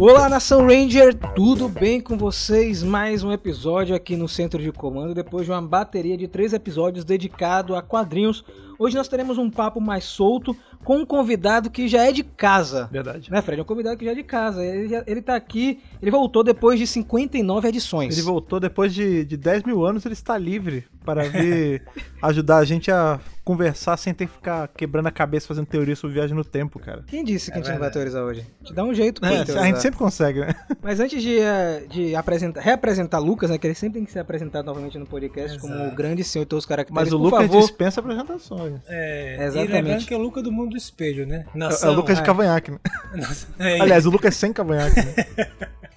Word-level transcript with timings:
Olá, 0.00 0.28
Nação 0.28 0.64
Ranger, 0.64 1.12
tudo 1.34 1.68
bem 1.68 2.00
com 2.00 2.16
vocês? 2.16 2.84
Mais 2.84 3.24
um 3.24 3.32
episódio 3.32 3.96
aqui 3.96 4.14
no 4.14 4.28
Centro 4.28 4.62
de 4.62 4.70
Comando, 4.70 5.12
depois 5.12 5.44
de 5.44 5.50
uma 5.50 5.60
bateria 5.60 6.16
de 6.16 6.28
três 6.28 6.52
episódios 6.52 7.04
dedicado 7.04 7.74
a 7.74 7.82
quadrinhos. 7.82 8.44
Hoje 8.78 8.96
nós 8.96 9.08
teremos 9.08 9.38
um 9.38 9.50
papo 9.50 9.80
mais 9.80 10.04
solto 10.04 10.56
com 10.84 10.98
um 10.98 11.04
convidado 11.04 11.68
que 11.68 11.88
já 11.88 12.06
é 12.06 12.12
de 12.12 12.22
casa. 12.22 12.88
Verdade. 12.92 13.28
Né, 13.28 13.42
Fred? 13.42 13.58
É 13.58 13.62
um 13.64 13.66
convidado 13.66 13.96
que 13.96 14.04
já 14.04 14.12
é 14.12 14.14
de 14.14 14.22
casa. 14.22 14.64
Ele, 14.64 14.88
já, 14.88 15.02
ele 15.04 15.20
tá 15.20 15.34
aqui, 15.34 15.80
ele 16.00 16.12
voltou 16.12 16.44
depois 16.44 16.78
de 16.78 16.86
59 16.86 17.66
edições. 17.66 18.16
Ele 18.16 18.24
voltou 18.24 18.60
depois 18.60 18.94
de, 18.94 19.24
de 19.24 19.36
10 19.36 19.64
mil 19.64 19.84
anos, 19.84 20.06
ele 20.06 20.12
está 20.12 20.38
livre 20.38 20.84
para 21.04 21.24
vir 21.24 21.82
ajudar 22.22 22.58
a 22.58 22.64
gente 22.64 22.88
a 22.88 23.18
conversar 23.48 23.96
sem 23.96 24.12
ter 24.12 24.26
que 24.26 24.32
ficar 24.34 24.68
quebrando 24.68 25.06
a 25.06 25.10
cabeça 25.10 25.48
fazendo 25.48 25.64
teoria 25.64 25.96
sobre 25.96 26.12
viagem 26.16 26.36
no 26.36 26.44
tempo, 26.44 26.78
cara. 26.78 27.02
Quem 27.06 27.24
disse 27.24 27.50
que 27.50 27.56
É 27.56 27.60
a 27.62 27.64
gente 27.64 27.72
não 27.72 27.80
vai 27.80 27.90
teorizar 27.90 28.22
hoje? 28.22 28.46
Te 28.62 28.74
dá 28.74 28.84
um 28.84 28.92
jeito 28.92 29.22
pra 29.22 29.30
É, 29.30 29.36
teorizar. 29.36 29.62
a 29.62 29.66
gente 29.66 29.80
sempre 29.80 29.98
consegue, 29.98 30.40
né? 30.40 30.54
Mas 30.82 31.00
antes 31.00 31.22
de, 31.22 31.38
eh, 31.38 31.86
de 31.88 32.14
apresentar, 32.14 32.60
reapresentar 32.60 33.18
Lucas, 33.18 33.48
né? 33.48 33.56
Que 33.56 33.66
ele 33.66 33.74
sempre 33.74 34.00
tem 34.00 34.04
que 34.04 34.12
ser 34.12 34.18
apresentado 34.18 34.66
novamente 34.66 34.98
no 34.98 35.06
podcast 35.06 35.58
como 35.60 35.72
Exato. 35.72 35.92
o 35.92 35.96
grande 35.96 36.22
senhor 36.24 36.44
de 36.44 36.48
todos 36.50 36.64
os 36.64 36.68
caracteres. 36.68 36.94
Mas 36.94 37.10
o 37.10 37.16
Lucas 37.16 37.46
favor, 37.46 37.60
dispensa 37.62 38.00
apresentações. 38.00 38.74
É, 38.86 39.36
Exatamente. 39.46 39.70
E 39.70 39.72
lembrando 39.72 40.04
que 40.06 40.12
é 40.12 40.16
o 40.18 40.20
Luca 40.20 40.42
do 40.42 40.52
mundo 40.52 40.72
do 40.72 40.76
espelho, 40.76 41.26
né? 41.26 41.46
É, 41.54 41.58
Nação, 41.58 41.88
é 41.88 41.92
o 41.92 41.96
Lucas 41.96 42.16
de 42.16 42.22
é. 42.22 42.26
cavanhaque, 42.26 42.70
né? 42.70 42.78
é, 43.58 43.80
Aliás, 43.80 44.04
o 44.04 44.10
Lucas 44.10 44.36
sem 44.36 44.52
cavanhaque, 44.52 44.96
né? 45.00 45.14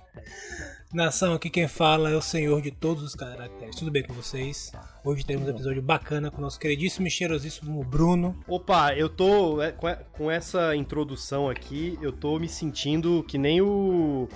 Nação, 0.93 1.33
aqui 1.33 1.49
quem 1.49 1.69
fala 1.69 2.09
é 2.09 2.15
o 2.17 2.21
senhor 2.21 2.61
de 2.61 2.69
todos 2.69 3.01
os 3.01 3.15
caracteres. 3.15 3.77
Tudo 3.77 3.89
bem 3.89 4.03
com 4.03 4.13
vocês? 4.13 4.73
Hoje 5.05 5.25
temos 5.25 5.47
um 5.47 5.51
episódio 5.51 5.81
bacana 5.81 6.29
com 6.29 6.39
o 6.39 6.41
nosso 6.41 6.59
queridíssimo 6.59 7.07
e 7.07 7.09
cheirosíssimo 7.09 7.81
Bruno. 7.85 8.35
Opa, 8.45 8.93
eu 8.93 9.07
tô 9.07 9.61
é, 9.61 9.71
com 9.71 9.87
e- 9.87 9.95
com 10.11 10.29
essa 10.29 10.75
introdução 10.75 11.49
aqui, 11.49 11.97
eu 12.01 12.11
tô 12.11 12.37
me 12.37 12.49
sentindo 12.49 13.23
que 13.27 13.37
nem 13.37 13.61
o 13.61 14.27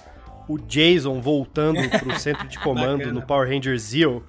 o 0.47 0.59
Jason 0.59 1.19
voltando 1.21 1.79
pro 1.99 2.19
centro 2.19 2.47
de 2.47 2.57
comando 2.61 3.11
no 3.11 3.21
Power 3.25 3.49
Ranger 3.49 3.77
Zeo 3.79 4.23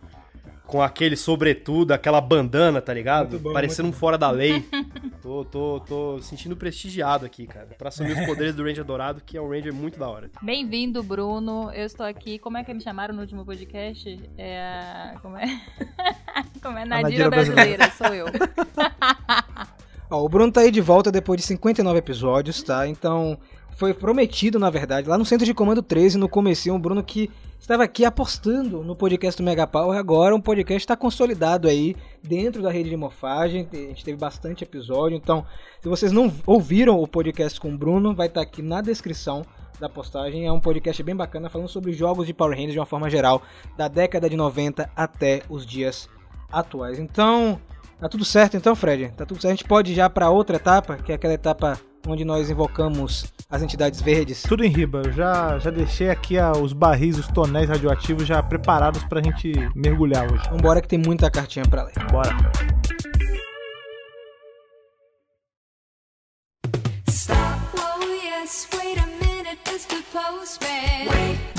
com 0.66 0.82
aquele 0.82 1.16
sobretudo, 1.16 1.92
aquela 1.92 2.20
bandana, 2.20 2.82
tá 2.82 2.92
ligado? 2.92 3.38
Bom, 3.38 3.52
Parecendo 3.52 3.88
um 3.88 3.92
fora 3.92 4.18
da 4.18 4.30
lei. 4.30 4.64
tô, 5.22 5.44
tô, 5.44 5.80
tô 5.80 6.18
sentindo 6.20 6.56
prestigiado 6.56 7.24
aqui, 7.24 7.46
cara, 7.46 7.68
pra 7.78 7.88
assumir 7.88 8.12
os 8.12 8.26
poderes 8.26 8.54
do 8.54 8.64
Ranger 8.64 8.84
Dourado, 8.84 9.22
que 9.24 9.36
é 9.36 9.40
um 9.40 9.48
Ranger 9.48 9.72
muito 9.72 9.98
da 9.98 10.08
hora. 10.08 10.30
Bem-vindo, 10.42 11.02
Bruno. 11.02 11.70
Eu 11.72 11.86
estou 11.86 12.04
aqui. 12.04 12.38
Como 12.38 12.56
é 12.56 12.64
que 12.64 12.74
me 12.74 12.82
chamaram 12.82 13.14
no 13.14 13.20
último 13.20 13.44
podcast? 13.44 14.20
É 14.36 14.60
a. 14.60 15.18
Como 15.22 15.36
é? 15.36 15.46
Como 16.60 16.76
é? 16.76 16.84
Nadira 16.84 17.28
Nadira 17.28 17.30
brasileira, 17.30 17.90
sou 17.92 18.08
eu. 18.08 18.26
Ó, 20.10 20.24
o 20.24 20.28
Bruno 20.28 20.52
tá 20.52 20.60
aí 20.60 20.70
de 20.70 20.80
volta 20.80 21.10
depois 21.10 21.40
de 21.40 21.46
59 21.46 21.98
episódios, 21.98 22.62
tá? 22.62 22.86
Então, 22.86 23.36
foi 23.76 23.92
prometido, 23.92 24.58
na 24.58 24.70
verdade, 24.70 25.08
lá 25.08 25.18
no 25.18 25.24
Centro 25.24 25.44
de 25.44 25.52
Comando 25.52 25.82
13, 25.82 26.16
no 26.16 26.28
comecinho, 26.28 26.74
o 26.74 26.78
Bruno 26.78 27.02
que 27.02 27.30
estava 27.60 27.84
aqui 27.84 28.04
apostando 28.04 28.82
no 28.82 28.96
podcast 28.96 29.40
do 29.40 29.44
Mega 29.44 29.66
Power, 29.66 29.98
agora 29.98 30.34
um 30.34 30.40
podcast 30.40 30.78
está 30.82 30.96
consolidado 30.96 31.68
aí 31.68 31.94
dentro 32.22 32.62
da 32.62 32.70
rede 32.70 32.88
de 32.88 32.96
morfagem, 32.96 33.68
a 33.70 33.76
gente 33.76 34.04
teve 34.04 34.16
bastante 34.16 34.64
episódio, 34.64 35.16
então, 35.16 35.44
se 35.82 35.88
vocês 35.88 36.10
não 36.10 36.32
ouviram 36.46 36.98
o 36.98 37.06
podcast 37.06 37.60
com 37.60 37.74
o 37.74 37.76
Bruno, 37.76 38.14
vai 38.14 38.28
estar 38.28 38.40
aqui 38.40 38.62
na 38.62 38.80
descrição 38.80 39.44
da 39.78 39.88
postagem, 39.88 40.46
é 40.46 40.52
um 40.52 40.60
podcast 40.60 41.02
bem 41.02 41.14
bacana 41.14 41.50
falando 41.50 41.68
sobre 41.68 41.92
jogos 41.92 42.26
de 42.26 42.32
Power 42.32 42.56
Rangers 42.56 42.72
de 42.72 42.78
uma 42.78 42.86
forma 42.86 43.10
geral, 43.10 43.42
da 43.76 43.88
década 43.88 44.30
de 44.30 44.36
90 44.36 44.88
até 44.96 45.42
os 45.50 45.66
dias 45.66 46.08
atuais. 46.50 46.98
Então, 46.98 47.60
Tá 47.98 48.08
tudo 48.08 48.24
certo 48.24 48.56
então, 48.56 48.76
Fred? 48.76 49.12
Tá 49.16 49.24
tudo 49.24 49.40
certo. 49.40 49.52
A 49.52 49.56
gente 49.56 49.64
pode 49.64 49.92
ir 49.92 49.94
já 49.94 50.08
pra 50.08 50.30
outra 50.30 50.56
etapa, 50.56 50.96
que 50.96 51.12
é 51.12 51.14
aquela 51.14 51.34
etapa 51.34 51.78
onde 52.06 52.24
nós 52.24 52.50
invocamos 52.50 53.32
as 53.50 53.62
entidades 53.62 54.00
verdes. 54.00 54.42
Tudo 54.42 54.64
em 54.64 54.68
riba. 54.68 55.02
Eu 55.04 55.12
já, 55.12 55.58
já 55.58 55.70
deixei 55.70 56.10
aqui 56.10 56.38
ah, 56.38 56.52
os 56.52 56.72
barris, 56.72 57.18
os 57.18 57.26
tonéis 57.28 57.68
radioativos 57.68 58.26
já 58.26 58.42
preparados 58.42 59.02
pra 59.04 59.22
gente 59.22 59.52
mergulhar 59.74 60.30
hoje. 60.30 60.42
Vambora 60.50 60.80
que 60.80 60.88
tem 60.88 60.98
muita 60.98 61.30
cartinha 61.30 61.64
pra 61.64 61.84
ler. 61.84 61.94
Bora. 62.10 62.36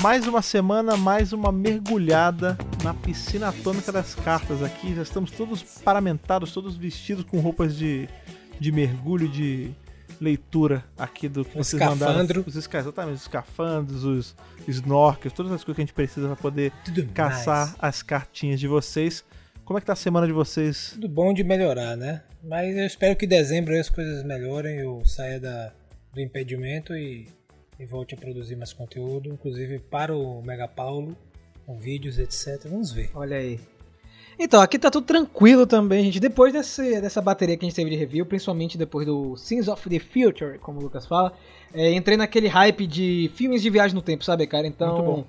Mais 0.02 0.26
uma 0.26 0.42
semana, 0.42 0.96
mais 0.96 1.32
uma 1.32 1.50
mergulhada 1.52 2.56
na 2.82 2.94
piscina 2.94 3.48
atômica 3.48 3.92
das 3.92 4.14
cartas 4.14 4.62
aqui. 4.62 4.94
Já 4.94 5.02
estamos 5.02 5.30
todos 5.30 5.62
paramentados, 5.62 6.52
todos 6.52 6.76
vestidos 6.76 7.24
com 7.24 7.38
roupas 7.40 7.76
de, 7.76 8.08
de 8.58 8.72
mergulho, 8.72 9.28
de 9.28 9.70
leitura 10.20 10.84
aqui 10.96 11.28
do 11.28 11.44
que 11.44 11.52
vocês 11.56 11.74
escafandro. 11.80 12.14
mandaram. 12.18 12.44
Os 12.46 12.56
esca- 12.56 12.78
exatamente, 12.78 13.16
os 13.16 13.22
escafandros, 13.22 14.04
os 14.04 14.34
snorkels, 14.66 15.32
todas 15.32 15.52
as 15.52 15.62
coisas 15.62 15.76
que 15.76 15.82
a 15.82 15.84
gente 15.86 15.94
precisa 15.94 16.26
para 16.26 16.36
poder 16.36 16.72
Tudo 16.84 17.04
caçar 17.12 17.66
nice. 17.66 17.76
as 17.80 18.02
cartinhas 18.02 18.58
de 18.58 18.66
vocês. 18.66 19.24
Como 19.64 19.78
é 19.78 19.80
que 19.80 19.86
tá 19.86 19.92
a 19.92 19.96
semana 19.96 20.26
de 20.26 20.32
vocês? 20.32 20.90
Tudo 20.94 21.08
bom 21.08 21.32
de 21.34 21.44
melhorar, 21.44 21.96
né? 21.96 22.22
Mas 22.42 22.76
eu 22.76 22.86
espero 22.86 23.14
que 23.14 23.26
em 23.26 23.28
dezembro 23.28 23.78
as 23.78 23.88
coisas 23.90 24.24
melhorem, 24.24 24.78
eu 24.78 25.02
saia 25.04 25.38
da, 25.38 25.72
do 26.14 26.20
impedimento 26.20 26.94
e, 26.96 27.28
e 27.78 27.86
volte 27.86 28.14
a 28.14 28.18
produzir 28.18 28.56
mais 28.56 28.72
conteúdo, 28.72 29.28
inclusive 29.28 29.78
para 29.78 30.16
o 30.16 30.42
Mega 30.42 30.66
Paulo, 30.66 31.16
com 31.64 31.76
vídeos, 31.76 32.18
etc. 32.18 32.68
Vamos 32.68 32.92
ver. 32.92 33.10
Olha 33.14 33.36
aí. 33.36 33.60
Então, 34.38 34.60
aqui 34.60 34.78
tá 34.78 34.90
tudo 34.90 35.04
tranquilo 35.04 35.66
também, 35.66 36.04
gente. 36.04 36.20
Depois 36.20 36.52
desse, 36.52 37.00
dessa 37.00 37.20
bateria 37.20 37.56
que 37.56 37.64
a 37.64 37.68
gente 37.68 37.74
teve 37.74 37.90
de 37.90 37.96
review, 37.96 38.24
principalmente 38.24 38.78
depois 38.78 39.06
do 39.06 39.36
Sins 39.36 39.66
of 39.68 39.88
the 39.88 39.98
Future, 39.98 40.58
como 40.58 40.78
o 40.78 40.82
Lucas 40.82 41.06
fala, 41.06 41.32
é, 41.74 41.92
entrei 41.92 42.16
naquele 42.16 42.46
hype 42.46 42.86
de 42.86 43.30
filmes 43.34 43.62
de 43.62 43.70
viagem 43.70 43.94
no 43.94 44.02
tempo, 44.02 44.24
sabe, 44.24 44.46
cara? 44.46 44.66
Então. 44.66 45.04
Bom. 45.04 45.24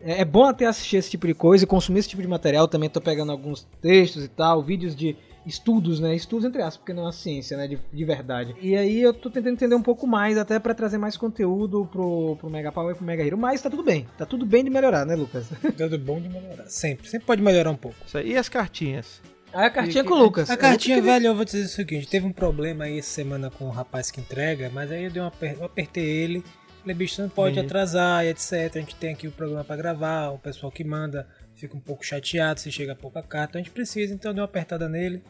É, 0.00 0.22
é 0.22 0.24
bom 0.24 0.44
até 0.44 0.66
assistir 0.66 0.96
esse 0.96 1.10
tipo 1.10 1.26
de 1.26 1.34
coisa 1.34 1.64
e 1.64 1.66
consumir 1.66 2.00
esse 2.00 2.08
tipo 2.08 2.22
de 2.22 2.28
material. 2.28 2.66
Também 2.66 2.88
tô 2.88 3.00
pegando 3.00 3.30
alguns 3.30 3.68
textos 3.80 4.24
e 4.24 4.28
tal, 4.28 4.62
vídeos 4.62 4.96
de 4.96 5.16
estudos, 5.50 6.00
né? 6.00 6.14
Estudos 6.14 6.44
entre 6.46 6.62
aspas, 6.62 6.78
porque 6.78 6.92
não 6.94 7.02
é 7.02 7.06
uma 7.06 7.12
ciência, 7.12 7.56
né? 7.56 7.66
De, 7.68 7.78
de 7.92 8.04
verdade. 8.04 8.54
E 8.60 8.74
aí 8.76 9.00
eu 9.02 9.12
tô 9.12 9.28
tentando 9.28 9.52
entender 9.54 9.74
um 9.74 9.82
pouco 9.82 10.06
mais, 10.06 10.38
até 10.38 10.58
pra 10.58 10.72
trazer 10.72 10.96
mais 10.98 11.16
conteúdo 11.16 11.86
pro, 11.90 12.36
pro 12.36 12.48
Mega 12.48 12.72
Power 12.72 12.92
e 12.94 12.96
pro 12.96 13.04
Mega 13.04 13.22
Hero. 13.24 13.36
Mas 13.36 13.60
tá 13.60 13.68
tudo 13.68 13.82
bem. 13.82 14.06
Tá 14.16 14.24
tudo 14.24 14.46
bem 14.46 14.64
de 14.64 14.70
melhorar, 14.70 15.04
né, 15.04 15.14
Lucas? 15.14 15.48
Tudo 15.76 15.98
bom 15.98 16.20
de 16.20 16.28
melhorar. 16.28 16.64
Sempre. 16.68 17.08
Sempre 17.08 17.26
pode 17.26 17.42
melhorar 17.42 17.70
um 17.70 17.76
pouco. 17.76 17.96
Isso 18.06 18.16
aí. 18.16 18.32
E 18.32 18.36
as 18.36 18.48
cartinhas? 18.48 19.20
Aí 19.52 19.66
a 19.66 19.70
cartinha 19.70 20.04
E- 20.04 20.06
com 20.06 20.14
o 20.14 20.18
Lucas. 20.22 20.48
A 20.48 20.56
cartinha, 20.56 21.02
velho, 21.02 21.26
eu 21.26 21.34
vou 21.34 21.44
dizer 21.44 21.64
o 21.64 21.68
seguinte: 21.68 22.06
teve 22.08 22.24
um 22.26 22.32
problema 22.32 22.84
aí 22.84 22.98
essa 22.98 23.10
semana 23.10 23.50
com 23.50 23.64
o 23.66 23.70
rapaz 23.70 24.10
que 24.10 24.20
entrega, 24.20 24.70
mas 24.72 24.90
aí 24.92 25.04
eu, 25.04 25.10
dei 25.10 25.20
uma 25.20 25.32
eu 25.42 25.64
apertei 25.64 26.04
ele. 26.04 26.44
Falei, 26.80 26.94
bicho, 26.94 27.16
você 27.16 27.22
não 27.22 27.28
pode 27.28 27.52
Entendi. 27.52 27.66
atrasar 27.66 28.24
e 28.24 28.28
etc. 28.28 28.52
A 28.76 28.78
gente 28.78 28.94
tem 28.94 29.12
aqui 29.12 29.26
o 29.28 29.32
programa 29.32 29.62
pra 29.64 29.76
gravar, 29.76 30.30
o 30.30 30.38
pessoal 30.38 30.72
que 30.72 30.82
manda 30.82 31.28
fica 31.54 31.76
um 31.76 31.80
pouco 31.80 32.02
chateado 32.06 32.58
se 32.58 32.72
chega 32.72 32.94
pouca 32.94 33.22
carta. 33.22 33.58
A 33.58 33.60
gente 33.60 33.70
precisa, 33.70 34.14
então 34.14 34.30
eu 34.30 34.34
dei 34.34 34.40
uma 34.40 34.46
apertada 34.46 34.88
nele. 34.88 35.22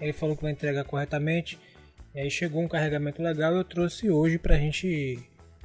Ele 0.00 0.12
falou 0.12 0.36
que 0.36 0.42
vai 0.42 0.52
entregar 0.52 0.84
corretamente. 0.84 1.58
E 2.14 2.20
aí 2.20 2.30
chegou 2.30 2.62
um 2.62 2.68
carregamento 2.68 3.22
legal 3.22 3.52
e 3.54 3.58
eu 3.58 3.64
trouxe 3.64 4.10
hoje 4.10 4.38
pra 4.38 4.56
gente 4.56 5.18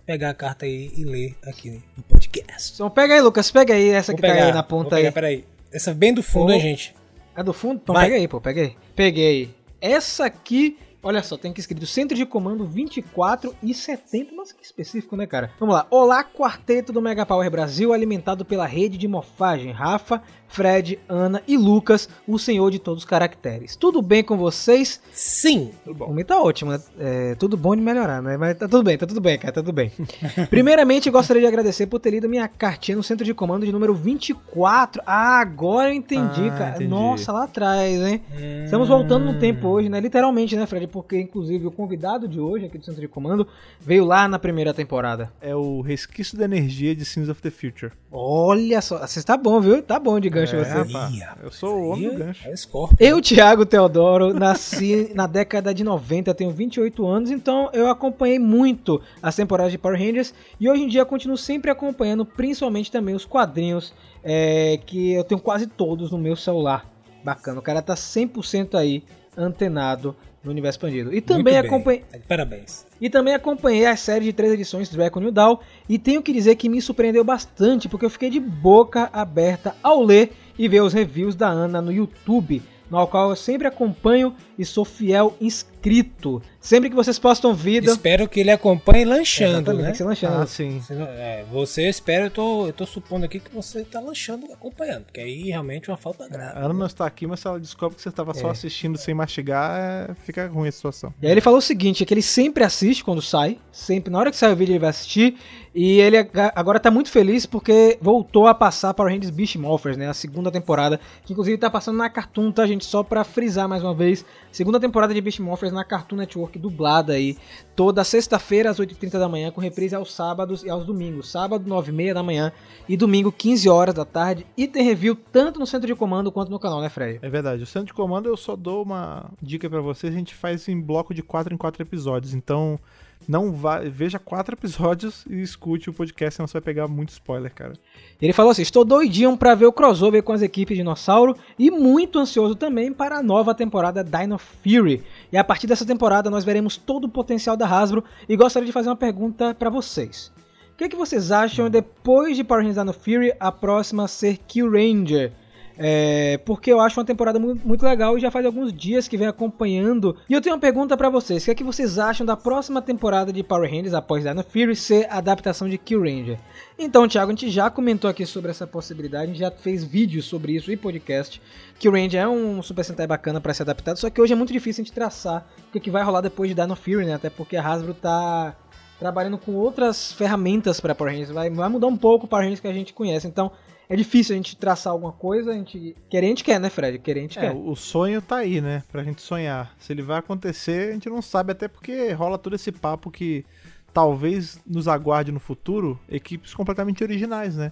pegar 0.05 0.31
a 0.31 0.33
carta 0.33 0.65
aí 0.65 0.91
e 0.97 1.03
ler 1.03 1.35
aqui 1.45 1.81
no 1.95 2.03
podcast. 2.03 2.73
Então 2.73 2.89
pega 2.89 3.13
aí, 3.13 3.21
Lucas, 3.21 3.51
pega 3.51 3.73
aí 3.75 3.89
essa 3.89 4.11
Vou 4.11 4.19
que 4.19 4.27
tá 4.27 4.33
aí 4.33 4.51
na 4.51 4.63
ponta 4.63 4.95
pegar, 4.95 5.09
aí. 5.09 5.13
peraí. 5.13 5.45
Essa 5.71 5.93
bem 5.93 6.11
do 6.13 6.23
fundo, 6.23 6.49
Ô. 6.51 6.53
hein, 6.55 6.59
gente? 6.59 6.95
É 7.35 7.43
do 7.43 7.53
fundo? 7.53 7.79
Então 7.83 7.93
Vai. 7.93 8.05
pega 8.05 8.15
aí, 8.17 8.27
pô, 8.27 8.41
pega 8.41 8.61
aí. 8.61 8.75
Peguei. 8.95 9.53
Essa 9.79 10.25
aqui, 10.25 10.79
olha 11.03 11.21
só, 11.21 11.37
tem 11.37 11.53
que 11.53 11.59
escrito 11.59 11.85
Centro 11.85 12.17
de 12.17 12.25
Comando 12.25 12.65
24 12.65 13.55
e 13.61 13.71
70. 13.73 14.33
Nossa, 14.33 14.55
que 14.55 14.65
específico, 14.65 15.15
né, 15.15 15.27
cara? 15.27 15.51
Vamos 15.59 15.75
lá. 15.75 15.85
Olá, 15.91 16.23
quarteto 16.23 16.91
do 16.91 17.01
Mega 17.01 17.25
Power 17.25 17.49
Brasil, 17.51 17.93
alimentado 17.93 18.43
pela 18.43 18.65
rede 18.65 18.97
de 18.97 19.07
mofagem. 19.07 19.71
Rafa, 19.71 20.23
Fred, 20.49 20.99
Ana 21.07 21.41
e 21.47 21.55
Lucas, 21.55 22.09
o 22.27 22.37
senhor 22.37 22.69
de 22.71 22.79
todos 22.79 23.03
os 23.03 23.09
caracteres. 23.09 23.75
Tudo 23.75 24.01
bem 24.01 24.23
com 24.23 24.35
vocês? 24.35 24.99
Sim! 25.11 25.71
O 25.85 26.11
meu 26.13 26.25
tá 26.25 26.41
ótimo, 26.41 26.71
né? 26.71 26.79
É, 26.99 27.35
tudo 27.35 27.55
bom 27.55 27.75
de 27.75 27.81
melhorar, 27.81 28.21
né? 28.21 28.35
Mas 28.35 28.57
tá 28.57 28.67
tudo 28.67 28.83
bem, 28.83 28.97
tá 28.97 29.05
tudo 29.07 29.21
bem, 29.21 29.37
cara, 29.37 29.53
tá 29.53 29.61
tudo 29.61 29.71
bem. 29.73 29.91
Primeiramente, 30.49 31.09
gostaria 31.09 31.41
de 31.41 31.47
agradecer 31.47 31.85
por 31.87 31.99
ter 31.99 32.09
lido 32.11 32.27
minha 32.27 32.47
cartinha 32.47 32.97
no 32.97 33.03
centro 33.03 33.23
de 33.23 33.33
comando 33.33 33.65
de 33.65 33.71
número 33.71 33.93
24. 33.93 35.01
Ah, 35.05 35.39
agora 35.39 35.89
eu 35.89 35.93
entendi, 35.93 36.49
Ah, 36.49 36.57
cara. 36.57 36.69
entendi. 36.75 36.87
Nossa, 36.89 37.31
lá 37.31 37.43
atrás, 37.43 38.01
hein? 38.01 38.21
Estamos 38.65 38.87
voltando 38.87 39.25
no 39.25 39.39
tempo 39.39 39.67
hoje, 39.67 39.87
né? 39.87 39.99
Literalmente, 39.99 40.55
né, 40.55 40.65
Fred? 40.65 40.87
Porque, 40.87 41.19
inclusive, 41.19 41.67
o 41.67 41.71
convidado 41.71 42.27
de 42.27 42.39
hoje 42.39 42.65
aqui 42.65 42.77
do 42.77 42.83
centro 42.85 43.01
de 43.01 43.07
comando 43.07 43.47
veio 43.79 44.03
lá 44.03 44.27
na 44.27 44.39
primeira 44.39 44.73
temporada. 44.73 45.31
É 45.39 45.55
o 45.55 45.81
resquício 45.81 46.37
da 46.37 46.45
energia 46.45 46.95
de 46.95 47.05
Sins 47.05 47.29
of 47.29 47.41
the 47.41 47.51
Future. 47.51 47.91
Olha 48.11 48.81
só, 48.81 49.05
você 49.05 49.21
tá 49.21 49.37
bom, 49.37 49.61
viu? 49.61 49.81
Tá 49.83 49.99
bom 49.99 50.19
de 50.19 50.29
gancho 50.39 50.55
É, 50.55 50.63
você. 50.63 50.93
rapaz, 50.93 51.19
eu 51.43 51.51
sou 51.51 51.75
o 51.79 51.89
homem 51.89 52.09
do 52.09 52.17
gancho. 52.17 52.47
É 52.47 52.51
o 52.53 52.57
Scorpion. 52.57 52.97
Eu, 52.99 53.21
Thiago 53.21 53.65
Teodoro, 53.65 54.33
nasci 54.33 55.11
na 55.15 55.27
década 55.27 55.73
de 55.73 55.83
90, 55.83 56.33
tenho 56.33 56.51
28 56.51 57.05
anos, 57.05 57.31
então 57.31 57.69
eu 57.73 57.89
acompanhei 57.89 58.39
muito 58.39 59.01
as 59.21 59.35
temporadas 59.35 59.71
de 59.71 59.77
Power 59.77 59.97
Rangers 59.99 60.33
e 60.59 60.69
hoje 60.69 60.83
em 60.83 60.87
dia 60.87 61.05
continuo 61.05 61.37
sempre 61.37 61.69
acompanhando, 61.71 62.25
principalmente 62.25 62.91
também 62.91 63.15
os 63.15 63.25
quadrinhos, 63.25 63.93
é, 64.23 64.79
que 64.85 65.13
eu 65.13 65.23
tenho 65.23 65.39
quase 65.39 65.67
todos 65.67 66.11
no 66.11 66.17
meu 66.17 66.35
celular. 66.35 66.85
Bacana, 67.23 67.59
o 67.59 67.61
cara 67.63 67.81
tá 67.81 67.95
100% 67.95 68.75
aí 68.75 69.03
antenado 69.37 70.15
no 70.43 70.51
universo 70.51 70.77
expandido. 70.77 71.13
E 71.13 71.21
também, 71.21 71.57
acompanhei, 71.57 72.03
Parabéns. 72.27 72.85
e 72.99 73.09
também 73.09 73.33
acompanhei 73.33 73.85
a 73.85 73.95
série 73.95 74.25
de 74.25 74.33
três 74.33 74.53
edições 74.53 74.89
Dragon 74.89 75.19
New 75.19 75.31
Dawn 75.31 75.57
e 75.87 75.99
tenho 75.99 76.21
que 76.21 76.31
dizer 76.31 76.55
que 76.55 76.69
me 76.69 76.81
surpreendeu 76.81 77.23
bastante 77.23 77.89
porque 77.89 78.05
eu 78.05 78.09
fiquei 78.09 78.29
de 78.29 78.39
boca 78.39 79.09
aberta 79.11 79.75
ao 79.83 80.03
ler 80.03 80.31
e 80.57 80.67
ver 80.67 80.81
os 80.81 80.93
reviews 80.93 81.35
da 81.35 81.47
Ana 81.47 81.81
no 81.81 81.91
YouTube, 81.91 82.61
no 82.89 83.07
qual 83.07 83.29
eu 83.29 83.35
sempre 83.35 83.67
acompanho 83.67 84.33
e 84.57 84.65
sou 84.65 84.83
fiel 84.83 85.35
inscrito. 85.39 86.41
Sempre 86.61 86.89
que 86.89 86.95
vocês 86.95 87.17
postam 87.17 87.53
vida, 87.53 87.91
Espero 87.91 88.27
que 88.27 88.41
ele 88.41 88.51
acompanhe 88.51 89.05
lanchando, 89.05 89.71
Exatamente, 89.71 89.81
né? 89.81 89.83
tem 89.83 89.91
que 89.91 89.97
ser 89.97 90.03
lanchando. 90.03 90.41
Ah, 90.41 90.45
sim. 90.45 90.81
É, 90.91 91.45
você 91.49 91.87
espera, 91.87 92.25
eu 92.25 92.31
tô, 92.31 92.67
eu 92.67 92.73
tô 92.73 92.85
supondo 92.85 93.25
aqui 93.25 93.39
que 93.39 93.53
você 93.53 93.83
tá 93.85 93.99
lanchando 94.01 94.45
acompanhando, 94.51 95.05
porque 95.05 95.21
aí 95.21 95.43
realmente 95.49 95.89
é 95.89 95.93
uma 95.93 95.97
falta 95.97 96.27
grave. 96.27 96.59
A 96.59 96.65
Ana 96.65 96.73
não 96.73 96.85
está 96.85 97.05
aqui, 97.05 97.25
mas 97.25 97.39
se 97.39 97.47
ela 97.47 97.59
descobre 97.59 97.95
que 97.95 98.01
você 98.01 98.09
estava 98.09 98.33
só 98.33 98.49
assistindo 98.49 98.97
sem 98.97 99.13
mastigar, 99.13 100.09
é, 100.09 100.13
fica 100.25 100.47
ruim 100.47 100.67
a 100.67 100.71
situação. 100.71 101.13
E 101.21 101.25
aí 101.25 101.31
ele 101.31 101.41
falou 101.41 101.59
o 101.59 101.61
seguinte, 101.61 102.03
é 102.03 102.05
que 102.05 102.13
ele 102.13 102.21
sempre 102.21 102.63
assiste 102.63 103.05
quando 103.05 103.21
sai, 103.21 103.57
sempre, 103.71 104.11
na 104.11 104.19
hora 104.19 104.29
que 104.29 104.37
sai 104.37 104.51
o 104.51 104.55
vídeo 104.55 104.73
ele 104.73 104.79
vai 104.79 104.89
assistir, 104.89 105.37
e 105.73 106.01
ele 106.01 106.17
agora 106.55 106.79
tá 106.79 106.91
muito 106.91 107.09
feliz 107.09 107.45
porque 107.45 107.97
voltou 108.01 108.47
a 108.47 108.53
passar 108.53 108.93
Power 108.93 109.13
Rangers 109.13 109.29
Beast 109.29 109.55
Morphers, 109.55 109.95
né, 109.95 110.09
a 110.09 110.13
segunda 110.13 110.51
temporada, 110.51 110.99
que 111.23 111.31
inclusive 111.31 111.57
tá 111.57 111.69
passando 111.69 111.97
na 111.97 112.09
Cartoon, 112.09 112.51
tá 112.51 112.65
gente, 112.65 112.83
só 112.83 113.03
pra 113.03 113.23
frisar 113.23 113.69
mais 113.69 113.83
uma 113.83 113.93
vez, 113.93 114.25
segunda 114.51 114.79
temporada 114.79 115.13
de 115.13 115.21
Beast 115.21 115.39
Morphers 115.39 115.71
na 115.71 115.85
Cartoon 115.85 116.17
Network 116.17 116.48
dublada 116.57 117.13
aí, 117.13 117.37
toda 117.75 118.03
sexta-feira 118.03 118.69
às 118.69 118.79
8h30 118.79 119.19
da 119.19 119.29
manhã, 119.29 119.51
com 119.51 119.61
reprise 119.61 119.93
aos 119.93 120.13
sábados 120.13 120.63
e 120.63 120.69
aos 120.69 120.85
domingos, 120.85 121.29
sábado 121.29 121.69
9h30 121.69 122.13
da 122.13 122.23
manhã 122.23 122.51
e 122.87 122.97
domingo 122.97 123.31
15 123.31 123.69
horas 123.69 123.93
da 123.93 124.05
tarde, 124.05 124.45
e 124.57 124.67
tem 124.67 124.83
review 124.83 125.15
tanto 125.15 125.59
no 125.59 125.67
centro 125.67 125.85
de 125.85 125.95
comando 125.95 126.31
quanto 126.31 126.49
no 126.49 126.59
canal, 126.59 126.81
né 126.81 126.89
Fred? 126.89 127.19
É 127.21 127.29
verdade. 127.29 127.63
O 127.63 127.67
centro 127.67 127.87
de 127.87 127.93
comando 127.93 128.27
eu 128.27 128.37
só 128.37 128.55
dou 128.55 128.83
uma 128.83 129.29
dica 129.41 129.69
pra 129.69 129.81
vocês. 129.81 130.13
A 130.13 130.17
gente 130.17 130.33
faz 130.33 130.67
em 130.67 130.79
bloco 130.79 131.13
de 131.13 131.21
4 131.21 131.53
em 131.53 131.57
4 131.57 131.83
episódios. 131.83 132.33
Então, 132.33 132.79
não 133.27 133.51
vá, 133.51 133.79
veja 133.79 134.17
quatro 134.17 134.55
episódios 134.55 135.25
e 135.29 135.41
escute 135.41 135.89
o 135.89 135.93
podcast, 135.93 136.35
senão 136.35 136.47
você 136.47 136.53
vai 136.53 136.61
pegar 136.61 136.87
muito 136.87 137.09
spoiler, 137.09 137.53
cara. 137.53 137.73
Ele 138.21 138.33
falou 138.33 138.51
assim: 138.51 138.61
Estou 138.61 138.83
doidinho 138.83 139.37
pra 139.37 139.55
ver 139.55 139.65
o 139.65 139.71
crossover 139.71 140.23
com 140.23 140.33
as 140.33 140.41
equipes 140.41 140.75
de 140.75 140.81
Dinossauro 140.81 141.35
e 141.57 141.69
muito 141.69 142.19
ansioso 142.19 142.55
também 142.55 142.91
para 142.91 143.17
a 143.17 143.23
nova 143.23 143.53
temporada 143.53 144.03
Dino 144.03 144.37
Fury. 144.37 145.03
E 145.31 145.37
a 145.37 145.43
partir 145.43 145.67
dessa 145.67 145.85
temporada 145.85 146.29
nós 146.29 146.43
veremos 146.43 146.77
todo 146.77 147.05
o 147.05 147.09
potencial 147.09 147.55
da 147.55 147.67
Hasbro 147.67 148.03
e 148.27 148.35
gostaria 148.35 148.65
de 148.65 148.73
fazer 148.73 148.89
uma 148.89 148.95
pergunta 148.95 149.53
pra 149.53 149.69
vocês. 149.69 150.31
O 150.73 150.77
que, 150.77 150.85
é 150.85 150.89
que 150.89 150.95
vocês 150.95 151.31
acham 151.31 151.69
depois 151.69 152.37
de 152.37 152.43
Power 152.43 152.63
Rangers 152.63 152.77
Dino 152.77 152.93
Fury 152.93 153.33
a 153.39 153.51
próxima 153.51 154.07
ser 154.07 154.37
Kill 154.47 154.71
Ranger? 154.71 155.33
É, 155.81 156.37
porque 156.45 156.69
eu 156.73 156.81
acho 156.81 156.99
uma 156.99 157.05
temporada 157.05 157.39
mu- 157.39 157.57
muito 157.63 157.85
legal 157.85 158.17
e 158.17 158.19
já 158.19 158.29
faz 158.29 158.45
alguns 158.45 158.73
dias 158.73 159.07
que 159.07 159.15
vem 159.15 159.27
acompanhando. 159.27 160.13
E 160.29 160.33
eu 160.33 160.41
tenho 160.41 160.53
uma 160.53 160.59
pergunta 160.59 160.97
pra 160.97 161.09
vocês: 161.09 161.41
o 161.41 161.45
que 161.45 161.51
é 161.51 161.55
que 161.55 161.63
vocês 161.63 161.97
acham 161.97 162.25
da 162.25 162.35
próxima 162.35 162.81
temporada 162.81 163.31
de 163.31 163.41
Power 163.43 163.69
Rangers 163.71 163.93
após 163.93 164.25
Dino 164.25 164.43
Fury 164.43 164.75
ser 164.75 165.07
a 165.09 165.19
adaptação 165.19 165.69
de 165.69 165.77
Kill 165.77 166.01
Ranger? 166.01 166.37
Então, 166.77 167.07
Thiago, 167.07 167.31
a 167.31 167.33
gente 167.33 167.49
já 167.49 167.69
comentou 167.69 168.09
aqui 168.09 168.25
sobre 168.25 168.51
essa 168.51 168.67
possibilidade, 168.67 169.23
a 169.23 169.27
gente 169.27 169.39
já 169.39 169.51
fez 169.51 169.81
vídeos 169.85 170.25
sobre 170.25 170.51
isso 170.53 170.69
e 170.69 170.75
podcast. 170.75 171.41
Kill 171.79 171.93
Ranger 171.93 172.21
é 172.23 172.27
um 172.27 172.61
Super 172.61 172.83
Sentai 172.83 173.07
bacana 173.07 173.39
pra 173.39 173.53
ser 173.53 173.63
adaptado, 173.63 173.95
só 173.97 174.09
que 174.09 174.21
hoje 174.21 174.33
é 174.33 174.35
muito 174.35 174.51
difícil 174.51 174.81
a 174.81 174.85
gente 174.85 174.93
traçar 174.93 175.47
o 175.69 175.71
que, 175.71 175.79
que 175.79 175.89
vai 175.89 176.03
rolar 176.03 176.19
depois 176.19 176.49
de 176.53 176.61
Dino 176.61 176.75
Fury, 176.75 177.05
né? 177.05 177.13
Até 177.13 177.29
porque 177.29 177.55
a 177.55 177.65
Hasbro 177.65 177.93
tá 177.93 178.53
trabalhando 178.99 179.37
com 179.37 179.53
outras 179.53 180.11
ferramentas 180.11 180.81
para 180.81 180.93
Power 180.93 181.13
Rangers, 181.13 181.31
vai, 181.31 181.49
vai 181.49 181.69
mudar 181.69 181.87
um 181.87 181.95
pouco 181.95 182.25
o 182.25 182.27
Power 182.27 182.43
Rangers 182.43 182.59
que 182.59 182.67
a 182.67 182.73
gente 182.73 182.91
conhece, 182.91 183.25
então 183.27 183.49
é 183.89 183.95
difícil 183.95 184.33
a 184.33 184.37
gente 184.37 184.55
traçar 184.55 184.93
alguma 184.93 185.11
coisa, 185.11 185.51
a 185.51 185.53
gente 185.55 185.95
querer 186.09 186.27
a 186.27 186.29
gente 186.29 186.43
quer, 186.43 186.59
né, 186.59 186.69
Fred? 186.69 186.99
Querer 186.99 187.19
a 187.19 187.23
gente 187.23 187.39
É, 187.39 187.41
quer. 187.41 187.53
o 187.53 187.75
sonho 187.75 188.21
tá 188.21 188.37
aí, 188.37 188.61
né? 188.61 188.83
Pra 188.91 189.03
gente 189.03 189.21
sonhar. 189.21 189.73
Se 189.79 189.91
ele 189.91 190.03
vai 190.03 190.19
acontecer, 190.19 190.89
a 190.89 190.93
gente 190.93 191.09
não 191.09 191.21
sabe, 191.21 191.51
até 191.51 191.67
porque 191.67 192.11
rola 192.11 192.37
todo 192.37 192.55
esse 192.55 192.71
papo 192.71 193.09
que 193.09 193.43
talvez 193.91 194.59
nos 194.65 194.87
aguarde 194.87 195.31
no 195.31 195.39
futuro 195.39 195.99
equipes 196.07 196.53
completamente 196.53 197.03
originais, 197.03 197.55
né? 197.55 197.71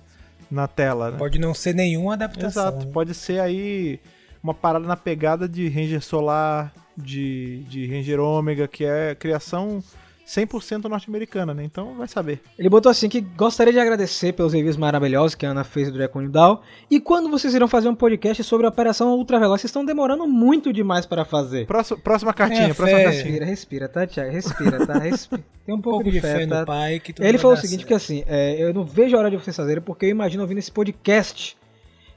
Na 0.50 0.68
tela, 0.68 1.12
né? 1.12 1.18
Pode 1.18 1.38
não 1.40 1.54
ser 1.54 1.74
nenhuma 1.76 2.14
adaptação. 2.14 2.64
Exato, 2.70 2.86
né? 2.88 2.92
pode 2.92 3.14
ser 3.14 3.40
aí 3.40 4.00
uma 4.42 4.54
parada 4.54 4.88
na 4.88 4.96
pegada 4.98 5.48
de 5.48 5.68
Ranger 5.70 6.02
Solar, 6.02 6.74
de, 6.98 7.64
de 7.70 7.86
Ranger 7.86 8.20
Ômega, 8.20 8.68
que 8.68 8.84
é 8.86 9.14
criação 9.14 9.84
100% 10.28 10.86
norte-americana, 10.90 11.54
né? 11.54 11.64
Então 11.64 11.96
vai 11.96 12.08
saber. 12.08 12.42
Ele 12.60 12.68
botou 12.70 12.90
assim 12.90 13.08
que 13.08 13.22
gostaria 13.22 13.72
de 13.72 13.80
agradecer 13.80 14.34
pelos 14.34 14.52
reviews 14.52 14.76
maravilhosos 14.76 15.36
que 15.36 15.46
a 15.46 15.52
Ana 15.52 15.64
fez 15.64 15.90
do 15.90 15.98
Dragon 15.98 16.28
Down. 16.28 16.60
E 16.92 17.00
quando 17.00 17.30
vocês 17.30 17.54
irão 17.56 17.68
fazer 17.68 17.88
um 17.88 17.96
podcast 17.96 18.44
sobre 18.44 18.66
a 18.66 18.70
Operação 18.70 19.16
Ultraveloz, 19.16 19.62
vocês 19.62 19.70
estão 19.70 19.86
demorando 19.86 20.28
muito 20.28 20.74
demais 20.74 21.06
para 21.06 21.24
fazer. 21.24 21.66
Próxima, 21.66 21.98
próxima 22.00 22.34
cartinha, 22.34 22.64
É, 22.68 22.74
próxima 22.74 22.98
fé. 23.00 23.04
cartinha. 23.06 23.24
Respira, 23.24 23.46
respira, 23.46 23.88
tá, 23.88 24.06
Thiago? 24.06 24.32
Respira, 24.32 24.86
tá? 24.86 24.98
Respi- 25.00 25.38
Tem 25.66 25.74
um 25.76 25.78
Um 25.78 25.82
pouco, 25.82 26.10
de 26.12 26.20
fé, 26.22 26.46
tá? 26.46 26.60
no 26.62 26.66
pai 26.66 27.00
que 27.00 27.14
Ele 27.20 27.38
falou 27.38 27.56
o 27.56 27.60
seguinte, 27.60 27.80
certo. 27.80 27.88
que 27.88 27.94
assim, 27.94 28.24
é, 28.28 28.62
eu 28.62 28.74
não 28.74 28.84
vejo 28.84 29.16
a 29.16 29.20
hora 29.20 29.30
de 29.32 29.38
vocês 29.38 29.56
fazerem, 29.56 29.82
porque 29.82 30.06
eu 30.06 30.10
imagino 30.10 30.44
ouvindo 30.44 30.60
esse 30.60 30.72
podcast. 30.72 31.58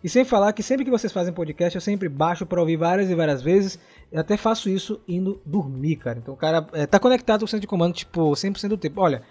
E 0.03 0.09
sem 0.09 0.25
falar 0.25 0.53
que 0.55 0.63
sempre 0.63 0.85
que 0.85 0.91
vocês 0.91 1.13
fazem 1.13 1.33
podcast, 1.33 1.77
eu 1.77 1.81
sempre 1.81 2.09
baixo 2.09 2.47
pra 2.47 2.59
ouvir 2.61 2.77
várias 2.77 3.11
e 3.11 3.15
várias 3.15 3.43
vezes. 3.43 3.79
Eu 4.13 4.21
até 4.21 4.37
faço 4.37 4.69
isso 4.69 5.01
indo 5.07 5.41
dormir, 5.47 5.97
cara. 5.97 6.19
Então 6.19 6.35
o 6.35 6.37
cara 6.37 6.67
é, 6.73 6.87
tá 6.87 6.99
conectado 6.99 7.41
com 7.41 7.45
o 7.47 7.49
centro 7.49 7.61
de 7.63 7.67
comando, 7.67 7.95
tipo, 7.95 8.31
100% 8.33 8.69
do 8.69 8.77
tempo. 8.77 9.01
Olha, 9.01 9.23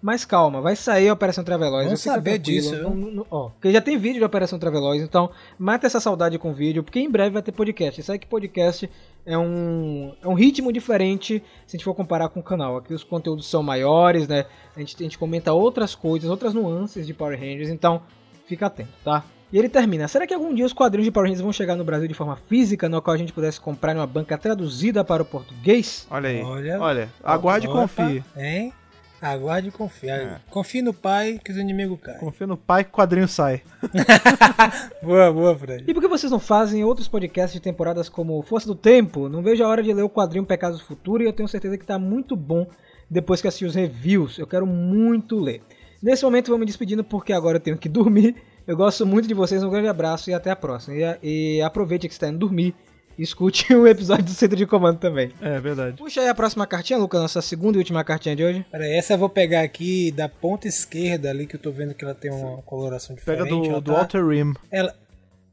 mas 0.00 0.24
calma, 0.24 0.60
vai 0.60 0.76
sair 0.76 1.08
a 1.08 1.12
Operação 1.12 1.42
Traveloz. 1.42 1.84
Vamos 1.86 2.00
saber 2.00 2.38
disso, 2.38 2.70
viu? 2.76 2.90
Não- 2.94 3.10
não- 3.10 3.26
ó, 3.28 3.48
porque 3.48 3.72
já 3.72 3.80
tem 3.80 3.98
vídeo 3.98 4.20
de 4.20 4.24
Operação 4.24 4.56
Traveloz, 4.56 5.02
então 5.02 5.28
mata 5.58 5.88
essa 5.88 5.98
saudade 5.98 6.38
com 6.38 6.54
vídeo, 6.54 6.84
porque 6.84 7.00
em 7.00 7.10
breve 7.10 7.30
vai 7.30 7.42
ter 7.42 7.50
podcast. 7.50 8.00
Sabe 8.04 8.20
que 8.20 8.26
podcast 8.28 8.88
é 9.26 9.36
um, 9.36 10.14
é 10.22 10.28
um 10.28 10.34
ritmo 10.34 10.72
diferente 10.72 11.42
se 11.66 11.74
a 11.74 11.76
gente 11.76 11.84
for 11.84 11.94
comparar 11.94 12.28
com 12.28 12.38
o 12.38 12.42
canal. 12.44 12.76
Aqui 12.76 12.94
os 12.94 13.02
conteúdos 13.02 13.46
são 13.50 13.60
maiores, 13.60 14.28
né? 14.28 14.44
A 14.76 14.78
gente, 14.78 14.94
a 15.00 15.02
gente 15.02 15.18
comenta 15.18 15.52
outras 15.52 15.96
coisas, 15.96 16.30
outras 16.30 16.54
nuances 16.54 17.04
de 17.04 17.12
Power 17.12 17.36
Rangers, 17.36 17.68
então 17.70 18.00
fica 18.46 18.66
atento, 18.66 18.92
tá? 19.04 19.24
E 19.52 19.58
ele 19.58 19.68
termina. 19.68 20.06
Será 20.08 20.26
que 20.26 20.34
algum 20.34 20.54
dia 20.54 20.66
os 20.66 20.72
quadrinhos 20.72 21.06
de 21.06 21.10
Power 21.10 21.26
Rangers 21.26 21.42
vão 21.42 21.52
chegar 21.52 21.74
no 21.74 21.84
Brasil 21.84 22.06
de 22.06 22.14
forma 22.14 22.36
física, 22.48 22.88
no 22.88 23.00
qual 23.00 23.14
a 23.14 23.18
gente 23.18 23.32
pudesse 23.32 23.60
comprar 23.60 23.92
em 23.94 23.96
uma 23.96 24.06
banca 24.06 24.36
traduzida 24.36 25.02
para 25.02 25.22
o 25.22 25.26
português? 25.26 26.06
Olha 26.10 26.28
aí. 26.28 26.42
Olha. 26.42 26.80
Olha, 26.80 27.08
aguarde 27.24 27.66
e 27.66 27.70
confie. 27.70 28.22
Hein? 28.36 28.72
Aguarde 29.20 29.68
e 29.68 29.70
confie. 29.72 30.10
É. 30.10 30.36
Confie 30.48 30.80
no 30.80 30.94
pai 30.94 31.40
que 31.42 31.50
os 31.50 31.56
inimigos 31.56 31.98
caem. 32.00 32.18
Confia 32.18 32.46
no 32.46 32.56
pai 32.56 32.84
que 32.84 32.90
o 32.90 32.92
quadrinho 32.92 33.26
sai. 33.26 33.62
Boa, 35.02 35.32
boa, 35.32 35.56
Fred. 35.56 35.84
E 35.88 35.94
por 35.94 36.00
que 36.00 36.08
vocês 36.08 36.30
não 36.30 36.38
fazem 36.38 36.84
outros 36.84 37.08
podcasts 37.08 37.52
de 37.52 37.60
temporadas 37.60 38.08
como 38.08 38.40
Força 38.42 38.66
do 38.66 38.74
Tempo? 38.74 39.28
Não 39.28 39.42
vejo 39.42 39.64
a 39.64 39.68
hora 39.68 39.82
de 39.82 39.92
ler 39.92 40.02
o 40.02 40.10
quadrinho 40.10 40.44
Pecados 40.44 40.78
do 40.78 40.84
Futuro 40.84 41.22
e 41.22 41.26
eu 41.26 41.32
tenho 41.32 41.48
certeza 41.48 41.76
que 41.76 41.84
tá 41.84 41.98
muito 41.98 42.36
bom 42.36 42.66
depois 43.10 43.40
que 43.40 43.48
assistir 43.48 43.64
os 43.64 43.74
reviews. 43.74 44.38
Eu 44.38 44.46
quero 44.46 44.66
muito 44.66 45.38
ler. 45.40 45.62
Nesse 46.00 46.22
momento 46.24 46.48
vou 46.48 46.58
me 46.58 46.66
despedindo 46.66 47.02
porque 47.02 47.32
agora 47.32 47.56
eu 47.56 47.60
tenho 47.60 47.76
que 47.76 47.88
dormir. 47.88 48.36
Eu 48.68 48.76
gosto 48.76 49.06
muito 49.06 49.26
de 49.26 49.32
vocês, 49.32 49.62
um 49.64 49.70
grande 49.70 49.88
abraço 49.88 50.28
e 50.28 50.34
até 50.34 50.50
a 50.50 50.56
próxima. 50.56 50.94
E, 50.94 51.56
e 51.56 51.62
aproveite 51.62 52.06
que 52.06 52.12
está 52.12 52.28
indo 52.28 52.36
dormir 52.36 52.74
e 53.16 53.22
escute 53.22 53.72
o 53.74 53.88
episódio 53.88 54.26
do 54.26 54.30
Centro 54.30 54.58
de 54.58 54.66
Comando 54.66 54.98
também. 54.98 55.32
É 55.40 55.58
verdade. 55.58 55.96
Puxa 55.96 56.20
aí 56.20 56.28
a 56.28 56.34
próxima 56.34 56.66
cartinha, 56.66 56.98
Lucas, 56.98 57.18
nossa 57.18 57.40
segunda 57.40 57.78
e 57.78 57.80
última 57.80 58.04
cartinha 58.04 58.36
de 58.36 58.44
hoje. 58.44 58.66
Peraí, 58.70 58.92
essa 58.92 59.14
eu 59.14 59.18
vou 59.18 59.30
pegar 59.30 59.62
aqui 59.62 60.12
da 60.12 60.28
ponta 60.28 60.68
esquerda 60.68 61.30
ali, 61.30 61.46
que 61.46 61.56
eu 61.56 61.58
tô 61.58 61.70
vendo 61.70 61.94
que 61.94 62.04
ela 62.04 62.14
tem 62.14 62.30
uma 62.30 62.60
coloração 62.60 63.16
Pega 63.16 63.42
diferente. 63.42 63.68
do, 63.68 63.72
ela 63.72 63.80
do 63.80 63.90
tá, 63.90 64.00
Outer 64.00 64.28
Rim. 64.28 64.52
ela, 64.70 64.94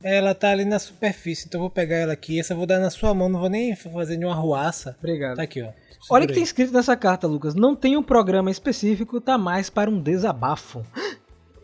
ela 0.03 0.36
tá 0.36 0.50
ali 0.50 0.65
na 0.65 0.77
superfície, 0.77 1.45
então 1.48 1.60
eu 1.60 1.62
vou 1.63 1.69
pegar 1.69 1.95
ela 1.95 2.12
aqui. 2.12 2.38
Essa 2.38 2.51
eu 2.51 2.57
vou 2.57 2.67
dar 2.67 2.79
na 2.79 2.89
sua 2.89 3.13
mão, 3.13 3.29
não 3.29 3.39
vou 3.39 3.50
nem 3.50 3.74
fazer 3.77 4.17
nenhuma 4.17 4.36
arruaça. 4.36 4.93
Obrigado. 5.00 5.38
Tá 5.38 5.43
aqui, 5.43 5.62
ó. 5.62 5.69
Olha 6.10 6.25
o 6.25 6.27
que 6.27 6.34
tem 6.34 6.43
escrito 6.43 6.74
nessa 6.74 6.98
carta, 6.98 7.27
Lucas. 7.27 7.55
Não 7.55 7.77
tem 7.77 7.95
um 7.95 8.03
programa 8.03 8.51
específico, 8.51 9.22
tá 9.22 9.38
mais 9.38 9.69
para 9.69 9.89
um 9.89 10.01
desabafo. 10.01 10.86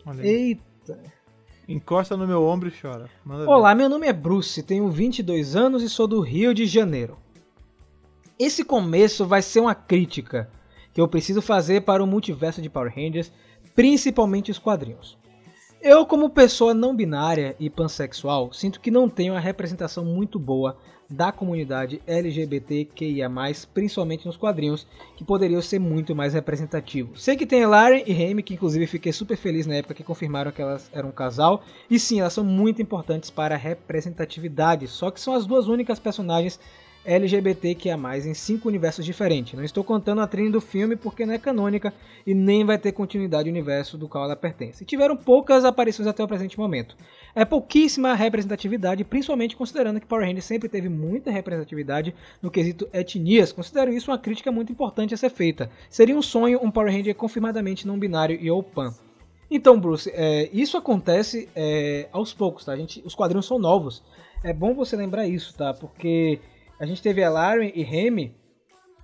Olha 0.06 0.22
aí. 0.24 0.28
Eita. 0.28 0.71
Encosta 1.72 2.18
no 2.18 2.26
meu 2.26 2.44
ombro 2.44 2.68
e 2.68 2.70
chora. 2.70 3.08
Manda 3.24 3.44
ver. 3.44 3.50
Olá, 3.50 3.74
meu 3.74 3.88
nome 3.88 4.06
é 4.06 4.12
Bruce, 4.12 4.62
tenho 4.62 4.90
22 4.90 5.56
anos 5.56 5.82
e 5.82 5.88
sou 5.88 6.06
do 6.06 6.20
Rio 6.20 6.52
de 6.52 6.66
Janeiro. 6.66 7.16
Esse 8.38 8.62
começo 8.62 9.24
vai 9.24 9.40
ser 9.40 9.60
uma 9.60 9.74
crítica 9.74 10.50
que 10.92 11.00
eu 11.00 11.08
preciso 11.08 11.40
fazer 11.40 11.80
para 11.80 12.04
o 12.04 12.06
multiverso 12.06 12.60
de 12.60 12.68
Power 12.68 12.92
Rangers, 12.94 13.32
principalmente 13.74 14.50
os 14.50 14.58
quadrinhos. 14.58 15.16
Eu, 15.84 16.06
como 16.06 16.30
pessoa 16.30 16.72
não 16.72 16.94
binária 16.94 17.56
e 17.58 17.68
pansexual, 17.68 18.52
sinto 18.52 18.80
que 18.80 18.88
não 18.88 19.08
tenho 19.08 19.34
uma 19.34 19.40
representação 19.40 20.04
muito 20.04 20.38
boa 20.38 20.76
da 21.10 21.32
comunidade 21.32 22.00
LGBTQIA+, 22.06 23.28
principalmente 23.74 24.24
nos 24.24 24.36
quadrinhos, 24.36 24.86
que 25.16 25.24
poderiam 25.24 25.60
ser 25.60 25.80
muito 25.80 26.14
mais 26.14 26.34
representativos. 26.34 27.24
Sei 27.24 27.36
que 27.36 27.44
tem 27.44 27.66
Laren 27.66 28.00
e 28.06 28.12
Remy, 28.12 28.44
que 28.44 28.54
inclusive 28.54 28.86
fiquei 28.86 29.12
super 29.12 29.36
feliz 29.36 29.66
na 29.66 29.74
época 29.74 29.94
que 29.94 30.04
confirmaram 30.04 30.52
que 30.52 30.62
elas 30.62 30.88
eram 30.92 31.08
um 31.08 31.12
casal, 31.12 31.64
e 31.90 31.98
sim, 31.98 32.20
elas 32.20 32.32
são 32.32 32.44
muito 32.44 32.80
importantes 32.80 33.28
para 33.28 33.56
a 33.56 33.58
representatividade, 33.58 34.86
só 34.86 35.10
que 35.10 35.20
são 35.20 35.34
as 35.34 35.46
duas 35.46 35.66
únicas 35.66 35.98
personagens 35.98 36.60
LGBTQIA+, 37.04 37.96
em 38.24 38.34
cinco 38.34 38.68
universos 38.68 39.04
diferentes. 39.04 39.54
Não 39.54 39.64
estou 39.64 39.82
contando 39.82 40.20
a 40.20 40.26
trilha 40.26 40.50
do 40.50 40.60
filme 40.60 40.96
porque 40.96 41.26
não 41.26 41.34
é 41.34 41.38
canônica 41.38 41.92
e 42.26 42.34
nem 42.34 42.64
vai 42.64 42.78
ter 42.78 42.92
continuidade 42.92 43.44
do 43.44 43.52
universo 43.52 43.98
do 43.98 44.08
qual 44.08 44.24
ela 44.24 44.36
pertence. 44.36 44.84
Tiveram 44.84 45.16
poucas 45.16 45.64
aparições 45.64 46.06
até 46.06 46.22
o 46.22 46.28
presente 46.28 46.58
momento. 46.58 46.96
É 47.34 47.44
pouquíssima 47.44 48.14
representatividade, 48.14 49.04
principalmente 49.04 49.56
considerando 49.56 50.00
que 50.00 50.06
Power 50.06 50.24
Rangers 50.24 50.44
sempre 50.44 50.68
teve 50.68 50.88
muita 50.88 51.30
representatividade 51.30 52.14
no 52.40 52.50
quesito 52.50 52.88
etnias. 52.92 53.52
Considero 53.52 53.92
isso 53.92 54.10
uma 54.10 54.18
crítica 54.18 54.52
muito 54.52 54.70
importante 54.70 55.14
a 55.14 55.16
ser 55.16 55.30
feita. 55.30 55.70
Seria 55.90 56.16
um 56.16 56.22
sonho 56.22 56.60
um 56.62 56.70
Power 56.70 56.92
Ranger 56.92 57.14
confirmadamente 57.14 57.86
não 57.86 57.98
binário 57.98 58.38
e 58.40 58.50
ou 58.50 58.62
pan. 58.62 58.94
Então, 59.50 59.78
Bruce, 59.78 60.10
é, 60.14 60.48
isso 60.50 60.78
acontece 60.78 61.46
é, 61.54 62.08
aos 62.10 62.32
poucos, 62.32 62.64
tá? 62.64 62.72
A 62.72 62.76
gente, 62.76 63.02
os 63.04 63.14
quadrinhos 63.14 63.44
são 63.44 63.58
novos. 63.58 64.02
É 64.42 64.52
bom 64.52 64.74
você 64.74 64.96
lembrar 64.96 65.26
isso, 65.26 65.54
tá? 65.54 65.74
Porque 65.74 66.40
a 66.82 66.84
gente 66.84 67.00
teve 67.00 67.22
a 67.22 67.30
Laren 67.30 67.70
e 67.72 67.84
Remy, 67.84 68.34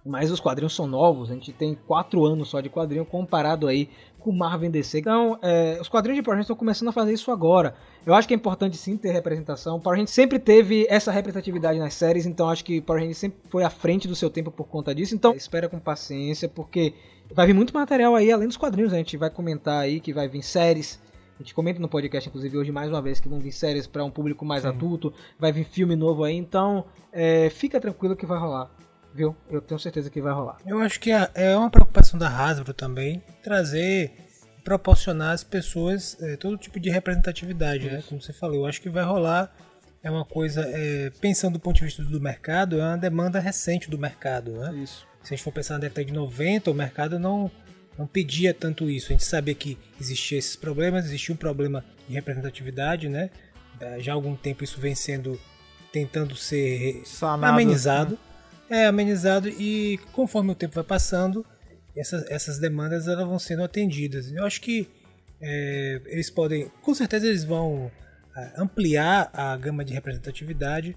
mas 0.05 0.33
os 0.33 0.41
quadrinhos 0.41 0.75
são 0.75 0.85
novos. 0.85 1.31
A 1.31 1.35
gente 1.35 1.53
tem 1.53 1.77
quatro 1.87 2.25
anos 2.25 2.49
só 2.49 2.61
de 2.61 2.69
quadrinho 2.69 3.05
comparado 3.05 3.69
aí 3.69 3.89
com 4.19 4.33
Marvel 4.33 4.69
DC. 4.69 4.99
Então, 4.99 5.39
é, 5.41 5.79
os 5.81 5.89
quadrinhos 5.89 6.17
de 6.17 6.25
Power 6.25 6.35
Rangers 6.35 6.47
estão 6.47 6.57
começando 6.57 6.89
a 6.89 6.93
fazer 6.93 7.13
isso 7.13 7.31
agora. 7.31 7.77
Eu 8.05 8.15
acho 8.15 8.27
que 8.27 8.35
é 8.35 8.37
importante 8.37 8.77
sim 8.77 8.97
ter 8.97 9.13
representação. 9.13 9.79
Power 9.79 9.97
Rangers 9.97 10.11
sempre 10.11 10.41
teve 10.41 10.89
essa 10.91 11.13
representatividade 11.13 11.79
nas 11.79 11.95
séries, 11.95 12.27
então 12.27 12.49
acho 12.49 12.65
que 12.65 12.81
Power 12.81 13.01
Rangers 13.01 13.19
sempre 13.19 13.39
foi 13.49 13.63
à 13.63 13.71
frente 13.71 14.09
do 14.09 14.17
seu 14.17 14.29
tempo 14.29 14.51
por 14.51 14.67
conta 14.67 14.93
disso. 14.93 15.15
Então, 15.15 15.33
espera 15.37 15.69
com 15.69 15.79
paciência, 15.79 16.49
porque 16.49 16.95
vai 17.33 17.47
vir 17.47 17.55
muito 17.55 17.73
material 17.73 18.17
aí 18.17 18.33
além 18.33 18.49
dos 18.49 18.57
quadrinhos. 18.57 18.91
né? 18.91 18.99
A 18.99 19.03
gente 19.03 19.17
vai 19.17 19.31
comentar 19.31 19.83
aí 19.83 20.01
que 20.01 20.13
vai 20.13 20.27
vir 20.27 20.43
séries. 20.43 21.01
A 21.38 21.42
gente 21.42 21.54
comenta 21.54 21.78
no 21.78 21.88
podcast, 21.88 22.28
inclusive, 22.28 22.59
hoje 22.59 22.73
mais 22.73 22.90
uma 22.90 23.00
vez 23.00 23.21
que 23.21 23.28
vão 23.28 23.38
vir 23.38 23.52
séries 23.52 23.87
para 23.87 24.04
um 24.04 24.11
público 24.11 24.45
mais 24.45 24.66
adulto, 24.66 25.14
vai 25.38 25.52
vir 25.52 25.64
filme 25.64 25.95
novo 25.95 26.25
aí, 26.25 26.35
então 26.35 26.85
é, 27.12 27.49
fica 27.49 27.80
tranquilo 27.80 28.16
que 28.16 28.26
vai 28.26 28.37
rolar, 28.40 28.68
viu? 29.14 29.37
Eu 29.49 29.61
tenho 29.61 29.78
certeza 29.78 30.11
que 30.11 30.21
vai 30.21 30.33
rolar. 30.33 30.59
Eu 30.66 30.80
acho 30.80 30.99
que 30.99 31.12
é 31.12 31.30
é 31.35 31.57
uma 31.57 31.71
preocupação 31.71 32.18
da 32.18 32.28
Hasbro 32.28 32.75
também 32.75 33.23
trazer, 33.40 34.12
proporcionar 34.64 35.33
às 35.33 35.45
pessoas 35.45 36.16
eh, 36.21 36.37
todo 36.37 36.59
tipo 36.59 36.80
de 36.80 36.90
representatividade, 36.90 37.88
né? 37.88 38.02
Como 38.09 38.21
você 38.21 38.33
falou, 38.33 38.57
eu 38.57 38.66
acho 38.66 38.83
que 38.83 38.90
vai 38.90 39.04
rolar. 39.04 39.54
É 40.02 40.11
uma 40.11 40.25
coisa, 40.25 40.62
eh, 40.66 41.11
pensando 41.21 41.54
do 41.54 41.61
ponto 41.61 41.76
de 41.76 41.85
vista 41.85 42.02
do 42.02 42.21
mercado, 42.21 42.80
é 42.80 42.85
uma 42.85 42.99
demanda 42.99 43.38
recente 43.38 43.88
do 43.88 43.97
mercado, 43.97 44.52
né? 44.52 44.75
Isso. 44.83 45.07
Se 45.23 45.33
a 45.33 45.37
gente 45.37 45.45
for 45.45 45.52
pensar 45.52 45.75
na 45.75 45.80
década 45.80 46.04
de 46.04 46.12
90, 46.12 46.71
o 46.71 46.75
mercado 46.75 47.18
não, 47.18 47.50
não 47.99 48.07
pedia 48.07 48.55
tanto 48.55 48.88
isso. 48.88 49.09
A 49.09 49.12
gente 49.12 49.25
sabia 49.25 49.55
que 49.55 49.76
existia 50.00 50.38
esses 50.38 50.55
problemas, 50.55 51.07
existia 51.07 51.35
um 51.35 51.38
problema 51.38 51.85
de 52.07 52.14
representatividade, 52.14 53.09
né? 53.09 53.31
Já 54.00 54.12
há 54.12 54.14
algum 54.14 54.35
tempo 54.37 54.62
isso 54.64 54.81
vem 54.81 54.95
sendo 54.95 55.38
tentando 55.93 56.37
ser 56.37 57.02
Sanado, 57.05 57.52
amenizado. 57.52 58.19
É, 58.71 58.87
amenizado 58.87 59.49
e 59.49 59.99
conforme 60.12 60.52
o 60.52 60.55
tempo 60.55 60.75
vai 60.75 60.85
passando, 60.85 61.45
essas, 61.97 62.31
essas 62.31 62.59
demandas 62.59 63.09
elas 63.09 63.26
vão 63.26 63.38
sendo 63.38 63.64
atendidas. 63.64 64.31
Eu 64.31 64.45
acho 64.45 64.61
que 64.61 64.88
é, 65.40 66.00
eles 66.07 66.31
podem, 66.31 66.71
com 66.83 66.95
certeza 66.95 67.26
eles 67.26 67.45
vão 67.45 67.90
ah, 68.37 68.52
ampliar 68.59 69.31
a 69.33 69.57
gama 69.57 69.85
de 69.85 69.93
representatividade 69.93 70.97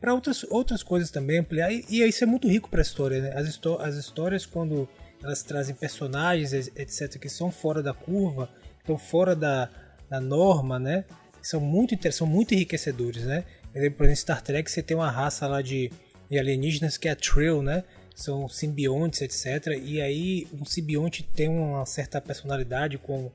para 0.00 0.14
outras, 0.14 0.44
outras 0.44 0.82
coisas 0.82 1.10
também, 1.10 1.40
ampliar, 1.40 1.70
e, 1.70 1.84
e 1.90 2.02
isso 2.02 2.24
é 2.24 2.26
muito 2.26 2.48
rico 2.48 2.70
para 2.70 2.80
a 2.80 2.82
história. 2.82 3.20
Né? 3.20 3.32
As, 3.34 3.46
histó- 3.46 3.78
as 3.82 3.96
histórias, 3.96 4.46
quando 4.46 4.88
elas 5.22 5.42
trazem 5.42 5.74
personagens, 5.74 6.52
et- 6.52 6.72
etc., 6.78 7.18
que 7.18 7.28
são 7.28 7.50
fora 7.50 7.82
da 7.82 7.92
curva, 7.92 8.48
estão 8.78 8.96
fora 8.96 9.34
da, 9.34 9.68
da 10.08 10.20
norma, 10.20 10.78
né? 10.78 11.04
são 11.42 11.60
muito, 11.60 11.96
são 12.12 12.26
muito 12.26 12.54
enriquecedores. 12.54 13.24
Né? 13.24 13.44
Por 13.72 13.78
exemplo, 13.78 14.06
em 14.06 14.14
Star 14.14 14.42
Trek 14.42 14.70
você 14.70 14.82
tem 14.82 14.96
uma 14.96 15.10
raça 15.10 15.46
lá 15.46 15.62
de, 15.62 15.90
de 16.30 16.38
alienígenas 16.38 16.96
que 16.96 17.08
é 17.08 17.12
a 17.12 17.16
Trill, 17.16 17.62
né? 17.62 17.84
são 18.14 18.48
simbiontes, 18.48 19.20
etc. 19.22 19.78
E 19.80 20.00
aí 20.00 20.48
um 20.52 20.64
simbionte 20.64 21.22
tem 21.22 21.48
uma 21.48 21.86
certa 21.86 22.20
personalidade 22.20 22.98
com, 22.98 23.30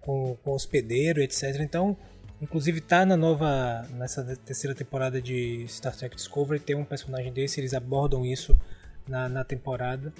com, 0.00 0.36
com 0.44 0.50
o 0.50 0.54
hospedeiro, 0.54 1.22
etc. 1.22 1.60
Então, 1.60 1.96
inclusive 2.40 2.80
tá 2.82 3.06
na 3.06 3.16
nova, 3.16 3.86
nessa 3.94 4.22
terceira 4.36 4.74
temporada 4.76 5.22
de 5.22 5.64
Star 5.68 5.96
Trek 5.96 6.14
Discovery, 6.14 6.60
tem 6.60 6.76
um 6.76 6.84
personagem 6.84 7.32
desse, 7.32 7.60
eles 7.60 7.72
abordam 7.72 8.26
isso 8.26 8.56
na, 9.08 9.28
na 9.28 9.42
temporada. 9.42 10.12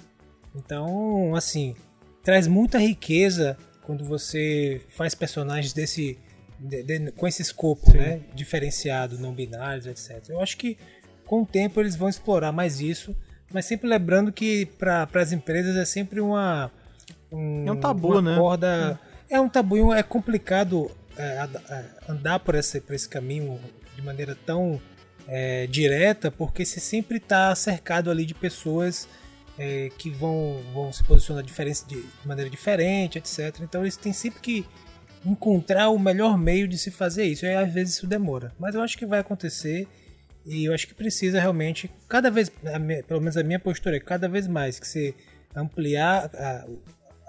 Então, 0.55 1.35
assim, 1.35 1.75
traz 2.23 2.47
muita 2.47 2.77
riqueza 2.79 3.57
quando 3.83 4.03
você 4.03 4.81
faz 4.89 5.13
personagens 5.15 5.73
desse 5.73 6.17
de- 6.59 6.81
de- 6.81 7.11
com 7.11 7.27
esse 7.27 7.41
escopo, 7.43 7.95
né, 7.95 8.19
diferenciado, 8.33 9.19
não 9.19 9.31
binários, 9.31 9.85
etc. 9.85 10.23
Eu 10.29 10.41
acho 10.41 10.57
que 10.57 10.75
com 11.23 11.43
o 11.43 11.45
tempo 11.45 11.79
eles 11.79 11.95
vão 11.95 12.09
explorar 12.09 12.51
mais 12.51 12.81
isso, 12.81 13.15
mas 13.53 13.65
sempre 13.65 13.87
lembrando 13.87 14.31
que 14.31 14.65
para 14.65 15.07
as 15.13 15.31
empresas 15.31 15.75
é 15.75 15.85
sempre 15.85 16.19
uma 16.19 16.71
É 17.31 17.35
um 17.71 17.79
tabu, 17.79 18.21
né? 18.21 18.35
corda- 18.35 18.99
é 19.29 19.39
um 19.39 19.47
tabu, 19.47 19.93
é 19.93 20.01
complicado 20.01 20.89
é, 21.15 21.37
ad- 21.39 21.57
é, 21.69 21.85
andar 22.09 22.39
por 22.39 22.55
esse, 22.55 22.79
por 22.81 22.95
esse 22.95 23.07
caminho 23.09 23.59
de 23.95 24.01
maneira 24.01 24.35
tão 24.45 24.81
é, 25.27 25.67
direta, 25.67 26.31
porque 26.31 26.63
você 26.65 26.79
sempre 26.79 27.17
está 27.17 27.53
cercado 27.53 28.09
ali 28.09 28.25
de 28.25 28.33
pessoas 28.33 29.07
é, 29.57 29.89
que 29.97 30.09
vão, 30.09 30.61
vão 30.73 30.91
se 30.93 31.03
posicionar 31.03 31.43
diferente, 31.43 31.85
de, 31.87 32.03
maneira 32.25 32.49
diferente, 32.49 33.17
etc. 33.17 33.59
Então 33.61 33.81
eles 33.81 33.97
têm 33.97 34.13
sempre 34.13 34.39
que 34.39 34.65
encontrar 35.25 35.89
o 35.89 35.99
melhor 35.99 36.37
meio 36.37 36.67
de 36.67 36.77
se 36.77 36.91
fazer 36.91 37.25
isso. 37.25 37.45
E 37.45 37.53
às 37.53 37.71
vezes 37.73 37.95
isso 37.95 38.07
demora. 38.07 38.53
Mas 38.59 38.75
eu 38.75 38.81
acho 38.81 38.97
que 38.97 39.05
vai 39.05 39.19
acontecer 39.19 39.87
e 40.45 40.65
eu 40.65 40.73
acho 40.73 40.87
que 40.87 40.93
precisa 40.93 41.39
realmente, 41.39 41.89
cada 42.07 42.31
vez, 42.31 42.51
minha- 42.79 43.03
pelo 43.03 43.19
menos 43.19 43.35
a 43.35 43.43
minha 43.43 43.59
postura 43.59 43.97
é 43.97 43.99
cada 43.99 44.29
vez 44.29 44.47
mais 44.47 44.79
que 44.79 44.87
você 44.87 45.13
ampliar 45.55 46.29
a, 46.33 46.65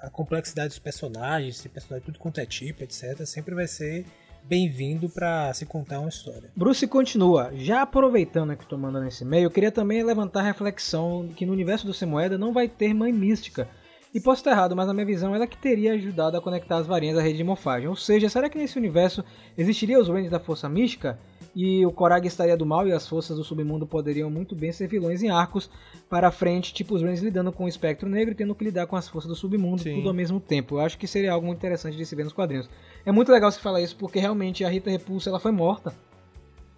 a 0.06 0.11
complexidade 0.11 0.68
dos 0.68 0.78
personagens, 0.78 1.56
se 1.58 1.68
personagem 1.68 2.04
tudo 2.06 2.18
quanto 2.18 2.40
é 2.40 2.47
tipo, 2.47 2.85
etc. 2.85 3.25
Sempre 3.26 3.54
vai 3.54 3.66
ser 3.66 4.04
bem-vindo 4.49 5.11
para 5.11 5.52
se 5.52 5.67
contar 5.67 6.00
uma 6.00 6.09
história. 6.09 6.50
Bruce 6.57 6.87
continua. 6.87 7.50
Já 7.55 7.83
aproveitando 7.83 8.57
que 8.57 8.62
estou 8.62 8.78
mandando 8.78 9.07
esse 9.07 9.23
e-mail, 9.23 9.45
eu 9.45 9.50
queria 9.50 9.71
também 9.71 10.02
levantar 10.02 10.40
a 10.40 10.45
reflexão 10.45 11.28
que 11.37 11.45
no 11.45 11.52
universo 11.52 11.87
do 11.87 11.93
Semoeda 11.93 12.38
não 12.38 12.52
vai 12.52 12.67
ter 12.67 12.95
mãe 12.95 13.12
mística. 13.12 13.69
E 14.14 14.19
posso 14.19 14.40
estar 14.40 14.52
errado, 14.52 14.75
mas 14.75 14.87
na 14.87 14.95
minha 14.95 15.05
visão 15.05 15.35
ela 15.35 15.47
que 15.47 15.59
teria 15.59 15.93
ajudado 15.93 16.37
a 16.37 16.40
conectar 16.40 16.78
as 16.78 16.87
varinhas 16.87 17.19
à 17.19 17.21
rede 17.21 17.37
de 17.37 17.45
morfagem. 17.45 17.88
Ou 17.88 17.97
seja, 17.97 18.31
será 18.31 18.49
que 18.49 18.57
nesse 18.57 18.78
universo 18.78 19.23
existiria 19.57 20.00
os 20.00 20.09
Rangers 20.09 20.31
da 20.31 20.40
Força 20.40 20.67
Mística? 20.67 21.19
E 21.55 21.85
o 21.85 21.93
Korag 21.93 22.26
estaria 22.26 22.57
do 22.57 22.64
mal 22.64 22.87
e 22.87 22.93
as 22.93 23.07
forças 23.07 23.37
do 23.37 23.45
submundo 23.45 23.87
poderiam 23.87 24.31
muito 24.31 24.55
bem 24.55 24.71
ser 24.73 24.87
vilões 24.87 25.23
em 25.23 25.31
arcos 25.31 25.69
para 26.09 26.31
frente, 26.31 26.73
tipo 26.73 26.95
os 26.95 27.02
Rangers 27.02 27.21
lidando 27.21 27.52
com 27.52 27.64
o 27.64 27.69
espectro 27.69 28.09
negro 28.09 28.33
e 28.33 28.35
tendo 28.35 28.55
que 28.55 28.64
lidar 28.64 28.87
com 28.87 28.97
as 28.97 29.09
forças 29.09 29.28
do 29.28 29.35
submundo, 29.35 29.83
Sim. 29.83 29.97
tudo 29.97 30.09
ao 30.09 30.14
mesmo 30.14 30.40
tempo. 30.40 30.76
Eu 30.76 30.81
acho 30.81 30.97
que 30.97 31.07
seria 31.07 31.33
algo 31.33 31.47
muito 31.47 31.59
interessante 31.59 31.97
de 31.97 32.07
se 32.07 32.14
ver 32.14 32.25
nos 32.25 32.33
quadrinhos. 32.33 32.69
É 33.09 33.12
muito 33.12 33.33
legal 33.33 33.50
você 33.50 33.59
falar 33.59 33.81
isso 33.81 33.97
porque 33.97 34.19
realmente 34.19 34.62
a 34.67 34.69
Rita 34.69 34.91
Repulsa 34.91 35.31
ela 35.31 35.41
foi 35.41 35.50
morta 35.50 35.95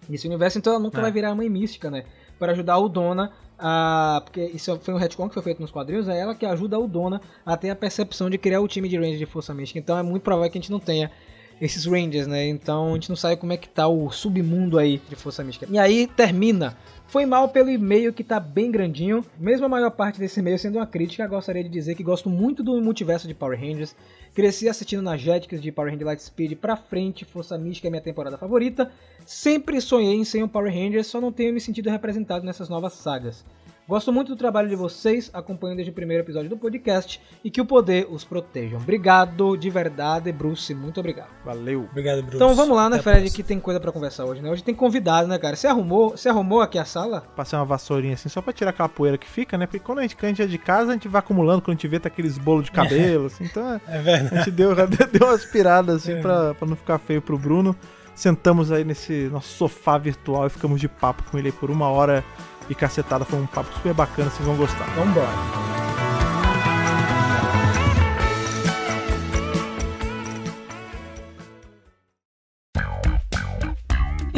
nesse 0.07 0.25
universo, 0.25 0.57
então 0.57 0.71
ela 0.71 0.81
nunca 0.81 0.97
É. 0.99 1.01
vai 1.01 1.11
virar 1.11 1.31
a 1.31 1.35
mãe 1.35 1.49
mística, 1.49 1.91
né? 1.91 2.05
Para 2.39 2.53
ajudar 2.53 2.77
o 2.77 2.87
Dona 2.87 3.33
a. 3.59 4.21
Porque 4.23 4.41
isso 4.45 4.79
foi 4.79 4.93
um 4.93 4.97
retcon 4.97 5.27
que 5.27 5.33
foi 5.33 5.43
feito 5.43 5.61
nos 5.61 5.71
quadrinhos, 5.71 6.07
é 6.07 6.17
ela 6.17 6.33
que 6.33 6.45
ajuda 6.45 6.79
o 6.79 6.87
Dona 6.87 7.21
a 7.45 7.57
ter 7.57 7.69
a 7.69 7.75
percepção 7.75 8.29
de 8.29 8.37
criar 8.37 8.61
o 8.61 8.67
time 8.69 8.87
de 8.87 8.95
Rangers 8.95 9.19
de 9.19 9.25
Força 9.25 9.53
Mística. 9.53 9.77
Então 9.77 9.97
é 9.97 10.01
muito 10.01 10.23
provável 10.23 10.49
que 10.49 10.57
a 10.57 10.61
gente 10.61 10.71
não 10.71 10.79
tenha 10.79 11.11
esses 11.59 11.85
Rangers, 11.85 12.27
né? 12.27 12.47
Então 12.47 12.91
a 12.91 12.93
gente 12.93 13.09
não 13.09 13.17
sabe 13.17 13.35
como 13.35 13.51
é 13.51 13.57
que 13.57 13.67
tá 13.67 13.89
o 13.89 14.09
submundo 14.09 14.79
aí 14.79 15.01
de 15.09 15.17
Força 15.17 15.43
Mística. 15.43 15.67
E 15.69 15.77
aí 15.77 16.07
termina. 16.07 16.77
Foi 17.11 17.25
mal 17.25 17.49
pelo 17.49 17.69
e-mail 17.69 18.13
que 18.13 18.23
tá 18.23 18.39
bem 18.39 18.71
grandinho. 18.71 19.25
Mesmo 19.37 19.65
a 19.65 19.69
maior 19.69 19.91
parte 19.91 20.17
desse 20.17 20.39
e-mail 20.39 20.57
sendo 20.57 20.77
uma 20.77 20.87
crítica, 20.87 21.27
gostaria 21.27 21.61
de 21.61 21.67
dizer 21.67 21.93
que 21.93 22.03
gosto 22.03 22.29
muito 22.29 22.63
do 22.63 22.81
multiverso 22.81 23.27
de 23.27 23.33
Power 23.33 23.59
Rangers. 23.59 23.93
Cresci 24.33 24.69
assistindo 24.69 25.01
na 25.01 25.17
Jetix 25.17 25.61
de 25.61 25.73
Power 25.73 25.91
Ranger 25.91 26.07
Lightspeed 26.07 26.55
pra 26.55 26.77
frente, 26.77 27.25
Força 27.25 27.57
Mística 27.57 27.89
é 27.89 27.91
minha 27.91 28.01
temporada 28.01 28.37
favorita. 28.37 28.89
Sempre 29.25 29.81
sonhei 29.81 30.15
em 30.15 30.23
ser 30.23 30.41
um 30.41 30.47
Power 30.47 30.73
Ranger, 30.73 31.03
só 31.03 31.19
não 31.19 31.33
tenho 31.33 31.53
me 31.53 31.59
sentido 31.59 31.89
representado 31.89 32.45
nessas 32.45 32.69
novas 32.69 32.93
sagas. 32.93 33.43
Gosto 33.91 34.09
muito 34.13 34.29
do 34.29 34.37
trabalho 34.37 34.69
de 34.69 34.75
vocês, 34.77 35.29
acompanho 35.33 35.75
desde 35.75 35.91
o 35.91 35.93
primeiro 35.93 36.23
episódio 36.23 36.49
do 36.49 36.55
podcast 36.55 37.21
e 37.43 37.51
que 37.51 37.59
o 37.59 37.65
poder 37.65 38.07
os 38.09 38.23
protejam. 38.23 38.79
Obrigado, 38.79 39.57
de 39.57 39.69
verdade, 39.69 40.31
Bruce, 40.31 40.73
muito 40.73 41.01
obrigado. 41.01 41.27
Valeu. 41.43 41.89
Obrigado, 41.91 42.21
Bruce. 42.21 42.37
Então 42.37 42.55
vamos 42.55 42.73
lá, 42.73 42.89
né, 42.89 42.95
Até 42.99 43.09
a 43.09 43.13
Fred, 43.15 43.29
que 43.31 43.43
tem 43.43 43.59
coisa 43.59 43.81
pra 43.81 43.91
conversar 43.91 44.23
hoje, 44.23 44.41
né? 44.41 44.49
Hoje 44.49 44.63
tem 44.63 44.73
convidado, 44.73 45.27
né, 45.27 45.37
cara? 45.37 45.57
Você 45.57 45.67
arrumou, 45.67 46.11
você 46.11 46.29
arrumou 46.29 46.61
aqui 46.61 46.79
a 46.79 46.85
sala? 46.85 47.25
Passei 47.35 47.59
uma 47.59 47.65
vassourinha 47.65 48.13
assim, 48.13 48.29
só 48.29 48.41
pra 48.41 48.53
tirar 48.53 48.69
aquela 48.69 48.87
poeira 48.87 49.17
que 49.17 49.27
fica, 49.27 49.57
né? 49.57 49.65
Porque 49.65 49.79
quando 49.79 49.99
a 49.99 50.03
gente, 50.03 50.15
quando 50.15 50.23
a 50.23 50.29
gente 50.29 50.41
é 50.41 50.47
de 50.47 50.57
casa, 50.57 50.91
a 50.91 50.93
gente 50.93 51.09
vai 51.09 51.19
acumulando, 51.19 51.61
quando 51.61 51.71
a 51.71 51.77
gente 51.77 51.87
vê, 51.89 51.99
tá 51.99 52.07
aqueles 52.07 52.37
bolos 52.37 52.63
de 52.63 52.71
cabelo, 52.71 53.25
assim. 53.27 53.43
Então 53.43 53.73
é- 53.73 53.81
É 53.89 53.97
a 53.97 54.01
verdade. 54.01 54.35
gente 54.37 54.51
deu, 54.51 54.73
deu 54.73 55.27
uma 55.27 55.35
aspirada, 55.35 55.95
assim, 55.95 56.13
É. 56.13 56.21
pra, 56.21 56.53
pra 56.53 56.65
não 56.65 56.77
ficar 56.77 56.97
feio 56.97 57.21
pro 57.21 57.37
Bruno. 57.37 57.75
Sentamos 58.15 58.71
aí 58.71 58.85
nesse 58.85 59.27
nosso 59.31 59.49
sofá 59.57 59.97
virtual 59.97 60.47
e 60.47 60.49
ficamos 60.49 60.79
de 60.79 60.87
papo 60.87 61.23
com 61.29 61.37
ele 61.37 61.47
aí 61.49 61.51
por 61.51 61.69
uma 61.69 61.87
hora 61.89 62.23
e 62.71 62.75
cacetada. 62.75 63.25
Foi 63.25 63.39
um 63.39 63.45
papo 63.45 63.71
super 63.73 63.93
bacana, 63.93 64.29
vocês 64.29 64.47
vão 64.47 64.55
gostar. 64.55 64.85
Vambora. 64.95 65.80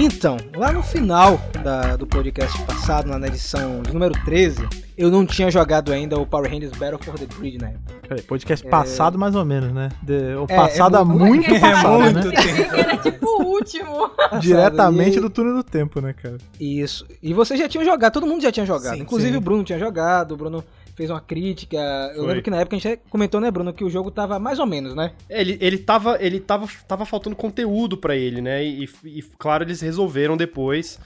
Então, 0.05 0.35
lá 0.53 0.69
no 0.73 0.83
final 0.83 1.39
da- 1.63 1.95
do 1.95 2.05
podcast 2.05 2.61
passado, 2.63 3.07
na 3.07 3.25
edição 3.27 3.81
de 3.81 3.93
número 3.93 4.13
13, 4.25 4.67
eu 4.97 5.09
não 5.09 5.25
tinha 5.25 5.49
jogado 5.49 5.93
ainda 5.93 6.19
o 6.19 6.25
Power 6.25 6.51
Rangers 6.51 6.73
Battle 6.77 6.99
for 7.01 7.17
the 7.17 7.25
Grid 7.39 7.57
na 7.57 7.69
época. 7.69 7.93
Peraí, 8.09 8.21
podcast 8.21 8.67
passado 8.67 9.17
mais 9.17 9.33
ou 9.33 9.45
menos, 9.45 9.71
né? 9.71 9.87
De- 10.01 10.35
o 10.35 10.43
É, 10.49 10.55
passado 10.57 10.97
é 10.97 10.99
há 10.99 11.05
muito- 11.05 11.25
muito 11.25 11.49
É 11.55 11.59
passado, 11.59 11.99
muito 12.01 12.27
né? 12.27 12.35
tempo. 12.35 12.75
Era 12.75 12.97
tipo 12.97 13.25
o 13.25 13.43
último. 13.45 14.11
Diretamente 14.41 15.17
E- 15.19 15.21
do 15.21 15.29
túnel 15.29 15.53
do 15.55 15.63
tempo, 15.63 16.01
né, 16.01 16.11
cara? 16.11 16.37
Isso. 16.59 17.05
E 17.21 17.33
vocês 17.33 17.57
já 17.57 17.69
tinham 17.69 17.85
jogado, 17.85 18.11
todo 18.11 18.27
mundo 18.27 18.41
já 18.41 18.51
tinha 18.51 18.65
jogado. 18.65 18.95
Sim, 18.95 19.03
Inclusive 19.03 19.31
sim. 19.31 19.37
o 19.37 19.41
Bruno 19.41 19.63
tinha 19.63 19.79
jogado, 19.79 20.33
o 20.33 20.37
Bruno 20.37 20.61
fez 20.95 21.09
uma 21.09 21.21
crítica. 21.21 21.77
Eu 22.11 22.19
Foi. 22.19 22.27
lembro 22.27 22.43
que 22.43 22.49
na 22.49 22.57
época 22.57 22.75
a 22.75 22.79
gente 22.79 23.01
comentou, 23.09 23.41
né, 23.41 23.49
Bruno, 23.51 23.73
que 23.73 23.83
o 23.83 23.89
jogo 23.89 24.11
tava 24.11 24.39
mais 24.39 24.59
ou 24.59 24.65
menos, 24.65 24.95
né? 24.95 25.13
É, 25.29 25.41
Ele, 25.41 25.57
ele, 25.59 25.77
tava, 25.77 26.17
ele 26.21 26.39
tava, 26.39 26.67
tava 26.87 27.05
faltando 27.05 27.35
conteúdo 27.35 27.97
pra 27.97 28.15
ele, 28.15 28.41
né? 28.41 28.63
E, 28.63 28.89
e, 29.03 29.21
claro, 29.37 29.63
eles 29.63 29.81
resolveram 29.81 30.37
depois. 30.37 30.99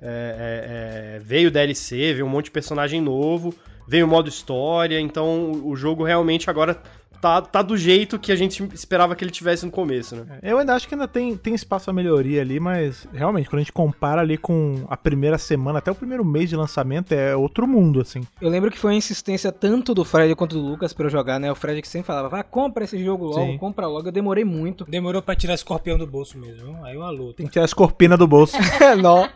É, 0.00 0.06
é, 0.06 1.16
é, 1.16 1.18
veio 1.20 1.50
DLC, 1.50 2.12
veio 2.12 2.26
um 2.26 2.28
monte 2.28 2.46
de 2.46 2.50
personagem 2.50 3.00
novo, 3.00 3.54
veio 3.88 4.04
o 4.04 4.08
modo 4.08 4.28
história, 4.28 5.00
então 5.00 5.50
o, 5.50 5.70
o 5.70 5.76
jogo 5.76 6.04
realmente 6.04 6.50
agora 6.50 6.82
tá, 7.24 7.40
tá 7.40 7.62
do 7.62 7.74
jeito 7.74 8.18
que 8.18 8.30
a 8.30 8.36
gente 8.36 8.62
esperava 8.74 9.16
que 9.16 9.24
ele 9.24 9.30
tivesse 9.30 9.64
no 9.64 9.72
começo, 9.72 10.14
né? 10.14 10.38
Eu 10.42 10.58
ainda 10.58 10.74
acho 10.74 10.86
que 10.86 10.94
ainda 10.94 11.08
tem, 11.08 11.34
tem 11.38 11.54
espaço 11.54 11.88
a 11.88 11.92
melhoria 11.92 12.42
ali, 12.42 12.60
mas 12.60 13.08
realmente, 13.14 13.48
quando 13.48 13.60
a 13.60 13.62
gente 13.62 13.72
compara 13.72 14.20
ali 14.20 14.36
com 14.36 14.84
a 14.90 14.96
primeira 14.96 15.38
semana, 15.38 15.78
até 15.78 15.90
o 15.90 15.94
primeiro 15.94 16.22
mês 16.22 16.50
de 16.50 16.56
lançamento, 16.56 17.12
é 17.12 17.34
outro 17.34 17.66
mundo, 17.66 18.02
assim. 18.02 18.20
Eu 18.42 18.50
lembro 18.50 18.70
que 18.70 18.78
foi 18.78 18.92
a 18.92 18.96
insistência 18.96 19.50
tanto 19.50 19.94
do 19.94 20.04
Fred 20.04 20.34
quanto 20.34 20.54
do 20.54 20.68
Lucas 20.68 20.92
pra 20.92 21.06
eu 21.06 21.10
jogar, 21.10 21.40
né? 21.40 21.50
O 21.50 21.54
Fred 21.54 21.80
que 21.80 21.88
sempre 21.88 22.06
falava, 22.06 22.28
vai, 22.28 22.44
compra 22.44 22.84
esse 22.84 23.02
jogo 23.02 23.24
logo, 23.24 23.52
Sim. 23.52 23.56
compra 23.56 23.86
logo. 23.86 24.08
Eu 24.08 24.12
demorei 24.12 24.44
muito. 24.44 24.84
Demorou 24.84 25.22
pra 25.22 25.34
tirar 25.34 25.54
escorpião 25.54 25.96
do 25.96 26.06
bolso 26.06 26.36
mesmo. 26.36 26.84
Aí 26.84 26.94
uma 26.94 27.08
luta. 27.08 27.38
Tem 27.38 27.46
que 27.46 27.52
tirar 27.52 27.64
as 27.64 27.72
corpinas 27.72 28.18
do 28.18 28.28
bolso. 28.28 28.58
Não. 29.02 29.26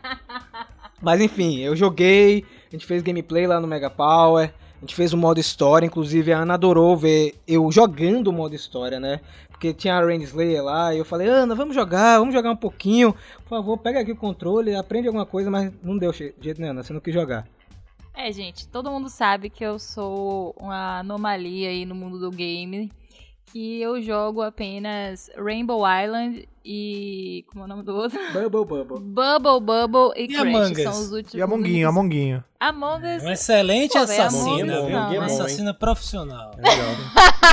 Mas 1.00 1.22
enfim, 1.22 1.60
eu 1.60 1.74
joguei, 1.74 2.44
a 2.68 2.70
gente 2.76 2.84
fez 2.84 3.02
gameplay 3.02 3.46
lá 3.46 3.58
no 3.58 3.66
Mega 3.66 3.88
Power, 3.88 4.52
a 4.78 4.80
gente 4.80 4.94
fez 4.94 5.12
o 5.12 5.16
modo 5.16 5.40
história, 5.40 5.84
inclusive 5.84 6.32
a 6.32 6.38
Ana 6.38 6.54
adorou 6.54 6.96
ver 6.96 7.34
eu 7.46 7.70
jogando 7.70 8.28
o 8.28 8.32
modo 8.32 8.54
história, 8.54 9.00
né? 9.00 9.20
Porque 9.50 9.74
tinha 9.74 9.96
a 9.96 10.04
Rain 10.04 10.22
Slayer 10.22 10.62
lá, 10.62 10.94
e 10.94 10.98
eu 10.98 11.04
falei, 11.04 11.26
Ana, 11.28 11.52
vamos 11.52 11.74
jogar, 11.74 12.20
vamos 12.20 12.32
jogar 12.32 12.52
um 12.52 12.56
pouquinho, 12.56 13.12
por 13.42 13.48
favor, 13.48 13.76
pega 13.76 14.00
aqui 14.00 14.12
o 14.12 14.16
controle, 14.16 14.76
aprende 14.76 15.08
alguma 15.08 15.26
coisa, 15.26 15.50
mas 15.50 15.72
não 15.82 15.98
deu 15.98 16.12
jeito 16.12 16.60
nenhum, 16.60 16.76
você 16.76 16.92
não 16.92 17.00
quis 17.00 17.12
jogar. 17.12 17.44
É, 18.14 18.30
gente, 18.30 18.68
todo 18.68 18.90
mundo 18.90 19.08
sabe 19.08 19.50
que 19.50 19.64
eu 19.64 19.78
sou 19.78 20.54
uma 20.58 21.00
anomalia 21.00 21.70
aí 21.70 21.84
no 21.84 21.94
mundo 21.94 22.18
do 22.18 22.30
game. 22.30 22.90
Que 23.52 23.80
eu 23.80 24.00
jogo 24.02 24.42
apenas 24.42 25.30
Rainbow 25.36 25.82
Island 25.86 26.46
e. 26.64 27.44
Como 27.48 27.62
é 27.62 27.64
o 27.64 27.68
nome 27.68 27.82
do 27.82 27.94
outro? 27.96 28.18
Bubble, 28.32 28.64
bubble. 28.64 29.00
Bubble 29.00 29.60
Bubble 29.60 30.12
e, 30.16 30.24
E 30.24 30.28
Crash. 30.28 30.40
Among 30.42 30.74
são 30.82 30.92
Us? 30.92 30.98
os 30.98 31.12
últimos. 31.12 31.34
E 31.34 31.42
Amonguinho, 31.42 31.88
Amonguinho. 31.88 32.44
Among 32.60 33.06
Us. 33.16 33.22
Um 33.22 33.30
excelente 33.30 33.92
Pô, 33.92 33.98
Among 34.00 34.62
Us 34.62 34.66
não, 34.66 34.86
Uma 34.88 35.20
mas- 35.20 35.32
assassina 35.32 35.72
profissional. 35.72 36.50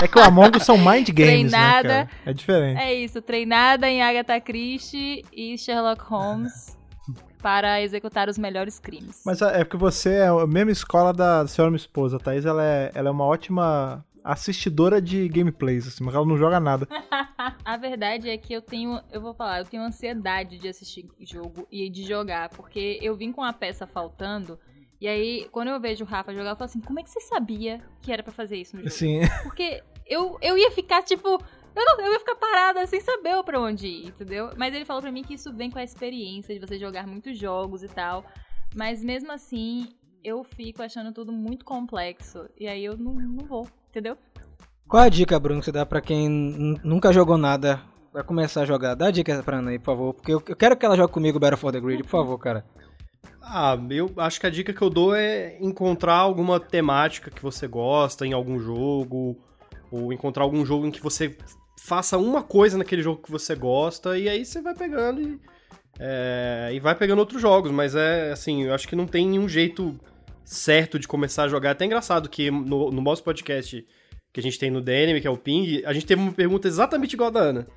É 0.04 0.08
que 0.08 0.20
o 0.20 0.22
Among 0.24 0.58
Us 0.58 0.64
são 0.64 0.78
mind 0.78 1.10
games, 1.12 1.52
né, 1.52 1.58
Treinada. 1.82 1.88
cara? 1.90 2.10
É 2.26 2.34
diferente. 2.34 2.82
É 2.82 2.94
isso, 2.94 3.22
treinada 3.22 3.90
em 3.90 4.02
Agatha 4.04 4.40
Christie 4.42 5.24
e 5.32 5.58
Sherlock 5.58 6.02
Holmes 6.04 6.76
para 7.42 7.82
executar 7.82 8.28
os 8.28 8.38
melhores 8.38 8.80
crimes. 8.80 9.22
Mas 9.26 9.42
é 9.42 9.64
porque 9.64 9.78
você 9.78 10.16
é 10.16 10.28
a 10.28 10.46
mesma 10.48 10.72
escola 10.72 11.14
da 11.14 11.48
senhora 11.48 11.72
minha 11.72 11.78
esposa, 11.78 12.18
a 12.18 12.20
Thaís, 12.20 12.46
ela 12.46 12.64
é, 12.64 12.92
ela 12.94 13.08
é 13.08 13.12
uma 13.12 13.24
ótima 13.24 14.04
assistidora 14.26 15.00
de 15.00 15.30
gameplays, 15.30 15.88
assim, 15.88 16.04
mas 16.04 16.16
ela 16.16 16.26
não 16.26 16.36
joga 16.36 16.60
nada. 16.60 16.88
A 17.64 17.78
verdade 17.78 18.28
é 18.28 18.38
que 18.38 18.52
eu 18.52 18.62
tenho, 18.62 19.00
eu 19.12 19.22
vou 19.22 19.36
falar, 19.36 19.60
eu 19.60 19.66
tenho 19.66 19.84
ansiedade 19.84 20.58
de 20.58 20.68
assistir 20.68 21.08
jogo 21.20 21.68
e 21.72 21.88
de 21.90 22.04
jogar, 22.04 22.50
porque 22.50 22.98
eu 23.02 23.16
vim 23.16 23.32
com 23.32 23.44
a 23.44 23.54
peça 23.54 23.86
faltando, 23.86 24.60
e 25.00 25.08
aí 25.08 25.48
quando 25.52 25.68
eu 25.68 25.80
vejo 25.80 26.04
o 26.04 26.08
Rafa 26.08 26.34
jogar, 26.34 26.50
eu 26.50 26.56
falo 26.56 26.66
assim, 26.66 26.82
como 26.82 27.00
é 27.00 27.04
que 27.04 27.10
você 27.12 27.22
sabia 27.22 27.80
que 28.02 28.12
era 28.12 28.24
pra 28.24 28.34
fazer 28.34 28.58
isso 28.58 28.76
no 28.76 28.82
jogo? 28.82 28.94
Assim, 28.94 29.20
Porque 29.44 29.84
eu, 30.08 30.40
eu 30.42 30.58
ia 30.58 30.72
ficar, 30.72 31.04
tipo, 31.04 31.28
eu, 31.76 31.86
não, 31.86 32.02
eu 32.02 32.14
ia 32.14 32.20
ficar 32.20 32.36
parada 32.36 32.86
sem 32.88 33.02
saber 33.02 33.44
pra 33.44 33.60
onde 33.60 33.86
ir, 33.86 34.08
entendeu? 34.08 34.50
Mas 34.58 34.74
ele 34.74 34.86
falou 34.86 35.04
pra 35.04 35.12
mim 35.12 35.24
que 35.24 35.36
isso 35.36 35.54
vem 35.54 35.70
com 35.70 35.78
a 35.78 35.84
experiência 35.84 36.58
de 36.58 36.66
você 36.66 36.80
jogar 36.80 37.06
muitos 37.06 37.38
jogos 37.38 37.84
e 37.84 37.88
tal, 37.88 38.26
mas 38.76 39.04
mesmo 39.04 39.32
assim, 39.32 39.90
eu 40.24 40.44
fico 40.44 40.82
achando 40.82 41.14
tudo 41.14 41.32
muito 41.32 41.64
complexo, 41.64 42.50
e 42.58 42.68
aí 42.68 42.84
eu 42.84 42.98
não, 42.98 43.14
não 43.14 43.46
vou, 43.46 43.68
entendeu? 43.96 44.18
Qual 44.88 45.02
a 45.02 45.10
dica, 45.10 45.40
Bruno, 45.40 45.62
que 45.62 45.66
você 45.66 45.72
dá 45.72 45.86
pra 45.86 46.02
quem 46.02 46.30
nunca 46.84 47.14
jogou 47.14 47.38
nada, 47.38 47.82
vai 48.14 48.24
começar 48.24 48.62
a 48.62 48.66
jogar? 48.66 48.94
Dá 48.94 49.08
a 49.08 49.12
dica 49.12 49.42
pra 49.42 49.58
Ana 49.58 49.72
aí, 49.72 49.80
por 49.80 49.86
favor, 49.86 50.14
porque 50.14 50.34
eu, 50.34 50.44
eu 50.48 50.56
quero 50.56 50.76
que 50.76 50.86
ela 50.86 50.98
jogue 50.98 51.14
comigo 51.14 51.40
Battle 51.40 51.58
for 51.58 51.72
the 51.72 51.80
Grid, 51.80 52.04
por 52.04 52.10
favor, 52.10 52.38
cara. 52.38 52.66
Ah, 53.42 53.78
eu 53.90 54.12
acho 54.18 54.40
que 54.40 54.48
a 54.48 54.50
dica 54.50 54.74
que 54.74 54.82
eu 54.82 54.90
dou 54.90 55.16
é 55.16 55.58
encontrar 55.62 56.16
alguma 56.16 56.60
temática 56.60 57.32
que 57.32 57.42
você 57.42 57.68
gosta 57.68 58.26
em 58.26 58.34
algum 58.34 58.60
jogo, 58.60 59.38
ou 59.90 60.12
encontrar 60.12 60.44
algum 60.44 60.66
jogo 60.66 60.86
em 60.86 60.92
que 60.92 61.02
você 61.02 61.36
faça 61.82 62.18
uma 62.18 62.44
coisa 62.44 62.78
naquele 62.78 63.02
jogo 63.02 63.22
que 63.22 63.32
você 63.32 63.56
gosta, 63.56 64.18
e 64.18 64.28
aí 64.28 64.46
você 64.46 64.62
vai 64.62 64.76
pegando 64.76 65.22
e, 65.22 65.40
é, 66.00 66.72
e 66.74 66.80
vai 66.80 66.96
pegando 66.96 67.20
outros 67.20 67.42
jogos, 67.42 67.72
mas 67.72 67.96
é 67.96 68.32
assim, 68.32 68.64
eu 68.64 68.74
acho 68.74 68.88
que 68.88 68.96
não 68.96 69.08
tem 69.08 69.28
nenhum 69.28 69.48
jeito 69.48 70.00
certo 70.46 70.98
de 70.98 71.08
começar 71.08 71.44
a 71.44 71.48
jogar. 71.48 71.70
É 71.70 71.72
até 71.74 71.86
engraçado 71.86 72.30
que 72.30 72.50
no, 72.50 72.92
no 72.92 73.02
nosso 73.02 73.24
podcast 73.24 73.86
que 74.32 74.40
a 74.40 74.44
gente 74.44 74.60
tem 74.60 74.70
no 74.70 74.82
DNM, 74.82 75.20
que 75.20 75.28
é 75.28 75.30
o 75.30 75.38
Ping, 75.38 75.82
a 75.86 75.94
gente 75.94 76.06
teve 76.06 76.22
uma 76.22 76.32
pergunta 76.32 76.68
exatamente 76.68 77.14
igual 77.14 77.30
a 77.30 77.32
da 77.32 77.40
Ana. 77.40 77.68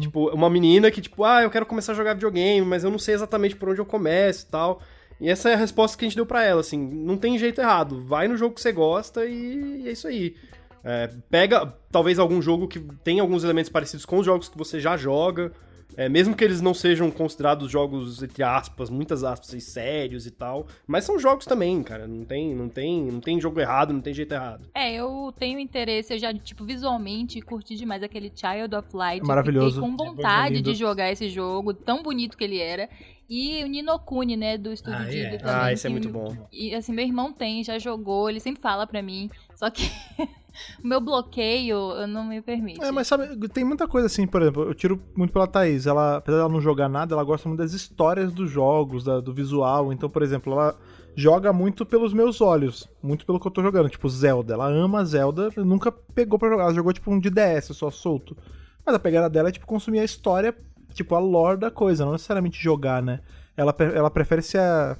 Tipo, 0.00 0.28
uma 0.30 0.50
menina 0.50 0.90
que, 0.90 1.00
tipo, 1.00 1.22
ah, 1.22 1.42
eu 1.42 1.50
quero 1.50 1.64
começar 1.64 1.92
a 1.92 1.94
jogar 1.94 2.14
videogame, 2.14 2.66
mas 2.66 2.82
eu 2.82 2.90
não 2.90 2.98
sei 2.98 3.14
exatamente 3.14 3.54
por 3.54 3.68
onde 3.68 3.80
eu 3.80 3.86
começo 3.86 4.46
e 4.46 4.50
tal. 4.50 4.82
E 5.20 5.28
essa 5.28 5.50
é 5.50 5.54
a 5.54 5.56
resposta 5.56 5.96
que 5.96 6.04
a 6.04 6.08
gente 6.08 6.16
deu 6.16 6.26
pra 6.26 6.42
ela, 6.42 6.60
assim, 6.60 6.78
não 6.78 7.16
tem 7.16 7.38
jeito 7.38 7.60
errado. 7.60 8.00
Vai 8.04 8.26
no 8.26 8.36
jogo 8.36 8.54
que 8.54 8.60
você 8.60 8.72
gosta 8.72 9.24
e 9.24 9.86
é 9.86 9.92
isso 9.92 10.08
aí. 10.08 10.34
É, 10.82 11.10
pega, 11.30 11.74
talvez, 11.92 12.18
algum 12.18 12.40
jogo 12.40 12.66
que 12.66 12.80
tem 13.04 13.20
alguns 13.20 13.44
elementos 13.44 13.70
parecidos 13.70 14.04
com 14.04 14.18
os 14.18 14.26
jogos 14.26 14.48
que 14.48 14.58
você 14.58 14.80
já 14.80 14.96
joga. 14.96 15.52
É, 15.98 16.08
mesmo 16.08 16.36
que 16.36 16.44
eles 16.44 16.60
não 16.60 16.72
sejam 16.72 17.10
considerados 17.10 17.68
jogos, 17.68 18.22
entre 18.22 18.40
aspas, 18.44 18.88
muitas 18.88 19.24
aspas, 19.24 19.52
e 19.52 19.60
sérios 19.60 20.26
e 20.26 20.30
tal. 20.30 20.68
Mas 20.86 21.02
são 21.04 21.18
jogos 21.18 21.44
também, 21.44 21.82
cara. 21.82 22.06
Não 22.06 22.24
tem, 22.24 22.54
não 22.54 22.68
tem, 22.68 23.02
não 23.10 23.20
tem 23.20 23.40
jogo 23.40 23.58
errado, 23.58 23.92
não 23.92 24.00
tem 24.00 24.14
jeito 24.14 24.32
errado. 24.32 24.68
É, 24.72 24.94
eu 24.94 25.34
tenho 25.36 25.58
interesse, 25.58 26.14
eu 26.14 26.18
já, 26.20 26.32
tipo, 26.32 26.64
visualmente 26.64 27.40
curti 27.40 27.74
demais 27.74 28.00
aquele 28.04 28.30
Child 28.32 28.76
of 28.76 28.88
Light. 28.94 29.20
Eu 29.22 29.26
Maravilhoso. 29.26 29.82
Fiquei 29.82 29.96
com 29.96 30.04
É 30.04 30.06
vontade 30.06 30.54
lindo. 30.54 30.70
de 30.72 30.78
jogar 30.78 31.10
esse 31.10 31.28
jogo, 31.28 31.74
tão 31.74 32.00
bonito 32.00 32.36
que 32.36 32.44
ele 32.44 32.60
era. 32.60 32.88
E 33.28 33.62
o 33.64 33.66
Ninokuni, 33.66 34.36
né, 34.36 34.56
do 34.56 34.72
Estúdio 34.72 35.00
Ah, 35.00 35.04
Ghibli 35.04 35.34
é. 35.34 35.38
também. 35.38 35.54
Ah, 35.54 35.72
esse 35.72 35.86
é 35.86 35.90
muito 35.90 36.08
bom. 36.08 36.34
E, 36.52 36.74
assim, 36.76 36.92
meu 36.92 37.04
irmão 37.04 37.32
tem, 37.32 37.62
já 37.64 37.76
jogou, 37.78 38.30
ele 38.30 38.38
sempre 38.40 38.62
fala 38.62 38.86
pra 38.86 39.02
mim. 39.02 39.28
Só 39.54 39.68
que 39.68 39.82
o 40.82 40.86
meu 40.86 41.00
bloqueio 41.00 42.06
não 42.06 42.24
me 42.24 42.40
permite. 42.42 42.82
É, 42.82 42.90
mas 42.90 43.06
sabe, 43.06 43.36
tem 43.48 43.64
muita 43.64 43.86
coisa 43.88 44.06
assim, 44.06 44.26
por 44.26 44.42
exemplo, 44.42 44.62
eu 44.64 44.74
tiro 44.74 45.00
muito 45.16 45.32
pela 45.32 45.46
Thaís. 45.46 45.86
Ela, 45.86 46.16
apesar 46.18 46.38
dela 46.38 46.48
não 46.48 46.60
jogar 46.60 46.88
nada, 46.88 47.14
ela 47.14 47.24
gosta 47.24 47.48
muito 47.48 47.58
das 47.60 47.72
histórias 47.72 48.32
dos 48.32 48.50
jogos, 48.50 49.04
da- 49.04 49.20
do 49.20 49.32
visual. 49.32 49.92
Então, 49.92 50.08
por 50.08 50.22
exemplo, 50.22 50.52
ela 50.52 50.76
joga 51.16 51.52
muito 51.52 51.84
pelos 51.84 52.12
meus 52.12 52.40
olhos, 52.40 52.88
muito 53.02 53.26
pelo 53.26 53.40
que 53.40 53.46
eu 53.46 53.50
tô 53.50 53.62
jogando. 53.62 53.88
Tipo, 53.88 54.08
Zelda. 54.08 54.54
Ela 54.54 54.66
ama 54.68 55.04
Zelda, 55.04 55.50
nunca 55.56 55.90
pegou 55.90 56.38
pra 56.38 56.48
jogar. 56.48 56.64
Ela 56.64 56.74
jogou 56.74 56.92
tipo 56.92 57.10
um 57.10 57.18
de 57.18 57.30
DS 57.30 57.74
só 57.74 57.90
solto. 57.90 58.36
Mas 58.86 58.94
a 58.94 58.98
pegada 58.98 59.28
dela 59.28 59.48
é 59.48 59.52
tipo 59.52 59.66
consumir 59.66 59.98
a 59.98 60.04
história, 60.04 60.56
tipo 60.94 61.14
a 61.14 61.18
lore 61.18 61.58
da 61.58 61.70
coisa, 61.70 62.04
não 62.04 62.12
necessariamente 62.12 62.62
jogar, 62.62 63.02
né? 63.02 63.20
Ela, 63.56 63.74
ela 63.94 64.10
prefere 64.10 64.40
ser 64.40 64.58
a, 64.60 64.96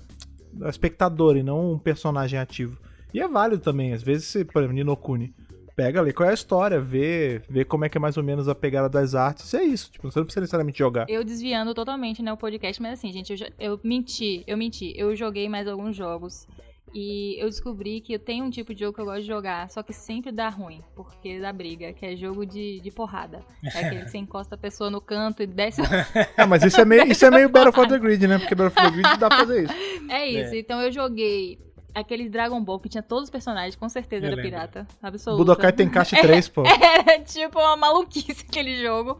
a 0.63 0.69
espectadora 0.69 1.39
e 1.39 1.43
não 1.43 1.73
um 1.73 1.79
personagem 1.79 2.39
ativo. 2.39 2.77
E 3.13 3.21
é 3.21 3.29
válido 3.29 3.63
também, 3.63 3.93
às 3.93 4.03
vezes, 4.03 4.27
se, 4.27 4.45
por 4.45 4.61
exemplo, 4.61 4.75
Ninokuni 4.75 5.35
pega 5.79 6.01
ali 6.01 6.13
qual 6.13 6.29
é 6.29 6.33
a 6.33 6.35
história, 6.35 6.81
vê, 6.81 7.41
vê 7.49 7.65
como 7.65 7.85
é 7.85 7.89
que 7.89 7.97
é 7.97 8.01
mais 8.01 8.17
ou 8.17 8.25
menos 8.25 8.49
a 8.49 8.55
pegada 8.55 8.89
das 8.89 9.15
artes, 9.15 9.53
e 9.53 9.57
é 9.59 9.63
isso. 9.63 9.93
Tipo, 9.93 10.11
você 10.11 10.19
não 10.19 10.27
precisa 10.27 10.41
necessariamente 10.41 10.77
jogar. 10.77 11.09
Eu 11.09 11.23
desviando 11.23 11.73
totalmente, 11.73 12.21
né, 12.21 12.33
o 12.33 12.37
podcast, 12.37 12.83
mas 12.83 12.95
assim, 12.95 13.13
gente, 13.13 13.33
eu, 13.33 13.49
eu 13.61 13.81
menti, 13.85 14.43
eu 14.45 14.59
menti. 14.59 14.93
Eu 14.97 15.15
joguei 15.15 15.49
mais 15.49 15.69
alguns 15.69 15.95
jogos. 15.95 16.49
E 16.93 17.41
eu 17.41 17.49
descobri 17.49 18.01
que 18.01 18.15
eu 18.15 18.19
tenho 18.19 18.45
um 18.45 18.51
tipo 18.51 18.75
de 18.75 18.81
jogo 18.81 18.95
que 18.95 19.01
eu 19.01 19.05
gosto 19.05 19.21
de 19.21 19.27
jogar, 19.27 19.71
só 19.71 19.83
que 19.83 19.93
sempre 19.93 20.33
dá 20.33 20.49
ruim, 20.49 20.83
porque 20.97 21.39
dá 21.39 21.53
briga, 21.53 21.93
que 21.93 22.05
é 22.05 22.17
jogo 22.17 22.45
de, 22.47 22.81
de 22.81 22.91
porrada. 22.91 23.45
É 23.63 23.85
aquele 23.85 24.05
que 24.05 24.11
você 24.11 24.19
encosta 24.19 24.55
a 24.57 24.59
pessoa 24.59 24.91
no 24.91 25.01
canto 25.01 25.43
e 25.43 25.47
desce. 25.47 25.83
Ah, 26.37 26.47
mas 26.47 26.65
isso 26.65 26.81
é 26.81 26.85
meio, 26.85 27.07
isso 27.07 27.25
é 27.25 27.31
meio 27.31 27.49
Battle 27.51 27.73
for 27.73 27.87
the 27.87 27.99
Grid, 27.99 28.27
né? 28.27 28.39
Porque 28.39 28.55
Battle 28.55 28.71
for 28.71 28.83
the 28.83 28.91
Grid 28.91 29.19
dá 29.19 29.29
pra 29.29 29.39
fazer 29.39 29.65
isso. 29.65 29.75
É 30.11 30.27
isso, 30.27 30.55
então 30.55 30.81
eu 30.81 30.91
joguei 30.91 31.59
aquele 31.95 32.29
Dragon 32.29 32.63
Ball 32.63 32.79
que 32.79 32.89
tinha 32.89 33.03
todos 33.03 33.25
os 33.25 33.31
personagens, 33.31 33.77
com 33.77 33.89
certeza 33.89 34.27
Eu 34.27 34.33
era 34.33 34.37
lembro. 34.37 34.51
pirata. 34.51 34.87
Absoluta. 35.03 35.39
Budokai 35.39 35.73
Tenkaichi 35.73 36.17
3, 36.21 36.49
pô. 36.49 36.63
Era 36.67 37.19
tipo 37.21 37.59
uma 37.59 37.77
maluquice 37.77 38.45
aquele 38.49 38.77
jogo. 38.83 39.19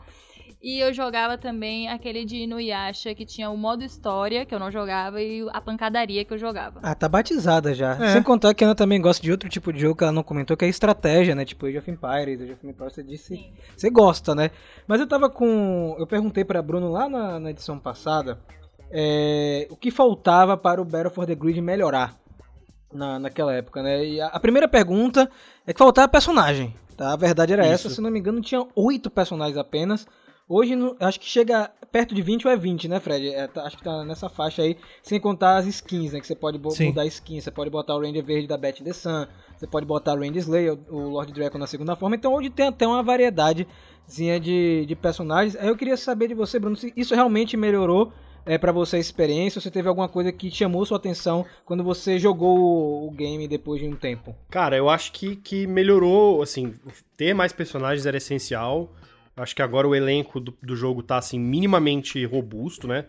E 0.61 0.81
eu 0.81 0.93
jogava 0.93 1.39
também 1.39 1.89
aquele 1.89 2.25
de 2.25 2.39
Inuyasha, 2.39 3.15
que 3.15 3.25
tinha 3.25 3.49
o 3.49 3.57
modo 3.57 3.85
história, 3.85 4.45
que 4.45 4.53
eu 4.53 4.59
não 4.59 4.73
jogava, 4.73 5.23
e 5.23 5.47
a 5.53 5.61
pancadaria 5.61 6.25
que 6.25 6.35
eu 6.35 6.39
jogava. 6.39 6.81
Ah, 6.83 6.97
tá 6.97 7.09
batizada 7.09 7.73
já. 7.73 7.95
É. 7.95 8.13
Sem 8.15 8.25
contar 8.25 8.53
que 8.55 8.65
a 8.65 8.67
Ana 8.67 8.75
também 8.75 9.01
gosta 9.01 9.23
de 9.23 9.31
outro 9.31 9.49
tipo 9.49 9.73
de 9.73 9.79
jogo 9.79 9.95
que 9.95 10.03
ela 10.03 10.13
não 10.13 10.25
comentou, 10.25 10.57
que 10.57 10.65
é 10.65 10.69
estratégia, 10.69 11.33
né? 11.37 11.45
Tipo 11.45 11.67
Age 11.67 11.79
of 11.79 11.89
Empires, 11.89 12.41
Age 12.41 12.53
of 12.55 12.67
Empires, 12.67 12.93
você 12.93 13.05
disse. 13.05 13.37
Sim. 13.37 13.53
Você 13.77 13.89
gosta, 13.89 14.35
né? 14.35 14.51
Mas 14.85 14.99
eu 15.01 15.07
tava 15.07 15.31
com. 15.31 15.95
Eu 15.97 16.09
perguntei 16.09 16.45
pra 16.45 16.61
Bruno 16.61 16.91
lá 16.91 17.09
na, 17.09 17.39
na 17.39 17.51
edição 17.53 17.79
passada 17.79 18.41
é, 18.91 19.67
o 19.71 19.77
que 19.77 19.91
faltava 19.91 20.57
para 20.57 20.81
o 20.81 20.85
Battle 20.85 21.11
for 21.11 21.27
the 21.27 21.35
Grid 21.37 21.61
melhorar 21.61 22.17
na, 22.93 23.19
naquela 23.19 23.53
época, 23.55 23.83
né? 23.83 24.05
E 24.05 24.21
a, 24.21 24.29
a 24.29 24.41
primeira 24.41 24.67
pergunta 24.69 25.31
é 25.67 25.73
que 25.73 25.79
faltava 25.79 26.09
personagem, 26.09 26.75
tá? 26.97 27.13
A 27.13 27.17
verdade 27.17 27.53
era 27.53 27.67
essa, 27.67 27.87
Isso. 27.87 27.97
se 27.97 28.01
não 28.01 28.11
me 28.11 28.19
engano, 28.19 28.41
tinha 28.41 28.67
oito 28.75 29.11
personagens 29.11 29.57
apenas. 29.59 30.07
Hoje, 30.51 30.75
no- 30.75 30.97
acho 30.99 31.21
que 31.21 31.27
chega 31.27 31.71
perto 31.93 32.15
de 32.15 32.23
20 32.23 32.47
ou 32.47 32.53
é 32.53 32.57
20, 32.57 32.89
né, 32.89 32.99
Fred? 32.99 33.29
É, 33.29 33.47
tá- 33.47 33.65
acho 33.65 33.77
que 33.77 33.85
tá 33.85 34.03
nessa 34.05 34.31
faixa 34.31 34.63
aí, 34.63 34.79
sem 35.03 35.21
contar 35.21 35.59
as 35.59 35.67
skins, 35.67 36.13
né? 36.15 36.21
Que 36.21 36.27
você 36.27 36.35
pode 36.35 36.59
Sim. 36.75 36.87
mudar 36.89 37.05
skin, 37.05 37.39
você 37.39 37.51
pode 37.51 37.69
botar 37.69 37.95
o 37.95 38.01
Ranger 38.01 38.25
Verde 38.25 38.47
da 38.47 38.57
Beth 38.57 38.83
the 38.83 38.93
Sun, 38.95 39.27
você 39.55 39.67
pode 39.67 39.85
botar 39.85 40.15
o 40.15 40.19
Ranger 40.21 40.39
Slayer, 40.39 40.79
o 40.89 41.01
Lord 41.11 41.31
Draco 41.35 41.59
na 41.59 41.67
segunda 41.67 41.95
forma. 41.95 42.17
Então, 42.17 42.33
hoje 42.33 42.49
tem 42.49 42.67
até 42.69 42.87
uma 42.87 43.03
variedadezinha 43.03 44.41
de, 44.41 44.87
de 44.87 44.97
personagens. 44.97 45.55
Aí 45.57 45.69
eu 45.69 45.77
queria 45.77 45.97
saber 45.99 46.29
de 46.29 46.35
você, 46.35 46.59
Bruno, 46.59 46.77
se 46.77 46.93
isso 46.97 47.15
realmente 47.15 47.55
melhorou 47.55 48.11
é, 48.49 48.57
para 48.57 48.73
você 48.73 48.97
a 48.97 48.99
experiência, 48.99 49.59
ou 49.59 49.63
se 49.63 49.71
teve 49.71 49.87
alguma 49.89 50.09
coisa 50.09 50.33
que 50.33 50.51
chamou 50.51 50.85
sua 50.87 50.97
atenção 50.97 51.45
quando 51.67 51.85
você 51.85 52.19
jogou 52.19 53.07
o, 53.07 53.11
game 53.11 53.47
depois 53.47 53.79
de 53.79 53.87
um 53.87 53.95
tempo. 53.95 54.35
Cara, 54.49 54.75
eu 54.75 54.89
acho 54.89 55.13
que, 55.13 55.37
que 55.37 55.67
melhorou, 55.67 56.41
assim, 56.41 56.73
ter 57.15 57.35
mais 57.35 57.53
personagens 57.53 58.07
era 58.07 58.17
essencial. 58.17 58.91
Acho 59.37 59.55
que 59.55 59.61
agora 59.61 59.87
o 59.87 59.95
elenco 59.95 60.41
do, 60.41 60.57
do 60.63 60.75
jogo 60.75 61.03
tá, 61.03 61.19
assim, 61.19 61.39
minimamente 61.39 62.25
robusto, 62.25 62.89
né? 62.89 63.05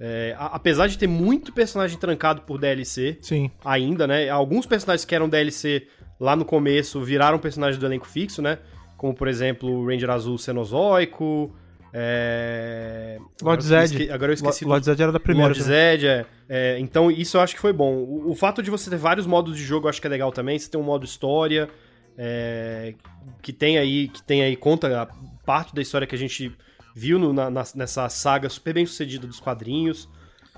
É, 0.00 0.34
a- 0.38 0.46
apesar 0.46 0.86
de 0.88 0.96
ter 0.96 1.06
muito 1.06 1.52
personagem 1.52 1.98
trancado 1.98 2.42
por 2.42 2.58
DLC 2.58 3.18
Sim. 3.20 3.50
ainda, 3.62 4.06
né? 4.06 4.30
Alguns 4.30 4.64
personagens 4.64 5.04
que 5.04 5.14
eram 5.14 5.28
DLC 5.28 5.86
lá 6.18 6.34
no 6.34 6.46
começo 6.46 7.02
viraram 7.02 7.38
personagens 7.38 7.78
do 7.78 7.84
elenco 7.84 8.06
fixo, 8.06 8.40
né? 8.40 8.58
Como, 8.96 9.12
por 9.14 9.28
exemplo, 9.28 9.68
o 9.70 9.86
Ranger 9.86 10.10
Azul 10.10 10.38
Cenozoico, 10.38 11.54
é... 11.92 13.18
Lord 13.42 13.64
agora 13.64 13.82
eu 13.82 13.86
Zed. 13.88 14.10
Agora 14.10 14.30
eu 14.30 14.34
esqueci 14.34 14.64
do- 14.64 14.68
Lord 14.70 14.84
Zed 14.86 15.02
era 15.02 15.12
da 15.12 15.20
primeira. 15.20 15.48
Lord? 15.48 15.62
Zed, 15.62 16.06
é. 16.06 16.26
É, 16.48 16.78
Então, 16.78 17.10
isso 17.10 17.36
eu 17.36 17.40
acho 17.40 17.54
que 17.54 17.60
foi 17.60 17.72
bom. 17.72 17.94
O, 17.94 18.30
o 18.30 18.34
fato 18.34 18.62
de 18.62 18.70
você 18.70 18.90
ter 18.90 18.96
vários 18.96 19.26
modos 19.26 19.56
de 19.56 19.62
jogo 19.64 19.86
eu 19.86 19.90
acho 19.90 20.00
que 20.00 20.06
é 20.06 20.10
legal 20.10 20.32
também. 20.32 20.58
Você 20.58 20.70
tem 20.70 20.80
um 20.80 20.84
modo 20.84 21.04
história, 21.04 21.68
é, 22.16 22.94
que 23.42 23.52
tem 23.52 23.78
aí, 23.78 24.08
que 24.08 24.22
tem 24.22 24.42
aí, 24.42 24.56
conta 24.56 25.02
a 25.02 25.06
parte 25.44 25.74
da 25.74 25.80
história 25.82 26.06
que 26.06 26.14
a 26.14 26.18
gente 26.18 26.52
viu 26.94 27.18
no- 27.18 27.32
na- 27.32 27.50
nessa 27.50 28.08
saga 28.08 28.48
super 28.48 28.74
bem 28.74 28.84
sucedida 28.86 29.26
dos 29.26 29.40
quadrinhos. 29.40 30.08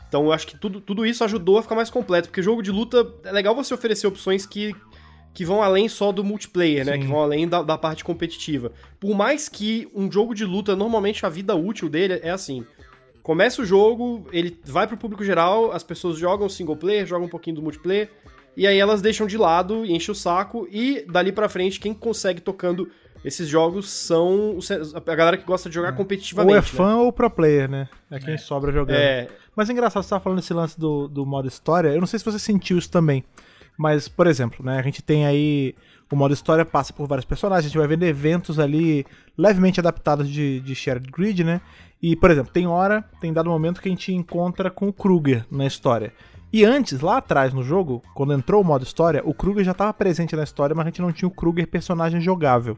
Então, 0.09 0.25
eu 0.25 0.33
acho 0.33 0.47
que 0.47 0.59
tudo, 0.59 0.81
tudo 0.81 1.07
isso 1.07 1.23
ajudou 1.23 1.59
a 1.59 1.62
ficar 1.62 1.77
mais 1.77 1.88
completo, 1.90 2.29
porque 2.29 2.43
jogo 2.43 2.62
de 2.62 2.73
luta 2.73 3.07
é 3.25 3.31
legal 3.31 3.55
você 3.55 3.73
oferecer 3.73 4.09
opções 4.09 4.45
que, 4.45 4.75
que 5.33 5.45
vão 5.45 5.62
além 5.62 5.88
só 5.88 6.12
do 6.12 6.25
multiplayer, 6.25 6.85
né? 6.85 6.95
Sim. 6.95 7.01
Que 7.01 7.07
vão 7.07 7.21
além 7.21 7.49
da, 7.49 7.62
da 7.62 7.79
parte 7.79 8.05
competitiva. 8.05 8.73
Por 8.99 9.14
mais 9.14 9.49
que 9.49 9.88
um 9.95 10.11
jogo 10.11 10.35
de 10.35 10.45
luta, 10.45 10.75
normalmente 10.75 11.25
a 11.25 11.29
vida 11.29 11.55
útil 11.55 11.88
dele 11.88 12.21
é 12.23 12.31
assim. 12.31 12.64
Começa 13.23 13.62
o 13.62 13.64
jogo, 13.64 14.27
ele 14.33 14.59
vai 14.64 14.87
pro 14.87 14.97
público 14.97 15.25
geral, 15.25 15.73
as 15.73 15.83
pessoas 15.83 16.19
jogam 16.19 16.49
single 16.49 16.77
player, 16.77 17.07
jogam 17.07 17.27
um 17.27 17.31
pouquinho 17.31 17.57
do 17.57 17.62
multiplayer, 17.62 18.11
e 18.57 18.66
aí 18.66 18.79
elas 18.79 19.03
deixam 19.03 19.27
de 19.27 19.37
lado, 19.37 19.85
enchem 19.85 20.12
o 20.12 20.14
saco, 20.14 20.66
e 20.71 21.05
dali 21.07 21.31
pra 21.31 21.49
frente, 21.49 21.79
quem 21.79 21.95
consegue 21.95 22.40
tocando 22.40 22.90
esses 23.25 23.47
jogos 23.47 23.90
são 23.90 24.59
a 24.95 25.14
galera 25.14 25.37
que 25.37 25.45
gosta 25.45 25.69
de 25.69 25.75
jogar 25.75 25.93
competitivamente. 25.93 26.53
Ou 26.53 26.59
é 26.59 26.61
né? 26.61 26.66
fã 26.66 26.97
ou 26.97 27.12
pro 27.12 27.31
player, 27.31 27.71
né? 27.71 27.88
É 28.11 28.19
quem 28.19 28.38
sobra 28.38 28.73
jogando. 28.73 28.97
É, 28.97 29.29
Mas 29.55 29.69
é 29.69 29.73
engraçado, 29.73 30.03
você 30.03 30.11
tava 30.11 30.25
falando 30.25 30.38
desse 30.38 30.55
lance 30.55 30.81
do, 30.81 31.07
do 31.07 31.27
modo 31.27 31.47
história. 31.47 31.90
Eu 31.90 32.01
não 32.01 32.07
sei 32.07 32.19
se 32.19 32.25
você 32.25 32.38
sentiu 32.38 32.79
isso 32.79 32.90
também. 32.90 33.23
Mas, 33.81 34.09
por 34.09 34.27
exemplo, 34.27 34.62
né? 34.62 34.79
A 34.79 34.83
gente 34.83 35.01
tem 35.01 35.25
aí. 35.25 35.75
O 36.12 36.14
modo 36.14 36.35
história 36.35 36.66
passa 36.66 36.93
por 36.93 37.09
vários 37.09 37.25
personagens, 37.25 37.64
a 37.64 37.69
gente 37.69 37.79
vai 37.79 37.88
vendo 37.88 38.03
eventos 38.03 38.59
ali 38.59 39.07
levemente 39.38 39.81
adaptados 39.81 40.29
de, 40.29 40.61
de 40.61 40.75
shared 40.75 41.11
grid, 41.11 41.43
né? 41.43 41.62
E, 42.03 42.14
por 42.14 42.31
exemplo, 42.31 42.53
tem 42.53 42.66
hora, 42.66 43.03
tem 43.23 43.33
dado 43.33 43.49
momento 43.49 43.81
que 43.81 43.88
a 43.88 43.90
gente 43.90 44.12
encontra 44.12 44.71
com 44.71 44.88
o 44.88 44.93
Kruger 44.93 45.47
na 45.51 45.64
história. 45.64 46.12
E 46.53 46.62
antes, 46.62 47.01
lá 47.01 47.16
atrás 47.16 47.55
no 47.55 47.62
jogo, 47.62 48.03
quando 48.12 48.35
entrou 48.35 48.61
o 48.61 48.64
modo 48.64 48.85
história, 48.85 49.23
o 49.25 49.33
Kruger 49.33 49.64
já 49.64 49.73
estava 49.73 49.95
presente 49.95 50.37
na 50.37 50.43
história, 50.43 50.75
mas 50.77 50.85
a 50.85 50.90
gente 50.90 51.01
não 51.01 51.11
tinha 51.11 51.29
o 51.29 51.35
Kruger 51.35 51.66
personagem 51.66 52.21
jogável. 52.21 52.77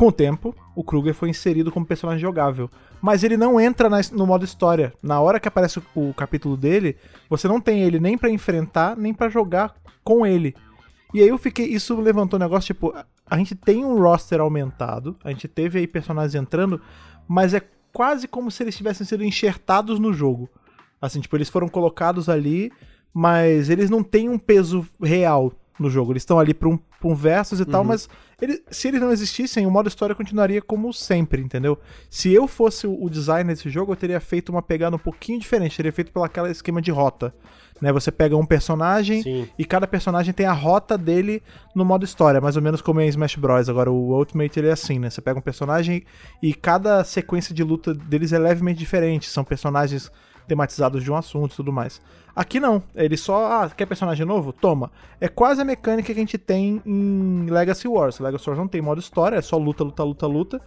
Com 0.00 0.06
o 0.06 0.12
tempo, 0.12 0.54
o 0.74 0.82
Kruger 0.82 1.12
foi 1.12 1.28
inserido 1.28 1.70
como 1.70 1.84
personagem 1.84 2.22
jogável. 2.22 2.70
Mas 3.02 3.22
ele 3.22 3.36
não 3.36 3.60
entra 3.60 3.86
na- 3.90 4.00
no 4.12 4.26
modo 4.26 4.46
história. 4.46 4.94
Na 5.02 5.20
hora 5.20 5.38
que 5.38 5.46
aparece 5.46 5.78
o, 5.78 5.82
o 6.08 6.14
capítulo 6.14 6.56
dele, 6.56 6.96
você 7.28 7.46
não 7.46 7.60
tem 7.60 7.82
ele 7.82 8.00
nem 8.00 8.16
pra 8.16 8.30
enfrentar, 8.30 8.96
nem 8.96 9.12
pra 9.12 9.28
jogar 9.28 9.74
com 10.02 10.26
ele. 10.26 10.54
E 11.12 11.20
aí 11.20 11.28
eu 11.28 11.36
fiquei. 11.36 11.66
Isso 11.66 12.00
levantou 12.00 12.38
um 12.38 12.42
negócio, 12.42 12.68
tipo, 12.68 12.94
a- 13.26 13.36
gente 13.36 13.54
tem 13.54 13.84
um 13.84 14.00
roster 14.00 14.40
aumentado, 14.40 15.16
a 15.22 15.28
gente 15.30 15.46
teve 15.46 15.78
aí 15.78 15.86
personagens 15.86 16.34
entrando, 16.34 16.80
mas 17.28 17.52
é 17.52 17.60
quase 17.92 18.26
como 18.26 18.50
se 18.50 18.62
eles 18.62 18.74
tivessem 18.74 19.06
sido 19.06 19.22
enxertados 19.22 19.98
no 19.98 20.14
jogo. 20.14 20.48
Assim, 20.98 21.20
tipo, 21.20 21.36
eles 21.36 21.50
foram 21.50 21.68
colocados 21.68 22.26
ali, 22.30 22.72
mas 23.12 23.68
eles 23.68 23.90
não 23.90 24.02
têm 24.02 24.30
um 24.30 24.38
peso 24.38 24.86
real 25.02 25.52
no 25.78 25.90
jogo. 25.90 26.12
Eles 26.12 26.22
estão 26.22 26.38
ali 26.38 26.54
pra 26.54 26.68
um, 26.70 26.76
pra 26.76 27.08
um 27.08 27.14
versus 27.14 27.60
e 27.60 27.64
tal, 27.66 27.82
mas 27.84 28.08
ele- 28.40 28.62
se 28.70 28.88
eles 28.88 29.00
não 29.00 29.10
existissem, 29.10 29.66
o 29.66 29.70
modo 29.70 29.88
história 29.88 30.14
continuaria 30.14 30.60
como 30.62 30.92
sempre, 30.92 31.42
entendeu? 31.42 31.78
Se 32.08 32.32
eu 32.32 32.46
fosse 32.46 32.86
o, 32.86 33.08
designer 33.08 33.54
desse 33.54 33.68
jogo, 33.68 33.92
eu 33.92 33.96
teria 33.96 34.20
feito 34.20 34.50
uma 34.50 34.62
pegada 34.62 34.96
um 34.96 34.98
pouquinho 34.98 35.38
diferente, 35.38 35.76
teria 35.76 35.92
feito 35.92 36.12
pelo 36.12 36.24
aquele 36.24 36.50
esquema 36.50 36.80
de 36.80 36.90
rota. 36.90 37.34
Né? 37.80 37.92
Você 37.92 38.12
pega 38.12 38.36
um 38.36 38.44
personagem 38.44 39.22
sim. 39.22 39.48
e 39.58 39.64
cada 39.64 39.86
personagem 39.86 40.34
tem 40.34 40.44
a 40.44 40.52
rota 40.52 40.98
dele 40.98 41.42
no 41.74 41.84
modo 41.84 42.04
história, 42.04 42.40
mais 42.40 42.54
ou 42.56 42.62
menos 42.62 42.82
como 42.82 43.00
é 43.00 43.06
em 43.06 43.08
Smash 43.08 43.36
Bros. 43.36 43.68
Agora, 43.68 43.90
o 43.90 44.16
Ultimate 44.16 44.58
ele 44.58 44.68
é 44.68 44.72
assim, 44.72 44.98
né? 44.98 45.08
Você 45.08 45.20
pega 45.22 45.38
um 45.38 45.42
personagem 45.42 46.04
e 46.42 46.52
cada 46.52 47.02
sequência 47.04 47.54
de 47.54 47.64
luta 47.64 47.94
deles 47.94 48.32
é 48.32 48.38
levemente 48.38 48.78
diferente. 48.78 49.28
São 49.30 49.44
personagens 49.44 50.12
tematizados 50.46 51.02
de 51.02 51.10
um 51.10 51.16
assunto 51.16 51.52
e 51.52 51.56
tudo 51.56 51.72
mais. 51.72 52.00
Aqui 52.34 52.60
não, 52.60 52.82
ele 52.94 53.16
só, 53.16 53.46
ah, 53.46 53.70
quer 53.70 53.86
personagem 53.86 54.24
novo? 54.24 54.52
Toma. 54.52 54.90
É 55.20 55.28
quase 55.28 55.60
a 55.60 55.64
mecânica 55.64 56.06
que 56.06 56.12
a 56.12 56.22
gente 56.22 56.38
tem 56.38 56.80
em 56.86 57.46
Legacy 57.50 57.88
Wars. 57.88 58.18
Legacy 58.18 58.48
Wars 58.48 58.58
não 58.58 58.68
tem 58.68 58.80
modo 58.80 59.00
história, 59.00 59.36
é 59.36 59.42
só 59.42 59.56
luta, 59.56 59.84
luta, 59.84 60.02
luta, 60.02 60.26
luta. 60.26 60.60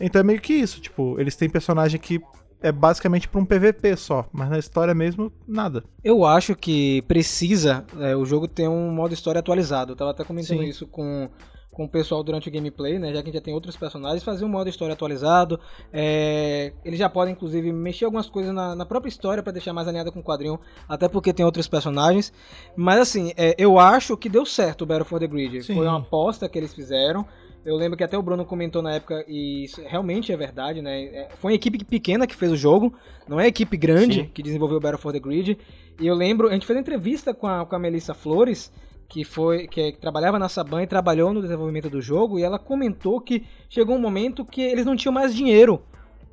Então 0.00 0.20
é 0.20 0.24
meio 0.24 0.40
que 0.40 0.52
isso, 0.52 0.80
tipo, 0.80 1.20
eles 1.20 1.36
têm 1.36 1.48
personagem 1.48 2.00
que 2.00 2.20
é 2.62 2.70
basicamente 2.70 3.28
pra 3.28 3.40
um 3.40 3.44
PVP 3.44 3.96
só, 3.96 4.24
mas 4.32 4.48
na 4.48 4.58
história 4.58 4.94
mesmo, 4.94 5.32
nada. 5.46 5.84
Eu 6.02 6.24
acho 6.24 6.54
que 6.54 7.02
precisa 7.02 7.84
é, 7.98 8.14
o 8.14 8.24
jogo 8.24 8.46
ter 8.46 8.68
um 8.68 8.90
modo 8.92 9.12
história 9.12 9.40
atualizado. 9.40 9.92
Eu 9.92 9.96
tava 9.96 10.12
até 10.12 10.24
comentando 10.24 10.60
Sim. 10.60 10.68
isso 10.68 10.86
com, 10.86 11.28
com 11.72 11.84
o 11.84 11.88
pessoal 11.88 12.22
durante 12.22 12.48
o 12.48 12.52
gameplay, 12.52 12.98
né? 12.98 13.08
Já 13.08 13.14
que 13.14 13.30
a 13.30 13.32
gente 13.32 13.34
já 13.34 13.40
tem 13.40 13.54
outros 13.54 13.76
personagens, 13.76 14.22
fazer 14.22 14.44
um 14.44 14.48
modo 14.48 14.68
história 14.68 14.92
atualizado. 14.92 15.58
É, 15.90 16.72
eles 16.84 16.98
já 16.98 17.08
podem, 17.08 17.32
inclusive, 17.32 17.72
mexer 17.72 18.04
algumas 18.04 18.28
coisas 18.28 18.54
na, 18.54 18.76
na 18.76 18.84
própria 18.84 19.08
história 19.08 19.42
para 19.42 19.52
deixar 19.52 19.72
mais 19.72 19.88
alinhada 19.88 20.12
com 20.12 20.20
o 20.20 20.22
quadrinho, 20.22 20.60
até 20.86 21.08
porque 21.08 21.32
tem 21.32 21.46
outros 21.46 21.66
personagens. 21.66 22.30
Mas 22.76 23.00
assim, 23.00 23.32
é, 23.38 23.54
eu 23.56 23.78
acho 23.78 24.16
que 24.18 24.28
deu 24.28 24.44
certo 24.44 24.82
o 24.82 24.86
Battle 24.86 25.06
for 25.06 25.18
the 25.18 25.26
Grid. 25.26 25.62
Sim. 25.62 25.74
Foi 25.74 25.86
uma 25.86 25.98
aposta 25.98 26.46
que 26.46 26.58
eles 26.58 26.74
fizeram. 26.74 27.26
Eu 27.64 27.76
lembro 27.76 27.96
que 27.96 28.04
até 28.04 28.18
o 28.18 28.22
Bruno 28.22 28.44
comentou 28.44 28.82
na 28.82 28.94
época, 28.94 29.24
e 29.26 29.64
isso 29.64 29.80
realmente 29.86 30.32
é 30.32 30.36
verdade, 30.36 30.82
né? 30.82 31.04
É, 31.04 31.28
Foi 31.38 31.52
uma 31.52 31.54
equipe 31.54 31.82
pequena 31.84 32.26
que 32.26 32.34
fez 32.34 32.50
o 32.50 32.56
jogo, 32.56 32.92
não 33.26 33.40
é 33.40 33.44
a 33.44 33.48
equipe 33.48 33.76
grande 33.76 34.22
Sim. 34.22 34.30
que 34.34 34.42
desenvolveu 34.42 34.78
o 34.78 34.80
Battle 34.80 35.00
for 35.00 35.12
the 35.12 35.20
Grid. 35.20 35.56
E 36.00 36.06
eu 36.06 36.14
lembro, 36.14 36.48
a 36.48 36.52
gente 36.52 36.66
fez 36.66 36.78
entrevista 36.78 37.32
com 37.32 37.46
a, 37.46 37.64
com 37.64 37.76
a 37.76 37.78
Melissa 37.78 38.12
Flores, 38.12 38.72
que 39.12 39.24
foi 39.24 39.66
que, 39.68 39.78
é- 39.80 39.92
que 39.92 39.98
trabalhava 39.98 40.38
na 40.38 40.48
Saban 40.48 40.82
e 40.82 40.86
trabalhou 40.86 41.34
no 41.34 41.42
desenvolvimento 41.42 41.90
do 41.90 42.00
jogo, 42.00 42.38
e 42.38 42.42
ela 42.42 42.58
comentou 42.58 43.20
que 43.20 43.44
chegou 43.68 43.94
um 43.94 44.00
momento 44.00 44.42
que 44.42 44.62
eles 44.62 44.86
não 44.86 44.96
tinham 44.96 45.12
mais 45.12 45.34
dinheiro 45.34 45.82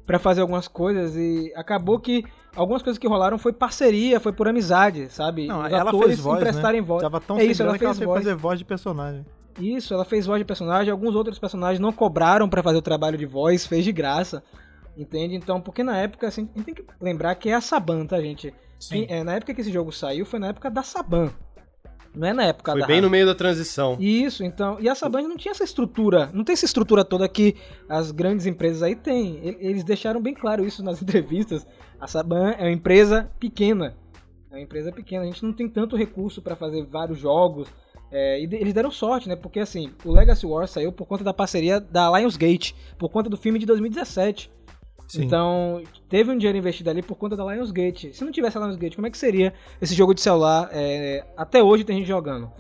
pra 0.06 0.18
fazer 0.18 0.40
algumas 0.40 0.66
coisas 0.68 1.14
e 1.18 1.52
acabou 1.58 2.00
que 2.00 2.24
algumas 2.56 2.82
coisas 2.82 2.98
que 2.98 3.06
rolaram 3.08 3.38
foi 3.38 3.52
parceria, 3.52 4.18
foi 4.20 4.32
por 4.32 4.48
amizade, 4.48 5.10
sabe? 5.10 5.46
Não, 5.48 5.60
Os 5.66 5.72
ela 5.74 5.90
atores 5.90 6.06
fez 6.08 6.20
voz, 6.22 6.40
emprestarem 6.40 6.80
né? 6.82 6.88
voz. 6.88 7.02
Tava 7.04 7.20
tão 7.20 7.38
É 7.38 7.44
isso, 7.44 7.62
ela 7.62 7.74
grana 7.74 7.78
que 7.80 7.86
ela 7.86 7.94
fez 7.94 8.08
voz. 8.08 8.24
fazer 8.24 8.36
voz 8.36 8.58
de 8.60 8.66
personagem. 8.66 9.26
Isso, 9.60 9.94
ela 9.94 10.06
fez 10.06 10.26
voz 10.26 10.40
de 10.40 10.46
personagem, 10.46 10.90
alguns 10.90 11.16
outros 11.16 11.38
personagens 11.38 11.80
não 11.82 11.92
cobraram 11.92 12.48
pra 12.48 12.64
fazer 12.64 12.78
o 12.78 12.82
trabalho 12.82 13.18
de 13.18 13.26
voz, 13.26 13.66
fez 13.68 13.84
de 13.84 13.92
graça. 13.92 14.42
Entende? 14.98 15.36
Então, 15.36 15.60
porque 15.62 15.84
na 15.84 15.98
época, 15.98 16.28
assim, 16.28 16.48
a 16.56 16.58
gente 16.58 16.66
tem 16.66 16.74
que 16.76 16.86
lembrar 17.02 17.36
que 17.36 17.50
é 17.50 17.54
a 17.56 17.62
Saban, 17.62 18.06
tá, 18.06 18.20
gente? 18.22 18.54
Sim. 18.80 19.06
É, 19.10 19.24
na 19.24 19.34
época 19.36 19.54
que 19.54 19.60
esse 19.62 19.72
jogo 19.72 19.92
saiu, 19.92 20.26
foi 20.26 20.40
na 20.40 20.48
época 20.48 20.72
da 20.72 20.82
Saban. 20.84 21.30
Não 22.16 22.28
é 22.28 22.34
na 22.34 22.44
época 22.46 22.72
Foi 22.72 22.82
da 22.82 22.88
bem 22.88 22.98
Hasbro. 22.98 23.08
no 23.08 23.12
meio 23.12 23.26
da 23.26 23.36
transição. 23.36 23.98
Isso, 24.00 24.44
então. 24.44 24.78
E 24.80 24.90
a 24.90 24.96
Saban 24.96 25.22
não 25.22 25.38
tinha 25.38 25.52
essa 25.52 25.64
estrutura. 25.64 26.30
Não 26.34 26.44
tem 26.44 26.54
essa 26.54 26.66
estrutura 26.66 27.06
toda 27.06 27.28
que 27.30 27.56
as 27.88 28.12
grandes 28.12 28.46
empresas 28.46 28.82
aí 28.84 28.96
têm. 28.96 29.40
Eles 29.60 29.84
deixaram 29.84 30.22
bem 30.22 30.34
claro 30.34 30.66
isso 30.66 30.84
nas 30.84 31.00
entrevistas. 31.04 31.66
A 32.00 32.08
Saban 32.08 32.52
é 32.52 32.64
uma 32.64 32.72
empresa 32.72 33.30
pequena. 33.40 33.96
É 34.52 34.56
uma 34.56 34.62
empresa 34.62 34.92
pequena. 34.92 35.24
A 35.24 35.28
gente 35.28 35.44
não 35.44 35.54
tem 35.54 35.70
tanto 35.70 35.96
recurso 35.96 36.42
para 36.42 36.56
fazer 36.56 36.84
vários 36.84 37.20
jogos. 37.20 37.68
É, 38.12 38.42
e 38.42 38.46
eles 38.56 38.74
deram 38.74 38.90
sorte, 38.90 39.30
né? 39.30 39.36
Porque 39.36 39.60
assim, 39.60 39.92
o 40.04 40.12
Legacy 40.12 40.46
War 40.46 40.68
saiu 40.68 40.92
por 40.92 41.06
conta 41.06 41.24
da 41.24 41.32
parceria 41.34 41.80
da 41.80 42.10
Lionsgate, 42.18 42.76
por 42.98 43.10
conta 43.10 43.30
do 43.30 43.38
filme 43.38 43.60
de 43.60 43.68
2017. 43.68 44.52
Sim. 45.10 45.24
Então, 45.24 45.82
teve 46.08 46.32
um 46.32 46.38
dinheiro 46.38 46.58
investido 46.58 46.90
ali 46.90 47.02
por 47.02 47.16
conta 47.16 47.36
da 47.36 47.44
Lionsgate. 47.44 48.14
Se 48.14 48.24
não 48.24 48.32
tivesse 48.32 48.58
a 48.58 48.62
Lionsgate, 48.62 48.96
como 48.96 49.08
é 49.08 49.10
que 49.12 49.18
seria 49.18 49.54
esse 49.82 49.96
jogo 49.96 50.14
de 50.14 50.22
celular? 50.22 50.70
É, 50.72 51.26
até 51.36 51.62
hoje 51.64 51.84
tem 51.84 51.98
gente 51.98 52.08
jogando. 52.08 52.52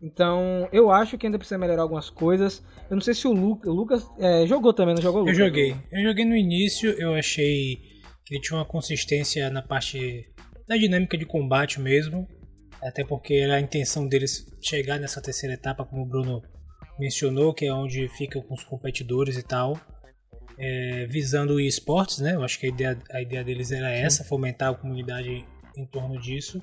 Então, 0.00 0.68
eu 0.72 0.90
acho 0.90 1.16
que 1.18 1.26
ainda 1.26 1.38
precisa 1.38 1.58
melhorar 1.58 1.82
algumas 1.82 2.08
coisas. 2.10 2.62
Eu 2.88 2.94
não 2.96 3.00
sei 3.00 3.14
se 3.14 3.26
o, 3.26 3.32
Lu- 3.32 3.60
o 3.64 3.72
Lucas 3.72 4.08
é, 4.18 4.46
jogou 4.46 4.72
também, 4.72 4.94
não 4.94 5.02
jogou, 5.02 5.20
Eu 5.22 5.24
Lucas? 5.32 5.38
joguei. 5.38 5.74
Eu 5.90 6.02
joguei 6.04 6.24
no 6.24 6.36
início, 6.36 6.90
eu 6.92 7.14
achei 7.14 7.78
que 8.24 8.34
ele 8.34 8.40
tinha 8.42 8.58
uma 8.58 8.64
consistência 8.66 9.48
na 9.50 9.62
parte 9.62 10.26
na 10.68 10.76
dinâmica 10.76 11.16
de 11.16 11.24
combate 11.26 11.80
mesmo. 11.80 12.26
Até 12.82 13.04
porque 13.04 13.34
era 13.34 13.54
a 13.56 13.60
intenção 13.60 14.06
deles 14.06 14.46
chegar 14.62 15.00
nessa 15.00 15.20
terceira 15.20 15.54
etapa, 15.54 15.84
como 15.84 16.02
o 16.02 16.06
Bruno 16.06 16.42
mencionou, 17.00 17.52
que 17.54 17.64
é 17.66 17.72
onde 17.72 18.06
fica 18.10 18.40
com 18.40 18.54
os 18.54 18.62
competidores 18.64 19.36
e 19.36 19.42
tal. 19.42 19.80
É, 20.58 21.06
visando 21.06 21.54
o 21.54 21.60
esportes, 21.60 22.18
né? 22.18 22.34
Eu 22.34 22.42
acho 22.44 22.58
que 22.58 22.66
a 22.66 22.68
ideia, 22.68 22.98
a 23.12 23.20
ideia 23.22 23.44
deles 23.44 23.70
era 23.72 23.90
essa, 23.90 24.24
fomentar 24.24 24.70
a 24.70 24.74
comunidade 24.74 25.44
em 25.76 25.84
torno 25.86 26.20
disso. 26.20 26.60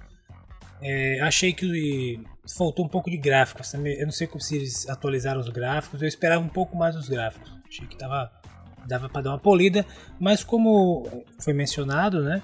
É, 0.82 1.20
achei 1.22 1.54
que 1.54 2.20
faltou 2.58 2.86
um 2.86 2.90
pouco 2.90 3.10
de 3.10 3.18
gráficos. 3.18 3.72
também. 3.72 3.94
Eu 3.98 4.06
não 4.06 4.12
sei 4.12 4.28
como 4.28 4.42
se 4.42 4.56
eles 4.58 4.90
atualizaram 4.90 5.40
os 5.40 5.50
gráficos. 5.50 6.02
Eu 6.02 6.08
esperava 6.08 6.44
um 6.44 6.50
pouco 6.50 6.76
mais 6.76 6.96
os 6.96 7.08
gráficos. 7.08 7.50
Achei 7.68 7.88
que 7.88 7.98
tava, 7.98 8.30
dava 8.86 9.08
para 9.08 9.22
dar 9.22 9.30
uma 9.32 9.40
polida. 9.40 9.86
Mas 10.20 10.44
como 10.44 11.24
foi 11.40 11.54
mencionado, 11.54 12.22
né? 12.22 12.42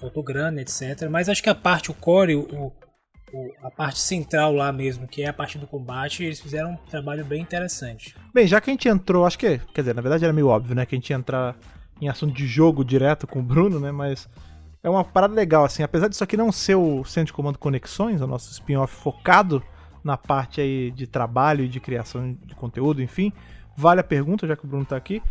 Faltou 0.00 0.22
grana, 0.22 0.60
etc. 0.62 1.08
Mas 1.10 1.28
acho 1.28 1.42
que 1.42 1.50
a 1.50 1.54
parte, 1.54 1.90
o 1.90 1.94
core, 1.94 2.34
o- 2.36 2.72
a 3.62 3.70
parte 3.70 4.00
central 4.00 4.52
lá 4.52 4.72
mesmo, 4.72 5.06
que 5.06 5.22
é 5.22 5.28
a 5.28 5.32
parte 5.32 5.58
do 5.58 5.66
combate, 5.66 6.24
eles 6.24 6.40
fizeram 6.40 6.72
um 6.72 6.76
trabalho 6.76 7.24
bem 7.24 7.42
interessante. 7.42 8.14
Bem, 8.32 8.46
já 8.46 8.60
que 8.60 8.70
a 8.70 8.72
gente 8.72 8.88
entrou, 8.88 9.26
acho 9.26 9.38
que, 9.38 9.58
quer 9.72 9.82
dizer, 9.82 9.94
na 9.94 10.02
verdade 10.02 10.24
era 10.24 10.32
meio 10.32 10.48
óbvio, 10.48 10.74
né, 10.74 10.86
que 10.86 10.94
a 10.94 10.98
gente 10.98 11.10
ia 11.10 11.16
entrar 11.16 11.56
em 12.00 12.08
assunto 12.08 12.34
de 12.34 12.46
jogo 12.46 12.84
direto 12.84 13.26
com 13.26 13.40
o 13.40 13.42
Bruno, 13.42 13.80
né, 13.80 13.92
mas 13.92 14.28
é 14.82 14.90
uma 14.90 15.04
parada 15.04 15.34
legal, 15.34 15.64
assim, 15.64 15.82
apesar 15.82 16.08
disso 16.08 16.22
aqui 16.22 16.36
não 16.36 16.52
ser 16.52 16.74
o 16.74 17.04
Centro 17.04 17.26
de 17.26 17.32
Comando 17.32 17.58
Conexões, 17.58 18.20
o 18.20 18.26
nosso 18.26 18.52
spin-off 18.52 18.94
focado 18.94 19.62
na 20.02 20.16
parte 20.16 20.60
aí 20.60 20.90
de 20.90 21.06
trabalho 21.06 21.64
e 21.64 21.68
de 21.68 21.80
criação 21.80 22.36
de 22.44 22.54
conteúdo, 22.54 23.02
enfim, 23.02 23.32
vale 23.76 24.00
a 24.00 24.04
pergunta, 24.04 24.46
já 24.46 24.56
que 24.56 24.64
o 24.64 24.68
Bruno 24.68 24.84
tá 24.84 24.96
aqui, 24.96 25.22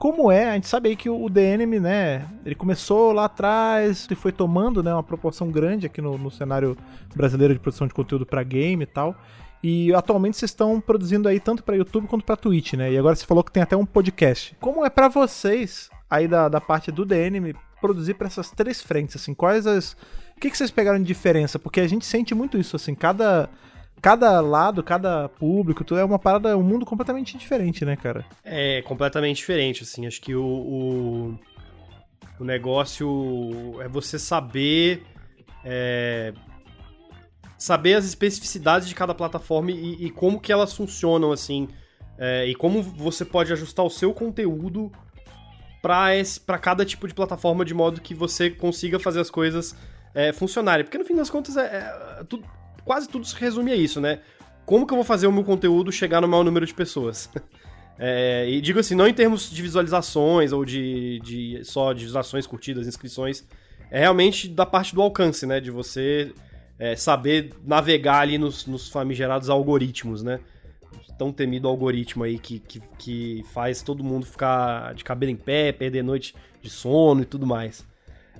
como 0.00 0.32
é, 0.32 0.48
a 0.48 0.54
gente 0.54 0.66
sabe 0.66 0.88
aí 0.88 0.96
que 0.96 1.10
o 1.10 1.28
DNM, 1.28 1.78
né, 1.78 2.26
ele 2.42 2.54
começou 2.54 3.12
lá 3.12 3.26
atrás 3.26 4.08
e 4.10 4.14
foi 4.14 4.32
tomando, 4.32 4.82
né, 4.82 4.94
uma 4.94 5.02
proporção 5.02 5.50
grande 5.50 5.84
aqui 5.84 6.00
no, 6.00 6.16
no 6.16 6.30
cenário 6.30 6.74
brasileiro 7.14 7.52
de 7.52 7.60
produção 7.60 7.86
de 7.86 7.92
conteúdo 7.92 8.24
para 8.24 8.42
game 8.42 8.82
e 8.82 8.86
tal, 8.86 9.14
e 9.62 9.92
atualmente 9.92 10.38
vocês 10.38 10.50
estão 10.50 10.80
produzindo 10.80 11.28
aí 11.28 11.38
tanto 11.38 11.62
pra 11.62 11.76
YouTube 11.76 12.08
quanto 12.08 12.24
pra 12.24 12.34
Twitch, 12.34 12.72
né? 12.72 12.90
E 12.90 12.96
agora 12.96 13.14
você 13.14 13.26
falou 13.26 13.44
que 13.44 13.52
tem 13.52 13.62
até 13.62 13.76
um 13.76 13.84
podcast. 13.84 14.56
Como 14.58 14.86
é 14.86 14.88
pra 14.88 15.06
vocês, 15.08 15.90
aí 16.08 16.26
da, 16.26 16.48
da 16.48 16.62
parte 16.62 16.90
do 16.90 17.04
DNM, 17.04 17.54
produzir 17.78 18.14
pra 18.14 18.26
essas 18.26 18.50
três 18.50 18.80
frentes, 18.80 19.16
assim? 19.16 19.34
Quais 19.34 19.66
as. 19.66 19.92
O 20.34 20.40
que, 20.40 20.50
que 20.50 20.56
vocês 20.56 20.70
pegaram 20.70 20.98
de 20.98 21.04
diferença? 21.04 21.58
Porque 21.58 21.78
a 21.78 21.86
gente 21.86 22.06
sente 22.06 22.34
muito 22.34 22.56
isso, 22.56 22.74
assim, 22.74 22.94
cada. 22.94 23.50
Cada 24.02 24.40
lado, 24.40 24.82
cada 24.82 25.28
público, 25.28 25.84
tudo 25.84 26.00
é 26.00 26.04
uma 26.04 26.18
parada, 26.18 26.56
um 26.56 26.62
mundo 26.62 26.86
completamente 26.86 27.36
diferente, 27.36 27.84
né, 27.84 27.96
cara? 27.96 28.24
É 28.44 28.82
completamente 28.82 29.36
diferente, 29.36 29.82
assim. 29.82 30.06
Acho 30.06 30.20
que 30.20 30.34
o, 30.34 30.42
o, 30.44 31.38
o 32.40 32.44
negócio 32.44 33.76
é 33.82 33.88
você 33.88 34.18
saber. 34.18 35.02
é, 35.64 36.32
saber 37.58 37.94
as 37.94 38.04
especificidades 38.06 38.88
de 38.88 38.94
cada 38.94 39.14
plataforma 39.14 39.70
e, 39.70 40.06
e 40.06 40.10
como 40.10 40.40
que 40.40 40.50
elas 40.52 40.72
funcionam, 40.74 41.30
assim. 41.30 41.68
é, 42.18 42.46
e 42.46 42.54
como 42.54 42.82
você 42.82 43.24
pode 43.24 43.52
ajustar 43.52 43.84
o 43.84 43.90
seu 43.90 44.14
conteúdo 44.14 44.90
para 45.82 46.58
cada 46.58 46.84
tipo 46.84 47.06
de 47.08 47.14
plataforma 47.14 47.64
de 47.64 47.74
modo 47.74 48.00
que 48.00 48.14
você 48.14 48.50
consiga 48.50 48.98
fazer 48.98 49.20
as 49.20 49.30
coisas 49.30 49.74
é, 50.14 50.32
funcionarem. 50.32 50.84
Porque 50.84 50.98
no 50.98 51.04
fim 51.04 51.14
das 51.14 51.28
contas, 51.30 51.56
é, 51.56 51.66
é, 52.20 52.24
tudo- 52.24 52.44
quase 52.90 53.08
tudo 53.08 53.24
se 53.24 53.36
resume 53.36 53.70
a 53.70 53.76
isso, 53.76 54.00
né? 54.00 54.18
Como 54.66 54.84
que 54.84 54.92
eu 54.92 54.96
vou 54.96 55.04
fazer 55.04 55.28
o 55.28 55.32
meu 55.32 55.44
conteúdo 55.44 55.92
chegar 55.92 56.20
no 56.20 56.26
maior 56.26 56.42
número 56.42 56.66
de 56.66 56.74
pessoas? 56.74 57.30
É, 58.02 58.48
e 58.48 58.62
digo 58.62 58.80
assim, 58.80 58.94
não 58.94 59.06
em 59.06 59.12
termos 59.12 59.50
de 59.50 59.60
visualizações 59.60 60.52
ou 60.52 60.64
de, 60.64 61.20
de 61.22 61.60
só 61.64 61.92
de 61.92 62.06
visualizações, 62.06 62.46
curtidas, 62.46 62.86
inscrições, 62.86 63.46
é 63.90 64.00
realmente 64.00 64.48
da 64.48 64.64
parte 64.64 64.94
do 64.94 65.02
alcance, 65.02 65.44
né? 65.44 65.60
De 65.60 65.70
você 65.70 66.32
é, 66.78 66.96
saber 66.96 67.52
navegar 67.62 68.20
ali 68.20 68.38
nos, 68.38 68.64
nos 68.64 68.88
famigerados 68.88 69.50
algoritmos, 69.50 70.22
né? 70.22 70.40
Tão 71.18 71.30
temido 71.30 71.68
algoritmo 71.68 72.24
aí 72.24 72.38
que, 72.38 72.58
que, 72.60 72.80
que 72.96 73.44
faz 73.52 73.82
todo 73.82 74.02
mundo 74.02 74.24
ficar 74.24 74.94
de 74.94 75.04
cabelo 75.04 75.32
em 75.32 75.36
pé, 75.36 75.70
perder 75.70 76.02
noite 76.02 76.34
de 76.62 76.70
sono 76.70 77.20
e 77.20 77.26
tudo 77.26 77.46
mais. 77.46 77.84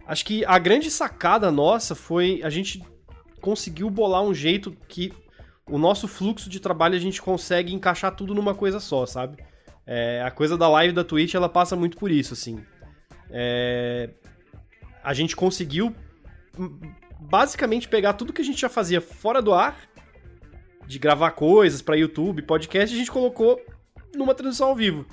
Acho 0.06 0.24
que 0.24 0.42
a 0.46 0.58
grande 0.58 0.90
sacada 0.90 1.52
nossa 1.52 1.94
foi 1.94 2.40
a 2.42 2.48
gente 2.48 2.82
conseguiu 3.40 3.90
bolar 3.90 4.22
um 4.22 4.34
jeito 4.34 4.70
que 4.88 5.12
o 5.68 5.78
nosso 5.78 6.06
fluxo 6.08 6.48
de 6.50 6.60
trabalho 6.60 6.94
a 6.96 6.98
gente 7.00 7.20
consegue 7.22 7.72
encaixar 7.72 8.14
tudo 8.14 8.34
numa 8.34 8.54
coisa 8.54 8.80
só, 8.80 9.06
sabe? 9.06 9.42
É, 9.86 10.22
a 10.22 10.30
coisa 10.30 10.56
da 10.56 10.68
live 10.68 10.92
da 10.92 11.02
Twitch, 11.04 11.34
ela 11.34 11.48
passa 11.48 11.74
muito 11.76 11.96
por 11.96 12.10
isso, 12.10 12.34
assim. 12.34 12.62
É, 13.30 14.10
a 15.02 15.14
gente 15.14 15.34
conseguiu 15.36 15.94
hum, 16.58 16.78
basicamente 17.18 17.88
pegar 17.88 18.14
tudo 18.14 18.32
que 18.32 18.42
a 18.42 18.44
gente 18.44 18.60
já 18.60 18.68
fazia 18.68 19.00
fora 19.00 19.40
do 19.40 19.52
ar, 19.52 19.76
de 20.86 20.98
gravar 20.98 21.30
coisas 21.32 21.80
pra 21.80 21.96
YouTube, 21.96 22.42
podcast, 22.42 22.94
a 22.94 22.98
gente 22.98 23.10
colocou 23.10 23.60
numa 24.14 24.34
transmissão 24.34 24.68
ao 24.68 24.76
vivo. 24.76 25.06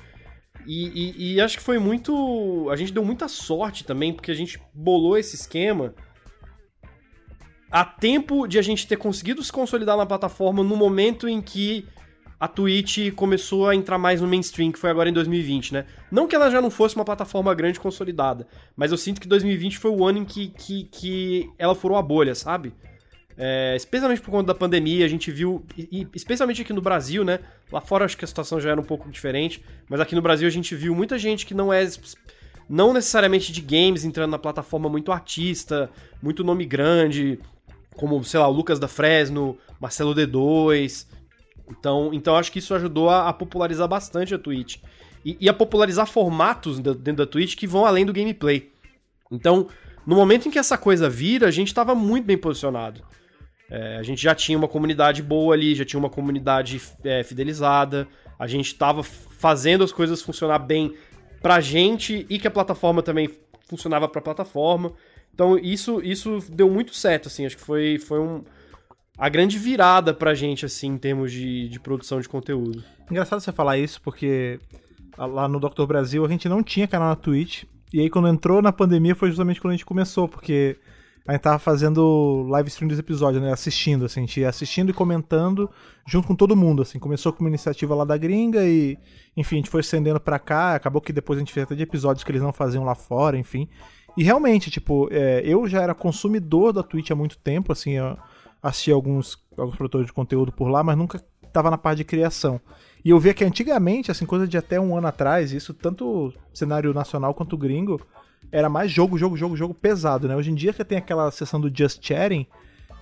E, 0.66 0.88
e- 0.88 1.34
e 1.36 1.42
acho 1.42 1.58
que 1.58 1.63
foi 1.63 1.80
muito. 1.80 2.68
A 2.70 2.76
gente 2.76 2.92
deu 2.92 3.06
muita 3.06 3.28
sorte 3.28 3.86
também, 3.86 4.12
porque 4.13 4.32
a 4.32 4.34
gente 4.34 4.60
bolou 4.74 5.18
esse 5.18 5.36
esquema 5.36 5.94
a 7.72 7.84
tempo 7.84 8.48
de 8.48 8.58
a 8.58 8.62
gente 8.62 8.88
ter 8.88 8.98
conseguido 8.98 9.44
se 9.44 9.52
consolidar 9.52 9.98
na 9.98 10.06
plataforma 10.06 10.64
no 10.64 10.76
momento 10.76 11.28
em 11.28 11.42
que 11.42 11.86
a 12.40 12.48
Twitch 12.48 13.12
começou 13.16 13.68
a 13.68 13.76
entrar 13.76 13.98
mais 13.98 14.22
no 14.22 14.28
mainstream, 14.28 14.72
que 14.72 14.78
foi 14.78 14.92
agora 14.92 15.10
em 15.10 15.14
2020, 15.14 15.74
né? 15.74 15.86
Não 16.12 16.28
que 16.28 16.36
ela 16.36 16.52
já 16.52 16.62
não 16.62 16.70
fosse 16.70 16.96
uma 16.96 17.04
plataforma 17.04 17.54
grande 17.54 17.80
consolidada, 17.80 18.48
mas 18.76 18.92
eu 18.92 18.98
sinto 18.98 19.20
que 19.20 19.28
2020 19.28 19.80
foi 19.80 19.92
o 19.92 20.06
ano 20.06 20.20
em 20.20 20.26
que, 20.26 20.50
que, 20.50 20.84
que 20.86 21.50
ela 21.58 21.74
furou 21.74 21.98
a 21.98 22.02
bolha, 22.02 22.36
sabe? 22.36 22.74
É, 23.36 23.76
especialmente 23.76 24.22
por 24.22 24.32
conta 24.32 24.48
da 24.48 24.56
pandemia, 24.56 25.06
a 25.06 25.08
gente 25.08 25.32
viu, 25.32 25.66
e, 25.78 26.08
especialmente 26.14 26.62
aqui 26.62 26.74
no 26.74 26.82
Brasil, 26.82 27.24
né? 27.24 27.40
Lá 27.72 27.82
fora 27.82 28.06
acho 28.06 28.18
que 28.18 28.26
a 28.26 28.28
situação 28.28 28.60
já 28.60 28.72
era 28.72 28.80
um 28.80 28.84
pouco 28.84 29.10
diferente, 29.10 29.64
mas 29.90 30.00
aqui 30.00 30.16
no 30.16 30.22
Brasil 30.22 30.48
a 30.48 30.52
gente 30.52 30.76
viu 30.76 30.96
muita 30.96 31.18
gente 31.18 31.46
que 31.46 31.54
não 31.54 31.74
é 31.74 31.88
não 32.70 32.94
necessariamente 32.94 33.52
de 33.52 33.62
games 33.62 34.04
entrando 34.04 34.32
na 34.32 34.40
plataforma 34.40 34.90
muito 34.90 35.12
artista, 35.12 35.90
muito 36.22 36.44
nome 36.44 36.66
grande, 36.66 37.40
como, 37.98 38.24
sei 38.24 38.40
lá, 38.40 38.48
o 38.48 38.52
Lucas 38.52 38.80
da 38.80 38.88
Fresno, 38.88 39.58
Marcelo 39.80 40.16
D2. 40.16 41.06
Então, 41.70 42.12
então 42.14 42.36
acho 42.36 42.52
que 42.52 42.60
isso 42.60 42.74
ajudou 42.74 43.10
a, 43.10 43.28
a 43.28 43.34
popularizar 43.34 43.88
bastante 43.88 44.34
a 44.34 44.40
Twitch. 44.40 44.78
E, 45.26 45.36
e 45.42 45.50
a 45.50 45.54
popularizar 45.54 46.08
formatos 46.08 46.80
dentro 46.80 47.16
da 47.16 47.26
Twitch 47.26 47.56
que 47.56 47.68
vão 47.68 47.86
além 47.86 48.06
do 48.06 48.14
gameplay. 48.14 48.72
Então, 49.30 49.68
no 50.06 50.16
momento 50.16 50.48
em 50.48 50.52
que 50.52 50.60
essa 50.60 50.78
coisa 50.78 51.10
vira, 51.10 51.48
a 51.48 51.52
gente 51.52 51.68
estava 51.68 51.94
muito 51.94 52.26
bem 52.26 52.38
posicionado. 52.38 53.04
É, 53.70 53.98
a 53.98 54.04
gente 54.04 54.22
já 54.22 54.34
tinha 54.34 54.58
uma 54.58 54.68
comunidade 54.68 55.22
boa 55.22 55.54
ali, 55.54 55.76
já 55.76 55.84
tinha 55.84 56.00
uma 56.00 56.10
comunidade 56.10 56.82
é, 57.04 57.24
fidelizada, 57.24 58.08
a 58.40 58.48
gente 58.48 58.68
estava 58.68 59.04
fazendo 59.04 59.84
as 59.84 59.92
coisas 59.92 60.22
funcionar 60.22 60.60
bem 60.60 60.94
pra 61.42 61.60
gente 61.60 62.26
e 62.30 62.40
que 62.40 62.48
a 62.48 62.52
plataforma 62.52 63.04
também 63.04 63.30
funcionava 63.68 64.08
pra 64.08 64.22
plataforma. 64.22 64.94
Então 65.38 65.56
isso, 65.56 66.02
isso 66.04 66.39
deu 66.50 66.67
muito 66.67 66.95
certo, 66.95 67.28
assim, 67.28 67.45
acho 67.45 67.56
que 67.56 67.63
foi, 67.63 68.00
foi 68.00 68.19
um, 68.19 68.43
a 69.15 69.30
grande 69.30 69.60
virada 69.60 70.12
pra 70.12 70.34
gente, 70.34 70.65
assim, 70.65 70.88
em 70.88 70.97
termos 70.97 71.32
de, 71.32 71.69
de 71.69 71.80
produção 71.80 72.19
de 72.19 72.28
conteúdo. 72.28 72.84
Engraçado 73.08 73.39
você 73.39 73.52
falar 73.52 73.78
isso, 73.78 74.02
porque 74.02 74.60
lá 75.15 75.47
no 75.47 75.60
Dr. 75.60 75.86
Brasil 75.86 76.26
a 76.26 76.28
gente 76.28 76.50
não 76.50 76.63
tinha 76.63 76.88
canal 76.88 77.10
na 77.10 77.15
Twitch. 77.15 77.65
E 77.93 78.00
aí 78.00 78.10
quando 78.10 78.28
entrou 78.28 78.63
na 78.63 78.71
pandemia 78.71 79.13
foi 79.13 79.28
justamente 79.28 79.62
quando 79.62 79.73
a 79.73 79.76
gente 79.76 79.86
começou, 79.86 80.28
porque 80.28 80.76
a 81.28 81.34
gente 81.34 81.41
tava 81.41 81.60
fazendo 81.60 82.47
live 82.50 82.69
stream 82.69 82.88
dos 82.88 82.97
episódios, 82.97 83.43
né? 83.43 83.54
Assistindo, 83.54 84.06
assim, 84.06 84.21
a 84.21 84.26
gente 84.26 84.39
ia 84.39 84.50
assistindo 84.50 84.89
e 84.89 84.93
comentando 84.93 85.69
junto 86.08 86.28
com 86.28 86.34
todo 86.34 86.56
mundo, 86.56 86.82
assim. 86.82 86.97
Começou 86.97 87.32
com 87.32 87.41
uma 87.41 87.50
iniciativa 87.50 87.93
lá 87.93 88.06
da 88.06 88.17
gringa 88.17 88.65
e, 88.65 88.97
enfim, 89.36 89.58
a 89.58 89.60
gente 89.60 89.69
foi 89.69 89.82
estendendo 89.82 90.19
pra 90.19 90.39
cá. 90.39 90.73
Acabou 90.73 91.00
que 91.00 91.13
depois 91.13 91.38
a 91.38 91.41
gente 91.41 91.54
fez 91.54 91.65
até 91.65 91.76
de 91.76 91.84
episódios 91.84 92.23
que 92.23 92.32
eles 92.32 92.41
não 92.41 92.52
faziam 92.52 92.84
lá 92.84 92.95
fora, 92.95 93.38
enfim. 93.38 93.69
E 94.18 94.24
realmente, 94.24 94.72
tipo, 94.72 95.08
é, 95.12 95.42
eu 95.46 95.68
já 95.68 95.82
era 95.82 95.94
consumidor 95.94 96.74
da 96.74 96.82
Twitch 96.82 97.12
há 97.12 97.16
muito 97.16 97.38
tempo, 97.38 97.72
assim, 97.72 97.92
eu 97.92 98.18
assisti 98.62 98.92
alguns, 98.92 99.38
alguns 99.56 99.76
produtores 99.76 100.08
de 100.08 100.14
conteúdo 100.14 100.52
por 100.52 100.70
lá, 100.70 100.84
mas 100.84 100.98
nunca 100.98 101.24
tava 101.54 101.70
na 101.70 101.78
parte 101.78 102.00
de 102.00 102.04
criação. 102.04 102.60
E 103.06 103.12
eu 103.12 103.20
via 103.20 103.34
que 103.34 103.46
antigamente, 103.46 104.10
assim, 104.10 104.26
coisa 104.26 104.48
de 104.48 104.58
até 104.58 104.80
um 104.80 104.98
ano 104.98 105.08
atrás, 105.08 105.54
isso 105.54 105.74
tanto 105.74 106.34
cenário 106.54 106.94
nacional 106.94 107.34
quanto 107.34 107.56
gringo, 107.56 108.02
era 108.52 108.68
mais 108.70 108.92
jogo, 108.92 109.18
jogo, 109.18 109.38
jogo, 109.38 109.56
jogo 109.56 109.74
pesado, 109.74 110.28
né? 110.28 110.36
Hoje 110.36 110.52
em 110.52 110.56
dia 110.56 110.74
que 110.74 110.84
tem 110.84 110.98
aquela 110.98 111.30
sessão 111.30 111.62
do 111.62 111.72
Just 111.74 112.06
Chatting, 112.06 112.48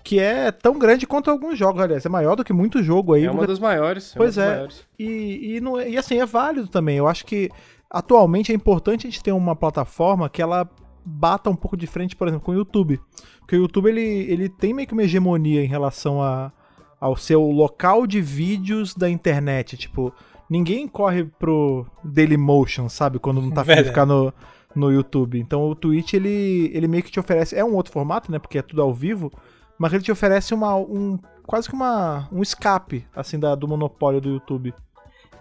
que 0.03 0.19
é 0.19 0.51
tão 0.51 0.77
grande 0.77 1.07
quanto 1.07 1.31
alguns 1.31 1.57
jogos, 1.57 1.81
aliás, 1.81 2.05
é 2.05 2.09
maior 2.09 2.35
do 2.35 2.43
que 2.43 2.53
muito 2.53 2.83
jogo 2.83 3.13
aí. 3.13 3.25
É 3.25 3.31
uma 3.31 3.47
das 3.47 3.57
maiores. 3.57 4.13
Pois 4.15 4.37
uma 4.37 4.43
das 4.43 4.51
é. 4.51 4.55
maiores. 4.55 4.87
E, 4.99 5.55
e, 5.55 5.61
não 5.61 5.79
é- 5.79 5.89
e 5.89 5.97
assim, 5.97 6.19
é 6.19 6.25
válido 6.25 6.67
também. 6.67 6.97
Eu 6.97 7.07
acho 7.07 7.25
que 7.25 7.49
atualmente 7.89 8.51
é 8.51 8.55
importante 8.55 9.07
a 9.07 9.09
gente 9.09 9.23
ter 9.23 9.31
uma 9.31 9.55
plataforma 9.55 10.29
que 10.29 10.41
ela 10.41 10.69
bata 11.05 11.49
um 11.49 11.55
pouco 11.55 11.77
de 11.77 11.85
frente, 11.85 12.15
por 12.15 12.27
exemplo, 12.27 12.45
com 12.45 12.51
o 12.51 12.55
YouTube. 12.55 12.99
Porque 13.39 13.55
o 13.55 13.61
YouTube 13.61 13.89
ele, 13.89 14.01
ele 14.01 14.49
tem 14.49 14.73
meio 14.73 14.87
que 14.87 14.93
uma 14.93 15.03
hegemonia 15.03 15.63
em 15.63 15.67
relação 15.67 16.21
a, 16.21 16.51
ao 16.99 17.15
seu 17.15 17.41
local 17.43 18.07
de 18.07 18.21
vídeos 18.21 18.95
da 18.95 19.09
internet. 19.09 19.77
Tipo, 19.77 20.11
ninguém 20.49 20.87
corre 20.87 21.25
pro 21.25 21.85
Dailymotion, 22.03 22.89
sabe? 22.89 23.19
Quando 23.19 23.41
não 23.41 23.51
tá 23.51 23.61
afim 23.61 23.75
de 23.75 23.83
ficar 23.85 24.05
no, 24.05 24.33
no 24.75 24.91
YouTube. 24.91 25.39
Então 25.39 25.69
o 25.69 25.75
Twitch, 25.75 26.13
ele, 26.13 26.71
ele 26.73 26.87
meio 26.87 27.03
que 27.03 27.11
te 27.11 27.19
oferece. 27.19 27.55
É 27.55 27.63
um 27.63 27.75
outro 27.75 27.93
formato, 27.93 28.31
né? 28.31 28.39
Porque 28.39 28.57
é 28.57 28.61
tudo 28.61 28.81
ao 28.81 28.93
vivo. 28.93 29.31
Mas 29.77 29.93
ele 29.93 30.03
te 30.03 30.11
oferece 30.11 30.53
uma, 30.53 30.75
um, 30.75 31.19
quase 31.45 31.67
que 31.67 31.75
uma, 31.75 32.27
um 32.31 32.41
escape, 32.41 33.05
assim, 33.15 33.37
da, 33.37 33.55
do 33.55 33.67
monopólio 33.67 34.21
do 34.21 34.29
YouTube. 34.29 34.73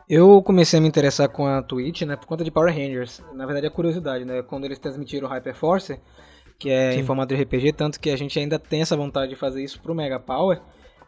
Eu 0.09 0.43
comecei 0.43 0.79
a 0.79 0.83
me 0.83 0.89
interessar 0.89 1.29
com 1.29 1.47
a 1.47 1.63
Twitch, 1.63 2.03
né, 2.03 2.15
por 2.17 2.27
conta 2.27 2.45
de 2.45 2.51
Power 2.51 2.73
Rangers. 2.73 3.23
Na 3.33 3.47
verdade, 3.47 3.67
é 3.67 3.71
curiosidade, 3.71 4.25
né? 4.25 4.43
Quando 4.43 4.65
eles 4.65 4.79
transmitiram 4.79 5.27
o 5.27 5.31
Hyperforce, 5.31 5.99
que 6.59 6.69
é 6.71 6.93
Sim. 6.93 7.01
em 7.01 7.05
formato 7.05 7.35
de 7.35 7.43
RPG, 7.43 7.73
tanto 7.73 7.99
que 7.99 8.11
a 8.11 8.17
gente 8.17 8.39
ainda 8.39 8.59
tem 8.59 8.83
essa 8.83 8.97
vontade 8.97 9.31
de 9.31 9.37
fazer 9.37 9.65
isso 9.65 9.81
pro 9.81 9.95
Mega 9.95 10.21
Power. 10.21 10.61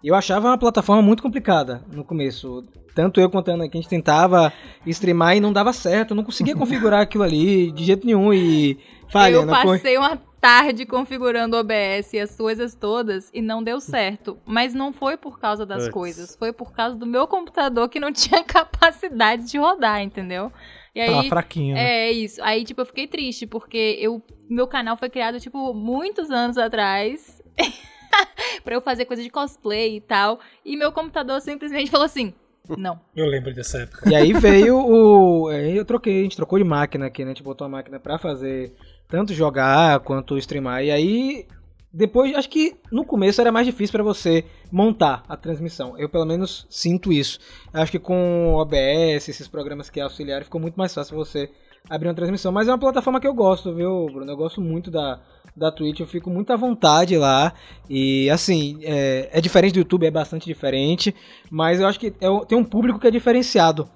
Eu 0.02 0.14
achava 0.14 0.48
uma 0.48 0.58
plataforma 0.58 1.02
muito 1.02 1.22
complicada 1.22 1.82
no 1.92 2.04
começo. 2.04 2.64
Tanto 2.94 3.20
eu 3.20 3.28
quanto 3.28 3.50
a 3.50 3.54
Ana, 3.54 3.68
que 3.68 3.76
a 3.76 3.80
gente 3.80 3.90
tentava 3.90 4.52
streamar 4.86 5.36
e 5.36 5.40
não 5.40 5.52
dava 5.52 5.72
certo. 5.72 6.12
Eu 6.12 6.16
não 6.16 6.24
conseguia 6.24 6.54
configurar 6.56 7.00
aquilo 7.00 7.24
ali 7.24 7.70
de 7.72 7.84
jeito 7.84 8.06
nenhum 8.06 8.32
e 8.32 8.78
falha. 9.10 9.34
eu 9.34 9.46
né? 9.46 9.52
passei 9.52 9.98
uma 9.98 10.16
tarde 10.40 10.86
configurando 10.86 11.56
o 11.56 11.60
OBS 11.60 12.12
e 12.12 12.20
as 12.20 12.36
coisas 12.36 12.74
todas 12.74 13.30
e 13.34 13.42
não 13.42 13.62
deu 13.62 13.80
certo. 13.80 14.38
Mas 14.46 14.72
não 14.72 14.92
foi 14.92 15.16
por 15.16 15.38
causa 15.38 15.66
das 15.66 15.84
Puts. 15.84 15.92
coisas, 15.92 16.36
foi 16.36 16.52
por 16.52 16.72
causa 16.72 16.94
do 16.94 17.04
meu 17.04 17.26
computador 17.26 17.88
que 17.88 18.00
não 18.00 18.12
tinha 18.14 18.42
capacidade 18.44 19.50
de 19.50 19.58
rodar, 19.58 20.00
entendeu? 20.00 20.52
E 20.94 21.04
Tava 21.04 21.20
aí, 21.20 21.28
fraquinho, 21.28 21.74
né? 21.74 22.08
é 22.08 22.12
isso. 22.12 22.42
Aí, 22.42 22.64
tipo, 22.64 22.80
eu 22.80 22.86
fiquei 22.86 23.06
triste, 23.06 23.46
porque 23.46 23.98
eu, 24.00 24.22
meu 24.48 24.66
canal 24.66 24.96
foi 24.96 25.10
criado, 25.10 25.38
tipo, 25.38 25.74
muitos 25.74 26.30
anos 26.30 26.56
atrás. 26.56 27.42
pra 28.64 28.74
eu 28.74 28.80
fazer 28.80 29.04
coisa 29.04 29.22
de 29.22 29.30
cosplay 29.30 29.96
e 29.96 30.00
tal. 30.00 30.40
E 30.64 30.76
meu 30.76 30.92
computador 30.92 31.40
simplesmente 31.40 31.90
falou 31.90 32.06
assim: 32.06 32.32
não. 32.76 32.98
Eu 33.14 33.26
lembro 33.26 33.54
dessa 33.54 33.78
época. 33.78 34.10
E 34.10 34.14
aí 34.14 34.32
veio 34.32 34.76
o. 34.78 35.48
Aí 35.48 35.76
eu 35.76 35.84
troquei, 35.84 36.20
a 36.20 36.22
gente 36.22 36.36
trocou 36.36 36.58
de 36.58 36.64
máquina 36.64 37.06
aqui, 37.06 37.24
né? 37.24 37.30
A 37.30 37.34
gente 37.34 37.42
botou 37.42 37.64
a 37.66 37.70
máquina 37.70 38.00
pra 38.00 38.18
fazer 38.18 38.74
tanto 39.08 39.32
jogar 39.32 40.00
quanto 40.00 40.36
streamar. 40.38 40.82
E 40.82 40.90
aí, 40.90 41.46
depois, 41.92 42.34
acho 42.34 42.48
que 42.48 42.76
no 42.90 43.04
começo 43.04 43.40
era 43.40 43.52
mais 43.52 43.66
difícil 43.66 43.92
pra 43.92 44.02
você 44.02 44.44
montar 44.70 45.22
a 45.28 45.36
transmissão. 45.36 45.96
Eu 45.98 46.08
pelo 46.08 46.24
menos 46.24 46.66
sinto 46.68 47.12
isso. 47.12 47.38
Acho 47.72 47.92
que 47.92 47.98
com 47.98 48.54
o 48.54 48.60
OBS, 48.60 49.28
esses 49.28 49.46
programas 49.46 49.88
que 49.88 50.00
auxiliaram, 50.00 50.44
ficou 50.44 50.60
muito 50.60 50.76
mais 50.76 50.92
fácil 50.92 51.16
você 51.16 51.50
abrir 51.88 52.08
uma 52.08 52.14
transmissão. 52.14 52.50
Mas 52.50 52.68
é 52.68 52.72
uma 52.72 52.78
plataforma 52.78 53.20
que 53.20 53.26
eu 53.26 53.34
gosto, 53.34 53.74
viu, 53.74 54.06
Bruno? 54.06 54.30
Eu 54.30 54.36
gosto 54.36 54.60
muito 54.60 54.90
da, 54.90 55.20
da 55.56 55.72
Twitch, 55.72 56.00
eu 56.00 56.06
fico 56.06 56.28
muito 56.28 56.52
à 56.52 56.56
vontade 56.56 57.16
lá. 57.16 57.52
E 57.88 58.28
assim, 58.30 58.78
é, 58.82 59.30
é 59.32 59.40
diferente 59.40 59.72
do 59.72 59.78
YouTube, 59.78 60.06
é 60.06 60.10
bastante 60.10 60.44
diferente. 60.44 61.14
Mas 61.50 61.80
eu 61.80 61.86
acho 61.86 61.98
que 61.98 62.08
é, 62.20 62.44
tem 62.46 62.58
um 62.58 62.64
público 62.64 62.98
que 62.98 63.06
é 63.06 63.10
diferenciado. 63.10 63.88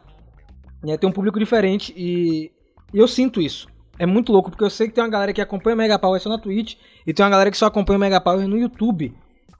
né? 0.82 0.96
Tem 0.96 1.08
um 1.08 1.12
público 1.12 1.38
diferente 1.38 1.92
e, 1.96 2.50
e 2.92 2.98
eu 2.98 3.06
sinto 3.06 3.40
isso. 3.40 3.68
É 3.98 4.06
muito 4.06 4.32
louco, 4.32 4.50
porque 4.50 4.64
eu 4.64 4.70
sei 4.70 4.88
que 4.88 4.94
tem 4.94 5.04
uma 5.04 5.10
galera 5.10 5.32
que 5.32 5.42
acompanha 5.42 5.74
o 5.74 5.78
Mega 5.78 5.98
Power 5.98 6.18
só 6.18 6.30
na 6.30 6.38
Twitch 6.38 6.76
e 7.06 7.12
tem 7.12 7.22
uma 7.22 7.30
galera 7.30 7.50
que 7.50 7.58
só 7.58 7.66
acompanha 7.66 7.98
o 7.98 8.00
Mega 8.00 8.18
Power 8.18 8.48
no 8.48 8.56
YouTube. 8.56 9.14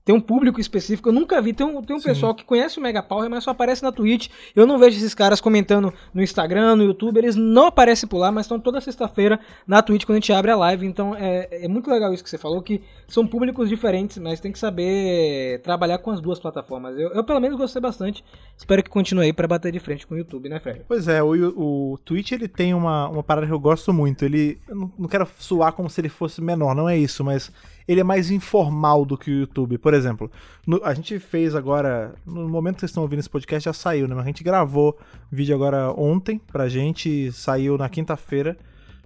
Tem 0.04 0.14
um 0.14 0.20
público 0.20 0.60
específico, 0.60 1.10
eu 1.10 1.12
nunca 1.12 1.40
vi. 1.42 1.52
Tem 1.52 1.66
um, 1.66 1.82
tem 1.82 1.94
um 1.94 2.00
pessoal 2.00 2.34
que 2.34 2.44
conhece 2.44 2.78
o 2.78 2.82
Mega 2.82 3.02
Power, 3.02 3.28
mas 3.28 3.44
só 3.44 3.50
aparece 3.50 3.82
na 3.82 3.92
Twitch. 3.92 4.28
Eu 4.56 4.66
não 4.66 4.78
vejo 4.78 4.96
esses 4.96 5.14
caras 5.14 5.40
comentando 5.40 5.92
no 6.12 6.22
Instagram, 6.22 6.76
no 6.76 6.84
YouTube. 6.84 7.18
Eles 7.18 7.36
não 7.36 7.66
aparecem 7.66 8.08
por 8.08 8.18
lá, 8.18 8.32
mas 8.32 8.46
estão 8.46 8.58
toda 8.58 8.80
sexta-feira 8.80 9.38
na 9.66 9.82
Twitch 9.82 10.04
quando 10.04 10.16
a 10.16 10.20
gente 10.20 10.32
abre 10.32 10.50
a 10.50 10.56
live. 10.56 10.86
Então 10.86 11.14
é, 11.14 11.64
é 11.64 11.68
muito 11.68 11.90
legal 11.90 12.12
isso 12.14 12.24
que 12.24 12.30
você 12.30 12.38
falou, 12.38 12.62
que 12.62 12.82
são 13.06 13.26
públicos 13.26 13.68
diferentes, 13.68 14.16
mas 14.18 14.40
tem 14.40 14.50
que 14.50 14.58
saber 14.58 15.60
trabalhar 15.62 15.98
com 15.98 16.10
as 16.10 16.20
duas 16.20 16.38
plataformas. 16.38 16.98
Eu, 16.98 17.10
eu 17.10 17.22
pelo 17.22 17.40
menos 17.40 17.58
gostei 17.58 17.82
bastante. 17.82 18.24
Espero 18.56 18.82
que 18.82 18.90
continue 18.90 19.26
aí 19.26 19.32
pra 19.32 19.46
bater 19.46 19.70
de 19.70 19.78
frente 19.78 20.06
com 20.06 20.14
o 20.14 20.18
YouTube, 20.18 20.48
né, 20.48 20.58
Fred? 20.60 20.82
Pois 20.88 21.08
é, 21.08 21.22
o, 21.22 21.92
o 21.92 21.98
Twitch 22.04 22.32
ele 22.32 22.48
tem 22.48 22.72
uma, 22.72 23.08
uma 23.08 23.22
parada 23.22 23.46
que 23.46 23.52
eu 23.52 23.60
gosto 23.60 23.92
muito. 23.92 24.24
Ele. 24.24 24.58
Eu 24.66 24.74
não, 24.74 24.92
não 24.98 25.08
quero 25.08 25.28
suar 25.38 25.72
como 25.72 25.90
se 25.90 26.00
ele 26.00 26.08
fosse 26.08 26.40
menor, 26.40 26.74
não 26.74 26.88
é 26.88 26.96
isso, 26.96 27.22
mas 27.22 27.52
ele 27.88 28.00
é 28.00 28.04
mais 28.04 28.30
informal 28.30 29.04
do 29.04 29.16
que 29.18 29.30
o 29.30 29.40
YouTube. 29.40 29.78
Por 29.78 29.94
exemplo, 29.94 30.30
no- 30.66 30.80
a 30.84 30.94
gente 30.94 31.18
fez 31.18 31.54
agora. 31.54 32.14
No 32.26 32.48
momento 32.48 32.74
que 32.76 32.80
vocês 32.80 32.90
estão 32.90 33.02
ouvindo 33.02 33.20
esse 33.20 33.30
podcast 33.30 33.64
já 33.64 33.72
saiu, 33.72 34.06
né? 34.08 34.14
Mas 34.14 34.24
a 34.24 34.28
gente 34.28 34.44
gravou 34.44 34.98
vídeo 35.30 35.54
agora 35.54 35.92
ontem 35.92 36.40
pra 36.50 36.68
gente, 36.68 37.30
saiu 37.32 37.76
na 37.78 37.88
quinta-feira, 37.88 38.56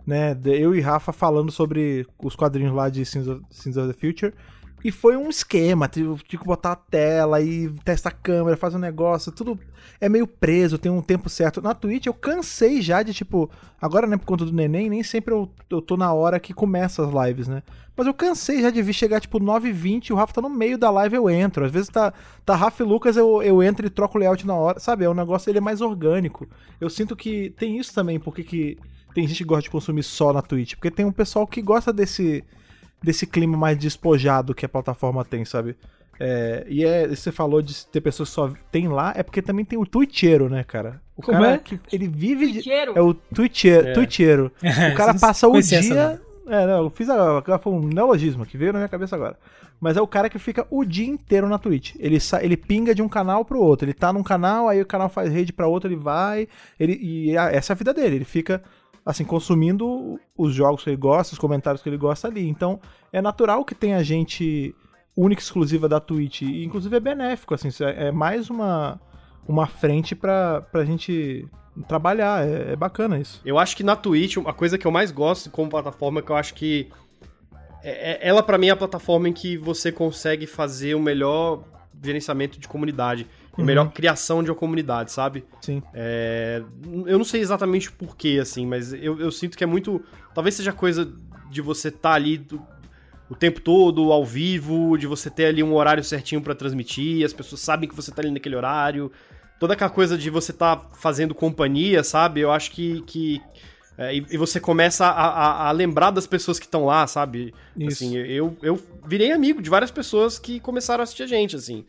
né? 0.06 0.36
Eu 0.44 0.74
e 0.74 0.80
Rafa 0.80 1.12
falando 1.12 1.50
sobre 1.50 2.06
os 2.22 2.34
quadrinhos 2.36 2.74
lá 2.74 2.88
de 2.88 3.04
Sins 3.04 3.26
of, 3.26 3.42
Sins 3.50 3.76
of 3.76 3.92
the 3.92 3.94
Future. 3.98 4.32
E 4.84 4.90
foi 4.90 5.16
um 5.16 5.30
esquema, 5.30 5.88
tive 5.88 6.14
tive 6.24 6.42
que 6.42 6.46
botar 6.46 6.72
a 6.72 6.76
tela 6.76 7.40
e 7.40 7.70
testar 7.82 8.10
a 8.10 8.12
câmera, 8.12 8.54
fazer 8.54 8.76
um 8.76 8.80
negócio, 8.80 9.32
tudo 9.32 9.58
é 9.98 10.10
meio 10.10 10.26
preso, 10.26 10.76
tem 10.76 10.92
um 10.92 11.00
tempo 11.00 11.30
certo. 11.30 11.62
Na 11.62 11.74
Twitch 11.74 12.04
eu 12.04 12.12
cansei 12.12 12.82
já 12.82 13.02
de, 13.02 13.14
tipo, 13.14 13.50
agora, 13.80 14.06
né, 14.06 14.18
por 14.18 14.26
conta 14.26 14.44
do 14.44 14.52
neném, 14.52 14.90
nem 14.90 15.02
sempre 15.02 15.32
eu, 15.32 15.50
eu 15.70 15.80
tô 15.80 15.96
na 15.96 16.12
hora 16.12 16.38
que 16.38 16.52
começa 16.52 17.02
as 17.02 17.26
lives, 17.26 17.48
né? 17.48 17.62
Mas 17.96 18.06
eu 18.06 18.12
cansei 18.12 18.60
já 18.60 18.68
de 18.68 18.82
vir 18.82 18.92
chegar, 18.92 19.20
tipo, 19.20 19.40
9h20, 19.40 20.10
o 20.10 20.16
Rafa 20.16 20.34
tá 20.34 20.42
no 20.42 20.50
meio 20.50 20.76
da 20.76 20.90
live, 20.90 21.16
eu 21.16 21.30
entro. 21.30 21.64
Às 21.64 21.70
vezes 21.70 21.88
tá, 21.88 22.12
tá 22.44 22.54
Rafa 22.54 22.82
e 22.82 22.86
Lucas, 22.86 23.16
eu, 23.16 23.42
eu 23.42 23.62
entro 23.62 23.86
e 23.86 23.90
troco 23.90 24.18
o 24.18 24.20
layout 24.20 24.46
na 24.46 24.54
hora, 24.54 24.78
sabe? 24.78 25.06
É 25.06 25.08
um 25.08 25.14
negócio, 25.14 25.48
ele 25.48 25.58
é 25.58 25.62
mais 25.62 25.80
orgânico. 25.80 26.46
Eu 26.78 26.90
sinto 26.90 27.16
que 27.16 27.54
tem 27.56 27.78
isso 27.78 27.94
também, 27.94 28.20
porque 28.20 28.44
que 28.44 28.76
tem 29.14 29.26
gente 29.26 29.38
que 29.38 29.44
gosta 29.44 29.62
de 29.62 29.70
consumir 29.70 30.02
só 30.02 30.30
na 30.30 30.42
Twitch, 30.42 30.74
porque 30.74 30.90
tem 30.90 31.06
um 31.06 31.12
pessoal 31.12 31.46
que 31.46 31.62
gosta 31.62 31.90
desse 31.90 32.44
desse 33.04 33.26
clima 33.26 33.56
mais 33.56 33.76
despojado 33.78 34.54
que 34.54 34.64
a 34.64 34.68
plataforma 34.68 35.24
tem, 35.24 35.44
sabe? 35.44 35.76
É, 36.18 36.64
e 36.68 36.84
é, 36.84 37.08
você 37.08 37.32
falou 37.32 37.60
de 37.60 37.86
ter 37.86 38.00
pessoas 38.00 38.28
que 38.28 38.34
só 38.36 38.50
tem 38.70 38.86
lá, 38.88 39.12
é 39.16 39.22
porque 39.22 39.42
também 39.42 39.64
tem 39.64 39.78
o 39.78 39.84
twitcheiro, 39.84 40.48
né, 40.48 40.62
cara? 40.62 41.00
O 41.16 41.22
Como 41.22 41.38
cara 41.38 41.54
é? 41.54 41.58
que 41.58 41.78
ele 41.92 42.06
vive 42.08 42.52
de, 42.60 42.70
é 42.72 43.00
o 43.00 43.12
twitcheiro, 43.14 43.88
É. 43.88 43.92
twitcheiro. 43.92 44.52
O 44.92 44.96
cara 44.96 45.14
passa 45.18 45.48
o 45.48 45.60
dia, 45.60 46.20
é, 46.46 46.66
não, 46.66 46.84
eu 46.84 46.90
fiz 46.90 47.08
agora, 47.08 47.38
agora 47.38 47.58
foi 47.58 47.72
um 47.72 47.80
neologismo 47.80 48.44
que 48.46 48.56
veio 48.56 48.72
na 48.72 48.78
minha 48.80 48.88
cabeça 48.88 49.16
agora. 49.16 49.36
Mas 49.80 49.96
é 49.96 50.00
o 50.00 50.06
cara 50.06 50.28
que 50.30 50.38
fica 50.38 50.66
o 50.70 50.84
dia 50.84 51.06
inteiro 51.06 51.48
na 51.48 51.58
Twitch. 51.58 51.94
Ele, 51.98 52.20
sa- 52.20 52.42
ele 52.44 52.56
pinga 52.56 52.94
de 52.94 53.02
um 53.02 53.08
canal 53.08 53.44
pro 53.44 53.58
outro. 53.60 53.84
Ele 53.86 53.92
tá 53.92 54.12
num 54.12 54.22
canal, 54.22 54.68
aí 54.68 54.80
o 54.80 54.86
canal 54.86 55.08
faz 55.08 55.32
rede 55.32 55.52
pra 55.52 55.66
outro, 55.66 55.88
ele 55.88 55.96
vai. 55.96 56.46
Ele, 56.78 56.96
e 57.02 57.36
essa 57.36 57.72
é 57.72 57.74
a 57.74 57.76
vida 57.76 57.92
dele. 57.92 58.16
Ele 58.16 58.24
fica, 58.24 58.62
assim, 59.04 59.24
consumindo 59.24 60.18
os 60.36 60.54
jogos 60.54 60.82
que 60.82 60.90
ele 60.90 60.96
gosta, 60.96 61.34
os 61.34 61.38
comentários 61.38 61.82
que 61.82 61.88
ele 61.88 61.98
gosta 61.98 62.28
ali. 62.28 62.48
Então, 62.48 62.80
é 63.12 63.20
natural 63.20 63.64
que 63.64 63.74
tenha 63.74 64.02
gente 64.02 64.74
única 65.16 65.40
e 65.40 65.44
exclusiva 65.44 65.88
da 65.88 66.00
Twitch. 66.00 66.42
E, 66.42 66.64
inclusive, 66.64 66.96
é 66.96 67.00
benéfico, 67.00 67.54
assim. 67.54 67.68
É 67.84 68.08
é 68.08 68.12
mais 68.12 68.50
uma, 68.50 69.00
uma 69.46 69.66
frente 69.66 70.14
pra, 70.14 70.62
pra 70.62 70.84
gente 70.84 71.46
trabalhar. 71.86 72.46
É, 72.46 72.72
é 72.72 72.76
bacana 72.76 73.18
isso. 73.18 73.40
Eu 73.44 73.58
acho 73.58 73.76
que 73.76 73.82
na 73.82 73.94
Twitch, 73.96 74.36
a 74.44 74.52
coisa 74.52 74.78
que 74.78 74.86
eu 74.86 74.90
mais 74.90 75.10
gosto 75.10 75.50
como 75.50 75.68
plataforma, 75.70 76.22
que 76.22 76.30
eu 76.30 76.36
acho 76.36 76.54
que. 76.54 76.88
é- 77.82 78.12
é- 78.12 78.28
ela, 78.28 78.42
pra 78.42 78.58
mim, 78.58 78.68
é 78.68 78.70
a 78.70 78.76
plataforma 78.76 79.28
em 79.28 79.32
que 79.32 79.56
você 79.56 79.92
consegue 79.92 80.46
fazer 80.46 80.94
o 80.94 81.00
melhor 81.00 81.62
gerenciamento 82.02 82.58
de 82.58 82.66
comunidade. 82.68 83.26
Uhum. 83.58 83.64
melhor 83.64 83.90
criação 83.92 84.42
de 84.42 84.50
uma 84.50 84.56
comunidade, 84.56 85.12
sabe? 85.12 85.44
Sim. 85.60 85.82
É, 85.94 86.62
eu 87.06 87.16
não 87.18 87.24
sei 87.24 87.40
exatamente 87.40 87.90
porquê, 87.92 88.38
assim, 88.42 88.66
mas 88.66 88.92
eu, 88.92 89.20
eu 89.20 89.30
sinto 89.30 89.56
que 89.56 89.62
é 89.64 89.66
muito. 89.66 90.02
Talvez 90.34 90.54
seja 90.54 90.72
coisa 90.72 91.12
de 91.50 91.60
você 91.60 91.88
estar 91.88 92.14
ali 92.14 92.36
do- 92.38 92.60
o 93.30 93.34
tempo 93.34 93.60
todo, 93.60 94.12
ao 94.12 94.24
vivo, 94.24 94.96
de 94.98 95.06
você 95.06 95.30
ter 95.30 95.46
ali 95.46 95.62
um 95.62 95.74
horário 95.74 96.04
certinho 96.04 96.42
pra 96.42 96.54
transmitir, 96.54 97.24
as 97.24 97.32
pessoas 97.32 97.60
sabem 97.60 97.88
que 97.88 97.94
você 97.94 98.10
tá 98.12 98.20
ali 98.20 98.30
naquele 98.30 98.54
horário. 98.56 99.10
Toda 99.58 99.72
aquela 99.74 99.88
coisa 99.90 100.18
de 100.18 100.28
você 100.30 100.52
tá 100.52 100.76
fazendo 100.94 101.34
companhia, 101.34 102.02
sabe? 102.04 102.40
Eu 102.40 102.50
acho 102.50 102.70
que. 102.72 103.02
que 103.02 103.40
é, 103.96 104.16
e, 104.16 104.26
e 104.32 104.36
você 104.36 104.58
começa 104.58 105.06
a, 105.06 105.10
a- 105.10 105.68
a 105.68 105.70
lembrar 105.70 106.10
das 106.10 106.26
pessoas 106.26 106.58
que 106.58 106.64
estão 106.66 106.84
lá, 106.84 107.06
sabe? 107.06 107.54
Isso. 107.76 108.04
Assim, 108.04 108.16
eu, 108.16 108.56
eu 108.60 108.78
virei 109.06 109.30
amigo 109.30 109.62
de 109.62 109.70
várias 109.70 109.92
pessoas 109.92 110.36
que 110.38 110.58
começaram 110.58 111.00
a 111.00 111.04
assistir 111.04 111.22
a 111.22 111.26
gente, 111.28 111.54
assim. 111.54 111.84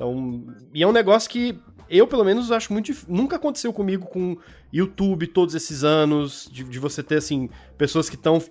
Então, 0.00 0.46
e 0.72 0.82
é 0.82 0.86
um 0.86 0.92
negócio 0.92 1.28
que 1.28 1.58
eu, 1.86 2.06
pelo 2.06 2.24
menos, 2.24 2.50
acho 2.50 2.72
muito. 2.72 2.86
dif- 2.86 3.04
Nunca 3.06 3.36
aconteceu 3.36 3.70
comigo 3.70 4.06
com 4.06 4.38
YouTube 4.72 5.26
todos 5.26 5.54
esses 5.54 5.84
anos, 5.84 6.48
de, 6.50 6.64
de 6.64 6.78
você 6.78 7.02
ter, 7.02 7.16
assim, 7.16 7.50
pessoas 7.76 8.08
que 8.08 8.16
estão 8.16 8.42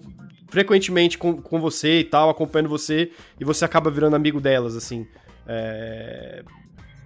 frequentemente 0.51 1.17
com, 1.17 1.41
com 1.41 1.59
você 1.59 2.01
e 2.01 2.03
tal, 2.03 2.29
acompanhando 2.29 2.69
você, 2.69 3.11
e 3.39 3.43
você 3.43 3.65
acaba 3.65 3.89
virando 3.89 4.15
amigo 4.15 4.39
delas, 4.39 4.75
assim. 4.75 5.07
É, 5.47 6.43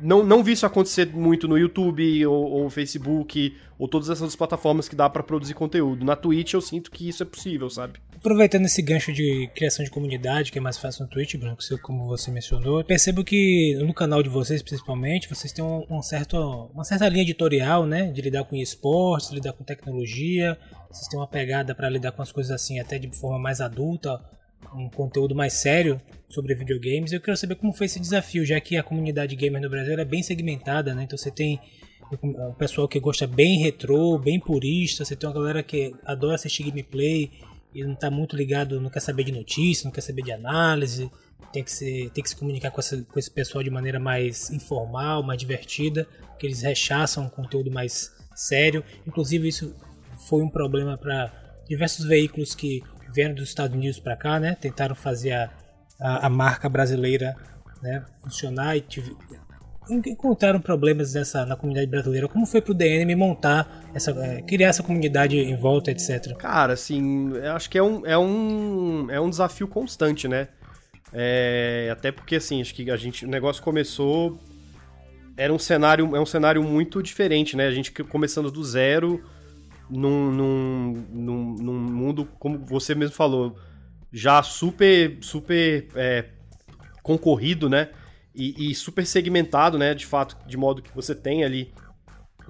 Não, 0.01 0.23
não 0.23 0.43
vi 0.43 0.51
isso 0.51 0.65
acontecer 0.65 1.07
muito 1.13 1.47
no 1.47 1.57
YouTube 1.57 2.25
ou, 2.25 2.51
ou 2.51 2.69
Facebook 2.69 3.55
ou 3.79 3.87
todas 3.87 4.09
essas 4.09 4.35
plataformas 4.35 4.87
que 4.89 4.95
dá 4.95 5.09
pra 5.09 5.23
produzir 5.23 5.53
conteúdo. 5.53 6.05
Na 6.05 6.15
Twitch 6.15 6.53
eu 6.53 6.61
sinto 6.61 6.91
que 6.91 7.07
isso 7.07 7.23
é 7.23 7.25
possível, 7.25 7.69
sabe? 7.69 7.99
Aproveitando 8.15 8.65
esse 8.65 8.81
gancho 8.81 9.11
de 9.11 9.49
criação 9.55 9.83
de 9.83 9.91
comunidade, 9.91 10.51
que 10.51 10.57
é 10.57 10.61
mais 10.61 10.77
fácil 10.77 11.03
no 11.03 11.09
Twitch, 11.09 11.35
você- 11.35 11.77
como 11.77 12.05
você 12.07 12.31
mencionou, 12.31 12.83
percebo 12.83 13.23
que 13.23 13.75
no 13.85 13.93
canal 13.93 14.21
de 14.23 14.29
vocês, 14.29 14.61
principalmente, 14.61 15.27
vocês 15.29 15.51
têm 15.51 15.63
um, 15.63 15.85
um 15.89 16.01
certo, 16.01 16.37
uma 16.73 16.83
certa 16.83 17.07
linha 17.09 17.23
editorial, 17.23 17.85
né? 17.85 18.11
De 18.11 18.21
lidar 18.21 18.43
com 18.45 18.55
esportes, 18.55 19.31
lidar 19.31 19.53
com 19.53 19.63
tecnologia, 19.63 20.57
vocês 20.89 21.07
têm 21.07 21.19
uma 21.19 21.27
pegada 21.27 21.73
para 21.75 21.89
lidar 21.89 22.11
com 22.13 22.21
as 22.21 22.31
coisas 22.31 22.51
assim, 22.51 22.79
até 22.79 22.97
de 22.97 23.09
forma 23.17 23.39
mais 23.39 23.59
adulta, 23.59 24.19
um 24.75 24.89
conteúdo 24.89 25.35
mais 25.35 25.53
sério 25.53 26.01
sobre 26.29 26.55
videogames. 26.55 27.11
Eu 27.11 27.21
quero 27.21 27.37
saber 27.37 27.55
como 27.55 27.73
foi 27.73 27.85
esse 27.85 27.99
desafio, 27.99 28.45
já 28.45 28.59
que 28.59 28.75
a 28.75 28.83
comunidade 28.83 29.35
gamer 29.35 29.61
no 29.61 29.69
Brasil 29.69 29.97
é 29.97 30.05
bem 30.05 30.23
segmentada, 30.23 30.93
né? 30.93 31.03
Então 31.03 31.17
você 31.17 31.31
tem 31.31 31.59
o 32.11 32.53
pessoal 32.53 32.87
que 32.87 32.99
gosta 32.99 33.25
bem 33.25 33.59
retrô, 33.59 34.17
bem 34.17 34.39
purista, 34.39 35.05
você 35.05 35.15
tem 35.15 35.27
uma 35.27 35.35
galera 35.35 35.63
que 35.63 35.95
adora 36.05 36.35
assistir 36.35 36.63
gameplay 36.63 37.31
e 37.73 37.83
não 37.83 37.95
tá 37.95 38.11
muito 38.11 38.35
ligado, 38.35 38.79
não 38.79 38.89
quer 38.89 38.99
saber 38.99 39.23
de 39.23 39.31
notícia, 39.31 39.85
não 39.85 39.91
quer 39.91 40.01
saber 40.01 40.21
de 40.21 40.31
análise, 40.31 41.09
tem 41.51 41.63
que, 41.63 41.71
ser, 41.71 42.09
tem 42.11 42.23
que 42.23 42.29
se 42.29 42.35
comunicar 42.35 42.71
com, 42.71 42.79
essa, 42.79 43.01
com 43.03 43.19
esse 43.19 43.31
pessoal 43.31 43.63
de 43.63 43.69
maneira 43.69 43.99
mais 43.99 44.49
informal, 44.51 45.23
mais 45.23 45.39
divertida, 45.39 46.07
que 46.37 46.45
eles 46.45 46.61
rechaçam 46.61 47.25
um 47.25 47.29
conteúdo 47.29 47.71
mais 47.71 48.11
sério. 48.35 48.83
Inclusive, 49.07 49.47
isso 49.47 49.75
foi 50.27 50.43
um 50.43 50.49
problema 50.49 50.97
para 50.97 51.31
diversos 51.67 52.05
veículos 52.05 52.53
que 52.53 52.83
vieram 53.13 53.35
dos 53.35 53.49
Estados 53.49 53.75
Unidos 53.75 53.99
para 53.99 54.15
cá, 54.15 54.39
né? 54.39 54.55
Tentaram 54.59 54.95
fazer 54.95 55.31
a, 55.31 55.49
a, 55.99 56.27
a 56.27 56.29
marca 56.29 56.67
brasileira 56.67 57.35
né, 57.81 58.03
funcionar 58.21 58.77
e 58.77 58.81
tive, 58.81 59.15
encontraram 59.89 60.59
problemas 60.61 61.13
nessa, 61.13 61.45
na 61.45 61.55
comunidade 61.55 61.87
brasileira. 61.87 62.27
Como 62.27 62.45
foi 62.45 62.61
pro 62.61 62.73
DNM 62.73 63.15
montar, 63.15 63.83
essa, 63.93 64.11
é, 64.11 64.41
criar 64.41 64.69
essa 64.69 64.81
comunidade 64.81 65.37
em 65.37 65.55
volta, 65.55 65.91
etc. 65.91 66.35
Cara, 66.37 66.73
assim, 66.73 67.33
eu 67.35 67.51
acho 67.51 67.69
que 67.69 67.77
é 67.77 67.83
um, 67.83 68.05
é 68.05 68.17
um, 68.17 69.11
é 69.11 69.19
um 69.19 69.29
desafio 69.29 69.67
constante, 69.67 70.27
né? 70.27 70.47
É, 71.11 71.89
até 71.91 72.11
porque, 72.11 72.37
assim, 72.37 72.61
acho 72.61 72.73
que 72.73 72.89
a 72.89 72.97
gente, 72.97 73.25
o 73.25 73.29
negócio 73.29 73.61
começou. 73.61 74.39
Era 75.35 75.51
um 75.51 75.59
cenário, 75.59 76.15
é 76.15 76.19
um 76.19 76.25
cenário 76.25 76.63
muito 76.63 77.01
diferente, 77.01 77.57
né? 77.57 77.67
A 77.67 77.71
gente 77.71 77.91
começando 77.91 78.51
do 78.51 78.63
zero 78.63 79.23
num, 79.93 80.31
num, 80.31 81.05
num, 81.11 81.55
num 81.55 81.79
mundo, 81.79 82.27
como 82.39 82.57
você 82.57 82.95
mesmo 82.95 83.15
falou, 83.15 83.55
já 84.11 84.41
super, 84.41 85.17
super 85.21 85.87
é, 85.95 86.25
concorrido, 87.01 87.69
né? 87.69 87.89
E, 88.35 88.71
e 88.71 88.75
super 88.75 89.05
segmentado, 89.05 89.77
né? 89.77 89.93
De 89.93 90.05
fato, 90.05 90.35
de 90.47 90.57
modo 90.57 90.81
que 90.81 90.93
você 90.95 91.13
tem 91.13 91.43
ali 91.43 91.71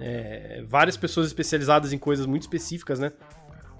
é, 0.00 0.62
várias 0.66 0.96
pessoas 0.96 1.26
especializadas 1.26 1.92
em 1.92 1.98
coisas 1.98 2.26
muito 2.26 2.42
específicas, 2.42 2.98
né? 2.98 3.12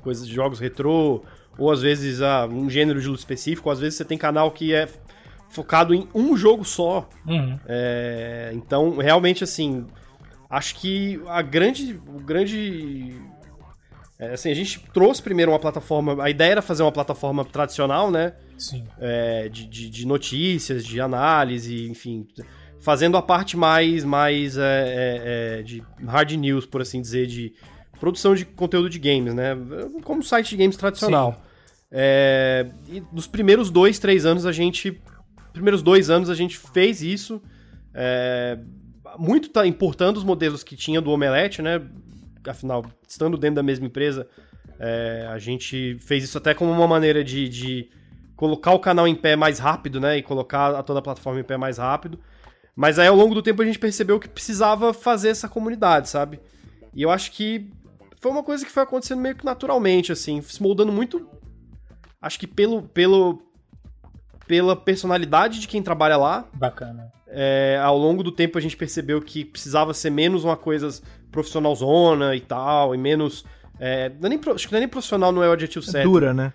Coisas 0.02 0.26
de 0.26 0.34
jogos 0.34 0.60
retrô, 0.60 1.24
ou 1.58 1.72
às 1.72 1.80
vezes 1.80 2.20
ah, 2.20 2.46
um 2.46 2.68
gênero 2.68 3.00
de 3.00 3.08
luta 3.08 3.20
específico, 3.20 3.68
ou 3.68 3.72
às 3.72 3.80
vezes 3.80 3.96
você 3.96 4.04
tem 4.04 4.18
canal 4.18 4.50
que 4.50 4.74
é 4.74 4.88
focado 5.48 5.94
em 5.94 6.06
um 6.14 6.36
jogo 6.36 6.64
só. 6.64 7.08
Uhum. 7.26 7.58
É, 7.66 8.50
então, 8.54 8.98
realmente, 8.98 9.42
assim, 9.42 9.86
acho 10.50 10.74
que 10.74 11.20
a 11.26 11.40
grande, 11.40 11.98
o 12.06 12.20
grande, 12.20 13.14
é, 14.18 14.32
assim, 14.34 14.50
a 14.50 14.54
gente 14.54 14.80
trouxe 14.92 15.20
primeiro 15.20 15.50
uma 15.50 15.58
plataforma, 15.58 16.22
a 16.22 16.30
ideia 16.30 16.52
era 16.52 16.62
fazer 16.62 16.82
uma 16.82 16.92
plataforma 16.92 17.44
tradicional, 17.44 18.10
né, 18.10 18.34
Sim. 18.56 18.86
é, 19.00 19.48
de, 19.48 19.66
de, 19.66 19.90
de 19.90 20.06
notícias, 20.06 20.84
de 20.84 21.00
análise, 21.00 21.88
enfim, 21.88 22.26
fazendo 22.80 23.16
a 23.16 23.22
parte 23.22 23.56
mais, 23.56 24.04
mais 24.04 24.56
é, 24.56 24.62
é, 24.62 25.58
é, 25.58 25.62
de 25.62 25.82
hard 26.06 26.32
news, 26.32 26.64
por 26.64 26.80
assim 26.80 27.00
dizer, 27.00 27.26
de 27.26 27.54
produção 27.98 28.34
de 28.34 28.44
conteúdo 28.44 28.88
de 28.88 29.00
games, 29.00 29.34
né, 29.34 29.56
como 30.04 30.22
site 30.22 30.50
de 30.50 30.56
games 30.58 30.76
tradicional. 30.76 31.42
É, 31.90 32.66
e 32.88 33.02
nos 33.12 33.26
primeiros 33.26 33.70
dois, 33.70 33.98
três 33.98 34.26
anos 34.26 34.46
a 34.46 34.52
gente. 34.52 35.00
Primeiros 35.52 35.80
dois 35.80 36.10
anos 36.10 36.28
a 36.28 36.34
gente 36.34 36.58
fez 36.58 37.00
isso. 37.00 37.40
muito 39.16 39.48
tá 39.48 39.64
importando 39.64 40.18
os 40.18 40.24
modelos 40.24 40.64
que 40.64 40.74
tinha 40.74 41.00
do 41.00 41.12
Omelete, 41.12 41.62
né? 41.62 41.80
Afinal, 42.46 42.84
estando 43.06 43.36
dentro 43.36 43.56
da 43.56 43.62
mesma 43.62 43.86
empresa, 43.86 44.26
é, 44.78 45.26
a 45.30 45.38
gente 45.38 45.96
fez 46.00 46.24
isso 46.24 46.38
até 46.38 46.54
como 46.54 46.70
uma 46.70 46.86
maneira 46.86 47.22
de, 47.22 47.48
de 47.48 47.90
colocar 48.36 48.72
o 48.72 48.78
canal 48.78 49.06
em 49.06 49.14
pé 49.14 49.36
mais 49.36 49.58
rápido, 49.58 50.00
né? 50.00 50.18
E 50.18 50.22
colocar 50.22 50.74
a 50.74 50.82
toda 50.82 50.98
a 50.98 51.02
plataforma 51.02 51.40
em 51.40 51.44
pé 51.44 51.56
mais 51.56 51.78
rápido. 51.78 52.18
Mas 52.74 52.98
aí 52.98 53.06
ao 53.06 53.16
longo 53.16 53.34
do 53.34 53.42
tempo 53.42 53.62
a 53.62 53.64
gente 53.64 53.78
percebeu 53.78 54.18
que 54.18 54.28
precisava 54.28 54.92
fazer 54.92 55.28
essa 55.28 55.48
comunidade, 55.48 56.08
sabe? 56.08 56.40
E 56.92 57.02
eu 57.02 57.10
acho 57.10 57.30
que 57.32 57.70
foi 58.20 58.30
uma 58.30 58.42
coisa 58.42 58.64
que 58.64 58.72
foi 58.72 58.82
acontecendo 58.82 59.20
meio 59.20 59.36
que 59.36 59.44
naturalmente, 59.44 60.10
assim, 60.10 60.40
se 60.40 60.62
moldando 60.62 60.92
muito. 60.92 61.28
Acho 62.20 62.38
que 62.38 62.46
pelo, 62.46 62.82
pelo, 62.82 63.42
pela 64.46 64.74
personalidade 64.74 65.60
de 65.60 65.68
quem 65.68 65.82
trabalha 65.82 66.16
lá. 66.16 66.48
Bacana. 66.54 67.12
É, 67.26 67.80
ao 67.82 67.98
longo 67.98 68.22
do 68.22 68.32
tempo 68.32 68.56
a 68.56 68.60
gente 68.60 68.76
percebeu 68.76 69.20
que 69.20 69.44
precisava 69.44 69.92
ser 69.92 70.10
menos 70.10 70.44
uma 70.44 70.56
coisa 70.56 70.88
profissional 71.34 71.74
zona 71.74 72.34
e 72.36 72.40
tal, 72.40 72.94
e 72.94 72.98
menos. 72.98 73.44
É, 73.78 74.08
não 74.20 74.26
é 74.26 74.28
nem, 74.28 74.40
acho 74.54 74.66
que 74.66 74.72
não 74.72 74.78
é 74.78 74.80
nem 74.80 74.88
profissional, 74.88 75.32
não 75.32 75.42
é 75.42 75.48
o 75.48 75.52
adjetivo 75.52 75.84
É 75.88 75.90
certo. 75.90 76.08
dura, 76.08 76.32
né? 76.32 76.52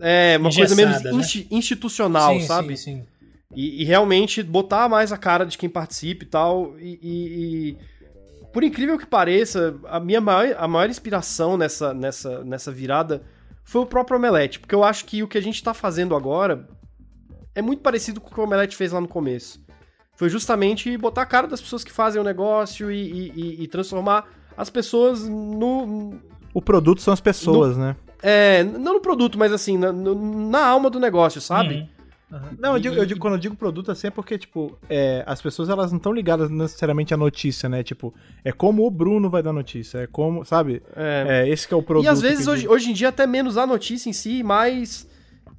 É, 0.00 0.36
uma 0.38 0.50
coisa 0.50 0.74
menos 0.74 0.96
Engessada, 0.96 1.12
né? 1.14 1.20
insti- 1.22 1.46
institucional, 1.50 2.40
sim, 2.40 2.46
sabe? 2.46 2.76
Sim, 2.76 2.96
sim. 2.96 3.06
E, 3.54 3.82
e 3.82 3.84
realmente 3.84 4.42
botar 4.42 4.88
mais 4.88 5.12
a 5.12 5.18
cara 5.18 5.44
de 5.44 5.58
quem 5.58 5.68
participa 5.68 6.24
e 6.24 6.26
tal. 6.26 6.74
E, 6.80 6.98
e- 7.02 7.28
e, 7.70 7.78
por 8.52 8.64
incrível 8.64 8.98
que 8.98 9.06
pareça, 9.06 9.78
a 9.86 10.00
minha 10.00 10.20
maior, 10.20 10.56
a 10.58 10.66
maior 10.66 10.88
inspiração 10.88 11.56
nessa, 11.58 11.92
nessa, 11.92 12.42
nessa 12.42 12.72
virada 12.72 13.22
foi 13.64 13.82
o 13.82 13.86
próprio 13.86 14.16
Omelete. 14.16 14.58
Porque 14.58 14.74
eu 14.74 14.82
acho 14.82 15.04
que 15.04 15.22
o 15.22 15.28
que 15.28 15.36
a 15.38 15.42
gente 15.42 15.62
tá 15.62 15.74
fazendo 15.74 16.16
agora 16.16 16.66
é 17.54 17.60
muito 17.60 17.82
parecido 17.82 18.18
com 18.20 18.30
o 18.30 18.32
que 18.34 18.40
o 18.40 18.44
Omelete 18.44 18.76
fez 18.76 18.92
lá 18.92 19.00
no 19.00 19.08
começo. 19.08 19.61
Foi 20.22 20.28
justamente 20.28 20.96
botar 20.96 21.22
a 21.22 21.26
cara 21.26 21.48
das 21.48 21.60
pessoas 21.60 21.82
que 21.82 21.90
fazem 21.90 22.20
o 22.20 22.24
negócio 22.24 22.92
e, 22.92 22.94
e- 23.10 23.32
e- 23.34 23.62
e 23.64 23.66
transformar 23.66 24.24
as 24.56 24.70
pessoas 24.70 25.26
no, 25.28 26.14
O 26.54 26.62
produto 26.62 27.02
são 27.02 27.12
as 27.12 27.20
pessoas, 27.20 27.76
né? 27.76 27.96
é, 28.22 28.62
não 28.62 28.94
no 28.94 29.00
produto, 29.00 29.36
mas 29.36 29.52
assim, 29.52 29.76
na, 29.76 29.90
no- 29.90 30.48
na 30.48 30.64
alma 30.64 30.88
do 30.88 31.00
negócio, 31.00 31.40
sabe? 31.40 31.88
Uhum. 32.30 32.38
Não, 32.56 32.74
eu 32.74 32.78
digo, 32.78 32.94
eu 32.94 33.04
digo- 33.04 33.18
quando 33.18 33.34
eu 33.34 33.40
digo 33.40 33.56
produto 33.56 33.90
assim 33.90 34.06
é 34.06 34.10
porque, 34.10 34.38
tipo, 34.38 34.78
é, 34.88 35.24
as 35.26 35.42
pessoas 35.42 35.68
elas 35.68 35.90
não 35.90 35.96
estão 35.98 36.12
ligadas 36.12 36.48
necessariamente 36.48 37.12
à 37.12 37.16
notícia, 37.16 37.68
né? 37.68 37.82
Tipo, 37.82 38.14
é 38.44 38.52
como 38.52 38.86
o 38.86 38.90
Bruno 38.92 39.28
vai 39.28 39.42
dar 39.42 39.52
notícia, 39.52 39.98
é 39.98 40.06
como, 40.06 40.44
sabe? 40.44 40.84
É. 40.94 41.42
É, 41.44 41.48
esse 41.48 41.66
que 41.66 41.74
é 41.74 41.76
o 41.76 41.82
produto. 41.82 42.04
E 42.04 42.08
às 42.08 42.20
vezes 42.22 42.46
hoje, 42.46 42.68
hoje 42.68 42.90
em 42.90 42.92
dia 42.94 43.08
até 43.08 43.26
menos 43.26 43.56
a 43.58 43.66
notícia 43.66 44.08
em 44.08 44.12
si, 44.12 44.38
e 44.38 44.42
mais 44.44 45.10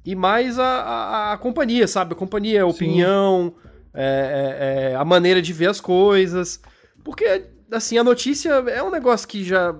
e 0.06 0.14
mais 0.16 0.58
a, 0.58 0.64
a, 0.64 1.32
a 1.34 1.36
companhia, 1.36 1.86
sabe? 1.86 2.14
A 2.14 2.16
companhia, 2.16 2.62
a 2.62 2.66
opinião, 2.66 3.52
é, 3.62 3.73
é, 3.94 4.90
é, 4.92 4.96
a 4.96 5.04
maneira 5.04 5.40
de 5.40 5.52
ver 5.52 5.68
as 5.70 5.80
coisas. 5.80 6.60
Porque, 7.02 7.44
assim, 7.70 7.96
a 7.98 8.04
notícia 8.04 8.50
é 8.50 8.82
um 8.82 8.90
negócio 8.90 9.26
que 9.28 9.44
já. 9.44 9.74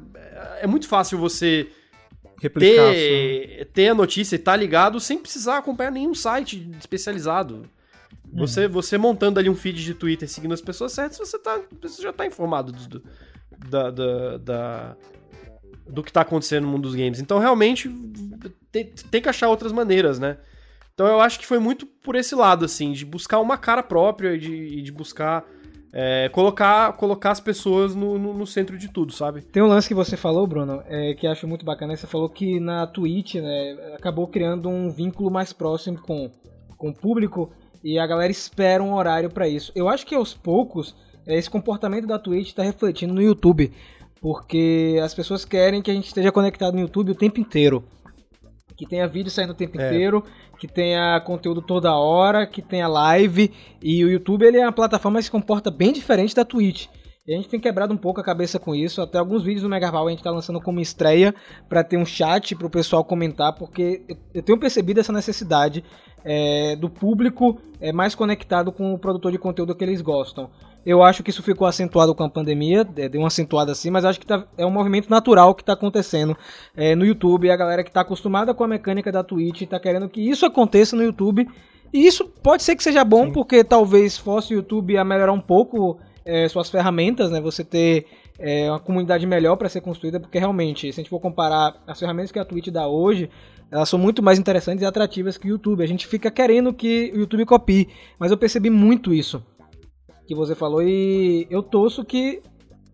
É 0.60 0.66
muito 0.66 0.86
fácil 0.88 1.18
você 1.18 1.68
replicar. 2.40 2.92
ter, 2.92 3.70
ter 3.72 3.88
a 3.88 3.94
notícia 3.94 4.36
e 4.36 4.38
estar 4.38 4.56
ligado 4.56 5.00
sem 5.00 5.18
precisar 5.18 5.58
acompanhar 5.58 5.90
nenhum 5.90 6.14
site 6.14 6.70
especializado. 6.78 7.68
Você, 8.32 8.66
você 8.66 8.98
montando 8.98 9.38
ali 9.38 9.48
um 9.48 9.54
feed 9.54 9.84
de 9.84 9.94
Twitter 9.94 10.28
seguindo 10.28 10.52
as 10.54 10.60
pessoas 10.60 10.92
certas, 10.92 11.18
você, 11.18 11.38
tá, 11.38 11.60
você 11.80 12.02
já 12.02 12.12
tá 12.12 12.26
informado 12.26 12.72
do, 12.72 12.88
do- 12.88 13.02
da, 13.68 13.90
da, 13.90 14.36
da- 14.38 14.96
do 15.88 16.02
que 16.02 16.12
tá 16.12 16.22
acontecendo 16.22 16.64
no 16.64 16.70
mundo 16.72 16.82
dos 16.82 16.94
games. 16.96 17.20
Então, 17.20 17.38
realmente, 17.38 17.88
tem, 18.72 18.86
tem 19.10 19.22
que 19.22 19.28
achar 19.28 19.48
outras 19.48 19.70
maneiras, 19.70 20.18
né? 20.18 20.38
Então, 20.94 21.06
eu 21.06 21.20
acho 21.20 21.38
que 21.38 21.46
foi 21.46 21.58
muito 21.58 21.86
por 21.86 22.14
esse 22.14 22.34
lado, 22.34 22.64
assim, 22.64 22.92
de 22.92 23.04
buscar 23.04 23.40
uma 23.40 23.58
cara 23.58 23.82
própria 23.82 24.34
e 24.34 24.38
de, 24.38 24.82
de 24.82 24.92
buscar 24.92 25.44
é, 25.96 26.28
colocar, 26.30 26.92
colocar 26.94 27.30
as 27.30 27.38
pessoas 27.38 27.94
no, 27.94 28.18
no, 28.18 28.34
no 28.34 28.46
centro 28.46 28.76
de 28.76 28.88
tudo, 28.88 29.12
sabe? 29.12 29.42
Tem 29.42 29.62
um 29.62 29.68
lance 29.68 29.86
que 29.86 29.94
você 29.94 30.16
falou, 30.16 30.44
Bruno, 30.44 30.82
é, 30.86 31.14
que 31.14 31.24
acho 31.24 31.46
muito 31.46 31.64
bacana. 31.64 31.96
Você 31.96 32.06
falou 32.06 32.28
que 32.28 32.58
na 32.58 32.84
Twitch, 32.86 33.36
né, 33.36 33.94
acabou 33.94 34.26
criando 34.26 34.68
um 34.68 34.90
vínculo 34.90 35.30
mais 35.30 35.52
próximo 35.52 35.98
com, 36.00 36.30
com 36.76 36.88
o 36.88 36.94
público 36.94 37.52
e 37.82 37.96
a 37.96 38.06
galera 38.08 38.32
espera 38.32 38.82
um 38.82 38.94
horário 38.94 39.30
pra 39.30 39.46
isso. 39.46 39.70
Eu 39.74 39.88
acho 39.88 40.04
que 40.04 40.16
aos 40.16 40.34
poucos 40.34 40.96
é, 41.24 41.38
esse 41.38 41.48
comportamento 41.48 42.08
da 42.08 42.18
Twitch 42.18 42.48
está 42.48 42.64
refletindo 42.64 43.14
no 43.14 43.22
YouTube, 43.22 43.72
porque 44.20 44.98
as 45.00 45.14
pessoas 45.14 45.44
querem 45.44 45.80
que 45.80 45.92
a 45.92 45.94
gente 45.94 46.08
esteja 46.08 46.32
conectado 46.32 46.74
no 46.74 46.80
YouTube 46.80 47.12
o 47.12 47.16
tempo 47.16 47.38
inteiro. 47.38 47.84
Que 48.76 48.86
tenha 48.86 49.06
vídeo 49.06 49.30
saindo 49.30 49.50
o 49.52 49.54
tempo 49.56 49.80
É. 49.80 49.86
inteiro, 49.86 50.22
que 50.58 50.66
tenha 50.66 51.20
conteúdo 51.20 51.62
toda 51.62 51.94
hora, 51.96 52.46
que 52.46 52.60
tenha 52.60 52.88
live. 52.88 53.52
E 53.82 54.04
o 54.04 54.08
YouTube 54.10 54.44
ele 54.44 54.58
é 54.58 54.62
uma 54.66 54.72
plataforma 54.72 55.18
que 55.18 55.24
se 55.26 55.30
comporta 55.30 55.70
bem 55.70 55.92
diferente 55.92 56.34
da 56.34 56.44
Twitch. 56.44 56.86
E 57.26 57.32
a 57.32 57.36
gente 57.36 57.48
tem 57.48 57.58
quebrado 57.58 57.94
um 57.94 57.96
pouco 57.96 58.20
a 58.20 58.24
cabeça 58.24 58.58
com 58.58 58.74
isso. 58.74 59.00
Até 59.00 59.16
alguns 59.18 59.42
vídeos 59.42 59.62
do 59.62 59.68
Megaval 59.68 60.06
a 60.06 60.10
gente 60.10 60.22
tá 60.22 60.30
lançando 60.30 60.60
como 60.60 60.78
estreia 60.80 61.34
para 61.70 61.82
ter 61.82 61.96
um 61.96 62.04
chat 62.04 62.54
pro 62.54 62.68
pessoal 62.68 63.02
comentar, 63.02 63.54
porque 63.54 64.02
eu- 64.08 64.16
eu 64.34 64.42
tenho 64.42 64.58
percebido 64.60 65.00
essa 65.00 65.12
necessidade 65.12 65.82
é, 66.26 66.74
do 66.76 66.88
público 66.88 67.60
é, 67.80 67.92
mais 67.92 68.14
conectado 68.14 68.72
com 68.72 68.92
o 68.94 68.98
produtor 68.98 69.30
de 69.30 69.38
conteúdo 69.38 69.74
que 69.74 69.84
eles 69.84 70.00
gostam. 70.00 70.50
Eu 70.84 71.02
acho 71.02 71.22
que 71.22 71.30
isso 71.30 71.42
ficou 71.42 71.66
acentuado 71.66 72.14
com 72.14 72.22
a 72.24 72.28
pandemia, 72.28 72.86
é, 72.96 73.08
deu 73.08 73.20
uma 73.20 73.28
acentuada 73.28 73.72
assim, 73.72 73.90
mas 73.90 74.04
acho 74.04 74.20
que 74.20 74.26
tá- 74.26 74.46
é 74.58 74.66
um 74.66 74.70
movimento 74.70 75.08
natural 75.08 75.54
que 75.54 75.62
está 75.62 75.72
acontecendo 75.72 76.36
é, 76.76 76.94
no 76.94 77.06
YouTube. 77.06 77.50
A 77.50 77.56
galera 77.56 77.82
que 77.82 77.90
está 77.90 78.02
acostumada 78.02 78.52
com 78.52 78.64
a 78.64 78.68
mecânica 78.68 79.10
da 79.10 79.24
Twitch 79.24 79.62
está 79.62 79.80
querendo 79.80 80.08
que 80.08 80.20
isso 80.20 80.44
aconteça 80.44 80.94
no 80.94 81.02
YouTube. 81.02 81.48
E 81.92 82.06
isso 82.06 82.24
pode 82.42 82.62
ser 82.62 82.76
que 82.76 82.82
seja 82.82 83.04
bom, 83.04 83.30
porque 83.30 83.62
talvez 83.62 84.18
fosse 84.18 84.52
o 84.52 84.56
YouTube 84.56 84.98
a 84.98 85.04
melhorar 85.04 85.32
um 85.32 85.40
pouco 85.40 85.98
é, 86.24 86.48
suas 86.48 86.68
ferramentas, 86.68 87.30
né? 87.30 87.40
Você 87.40 87.62
ter 87.62 88.06
é, 88.38 88.68
uma 88.68 88.80
comunidade 88.80 89.24
melhor 89.26 89.56
para 89.56 89.68
ser 89.68 89.80
construída, 89.80 90.18
porque 90.18 90.38
realmente, 90.38 90.92
se 90.92 91.00
a 91.00 91.02
gente 91.02 91.10
for 91.10 91.20
comparar 91.20 91.82
as 91.86 91.98
ferramentas 91.98 92.32
que 92.32 92.38
a 92.38 92.44
Twitch 92.44 92.68
dá 92.68 92.88
hoje, 92.88 93.30
elas 93.70 93.88
são 93.88 93.98
muito 93.98 94.22
mais 94.22 94.38
interessantes 94.38 94.82
e 94.82 94.86
atrativas 94.86 95.38
que 95.38 95.46
o 95.46 95.50
YouTube. 95.50 95.82
A 95.82 95.86
gente 95.86 96.06
fica 96.06 96.30
querendo 96.30 96.72
que 96.74 97.12
o 97.14 97.20
YouTube 97.20 97.46
copie, 97.46 97.88
mas 98.18 98.30
eu 98.30 98.36
percebi 98.36 98.70
muito 98.70 99.14
isso 99.14 99.42
que 100.26 100.34
você 100.34 100.54
falou 100.54 100.82
e 100.82 101.46
eu 101.50 101.62
torço 101.62 102.04
que 102.04 102.42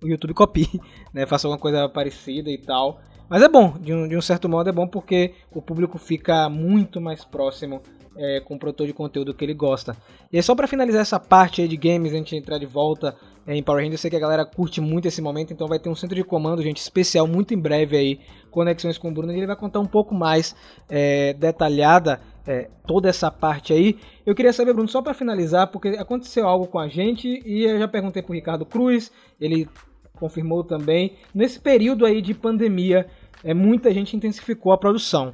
o 0.02 0.08
YouTube 0.08 0.34
copie, 0.34 0.80
né? 1.12 1.26
Faça 1.26 1.46
alguma 1.46 1.60
coisa 1.60 1.88
parecida 1.88 2.50
e 2.50 2.58
tal. 2.58 3.00
Mas 3.28 3.42
é 3.42 3.48
bom, 3.48 3.74
de 3.78 3.94
um, 3.94 4.08
de 4.08 4.16
um 4.16 4.20
certo 4.20 4.48
modo 4.48 4.68
é 4.68 4.72
bom 4.72 4.88
porque 4.88 5.34
o 5.52 5.62
público 5.62 5.98
fica 5.98 6.48
muito 6.48 7.00
mais 7.00 7.24
próximo 7.24 7.80
é, 8.16 8.40
com 8.40 8.54
o 8.54 8.58
produtor 8.58 8.86
de 8.86 8.92
conteúdo 8.92 9.32
que 9.32 9.44
ele 9.44 9.54
gosta. 9.54 9.96
E 10.32 10.36
aí, 10.36 10.42
só 10.42 10.54
pra 10.54 10.66
finalizar 10.66 11.00
essa 11.00 11.20
parte 11.20 11.66
de 11.66 11.76
games, 11.76 12.12
a 12.12 12.16
gente 12.16 12.34
entrar 12.36 12.58
de 12.58 12.66
volta 12.66 13.16
é, 13.46 13.54
em 13.54 13.62
Power 13.62 13.78
Rangers, 13.78 14.00
eu 14.00 14.02
sei 14.02 14.10
que 14.10 14.16
a 14.16 14.20
galera 14.20 14.44
curte 14.44 14.80
muito 14.80 15.06
esse 15.06 15.22
momento, 15.22 15.52
então 15.52 15.68
vai 15.68 15.78
ter 15.78 15.88
um 15.88 15.94
centro 15.94 16.16
de 16.16 16.24
comando, 16.24 16.62
gente, 16.62 16.78
especial, 16.78 17.26
muito 17.26 17.54
em 17.54 17.58
breve 17.58 17.96
aí, 17.96 18.20
conexões 18.50 18.98
com 18.98 19.08
o 19.08 19.12
Bruno, 19.12 19.32
e 19.32 19.36
ele 19.36 19.46
vai 19.46 19.56
contar 19.56 19.80
um 19.80 19.86
pouco 19.86 20.14
mais 20.14 20.54
é, 20.88 21.32
detalhada 21.34 22.20
é, 22.46 22.68
toda 22.86 23.08
essa 23.08 23.30
parte 23.30 23.72
aí. 23.72 23.98
Eu 24.24 24.34
queria 24.34 24.52
saber, 24.52 24.72
Bruno, 24.72 24.88
só 24.88 25.02
pra 25.02 25.14
finalizar, 25.14 25.68
porque 25.68 25.88
aconteceu 25.90 26.46
algo 26.46 26.66
com 26.66 26.78
a 26.78 26.88
gente, 26.88 27.42
e 27.44 27.64
eu 27.64 27.78
já 27.78 27.88
perguntei 27.88 28.22
pro 28.22 28.34
Ricardo 28.34 28.64
Cruz, 28.66 29.10
ele 29.40 29.68
confirmou 30.14 30.62
também, 30.62 31.16
nesse 31.34 31.58
período 31.58 32.04
aí 32.04 32.20
de 32.20 32.34
pandemia, 32.34 33.06
é, 33.42 33.54
muita 33.54 33.92
gente 33.92 34.16
intensificou 34.16 34.72
a 34.72 34.78
produção. 34.78 35.32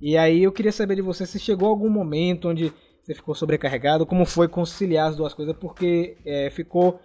E 0.00 0.16
aí 0.16 0.42
eu 0.42 0.52
queria 0.52 0.70
saber 0.70 0.96
de 0.96 1.02
você 1.02 1.26
se 1.26 1.38
chegou 1.38 1.68
algum 1.68 1.88
momento 1.88 2.48
onde 2.48 2.72
você 3.02 3.14
ficou 3.14 3.34
sobrecarregado, 3.34 4.04
como 4.04 4.26
foi 4.26 4.46
conciliar 4.46 5.08
as 5.08 5.16
duas 5.16 5.32
coisas, 5.32 5.56
porque 5.56 6.18
é, 6.26 6.50
ficou 6.50 7.00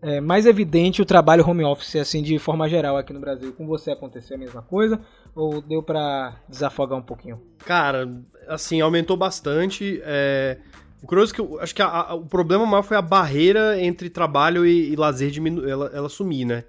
é, 0.00 0.20
mais 0.20 0.46
evidente 0.46 1.00
o 1.02 1.04
trabalho 1.06 1.46
home 1.48 1.64
office 1.64 1.96
assim 1.96 2.22
de 2.22 2.38
forma 2.38 2.68
geral 2.68 2.96
aqui 2.96 3.12
no 3.12 3.20
Brasil. 3.20 3.52
Com 3.52 3.66
você 3.66 3.90
aconteceu 3.90 4.36
a 4.36 4.40
mesma 4.40 4.62
coisa 4.62 5.00
ou 5.34 5.60
deu 5.60 5.82
pra 5.82 6.36
desafogar 6.48 6.98
um 6.98 7.02
pouquinho? 7.02 7.40
Cara, 7.64 8.08
assim, 8.48 8.80
aumentou 8.80 9.16
bastante. 9.16 10.00
É... 10.04 10.58
O 11.02 11.06
curioso 11.06 11.32
é 11.32 11.34
que 11.34 11.40
eu 11.40 11.58
acho 11.60 11.74
que 11.74 11.82
a- 11.82 11.88
a- 11.88 12.14
o 12.14 12.24
problema 12.26 12.64
maior 12.64 12.82
foi 12.82 12.96
a 12.96 13.02
barreira 13.02 13.80
entre 13.82 14.08
trabalho 14.08 14.64
e, 14.64 14.92
e 14.92 14.96
lazer 14.96 15.30
diminu... 15.30 15.68
ela, 15.68 15.90
ela 15.92 16.08
sumir, 16.08 16.44
né? 16.44 16.64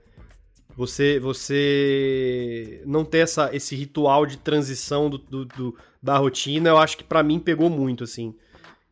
Você, 0.76 1.20
você 1.20 2.82
não 2.86 3.06
ter 3.06 3.20
essa, 3.20 3.56
esse 3.56 3.76
ritual 3.76 4.26
de 4.26 4.38
transição 4.38 5.08
do, 5.10 5.18
do- 5.20 5.46
do- 5.46 5.76
da 6.02 6.18
rotina, 6.18 6.70
eu 6.70 6.78
acho 6.78 6.98
que 6.98 7.04
pra 7.04 7.22
mim 7.22 7.40
pegou 7.40 7.70
muito, 7.70 8.04
assim. 8.04 8.34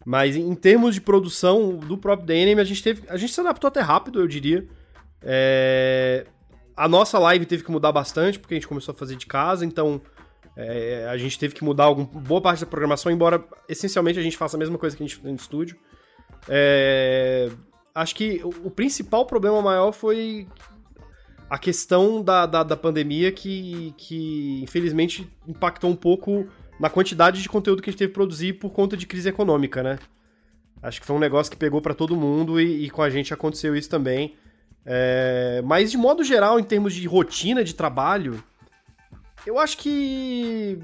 Mas 0.05 0.35
em 0.35 0.55
termos 0.55 0.95
de 0.95 1.01
produção 1.01 1.77
do 1.77 1.97
próprio 1.97 2.25
DNM, 2.27 2.59
a 2.59 2.63
gente 2.63 2.81
teve. 2.81 3.03
A 3.07 3.17
gente 3.17 3.33
se 3.33 3.39
adaptou 3.39 3.67
até 3.67 3.81
rápido, 3.81 4.19
eu 4.19 4.27
diria. 4.27 4.67
É, 5.21 6.25
a 6.75 6.87
nossa 6.87 7.19
live 7.19 7.45
teve 7.45 7.63
que 7.63 7.71
mudar 7.71 7.91
bastante, 7.91 8.39
porque 8.39 8.55
a 8.55 8.57
gente 8.57 8.67
começou 8.67 8.93
a 8.93 8.97
fazer 8.97 9.15
de 9.15 9.27
casa, 9.27 9.65
então 9.65 10.01
é, 10.55 11.07
a 11.09 11.17
gente 11.17 11.37
teve 11.37 11.53
que 11.53 11.63
mudar 11.63 11.83
algum, 11.83 12.03
boa 12.03 12.41
parte 12.41 12.61
da 12.61 12.65
programação, 12.65 13.11
embora 13.11 13.43
essencialmente 13.69 14.17
a 14.17 14.23
gente 14.23 14.37
faça 14.37 14.57
a 14.57 14.59
mesma 14.59 14.77
coisa 14.77 14.97
que 14.97 15.03
a 15.03 15.07
gente 15.07 15.17
fez 15.17 15.27
no 15.27 15.35
estúdio. 15.35 15.77
É, 16.49 17.51
acho 17.93 18.15
que 18.15 18.41
o, 18.43 18.67
o 18.67 18.71
principal 18.71 19.25
problema 19.25 19.61
maior 19.61 19.91
foi 19.91 20.47
a 21.49 21.57
questão 21.57 22.23
da, 22.23 22.45
da, 22.45 22.63
da 22.63 22.77
pandemia 22.77 23.31
que, 23.31 23.93
que 23.97 24.61
infelizmente 24.63 25.29
impactou 25.47 25.89
um 25.89 25.95
pouco 25.95 26.47
na 26.81 26.89
quantidade 26.89 27.41
de 27.43 27.47
conteúdo 27.47 27.81
que 27.81 27.89
a 27.89 27.91
gente 27.91 27.99
teve 27.99 28.09
que 28.09 28.15
produzir 28.15 28.53
por 28.53 28.71
conta 28.71 28.97
de 28.97 29.05
crise 29.05 29.29
econômica, 29.29 29.83
né? 29.83 29.99
Acho 30.81 30.99
que 30.99 31.05
foi 31.05 31.15
um 31.15 31.19
negócio 31.19 31.51
que 31.51 31.57
pegou 31.57 31.79
pra 31.79 31.93
todo 31.93 32.15
mundo 32.15 32.59
e, 32.59 32.85
e 32.85 32.89
com 32.89 33.03
a 33.03 33.09
gente 33.09 33.31
aconteceu 33.31 33.75
isso 33.75 33.87
também. 33.87 34.33
É, 34.83 35.61
mas 35.63 35.91
de 35.91 35.97
modo 35.97 36.23
geral, 36.23 36.59
em 36.59 36.63
termos 36.63 36.95
de 36.95 37.07
rotina 37.07 37.63
de 37.63 37.75
trabalho, 37.75 38.43
eu 39.45 39.59
acho 39.59 39.77
que 39.77 40.79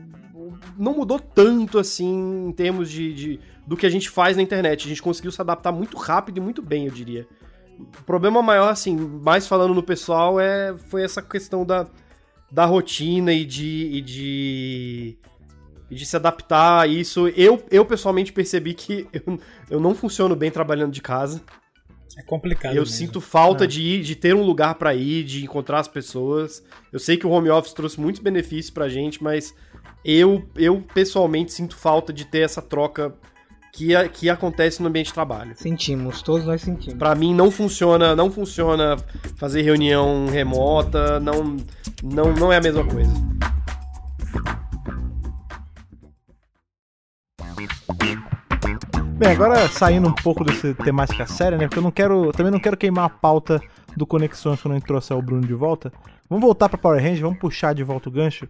não 0.78 0.94
mudou 0.94 1.20
tanto 1.20 1.80
assim 1.80 2.48
em 2.48 2.52
termos 2.52 2.92
de, 2.92 3.14
de- 3.14 3.40
do 3.66 3.76
que 3.76 3.88
a 3.88 3.90
gente 3.90 4.08
faz 4.08 4.38
na 4.38 4.44
internet. 4.44 4.86
A 4.86 4.90
gente 4.90 5.02
conseguiu 5.02 5.32
se 5.32 5.42
adaptar 5.42 5.72
muito 5.72 5.98
rápido 5.98 6.38
e 6.38 6.42
muito 6.42 6.62
bem, 6.62 6.86
eu 6.86 6.92
diria. 6.92 7.28
O 7.80 8.04
problema 8.04 8.40
maior, 8.44 8.70
assim, 8.70 8.96
mais 8.96 9.48
falando 9.48 9.74
no 9.74 9.82
pessoal, 9.82 10.40
é, 10.40 10.76
foi 10.78 11.04
essa 11.04 11.24
questão 11.24 11.66
da, 11.66 11.88
da 12.52 12.66
rotina 12.66 13.34
e 13.34 13.44
de, 13.44 13.90
e 13.94 14.02
de, 14.02 15.18
de 15.90 16.06
se 16.06 16.16
adaptar 16.16 16.82
a 16.82 16.88
isso. 16.88 17.28
Eu, 17.30 17.64
eu 17.72 17.86
pessoalmente 17.86 18.32
percebi 18.34 18.74
que 18.74 19.08
eu, 19.14 19.40
eu 19.70 19.80
não 19.80 19.94
funciono 19.96 20.36
bem 20.36 20.52
trabalhando 20.52 20.92
de 20.92 21.02
casa. 21.02 21.42
É 22.18 22.24
complicado. 22.24 22.74
Eu 22.76 22.82
mesmo. 22.82 22.96
sinto 22.96 23.22
falta 23.22 23.66
É. 23.66 23.68
de 23.68 23.82
ir, 23.82 24.02
de 24.02 24.16
ter 24.16 24.34
um 24.36 24.42
lugar 24.44 24.76
pra 24.76 24.96
ir, 24.96 25.24
de 25.24 25.44
encontrar 25.44 25.80
as 25.80 25.88
pessoas. 25.88 26.64
Eu 26.92 27.00
sei 27.00 27.16
que 27.16 27.28
o 27.28 27.30
home 27.30 27.50
office 27.50 27.74
trouxe 27.74 28.00
muitos 28.00 28.22
benefícios 28.22 28.72
pra 28.72 28.90
gente, 28.90 29.22
mas 29.24 29.54
eu, 30.04 30.44
eu 30.56 30.82
pessoalmente 30.96 31.54
sinto 31.54 31.76
falta 31.76 32.12
de 32.12 32.26
ter 32.26 32.40
essa 32.40 32.62
troca 32.62 33.14
que, 33.72 33.96
a- 33.96 34.10
que 34.10 34.30
acontece 34.32 34.82
no 34.82 34.88
ambiente 34.90 35.08
de 35.08 35.14
trabalho. 35.14 35.54
Sentimos, 35.56 36.24
todos 36.24 36.44
nós 36.48 36.62
sentimos. 36.62 36.98
Pra 36.98 37.14
mim 37.14 37.36
não 37.36 37.52
funciona, 37.52 38.16
não 38.16 38.32
funciona 38.32 38.98
fazer 39.36 39.62
reunião 39.62 40.26
remota, 40.26 41.20
não 41.20 41.56
não 42.04 42.34
não 42.34 42.52
é 42.52 42.58
a 42.58 42.62
mesma 42.62 42.84
coisa. 42.84 43.12
Bem, 49.18 49.32
agora 49.32 49.68
saindo 49.68 50.08
um 50.08 50.14
pouco 50.14 50.44
dessa 50.44 50.74
temática 50.76 51.26
séria, 51.26 51.58
né? 51.58 51.66
Porque 51.68 51.80
eu 51.80 51.84
não 51.84 51.92
quero, 51.92 52.32
também 52.32 52.52
não 52.52 52.60
quero 52.60 52.78
queimar 52.78 53.06
a 53.06 53.10
pauta 53.10 53.60
do 53.96 54.06
Conexões 54.06 54.62
quando 54.62 54.74
a 54.74 54.78
gente 54.78 54.86
trouxer 54.86 55.18
o 55.18 55.22
Bruno 55.22 55.46
de 55.46 55.56
volta. 55.56 55.92
Vamos 56.30 56.44
voltar 56.44 56.70
pra 56.70 56.78
Power 56.78 57.02
Rangers, 57.02 57.22
vamos 57.22 57.40
puxar 57.40 57.74
de 57.74 57.84
volta 57.84 58.10
o 58.10 58.12
gancho. 58.12 58.48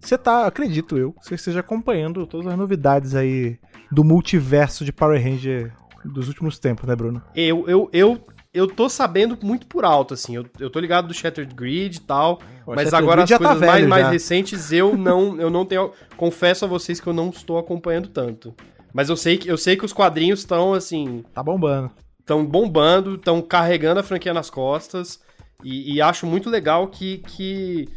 Você 0.00 0.16
tá, 0.16 0.46
acredito 0.46 0.96
eu, 0.96 1.12
que 1.12 1.26
você 1.26 1.34
esteja 1.34 1.60
acompanhando 1.60 2.26
todas 2.26 2.46
as 2.46 2.56
novidades 2.56 3.14
aí 3.16 3.58
do 3.90 4.04
multiverso 4.04 4.84
de 4.84 4.92
Power 4.92 5.20
Ranger 5.20 5.72
dos 6.04 6.28
últimos 6.28 6.58
tempos, 6.58 6.86
né, 6.86 6.94
Bruno? 6.94 7.20
Eu 7.34 7.68
eu 7.68 7.90
eu 7.92 8.20
eu 8.54 8.66
tô 8.66 8.88
sabendo 8.88 9.36
muito 9.42 9.66
por 9.66 9.84
alto, 9.84 10.14
assim. 10.14 10.36
Eu, 10.36 10.46
eu 10.58 10.70
tô 10.70 10.78
ligado 10.78 11.08
do 11.08 11.14
Shattered 11.14 11.54
Grid 11.54 11.96
e 11.96 12.00
tal. 12.00 12.40
O 12.64 12.74
mas 12.74 12.84
Shattered 12.84 12.96
agora 12.96 13.22
as 13.24 13.28
Grid 13.28 13.30
já 13.30 13.38
tá 13.38 13.44
coisas 13.44 13.60
mais, 13.60 13.80
velho 13.80 13.88
mais 13.88 14.04
já. 14.04 14.10
recentes 14.10 14.72
eu 14.72 14.96
não, 14.96 15.40
eu 15.40 15.50
não 15.50 15.66
tenho. 15.66 15.90
Confesso 16.16 16.64
a 16.64 16.68
vocês 16.68 17.00
que 17.00 17.06
eu 17.06 17.12
não 17.12 17.30
estou 17.30 17.58
acompanhando 17.58 18.08
tanto. 18.08 18.54
Mas 18.96 19.10
eu 19.10 19.16
sei 19.16 19.36
que, 19.36 19.46
eu 19.46 19.58
sei 19.58 19.76
que 19.76 19.84
os 19.84 19.92
quadrinhos 19.92 20.38
estão, 20.38 20.72
assim, 20.72 21.22
Tá 21.34 21.42
bombando. 21.42 21.90
estão 22.18 22.46
bombando, 22.46 23.16
estão 23.16 23.42
carregando 23.42 24.00
a 24.00 24.02
franquia 24.02 24.32
nas 24.32 24.48
costas. 24.48 25.20
E, 25.62 25.92
e 25.96 26.00
acho 26.00 26.26
muito 26.26 26.48
legal 26.48 26.88
que, 26.88 27.18
que, 27.18 27.90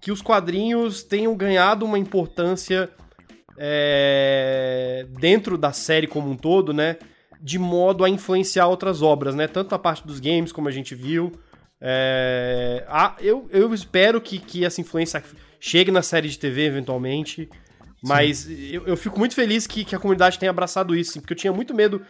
que 0.00 0.12
os 0.12 0.22
quadrinhos 0.22 1.02
tenham 1.02 1.36
ganhado 1.36 1.84
uma 1.84 1.98
importância 1.98 2.88
é, 3.58 5.08
dentro 5.18 5.58
da 5.58 5.72
série 5.72 6.06
como 6.06 6.30
um 6.30 6.36
todo, 6.36 6.72
né? 6.72 6.98
De 7.42 7.58
modo 7.58 8.04
a 8.04 8.08
influenciar 8.08 8.68
outras 8.68 9.02
obras, 9.02 9.34
né? 9.34 9.48
Tanto 9.48 9.74
a 9.74 9.78
parte 9.78 10.06
dos 10.06 10.20
games, 10.20 10.52
como 10.52 10.68
a 10.68 10.72
gente 10.72 10.94
viu. 10.94 11.32
É, 11.80 12.84
ah, 12.86 13.16
eu, 13.18 13.48
eu 13.50 13.74
espero 13.74 14.20
que, 14.20 14.38
que 14.38 14.64
essa 14.64 14.80
influência 14.80 15.20
chegue 15.58 15.90
na 15.90 16.00
série 16.00 16.28
de 16.28 16.38
TV 16.38 16.64
eventualmente. 16.64 17.50
Mas 18.06 18.48
eu, 18.48 18.86
eu 18.86 18.96
fico 18.96 19.18
muito 19.18 19.34
feliz 19.34 19.66
que, 19.66 19.84
que 19.84 19.94
a 19.96 19.98
comunidade 19.98 20.38
tenha 20.38 20.50
abraçado 20.50 20.94
isso, 20.94 21.12
sim, 21.12 21.20
porque 21.20 21.32
eu 21.32 21.36
tinha 21.36 21.52
muito 21.52 21.74
medo 21.74 22.00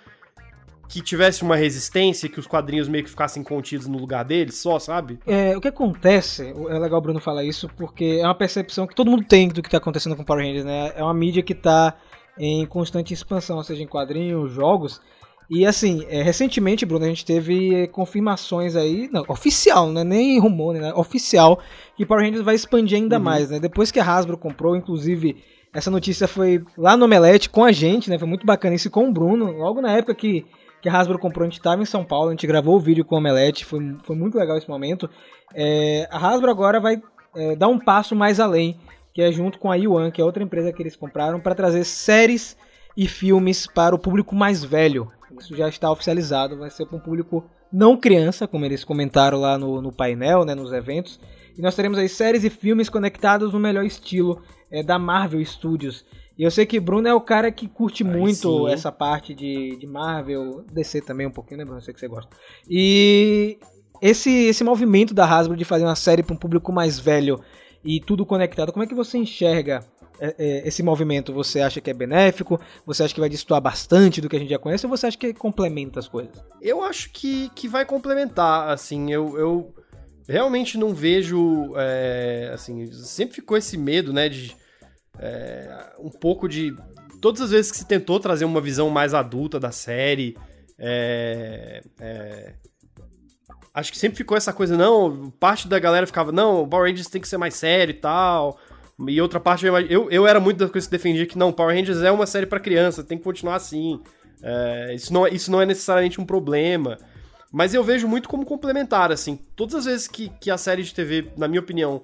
que 0.89 1.01
tivesse 1.01 1.43
uma 1.43 1.57
resistência, 1.57 2.29
que 2.29 2.39
os 2.39 2.47
quadrinhos 2.47 2.89
meio 2.89 3.03
que 3.03 3.11
ficassem 3.11 3.43
contidos 3.43 3.87
no 3.87 3.99
lugar 3.99 4.25
deles 4.25 4.57
só, 4.57 4.79
sabe? 4.79 5.19
É, 5.27 5.57
o 5.57 5.61
que 5.61 5.69
acontece, 5.69 6.55
é 6.69 6.79
legal 6.79 6.99
o 6.99 7.03
Bruno 7.03 7.21
falar 7.21 7.45
isso, 7.45 7.69
porque 7.77 8.19
é 8.21 8.25
uma 8.25 8.35
percepção 8.35 8.87
que 8.87 8.95
todo 8.95 9.11
mundo 9.11 9.25
tem 9.25 9.49
do 9.49 9.63
que 9.63 9.69
está 9.69 9.79
acontecendo 9.79 10.15
com 10.15 10.25
Power 10.25 10.45
Rangers, 10.45 10.65
né? 10.65 10.93
É 10.95 11.03
uma 11.03 11.15
mídia 11.15 11.43
que 11.43 11.53
está 11.53 11.97
em 12.39 12.65
constante 12.67 13.13
expansão, 13.13 13.63
seja 13.63 13.83
em 13.83 13.87
quadrinhos, 13.87 14.53
jogos. 14.53 15.01
E 15.49 15.65
assim, 15.65 16.05
é, 16.09 16.23
recentemente, 16.23 16.85
Bruno, 16.85 17.05
a 17.05 17.09
gente 17.09 17.25
teve 17.25 17.75
é, 17.75 17.87
confirmações 17.87 18.75
aí, 18.77 19.09
não, 19.13 19.25
oficial, 19.29 19.91
né? 19.91 20.05
Nem 20.05 20.39
rumor, 20.39 20.75
né? 20.75 20.93
Oficial, 20.95 21.61
que 21.97 22.05
Power 22.05 22.25
Rangers 22.25 22.45
vai 22.45 22.55
expandir 22.55 22.99
ainda 22.99 23.19
mais, 23.19 23.51
né? 23.51 23.59
Depois 23.59 23.91
que 23.91 23.99
a 23.99 24.05
Hasbro 24.05 24.37
comprou, 24.37 24.77
inclusive, 24.77 25.37
essa 25.77 25.91
notícia 25.91 26.27
foi 26.27 26.65
lá 26.77 26.97
no 26.97 27.05
Omelete 27.05 27.51
com 27.51 27.63
a 27.63 27.71
gente, 27.71 28.09
né? 28.09 28.19
Foi 28.19 28.27
muito 28.27 28.47
bacana 28.47 28.75
isso 28.75 28.91
com 28.91 29.09
o 29.09 29.13
Bruno, 29.13 29.53
logo 29.53 29.81
na 29.83 29.93
época 29.93 30.15
que 30.15 30.47
que 30.81 30.89
a 30.89 30.93
Hasbro 30.93 31.19
comprou, 31.19 31.43
a 31.43 31.47
gente 31.49 31.59
estava 31.59 31.83
em 31.83 31.87
São 31.87 32.05
Paulo, 32.05 32.29
a 32.29 32.31
gente 32.31 32.47
gravou 32.47 32.77
o 32.77 32.81
vídeo 32.81 33.05
com 33.05 33.17
o 33.17 33.19
Omelete, 33.19 33.65
foi, 33.65 33.97
foi 34.05 34.15
muito 34.15 34.39
legal 34.39 34.57
esse 34.57 34.69
momento. 34.69 35.11
É, 35.55 36.07
a 36.11 36.19
Hasbro 36.19 36.51
agora 36.51 36.79
vai 36.79 37.03
é, 37.35 37.57
dar 37.57 37.67
um 37.67 37.79
passo 37.79 38.15
mais 38.15 38.39
além, 38.39 38.79
que 39.13 39.21
é 39.21 39.33
junto 39.33 39.59
com 39.59 39.73
a 39.73 39.75
Yuan, 39.75 40.11
que 40.11 40.21
é 40.21 40.25
outra 40.25 40.43
empresa 40.43 40.73
que 40.73 40.81
eles 40.81 40.95
compraram, 40.95 41.41
para 41.41 41.57
trazer 41.57 41.83
séries 41.83 42.57
e 42.97 43.09
filmes 43.09 43.67
para 43.67 43.95
o 43.95 43.99
público 43.99 44.35
mais 44.35 44.63
velho. 44.63 45.11
Isso 45.41 45.57
já 45.57 45.69
está 45.69 45.91
oficializado, 45.91 46.57
vai 46.57 46.71
ser 46.71 46.87
para 46.87 46.97
um 46.97 47.01
público 47.01 47.45
não 47.73 47.97
criança, 47.97 48.47
como 48.47 48.65
eles 48.65 48.85
comentaram 48.85 49.41
lá 49.41 49.59
no, 49.59 49.83
no 49.83 49.91
painel, 49.91 50.45
né, 50.45 50.55
nos 50.55 50.73
eventos. 50.73 51.19
E 51.57 51.63
nós 51.63 51.75
teremos 51.75 51.99
aí 51.99 52.09
séries 52.09 52.45
e 52.45 52.51
filmes 52.51 52.89
conectados 52.89 53.53
no 53.53 53.59
melhor 53.59 53.85
estilo 53.85 54.43
é, 54.71 54.83
da 54.83 54.99
Marvel 54.99 55.45
Studios. 55.45 56.05
E 56.39 56.43
eu 56.43 56.51
sei 56.51 56.67
que 56.67 56.79
Bruno 56.79 57.09
é 57.09 57.15
o 57.15 57.21
cara 57.21 57.51
que 57.51 57.67
curte 57.67 58.05
Aí 58.05 58.11
muito 58.11 58.67
sim. 58.67 58.73
essa 58.73 58.93
parte 58.93 59.35
de, 59.35 59.77
de 59.77 59.87
Marvel, 59.87 60.65
DC 60.71 61.01
também 61.01 61.27
um 61.27 61.31
pouquinho, 61.31 61.59
né, 61.59 61.65
Bruno? 61.65 61.79
Eu 61.79 61.83
sei 61.83 61.95
que 61.95 62.01
você 62.01 62.09
gosta. 62.09 62.31
E 62.69 63.59
esse, 64.03 64.31
esse 64.31 64.63
movimento 64.63 65.15
da 65.15 65.25
Hasbro 65.25 65.57
de 65.57 65.65
fazer 65.65 65.85
uma 65.85 65.97
série 65.97 66.23
para 66.23 66.35
um 66.35 66.39
público 66.39 66.73
mais 66.73 66.99
velho 66.99 67.41
e 67.83 68.01
tudo 68.01 68.27
conectado, 68.27 68.73
como 68.73 68.85
é 68.85 68.87
que 68.87 68.95
você 68.95 69.17
enxerga 69.17 69.81
é, 70.21 70.35
é, 70.39 70.69
esse 70.69 70.83
movimento? 70.83 71.33
Você 71.33 71.61
acha 71.61 71.81
que 71.81 71.91
é 71.91 71.95
benéfico? 71.95 72.61
Você 72.85 73.05
acha 73.05 73.15
que 73.15 73.21
vai 73.21 73.29
destoar 73.29 73.61
bastante 73.61 74.21
do 74.21 74.29
que 74.29 74.37
a 74.37 74.39
gente 74.39 74.51
já 74.51 74.59
conhece? 74.59 74.85
Ou 74.85 74.91
você 74.91 75.07
acha 75.07 75.17
que 75.17 75.33
complementa 75.33 76.01
as 76.01 76.09
coisas? 76.09 76.33
Eu 76.61 76.83
acho 76.83 77.11
que, 77.13 77.49
que 77.55 77.69
vai 77.69 77.85
complementar, 77.85 78.69
assim, 78.69 79.11
eu, 79.13 79.39
eu, 79.39 79.75
realmente 80.29 80.79
não 80.79 80.95
vejo. 80.95 81.73
é, 81.77 82.51
assim, 82.55 82.91
sempre 82.93 83.37
ficou 83.37 83.57
esse 83.57 83.77
medo, 83.77 84.13
né? 84.13 84.29
De. 84.29 84.57
é, 85.19 85.93
um 85.99 86.11
pouco 86.11 86.49
de. 86.49 86.75
Todas 87.21 87.41
as 87.41 87.51
vezes 87.51 87.71
que 87.71 87.79
se 87.79 87.87
tentou 87.87 88.21
trazer 88.21 88.45
uma 88.45 88.61
visão 88.61 88.91
mais 88.91 89.15
adulta 89.15 89.59
da 89.59 89.71
série. 89.73 90.37
é, 90.79 91.83
é, 92.01 92.55
acho 93.75 93.93
que 93.93 93.99
sempre 93.99 94.17
ficou 94.17 94.37
essa 94.37 94.53
coisa, 94.53 94.77
não. 94.77 95.31
Parte 95.39 95.69
da 95.69 95.79
galera 95.79 96.07
ficava, 96.07 96.33
não, 96.33 96.63
o 96.63 96.69
Power 96.69 96.89
Rangers 96.89 97.09
tem 97.09 97.21
que 97.21 97.29
ser 97.29 97.37
mais 97.37 97.55
sério 97.55 97.91
e 97.93 97.95
tal. 97.95 98.59
E 99.07 99.21
outra 99.21 99.39
parte, 99.39 99.67
eu, 99.67 100.11
eu, 100.11 100.27
era 100.27 100.41
muito 100.41 100.57
das 100.57 100.71
coisas 100.71 100.89
que 100.89 100.97
defendia 100.97 101.27
que 101.27 101.37
não, 101.37 101.53
Power 101.53 101.77
Rangers 101.77 102.01
é 102.01 102.11
uma 102.11 102.27
série 102.27 102.47
pra 102.47 102.59
criança, 102.59 103.05
tem 103.05 103.19
que 103.19 103.25
continuar 103.25 103.57
assim. 103.57 104.01
É, 104.43 104.95
isso, 104.95 105.13
não, 105.13 105.27
é- 105.27 105.31
isso 105.31 105.51
não 105.51 105.61
é 105.61 105.67
necessariamente 105.67 106.19
um 106.21 106.25
problema. 106.25 106.97
Mas 107.53 107.75
eu 107.75 107.83
vejo 107.83 108.09
muito 108.09 108.29
como 108.29 108.45
complementar, 108.45 109.13
assim. 109.13 109.39
Todas 109.55 109.75
as 109.75 109.85
vezes 109.85 110.09
que, 110.09 110.29
que 110.41 110.51
a 110.51 110.59
série 110.59 110.83
de 110.83 110.93
TV, 110.93 111.31
na 111.37 111.49
minha 111.49 111.61
opinião, 111.61 112.03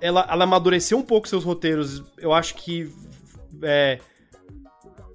ela, 0.00 0.26
ela 0.30 0.44
amadureceu 0.44 0.98
um 0.98 1.02
pouco 1.02 1.28
seus 1.28 1.44
roteiros, 1.44 2.02
eu 2.18 2.32
acho 2.32 2.54
que 2.54 2.92
é, 3.62 3.98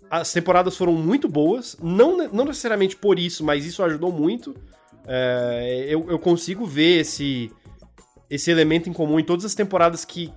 as 0.10 0.34
temporadas 0.34 0.76
foram 0.76 0.94
muito 0.94 1.30
boas. 1.30 1.78
Não, 1.82 2.18
não 2.30 2.46
necessariamente 2.46 2.96
por 2.96 3.18
isso, 3.18 3.44
mas 3.44 3.66
isso 3.66 3.84
ajudou 3.84 4.12
muito. 4.12 4.56
É, 5.08 5.86
eu, 5.88 6.10
eu 6.10 6.20
consigo 6.20 6.66
ver 6.66 7.02
esse, 7.02 7.52
esse 8.30 8.52
elemento 8.52 8.90
em 8.90 8.94
comum 8.94 9.20
em 9.20 9.24
todas 9.24 9.46
as 9.46 9.56
temporadas 9.56 10.04
que 10.04 10.32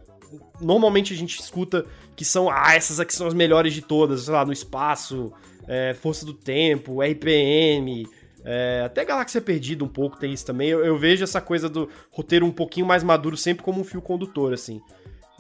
normalmente 0.61 1.13
a 1.13 1.17
gente 1.17 1.41
escuta 1.41 1.85
que 2.17 2.25
são, 2.25 2.49
ah, 2.49 2.75
essas 2.75 3.01
aqui 3.01 3.15
são 3.15 3.27
as 3.27 3.35
melhores 3.35 3.75
de 3.75 3.83
todas, 3.83 4.23
sei 4.23 4.33
lá, 4.33 4.45
no 4.45 4.53
espaço, 4.53 5.33
é, 5.67 5.95
Força 5.95 6.25
do 6.25 6.33
Tempo, 6.33 7.03
RPM, 7.03 8.07
é, 8.45 8.83
até 8.85 9.05
Galáxia 9.05 9.41
Perdida 9.41 9.83
um 9.85 9.89
pouco 9.89 10.19
tem 10.19 10.33
isso 10.33 10.45
também. 10.45 10.69
Eu, 10.69 10.85
eu 10.85 10.99
vejo 10.99 11.25
essa 11.25 11.41
coisa 11.41 11.69
do 11.69 11.89
roteiro 12.11 12.45
um 12.45 12.53
pouquinho 12.53 12.87
mais 12.87 13.03
maduro 13.03 13.37
sempre 13.37 13.65
como 13.65 13.81
um 13.81 13.85
fio 13.85 14.03
condutor, 14.03 14.53
assim. 14.53 14.81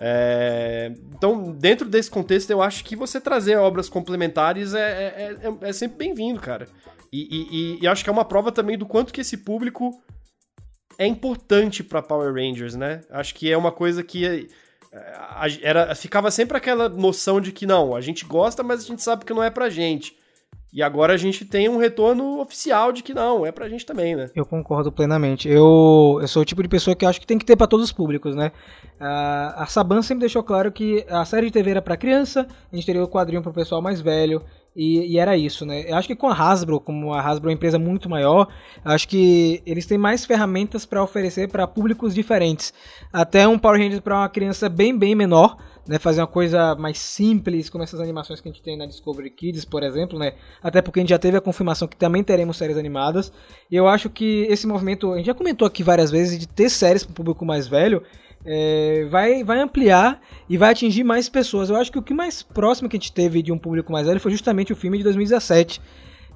É, 0.01 0.93
então, 1.15 1.53
dentro 1.53 1.89
desse 1.89 2.11
contexto, 2.11 2.51
eu 2.51 2.61
acho 2.63 2.83
que 2.85 2.97
você 2.97 3.21
trazer 3.21 3.57
obras 3.57 3.89
complementares 3.89 4.75
é, 4.75 4.81
é, 4.81 5.39
é- 5.43 5.69
é 5.69 5.73
sempre 5.73 5.99
bem-vindo, 5.99 6.41
cara. 6.41 6.67
E, 7.13 7.29
e- 7.31 7.79
e- 7.83 7.87
acho 7.87 8.03
que 8.03 8.11
é 8.11 8.13
uma 8.13 8.25
prova 8.25 8.51
também 8.51 8.77
do 8.77 8.87
quanto 8.87 9.13
que 9.13 9.21
esse 9.21 9.37
público 9.37 10.03
é 10.99 11.07
importante 11.07 11.85
pra 11.85 12.03
Power 12.03 12.33
Rangers, 12.35 12.75
né? 12.75 13.03
Acho 13.11 13.35
que 13.35 13.51
é 13.53 13.57
uma 13.57 13.71
coisa 13.71 14.03
que 14.03 14.27
é, 14.27 14.47
era, 15.63 15.95
ficava 15.95 16.31
sempre 16.31 16.57
aquela 16.57 16.89
noção 16.89 17.41
de 17.41 17.53
que 17.53 17.67
não, 17.67 17.95
a 17.95 18.01
gente 18.01 18.25
gosta, 18.25 18.63
mas 18.63 18.85
a 18.85 18.87
gente 18.87 19.03
sabe 19.03 19.25
que 19.25 19.33
não 19.35 19.43
é 19.43 19.51
pra 19.51 19.69
gente. 19.69 20.17
E 20.75 20.83
agora 20.83 21.13
a 21.13 21.17
gente 21.17 21.45
tem 21.45 21.69
um 21.69 21.79
retorno 21.79 22.41
oficial 22.41 22.91
de 22.91 23.01
que 23.01 23.15
não, 23.15 23.47
é 23.47 23.53
pra 23.53 23.69
gente 23.69 23.87
também, 23.87 24.17
né? 24.17 24.29
Eu 24.35 24.45
concordo 24.45 24.91
plenamente. 24.91 25.49
Eu, 25.49 26.19
eu 26.21 26.27
sou 26.27 26.43
o 26.43 26.45
tipo 26.45 26.61
de 26.65 26.69
pessoa 26.69 26.97
que 26.97 27.07
acho 27.07 27.21
que 27.21 27.27
tem 27.29 27.39
que 27.39 27.45
ter 27.45 27.55
pra 27.55 27.69
todos 27.69 27.87
os 27.87 27.93
públicos, 27.93 28.35
né? 28.35 28.51
Ah, 28.99 29.55
a 29.59 29.67
Saban 29.67 30.03
sempre 30.03 30.23
deixou 30.23 30.43
claro 30.43 30.73
que 30.73 31.07
a 31.09 31.25
série 31.25 31.47
de 31.47 31.53
TV 31.53 31.71
era 31.71 31.83
pra 31.83 31.97
criança, 31.97 32.49
a 32.73 32.75
gente 32.75 32.85
teria 32.85 33.05
o 33.05 33.09
quadrinho 33.09 33.41
pro 33.41 33.53
pessoal 33.53 33.81
mais 33.81 34.01
velho, 34.01 34.43
e, 34.77 35.13
e 35.13 35.19
era 35.19 35.37
isso, 35.37 35.65
né? 35.65 35.85
Eu 35.89 35.97
acho 35.97 36.09
que 36.09 36.17
com 36.17 36.29
a 36.29 36.35
Hasbro, 36.35 36.81
como 36.81 37.15
a 37.15 37.21
Hasbro 37.21 37.49
é 37.49 37.51
uma 37.51 37.55
empresa 37.55 37.79
muito 37.79 38.11
maior, 38.11 38.49
acho 38.85 39.07
que 39.07 39.63
eles 39.65 39.87
têm 39.87 39.97
mais 39.97 40.25
ferramentas 40.25 40.85
pra 40.85 41.03
oferecer 41.03 41.49
pra 41.49 41.67
públicos 41.67 42.13
diferentes. 42.13 42.75
Até 43.13 43.47
um 43.47 43.59
Power 43.59 43.81
Rangers 43.81 44.01
pra 44.01 44.17
uma 44.17 44.29
criança 44.29 44.69
bem, 44.69 44.97
bem 44.97 45.15
menor, 45.15 45.57
né? 45.87 45.99
Fazer 45.99 46.21
uma 46.21 46.27
coisa 46.27 46.75
mais 46.75 46.99
simples, 46.99 47.69
como 47.69 47.85
essas 47.85 48.01
animações 48.01 48.41
que 48.41 48.49
a 48.49 48.53
gente 48.53 48.63
tem 48.63 48.77
na 48.77 48.87
Discovery 48.87 49.31
Kids, 49.31 49.65
por 49.65 49.83
exemplo, 49.83 50.19
né? 50.19 50.35
Até 50.63 50.81
porque 50.81 51.01
a 51.01 51.03
gente 51.03 51.11
já 51.11 51.19
teve 51.19 51.37
a 51.37 51.41
confirmação 51.41 51.87
que 51.87 51.97
também 51.97 52.23
teremos 52.23 52.57
séries 52.57 52.77
animadas. 52.77 53.33
E 53.71 53.77
eu 53.77 53.87
acho 53.87 54.09
que 54.09 54.47
esse 54.49 54.67
movimento, 54.67 55.13
a 55.13 55.17
gente 55.17 55.27
já 55.27 55.35
comentou 55.35 55.67
aqui 55.67 55.83
várias 55.83 56.11
vezes, 56.11 56.39
de 56.39 56.49
ter 56.49 56.69
séries 56.69 57.05
para 57.05 57.13
o 57.13 57.15
público 57.15 57.45
mais 57.45 57.67
velho, 57.67 58.03
é, 58.45 59.07
vai, 59.11 59.43
vai 59.43 59.61
ampliar 59.61 60.21
e 60.49 60.59
vai 60.59 60.73
atingir 60.73 61.05
mais 61.05 61.29
pessoas. 61.29 61.71
Eu 61.71 61.77
acho 61.77 61.91
que 61.91 61.99
o 61.99 62.03
que 62.03 62.13
mais 62.13 62.43
próximo 62.43 62.89
que 62.89 62.97
a 62.97 63.01
gente 63.01 63.13
teve 63.13 63.43
de 63.43 63.53
um 63.53 63.59
público 63.59 63.93
mais 63.93 64.07
velho 64.07 64.21
foi 64.21 64.31
justamente 64.31 64.73
o 64.73 64.77
filme 64.77 64.99
de 64.99 65.05
2017. 65.05 65.81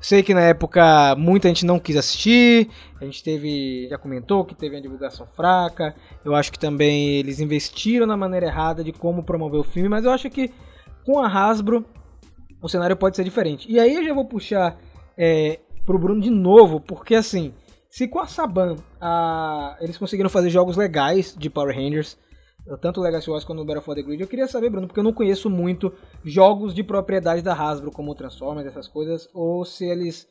Sei 0.00 0.22
que 0.22 0.32
na 0.32 0.42
época 0.42 1.14
muita 1.16 1.48
gente 1.48 1.66
não 1.66 1.78
quis 1.78 1.96
assistir, 1.96 2.68
a 3.00 3.04
gente 3.04 3.22
teve, 3.22 3.88
já 3.90 3.98
comentou 3.98 4.44
que 4.44 4.54
teve 4.54 4.76
uma 4.76 4.82
divulgação 4.82 5.26
fraca. 5.34 5.94
Eu 6.24 6.34
acho 6.36 6.52
que 6.52 6.58
também 6.58 7.16
eles 7.16 7.40
investiram 7.40 8.06
na 8.06 8.16
maneira 8.16 8.46
errada 8.46 8.84
de 8.84 8.92
como 8.92 9.24
promover 9.24 9.58
o 9.60 9.64
filme, 9.64 9.88
mas 9.88 10.04
eu 10.04 10.10
acho 10.12 10.30
que 10.30 10.52
com 11.04 11.18
a 11.18 11.26
Hasbro 11.26 11.84
o 12.62 12.68
cenário 12.68 12.96
pode 12.96 13.16
ser 13.16 13.24
diferente. 13.24 13.70
E 13.70 13.78
aí 13.80 13.94
eu 13.96 14.04
já 14.04 14.14
vou 14.14 14.24
puxar 14.24 14.76
é, 15.16 15.58
pro 15.84 15.98
Bruno 15.98 16.20
de 16.20 16.30
novo, 16.30 16.80
porque 16.80 17.14
assim, 17.16 17.52
se 17.90 18.06
com 18.06 18.20
a 18.20 18.26
Saban 18.26 18.76
a- 19.00 19.76
eles 19.80 19.98
conseguiram 19.98 20.30
fazer 20.30 20.50
jogos 20.50 20.76
legais 20.76 21.34
de 21.36 21.50
Power 21.50 21.74
Rangers, 21.74 22.16
tanto 22.76 23.00
o 23.00 23.02
Legacy 23.02 23.30
Wars 23.30 23.44
quanto 23.44 23.62
o 23.62 23.64
Battle 23.64 23.82
for 23.82 23.94
the 23.94 24.02
Grid, 24.02 24.20
eu 24.20 24.28
queria 24.28 24.46
saber, 24.46 24.68
Bruno, 24.68 24.86
porque 24.86 25.00
eu 25.00 25.04
não 25.04 25.12
conheço 25.12 25.48
muito 25.48 25.92
jogos 26.24 26.74
de 26.74 26.82
propriedade 26.82 27.40
da 27.40 27.54
Hasbro, 27.54 27.90
como 27.90 28.14
Transformers, 28.14 28.66
essas 28.66 28.86
coisas, 28.86 29.28
ou 29.32 29.64
se 29.64 29.86
eles 29.86 30.28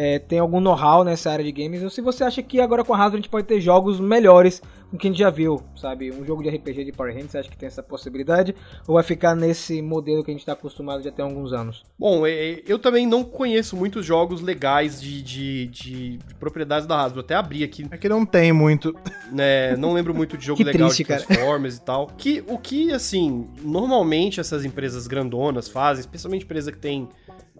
é, 0.00 0.16
têm 0.20 0.38
algum 0.38 0.60
know-how 0.60 1.02
nessa 1.02 1.28
área 1.30 1.44
de 1.44 1.50
games, 1.50 1.82
ou 1.82 1.90
se 1.90 2.00
você 2.00 2.22
acha 2.22 2.40
que 2.40 2.60
agora 2.60 2.84
com 2.84 2.94
a 2.94 2.96
Hasbro 2.98 3.14
a 3.14 3.20
gente 3.20 3.28
pode 3.28 3.46
ter 3.48 3.60
jogos 3.60 3.98
melhores 3.98 4.62
do 4.92 4.96
que 4.96 5.08
a 5.08 5.10
gente 5.10 5.18
já 5.18 5.28
viu, 5.28 5.60
sabe? 5.76 6.12
Um 6.12 6.24
jogo 6.24 6.40
de 6.42 6.48
RPG 6.48 6.84
de 6.84 6.92
Power 6.92 7.12
Rangers, 7.12 7.32
você 7.32 7.38
acha 7.38 7.50
que 7.50 7.56
tem 7.58 7.66
essa 7.66 7.82
possibilidade? 7.82 8.54
Ou 8.86 8.94
vai 8.94 9.02
ficar 9.02 9.34
nesse 9.34 9.82
modelo 9.82 10.22
que 10.24 10.30
a 10.30 10.32
gente 10.34 10.40
está 10.40 10.52
acostumado 10.52 11.02
já 11.02 11.10
tem 11.10 11.24
alguns 11.24 11.52
anos? 11.52 11.82
Bom, 11.98 12.24
é, 12.26 12.62
eu 12.66 12.78
também 12.78 13.06
não 13.06 13.22
conheço 13.24 13.76
muitos 13.76 14.06
jogos 14.06 14.40
legais 14.40 15.00
de, 15.02 15.20
de, 15.20 15.66
de- 15.66 16.16
de 16.18 16.34
propriedades 16.36 16.86
da 16.86 17.02
Hasbro. 17.02 17.20
Até 17.20 17.34
abri 17.34 17.64
aqui, 17.64 17.84
É 17.90 17.98
que 17.98 18.08
não 18.08 18.24
tem 18.24 18.52
muito. 18.52 18.94
né? 19.32 19.76
Não 19.76 19.92
lembro 19.92 20.14
muito 20.14 20.38
de 20.38 20.46
jogo 20.46 20.56
Que 20.58 20.64
legal 20.64 20.86
triste, 20.88 21.02
de 21.02 21.08
cara. 21.08 21.22
Transformers 21.22 21.76
e 21.76 21.82
tal. 21.82 22.06
Que, 22.16 22.42
o 22.48 22.56
que, 22.56 22.92
assim, 22.92 23.46
normalmente 23.60 24.38
essas 24.40 24.64
empresas 24.64 25.06
grandonas 25.08 25.68
fazem, 25.68 26.00
especialmente 26.00 26.44
empresa 26.44 26.70
que 26.72 26.78
tem 26.78 27.08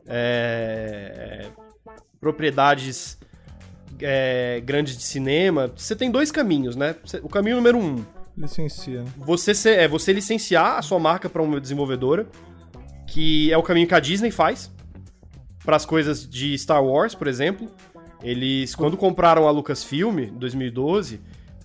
é, 0.06 1.46
propriedades 2.20 3.18
é, 4.00 4.60
grandes 4.64 4.96
de 4.96 5.02
cinema, 5.02 5.72
você 5.74 5.94
tem 5.96 6.10
dois 6.10 6.30
caminhos, 6.30 6.76
né? 6.76 6.94
O 7.22 7.28
caminho 7.28 7.56
número 7.56 7.78
um, 7.78 8.04
Licencia. 8.36 9.02
né? 9.02 9.10
você, 9.16 9.54
ser- 9.54 9.78
é 9.78 9.88
você 9.88 10.12
licenciar 10.12 10.78
a 10.78 10.82
sua 10.82 10.98
marca 10.98 11.28
para 11.28 11.42
uma 11.42 11.60
desenvolvedora, 11.60 12.26
que 13.06 13.52
é 13.52 13.56
o 13.56 13.62
caminho 13.62 13.86
que 13.88 13.94
a 13.94 14.00
Disney 14.00 14.30
faz 14.30 14.70
para 15.64 15.76
as 15.76 15.84
coisas 15.84 16.28
de 16.28 16.56
Star 16.56 16.84
Wars, 16.84 17.14
por 17.14 17.26
exemplo. 17.26 17.70
Eles, 18.22 18.74
quando 18.74 18.96
compraram 18.96 19.46
a 19.46 19.50
Lucasfilm, 19.50 20.18
em 20.18 20.32
2012, 20.38 21.20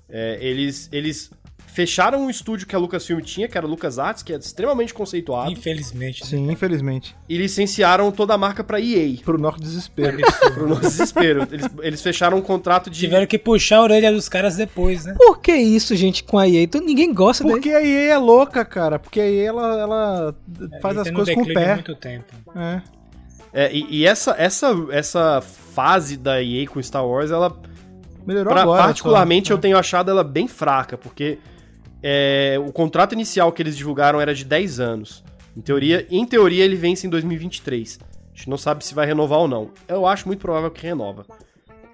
é, 0.09 0.37
eles, 0.39 0.87
eles 0.91 1.31
fecharam 1.73 2.21
um 2.25 2.29
estúdio 2.29 2.67
que 2.67 2.75
a 2.75 2.79
Lucasfilm 2.79 3.19
tinha, 3.21 3.47
que 3.47 3.57
era 3.57 3.65
o 3.65 3.69
LucasArts, 3.69 4.21
que 4.21 4.31
é 4.31 4.37
extremamente 4.37 4.93
conceituado, 4.93 5.51
Infelizmente. 5.51 6.21
né? 6.23 6.29
Sim, 6.29 6.51
infelizmente. 6.51 7.15
e 7.27 7.37
licenciaram 7.37 8.11
toda 8.11 8.33
a 8.33 8.37
marca 8.37 8.63
para 8.63 8.79
EA. 8.79 9.17
Pro 9.25 9.37
nosso 9.37 9.59
desespero. 9.59 10.17
Pro 10.53 10.67
nosso 10.67 10.81
desespero. 10.81 11.47
Eles, 11.51 11.69
eles 11.81 12.01
fecharam 12.01 12.37
um 12.37 12.41
contrato 12.41 12.89
de. 12.89 12.99
Tiveram 12.99 13.25
que 13.25 13.37
puxar 13.39 13.77
a 13.77 13.81
orelha 13.81 14.11
dos 14.11 14.29
caras 14.29 14.55
depois, 14.55 15.05
né? 15.05 15.15
Por 15.17 15.39
que 15.41 15.53
isso, 15.55 15.95
gente, 15.95 16.23
com 16.23 16.37
a 16.37 16.47
EA? 16.47 16.61
Então, 16.63 16.79
ninguém 16.81 17.13
gosta 17.13 17.43
Porque 17.43 17.69
a 17.71 17.81
EA 17.83 18.13
é 18.13 18.17
louca, 18.17 18.63
cara. 18.63 18.99
Porque 18.99 19.19
a 19.19 19.29
EA, 19.29 19.47
ela, 19.49 19.79
ela 19.79 20.35
faz 20.81 20.97
Ele 20.97 21.09
as 21.09 21.11
coisas 21.15 21.33
com 21.35 21.41
o 21.41 21.53
pé. 21.53 21.73
muito 21.73 21.95
tempo. 21.95 22.33
É. 22.55 22.81
É, 23.55 23.71
e 23.75 23.85
e 23.99 24.05
essa, 24.05 24.35
essa, 24.37 24.73
essa 24.91 25.41
fase 25.41 26.17
da 26.17 26.41
EA 26.43 26.67
com 26.67 26.81
Star 26.81 27.05
Wars, 27.07 27.29
ela 27.31 27.55
Melhorou 28.25 28.53
Pra- 28.53 28.61
agora. 28.63 28.83
particularmente, 28.83 29.49
só. 29.49 29.53
eu 29.53 29.57
tenho 29.57 29.77
achado 29.77 30.09
ela 30.09 30.23
bem 30.23 30.47
fraca, 30.47 30.97
porque 30.97 31.37
é, 32.03 32.57
o 32.63 32.71
contrato 32.71 33.13
inicial 33.13 33.51
que 33.51 33.61
eles 33.61 33.77
divulgaram 33.77 34.19
era 34.19 34.35
de 34.35 34.43
10 34.43 34.79
anos. 34.79 35.23
Em 35.55 35.61
teoria, 35.61 36.05
em 36.09 36.25
teoria, 36.25 36.65
ele 36.65 36.75
vence 36.75 37.07
em 37.07 37.09
2023. 37.09 37.99
A 38.33 38.35
gente 38.35 38.49
não 38.49 38.57
sabe 38.57 38.83
se 38.85 38.93
vai 38.93 39.05
renovar 39.05 39.39
ou 39.39 39.47
não. 39.47 39.69
Eu 39.87 40.05
acho 40.05 40.27
muito 40.27 40.39
provável 40.41 40.69
que 40.69 40.85
renova. 40.85 41.25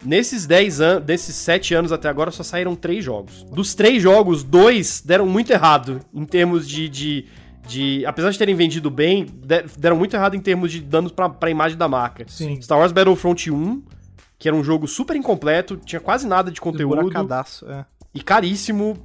Nesses 0.03 0.47
10 0.47 0.79
anos, 0.81 1.03
desses 1.03 1.35
7 1.35 1.73
anos 1.75 1.91
até 1.91 2.07
agora, 2.07 2.31
só 2.31 2.41
saíram 2.41 2.73
3 2.73 3.03
jogos. 3.03 3.43
Dos 3.43 3.75
3 3.75 4.01
jogos, 4.01 4.43
dois 4.43 5.01
deram 5.05 5.27
muito 5.27 5.51
errado 5.51 5.99
em 6.13 6.25
termos 6.25 6.67
de. 6.67 6.87
de, 6.87 7.25
de- 7.67 8.05
apesar 8.05 8.31
de 8.31 8.37
terem 8.37 8.55
vendido 8.55 8.89
bem, 8.89 9.25
de- 9.25 9.65
deram 9.77 9.97
muito 9.97 10.15
errado 10.15 10.35
em 10.35 10.39
termos 10.39 10.71
de 10.71 10.79
danos 10.79 11.11
pra, 11.11 11.29
pra 11.29 11.49
imagem 11.49 11.77
da 11.77 11.89
marca. 11.89 12.23
Sim. 12.29 12.61
Star 12.61 12.79
Wars 12.79 12.93
Battlefront 12.93 13.51
1, 13.51 13.83
que 14.37 14.47
era 14.47 14.55
um 14.55 14.63
jogo 14.63 14.87
super 14.87 15.17
incompleto, 15.17 15.75
tinha 15.75 15.99
quase 15.99 16.25
nada 16.25 16.49
de 16.49 16.61
conteúdo 16.61 16.95
é. 17.67 17.83
e 18.15 18.21
caríssimo. 18.23 18.97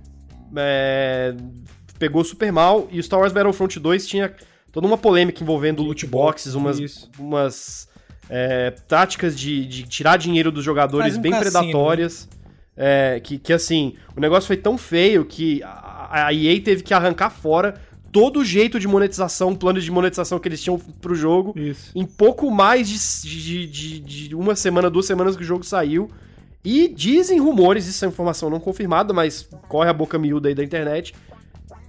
É, 0.57 1.35
pegou 1.99 2.25
super 2.25 2.53
mal. 2.53 2.89
E 2.91 2.99
o 2.99 3.03
Star 3.03 3.21
Wars 3.21 3.33
Battlefront 3.33 3.79
2 3.79 4.07
tinha 4.07 4.35
toda 4.73 4.87
uma 4.87 4.99
polêmica 4.99 5.43
envolvendo 5.43 5.83
loot 5.83 6.07
boxes, 6.07 6.55
umas, 6.55 6.79
Isso. 6.79 7.11
umas 7.19 7.89
é, 8.29 8.71
táticas 8.89 9.39
de, 9.39 9.67
de 9.67 9.85
tirar 9.85 10.17
dinheiro 10.17 10.51
dos 10.51 10.65
jogadores 10.65 11.17
um 11.17 11.21
bem 11.21 11.33
cassino, 11.33 11.53
predatórias. 11.53 12.29
é, 12.77 13.21
que, 13.23 13.39
que 13.39 13.53
assim, 13.53 13.95
o 14.17 14.21
negócio 14.21 14.47
foi 14.47 14.57
tão 14.57 14.77
feio 14.77 15.25
que 15.25 15.63
a, 15.63 16.27
a 16.27 16.35
EA 16.35 16.61
teve 16.61 16.83
que 16.83 16.93
arrancar 16.93 17.31
fora 17.31 17.75
todo 18.11 18.41
o 18.41 18.45
jeito 18.45 18.79
de 18.79 18.87
monetização, 18.87 19.57
plano 19.57 19.81
de 19.81 19.91
monetização 19.91 20.39
que 20.39 20.47
eles 20.47 20.63
tinham 20.63 20.79
pro 20.79 21.17
jogo 21.17 21.53
Isso. 21.57 21.91
em 21.97 22.07
pouco 22.07 22.49
mais 22.49 22.89
de, 22.89 23.41
de, 23.43 23.67
de, 23.67 24.29
de 24.29 24.35
uma 24.37 24.55
semana, 24.55 24.89
duas 24.89 25.05
semanas 25.05 25.37
que 25.37 25.43
o 25.43 25.47
jogo 25.47 25.65
saiu. 25.65 26.09
E 26.65 26.89
dizem 26.89 27.39
rumores, 27.39 27.87
isso 27.87 28.05
é 28.05 28.09
informação 28.09 28.49
não 28.49 28.59
confirmada, 28.59 29.13
mas 29.13 29.49
corre 29.69 29.91
a 29.91 29.93
boca 29.93 30.19
miúda 30.19 30.49
aí 30.49 30.55
da 30.55 30.65
internet, 30.65 31.15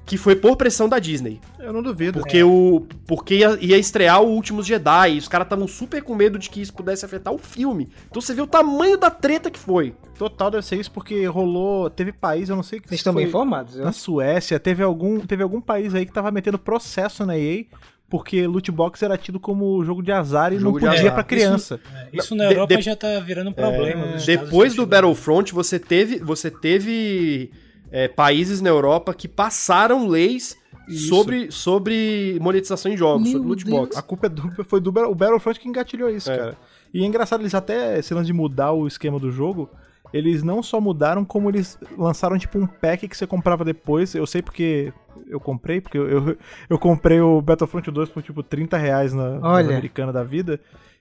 que 0.05 0.17
foi 0.17 0.35
por 0.35 0.55
pressão 0.55 0.87
da 0.87 0.99
Disney. 0.99 1.39
Eu 1.59 1.73
não 1.73 1.81
duvido. 1.81 2.19
Porque, 2.19 2.43
o, 2.43 2.85
porque 3.07 3.35
ia, 3.35 3.57
ia 3.59 3.77
estrear 3.77 4.21
o 4.21 4.27
Últimos 4.27 4.65
Jedi, 4.65 5.13
e 5.13 5.17
os 5.17 5.27
caras 5.27 5.45
estavam 5.45 5.67
super 5.67 6.03
com 6.03 6.13
medo 6.13 6.37
de 6.37 6.49
que 6.49 6.61
isso 6.61 6.73
pudesse 6.73 7.05
afetar 7.05 7.33
o 7.33 7.37
filme. 7.37 7.89
Então 8.09 8.21
você 8.21 8.33
vê 8.33 8.41
o 8.41 8.47
tamanho 8.47 8.97
da 8.97 9.09
treta 9.09 9.49
que 9.49 9.57
foi. 9.57 9.95
Total 10.17 10.51
deve 10.51 10.65
ser 10.65 10.79
isso, 10.79 10.91
porque 10.91 11.25
rolou. 11.25 11.89
Teve 11.89 12.11
país, 12.11 12.49
eu 12.49 12.55
não 12.55 12.63
sei 12.63 12.79
que 12.79 12.87
Vocês 12.87 12.99
estão 12.99 13.13
bem 13.13 13.27
informados? 13.27 13.77
Na 13.77 13.91
Suécia, 13.91 14.59
teve 14.59 14.83
algum, 14.83 15.19
teve 15.21 15.41
algum 15.41 15.59
país 15.59 15.95
aí 15.95 16.05
que 16.05 16.13
tava 16.13 16.31
metendo 16.31 16.59
processo 16.59 17.25
na 17.25 17.37
EA, 17.37 17.65
porque 18.09 18.45
loot 18.47 18.71
box 18.71 19.01
era 19.03 19.17
tido 19.17 19.39
como 19.39 19.83
jogo 19.83 20.01
de 20.03 20.11
azar 20.11 20.53
e 20.53 20.57
Jogo 20.59 20.79
não 20.79 20.89
podia 20.91 21.11
pra 21.11 21.23
criança. 21.23 21.79
É, 21.93 22.09
isso 22.17 22.35
na 22.35 22.45
De- 22.47 22.53
Europa 22.53 22.75
de- 22.77 22.81
já 22.83 22.95
tá 22.95 23.19
virando 23.19 23.49
um 23.49 23.53
problema. 23.53 24.03
Estados 24.15 24.25
Depois 24.25 24.75
do. 24.75 24.85
Battlefront, 24.85 25.53
você 25.53 25.79
teve, 25.79 26.19
você 26.19 26.49
teve 26.51 27.51
é, 27.91 28.07
países 28.07 28.61
na 28.61 28.69
Europa 28.69 29.13
que 29.13 29.27
passaram 29.27 30.07
leis 30.07 30.55
Isso. 30.87 31.07
sobre, 31.07 31.51
sobre 31.51 32.37
monetização 32.41 32.91
em 32.91 32.97
jogos, 32.97 33.23
Meu 33.23 33.31
sobre 33.33 33.47
loot 33.49 33.65
Deus. 33.65 33.77
box. 33.79 33.97
A 33.97 34.01
culpa 34.01 34.27
é 34.27 34.29
do, 34.29 34.63
foi 34.65 34.79
do 34.79 34.91
Battlefront 34.91 35.59
que 35.59 35.67
engatilhou 35.67 36.09
isso, 36.09 36.31
É. 36.31 36.37
cara. 36.37 36.57
E 36.93 37.03
é 37.03 37.05
engraçado, 37.05 37.41
eles 37.41 37.53
até, 37.55 37.95
lance 37.95 38.25
de 38.27 38.33
mudar 38.33 38.71
o 38.71 38.87
esquema 38.87 39.19
do 39.19 39.29
jogo, 39.31 39.69
eles 40.15 40.43
não 40.43 40.63
só 40.63 40.79
mudaram, 40.79 41.25
como 41.25 41.49
eles 41.49 41.77
lançaram, 41.97 42.37
tipo, 42.37 42.57
um 42.57 42.65
pack 42.65 43.05
que 43.05 43.17
você 43.17 43.27
comprava 43.27 43.65
depois. 43.65 44.15
Eu 44.15 44.25
sei 44.25 44.41
porque 44.41 44.93
eu 45.27 45.41
comprei, 45.41 45.81
porque 45.81 45.97
eu, 45.97 46.07
eu, 46.07 46.37
eu 46.69 46.79
comprei 46.79 47.19
o 47.19 47.41
Battlefront 47.41 47.91
2 47.91 48.09
por, 48.09 48.23
tipo, 48.23 48.41
30 48.41 48.77
reais 48.77 49.13
na, 49.13 49.39
na 49.39 49.49
Olha. 49.49 49.67
americana 49.67 50.13
da 50.13 50.23
vida. 50.23 50.57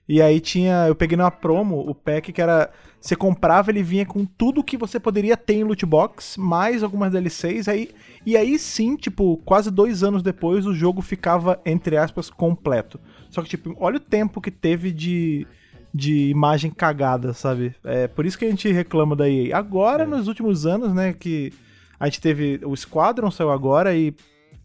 E 0.07 0.21
aí 0.21 0.41
tinha, 0.41 0.85
eu 0.87 0.93
peguei 0.93 1.17
numa 1.17 1.31
promo 1.31 1.79
o 1.79 1.95
pack 1.95 2.33
que 2.33 2.41
era, 2.41 2.69
você 2.99 3.15
comprava, 3.15 3.71
ele 3.71 3.81
vinha 3.81 4.05
com 4.05 4.25
tudo 4.25 4.63
que 4.63 4.75
você 4.75 4.99
poderia 4.99 5.37
ter 5.37 5.53
em 5.53 5.63
loot 5.63 5.85
box, 5.85 6.37
mais 6.37 6.83
algumas 6.83 7.13
DLCs, 7.13 7.69
aí, 7.69 7.89
e 8.25 8.35
aí 8.35 8.59
sim, 8.59 8.97
tipo, 8.97 9.37
quase 9.45 9.71
dois 9.71 10.03
anos 10.03 10.21
depois 10.21 10.67
o 10.67 10.75
jogo 10.75 11.01
ficava, 11.01 11.59
entre 11.65 11.95
aspas, 11.95 12.29
completo. 12.29 12.99
Só 13.29 13.41
que, 13.41 13.49
tipo, 13.49 13.73
olha 13.79 13.95
o 13.95 13.99
tempo 13.99 14.41
que 14.41 14.51
teve 14.51 14.91
de, 14.91 15.47
de 15.95 16.29
imagem 16.29 16.69
cagada, 16.69 17.31
sabe? 17.33 17.73
É 17.83 18.07
por 18.07 18.25
isso 18.25 18.37
que 18.37 18.43
a 18.45 18.49
gente 18.49 18.69
reclama 18.71 19.15
da 19.15 19.29
EA. 19.29 19.57
Agora, 19.57 20.05
nos 20.05 20.27
últimos 20.27 20.65
anos, 20.65 20.93
né, 20.93 21.13
que 21.17 21.53
a 21.97 22.05
gente 22.07 22.19
teve, 22.19 22.59
o 22.65 22.75
Squadron 22.75 23.31
saiu 23.31 23.49
agora 23.49 23.95
e 23.95 24.11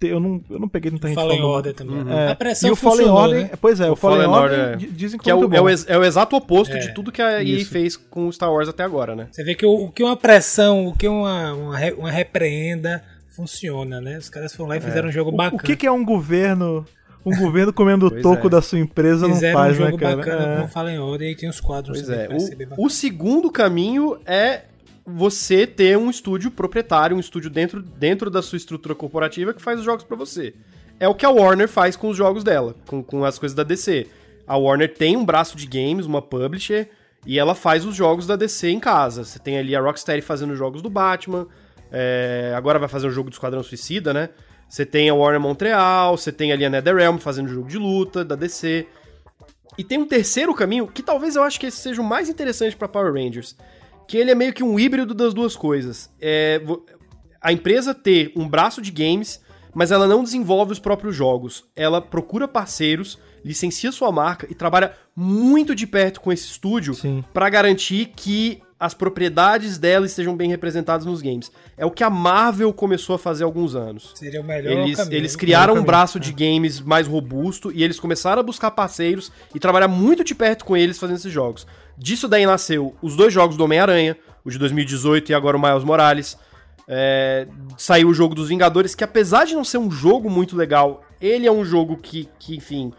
te- 0.00 0.08
eu 0.08 0.18
não, 0.18 0.42
eu 0.50 0.58
não 0.58 0.68
peguei 0.68 0.90
muita 0.90 1.06
gente 1.06 1.14
Fallen 1.14 1.36
falando- 1.38 1.54
Order 1.54 1.74
também. 1.74 1.96
É, 2.12 2.28
A 2.32 2.34
pressão 2.34 2.68
e 2.68 2.72
o 2.72 2.76
Fallen 2.76 3.08
Order, 3.08 3.42
né? 3.42 3.50
pois 3.60 3.78
é, 3.78 3.88
o, 3.88 3.92
O 3.92 3.96
Fallen, 3.96 4.22
Fallen 4.24 4.42
Order, 4.42 4.58
Order, 4.60 4.76
di- 4.78 4.86
dizem 4.88 5.18
que, 5.18 5.24
Que 5.24 5.30
é 5.30 5.34
o, 5.34 5.44
é, 5.54 5.60
o 5.60 5.68
é 5.68 5.98
o 5.98 6.02
exato 6.04 6.34
oposto 6.34 6.74
É, 6.74 6.80
de 6.80 6.92
tudo 6.94 7.12
que 7.12 7.22
a 7.22 7.34
EA 7.34 7.42
isso. 7.44 7.70
fez 7.70 7.96
com 7.96 8.26
o 8.26 8.32
Star 8.32 8.52
Wars 8.52 8.68
até 8.68 8.82
agora, 8.82 9.14
né? 9.14 9.28
Você 9.30 9.44
vê 9.44 9.54
que 9.54 9.64
o, 9.64 9.84
o 9.84 9.92
que 9.92 10.02
uma 10.02 10.16
pressão, 10.16 10.86
o 10.88 10.96
que 10.96 11.06
uma, 11.06 11.52
uma, 11.54 11.78
uma 11.96 12.10
repreenda 12.10 13.04
funciona, 13.28 14.00
né? 14.00 14.18
Os 14.18 14.28
caras 14.28 14.52
foram 14.54 14.70
lá 14.70 14.76
e 14.76 14.80
fizeram 14.80 15.08
um 15.08 15.12
jogo 15.12 15.30
O- 15.30 15.36
bacana. 15.36 15.62
O 15.62 15.64
que, 15.64 15.76
que 15.76 15.86
é 15.86 15.92
um 15.92 16.04
governo, 16.04 16.84
um 17.24 17.36
governo 17.36 17.72
comendo 17.72 18.06
o 18.06 18.22
toco 18.22 18.46
é. 18.46 18.50
da 18.50 18.62
sua 18.62 18.78
empresa 18.78 19.26
não 19.28 19.34
Fizeram 19.34 19.58
faz, 19.58 19.74
um 19.74 19.76
jogo 19.76 19.92
né, 19.92 19.98
cara? 19.98 20.16
bacana 20.16 20.42
É. 20.42 20.56
com 20.58 20.64
o 20.64 20.68
Fallen 20.68 20.98
Order 20.98 21.30
e 21.30 21.36
tem 21.36 21.48
os 21.48 21.60
quadros 21.60 21.98
Pois 21.98 22.10
é. 22.10 22.28
O, 22.28 22.56
bacana. 22.58 22.76
o 22.78 22.90
segundo 22.90 23.50
caminho 23.50 24.18
é 24.24 24.62
você 25.04 25.66
ter 25.66 25.96
um 25.98 26.08
estúdio 26.10 26.50
proprietário, 26.50 27.16
um 27.16 27.20
estúdio 27.20 27.50
dentro, 27.50 27.82
dentro 27.82 28.30
da 28.30 28.42
sua 28.42 28.56
estrutura 28.56 28.94
corporativa 28.94 29.52
que 29.52 29.60
faz 29.60 29.78
os 29.78 29.84
jogos 29.84 30.04
pra 30.04 30.16
você. 30.16 30.54
É 30.98 31.08
o 31.08 31.14
que 31.14 31.24
a 31.24 31.30
Warner 31.30 31.68
faz 31.68 31.96
com 31.96 32.08
os 32.08 32.16
jogos 32.16 32.44
dela, 32.44 32.74
com, 32.86 33.02
com 33.02 33.24
as 33.24 33.38
coisas 33.38 33.56
da 33.56 33.62
DC. 33.62 34.06
A 34.46 34.56
Warner 34.56 34.92
tem 34.92 35.16
um 35.16 35.24
braço 35.24 35.56
de 35.56 35.66
games, 35.66 36.06
uma 36.06 36.20
publisher, 36.20 36.88
e 37.26 37.38
ela 37.38 37.54
faz 37.54 37.84
os 37.84 37.94
jogos 37.94 38.26
da 38.26 38.36
DC 38.36 38.68
em 38.68 38.80
casa. 38.80 39.24
Você 39.24 39.38
tem 39.38 39.58
ali 39.58 39.74
a 39.74 39.80
Rocksteady 39.80 40.22
fazendo 40.22 40.52
os 40.52 40.58
jogos 40.58 40.82
do 40.82 40.90
Batman, 40.90 41.46
é, 41.90 42.52
agora 42.54 42.78
vai 42.78 42.88
fazer 42.88 43.06
o 43.06 43.10
jogo 43.10 43.30
do 43.30 43.32
Esquadrão 43.32 43.62
Suicida, 43.62 44.12
né? 44.12 44.28
Você 44.70 44.86
tem 44.86 45.10
a 45.10 45.14
Warner 45.14 45.40
Montreal, 45.40 46.16
você 46.16 46.30
tem 46.30 46.52
ali 46.52 46.64
a 46.64 46.70
NetherRealm 46.70 47.18
fazendo 47.18 47.48
jogo 47.48 47.68
de 47.68 47.76
luta 47.76 48.24
da 48.24 48.36
DC. 48.36 48.86
E 49.76 49.82
tem 49.82 49.98
um 49.98 50.06
terceiro 50.06 50.54
caminho, 50.54 50.86
que 50.86 51.02
talvez 51.02 51.34
eu 51.34 51.42
acho 51.42 51.58
que 51.58 51.66
esse 51.66 51.78
seja 51.78 52.00
o 52.00 52.04
mais 52.04 52.28
interessante 52.28 52.76
pra 52.76 52.86
Power 52.86 53.12
Rangers, 53.12 53.56
que 54.06 54.16
ele 54.16 54.30
é 54.30 54.34
meio 54.34 54.52
que 54.52 54.62
um 54.62 54.78
híbrido 54.78 55.12
das 55.12 55.34
duas 55.34 55.56
coisas. 55.56 56.08
É 56.20 56.62
a 57.40 57.52
empresa 57.52 57.92
ter 57.92 58.32
um 58.36 58.48
braço 58.48 58.80
de 58.80 58.92
games, 58.92 59.40
mas 59.74 59.90
ela 59.90 60.06
não 60.06 60.22
desenvolve 60.22 60.70
os 60.70 60.78
próprios 60.78 61.16
jogos. 61.16 61.64
Ela 61.74 62.00
procura 62.00 62.46
parceiros, 62.46 63.18
licencia 63.44 63.92
sua 63.92 64.10
marca 64.12 64.46
e 64.50 64.54
trabalha 64.54 64.92
muito 65.14 65.74
de 65.74 65.86
perto 65.86 66.20
com 66.20 66.32
esse 66.32 66.46
estúdio 66.46 66.96
pra 67.32 67.48
garantir 67.48 68.12
que 68.16 68.62
as 68.80 68.94
propriedades 68.94 69.76
dela 69.76 70.06
estejam 70.06 70.34
bem 70.34 70.48
representadas 70.48 71.04
nos 71.04 71.20
games. 71.20 71.52
É 71.76 71.84
o 71.84 71.90
que 71.90 72.02
a 72.02 72.08
Marvel 72.08 72.72
começou 72.72 73.14
a 73.14 73.18
fazer 73.18 73.44
há 73.44 73.46
alguns 73.46 73.74
anos. 73.74 74.12
Seria 74.14 74.40
o 74.40 74.44
melhor 74.44 74.72
Eles, 74.72 74.96
caminho. 74.96 75.16
eles 75.16 75.36
criaram 75.36 75.74
um 75.74 75.82
braço 75.84 76.18
de 76.18 76.32
games 76.32 76.80
mais 76.80 77.06
robusto 77.06 77.70
e 77.70 77.84
eles 77.84 78.00
começaram 78.00 78.40
a 78.40 78.42
buscar 78.42 78.70
parceiros 78.70 79.30
e 79.54 79.58
trabalhar 79.60 79.86
muito 79.88 80.24
de 80.24 80.34
perto 80.34 80.64
com 80.64 80.74
eles 80.74 80.98
fazendo 80.98 81.16
esses 81.16 81.30
jogos. 81.30 81.66
Disso 81.98 82.26
daí 82.26 82.46
nasceu 82.46 82.96
os 83.02 83.14
dois 83.14 83.34
jogos 83.34 83.54
do 83.54 83.64
Homem-Aranha, 83.64 84.16
o 84.42 84.50
de 84.50 84.58
2018 84.58 85.30
e 85.30 85.34
agora 85.34 85.58
o 85.58 85.60
Miles 85.60 85.84
Morales. 85.84 86.38
É, 86.88 87.46
saiu 87.76 88.08
o 88.08 88.14
jogo 88.14 88.34
dos 88.34 88.48
Vingadores, 88.48 88.94
que 88.94 89.04
apesar 89.04 89.44
de 89.44 89.54
não 89.54 89.62
ser 89.62 89.76
um 89.76 89.90
jogo 89.90 90.30
muito 90.30 90.56
legal, 90.56 91.04
ele 91.20 91.46
é 91.46 91.52
um 91.52 91.64
jogo 91.66 91.98
que, 91.98 92.28
que 92.38 92.56
enfim, 92.56 92.92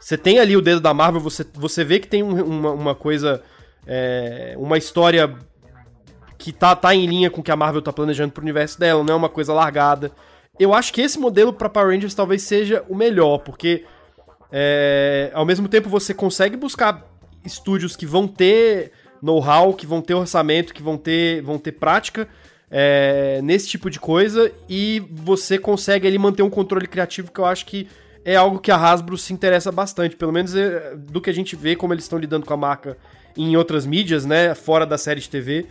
você 0.00 0.16
tem 0.16 0.38
ali 0.38 0.56
o 0.56 0.60
dedo 0.62 0.80
da 0.80 0.94
Marvel, 0.94 1.20
você, 1.20 1.44
você 1.54 1.84
vê 1.84 1.98
que 1.98 2.08
tem 2.08 2.22
um- 2.22 2.42
uma, 2.44 2.70
uma 2.72 2.94
coisa, 2.94 3.42
é, 3.86 4.54
uma 4.56 4.78
história 4.78 5.34
que 6.38 6.52
tá, 6.52 6.76
tá 6.76 6.94
em 6.94 7.06
linha 7.06 7.30
com 7.30 7.40
o 7.40 7.44
que 7.44 7.50
a 7.50 7.56
Marvel 7.56 7.82
tá 7.82 7.92
planejando 7.92 8.32
pro 8.32 8.42
universo 8.42 8.78
dela, 8.78 9.02
não 9.02 9.14
é 9.14 9.16
uma 9.16 9.28
coisa 9.28 9.52
largada. 9.52 10.12
Eu 10.58 10.72
acho 10.72 10.92
que 10.92 11.00
esse 11.00 11.18
modelo 11.18 11.52
pra 11.52 11.68
Power 11.68 11.92
Rangers 11.94 12.14
talvez 12.14 12.42
seja 12.42 12.84
o 12.88 12.94
melhor, 12.94 13.38
porque 13.38 13.84
é, 14.52 15.30
ao 15.34 15.44
mesmo 15.44 15.68
tempo 15.68 15.88
você 15.88 16.14
consegue 16.14 16.56
buscar 16.56 17.04
estúdios 17.44 17.96
que 17.96 18.06
vão 18.06 18.26
ter 18.26 18.92
know-how, 19.22 19.74
que 19.74 19.86
vão 19.86 20.00
ter 20.00 20.14
orçamento, 20.14 20.72
que 20.72 20.82
vão 20.82 20.96
ter, 20.96 21.42
vão 21.42 21.58
ter 21.58 21.72
prática 21.72 22.28
é, 22.70 23.40
nesse 23.42 23.68
tipo 23.68 23.90
de 23.90 23.98
coisa, 23.98 24.52
e 24.68 25.00
você 25.10 25.58
consegue 25.58 26.06
ali 26.06 26.18
manter 26.18 26.42
um 26.42 26.50
controle 26.50 26.86
criativo 26.86 27.32
que 27.32 27.40
eu 27.40 27.46
acho 27.46 27.66
que 27.66 27.88
é 28.28 28.36
algo 28.36 28.58
que 28.58 28.70
a 28.70 28.76
Hasbro 28.76 29.16
se 29.16 29.32
interessa 29.32 29.72
bastante, 29.72 30.14
pelo 30.14 30.30
menos 30.30 30.54
é, 30.54 30.94
do 30.94 31.18
que 31.18 31.30
a 31.30 31.32
gente 31.32 31.56
vê 31.56 31.74
como 31.74 31.94
eles 31.94 32.04
estão 32.04 32.18
lidando 32.18 32.44
com 32.44 32.52
a 32.52 32.58
marca 32.58 32.98
em 33.34 33.56
outras 33.56 33.86
mídias, 33.86 34.26
né, 34.26 34.54
fora 34.54 34.84
da 34.84 34.98
série 34.98 35.18
de 35.18 35.30
TV. 35.30 35.66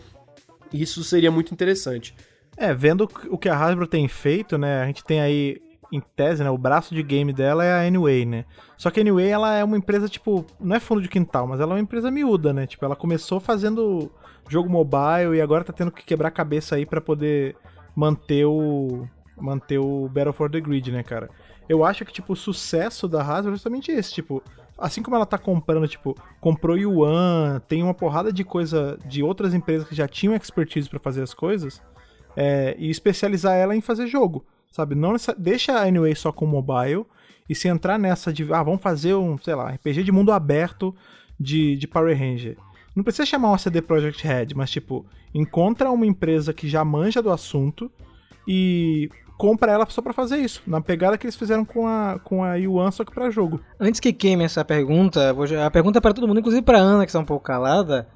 Isso 0.73 1.03
seria 1.03 1.29
muito 1.29 1.53
interessante. 1.53 2.15
É, 2.57 2.73
vendo 2.73 3.07
o 3.29 3.37
que 3.37 3.47
a 3.47 3.55
Hasbro 3.55 3.85
tem 3.85 4.07
feito, 4.07 4.57
né? 4.57 4.81
A 4.81 4.87
gente 4.87 5.03
tem 5.03 5.21
aí, 5.21 5.61
em 5.93 6.01
tese, 6.15 6.43
né? 6.43 6.49
O 6.49 6.57
braço 6.57 6.95
de 6.95 7.03
game 7.03 7.31
dela 7.31 7.63
é 7.63 7.73
a 7.73 7.87
Anyway, 7.87 8.25
né? 8.25 8.45
Só 8.75 8.89
que 8.89 8.99
a 8.99 9.03
Anyway, 9.03 9.29
ela 9.29 9.55
é 9.55 9.63
uma 9.63 9.77
empresa, 9.77 10.09
tipo, 10.09 10.43
não 10.59 10.75
é 10.75 10.79
fundo 10.79 11.01
de 11.01 11.07
quintal, 11.07 11.45
mas 11.45 11.59
ela 11.59 11.73
é 11.73 11.75
uma 11.75 11.81
empresa 11.81 12.09
miúda, 12.09 12.51
né? 12.51 12.65
Tipo, 12.65 12.85
ela 12.85 12.95
começou 12.95 13.39
fazendo 13.39 14.11
jogo 14.49 14.67
mobile 14.67 15.35
e 15.35 15.41
agora 15.41 15.63
tá 15.63 15.71
tendo 15.71 15.91
que 15.91 16.03
quebrar 16.03 16.31
cabeça 16.31 16.75
aí 16.75 16.87
pra 16.87 16.99
poder 16.99 17.55
manter 17.95 18.45
o 18.45 19.07
manter 19.39 19.77
o 19.77 20.09
Battle 20.09 20.33
for 20.33 20.49
the 20.49 20.59
Grid, 20.59 20.91
né, 20.91 21.03
cara? 21.03 21.29
Eu 21.69 21.83
acho 21.83 22.05
que, 22.05 22.13
tipo, 22.13 22.33
o 22.33 22.35
sucesso 22.35 23.07
da 23.07 23.21
Hasbro 23.21 23.51
é 23.51 23.55
justamente 23.55 23.91
esse, 23.91 24.13
tipo, 24.13 24.41
assim 24.77 25.01
como 25.01 25.15
ela 25.15 25.25
tá 25.25 25.37
comprando, 25.37 25.87
tipo, 25.87 26.15
comprou 26.39 26.77
Yuan, 26.77 27.61
tem 27.67 27.83
uma 27.83 27.93
porrada 27.93 28.31
de 28.31 28.43
coisa 28.43 28.97
de 29.05 29.21
outras 29.23 29.53
empresas 29.53 29.87
que 29.87 29.95
já 29.95 30.07
tinham 30.07 30.33
expertise 30.35 30.87
pra 30.89 30.99
fazer 30.99 31.21
as 31.23 31.33
coisas, 31.33 31.81
é, 32.35 32.75
e 32.77 32.89
especializar 32.89 33.55
ela 33.55 33.75
em 33.75 33.81
fazer 33.81 34.07
jogo, 34.07 34.45
sabe? 34.71 34.95
Não 34.95 35.11
necessa- 35.13 35.35
deixa 35.37 35.73
a 35.73 35.83
Anyway 35.87 36.15
só 36.15 36.31
com 36.31 36.45
mobile 36.45 37.05
e 37.49 37.55
se 37.55 37.67
entrar 37.67 37.97
nessa 37.97 38.31
de, 38.31 38.43
ah, 38.53 38.63
vamos 38.63 38.81
fazer 38.81 39.15
um, 39.15 39.37
sei 39.37 39.55
lá, 39.55 39.71
RPG 39.71 40.03
de 40.03 40.11
mundo 40.11 40.31
aberto 40.31 40.95
de, 41.39 41.75
de 41.75 41.87
Power 41.87 42.17
Ranger. 42.17 42.57
Não 42.95 43.03
precisa 43.03 43.25
chamar 43.25 43.49
uma 43.49 43.57
CD 43.57 43.81
Projekt 43.81 44.25
Red, 44.25 44.47
mas 44.55 44.69
tipo, 44.71 45.05
encontra 45.33 45.91
uma 45.91 46.05
empresa 46.05 46.53
que 46.53 46.67
já 46.69 46.83
manja 46.85 47.21
do 47.21 47.31
assunto 47.31 47.91
e 48.47 49.09
compra 49.37 49.71
ela 49.71 49.85
só 49.89 50.01
pra 50.01 50.13
fazer 50.13 50.37
isso, 50.37 50.61
na 50.65 50.81
pegada 50.81 51.17
que 51.17 51.25
eles 51.25 51.35
fizeram 51.35 51.63
com 51.63 51.87
a 51.87 52.19
com 52.23 52.43
a 52.43 52.55
Yuan 52.55 52.91
só 52.91 53.05
que 53.05 53.13
pra 53.13 53.29
jogo. 53.29 53.61
Antes 53.79 53.99
que 53.99 54.11
queime 54.11 54.43
essa 54.43 54.65
pergunta, 54.65 55.35
a 55.65 55.71
pergunta 55.71 55.99
é 55.99 56.01
para 56.01 56.13
todo 56.13 56.27
mundo, 56.27 56.39
inclusive 56.39 56.63
para 56.63 56.79
Ana, 56.79 57.05
que 57.05 57.09
está 57.09 57.19
um 57.19 57.25
pouco 57.25 57.45
calada. 57.45 58.07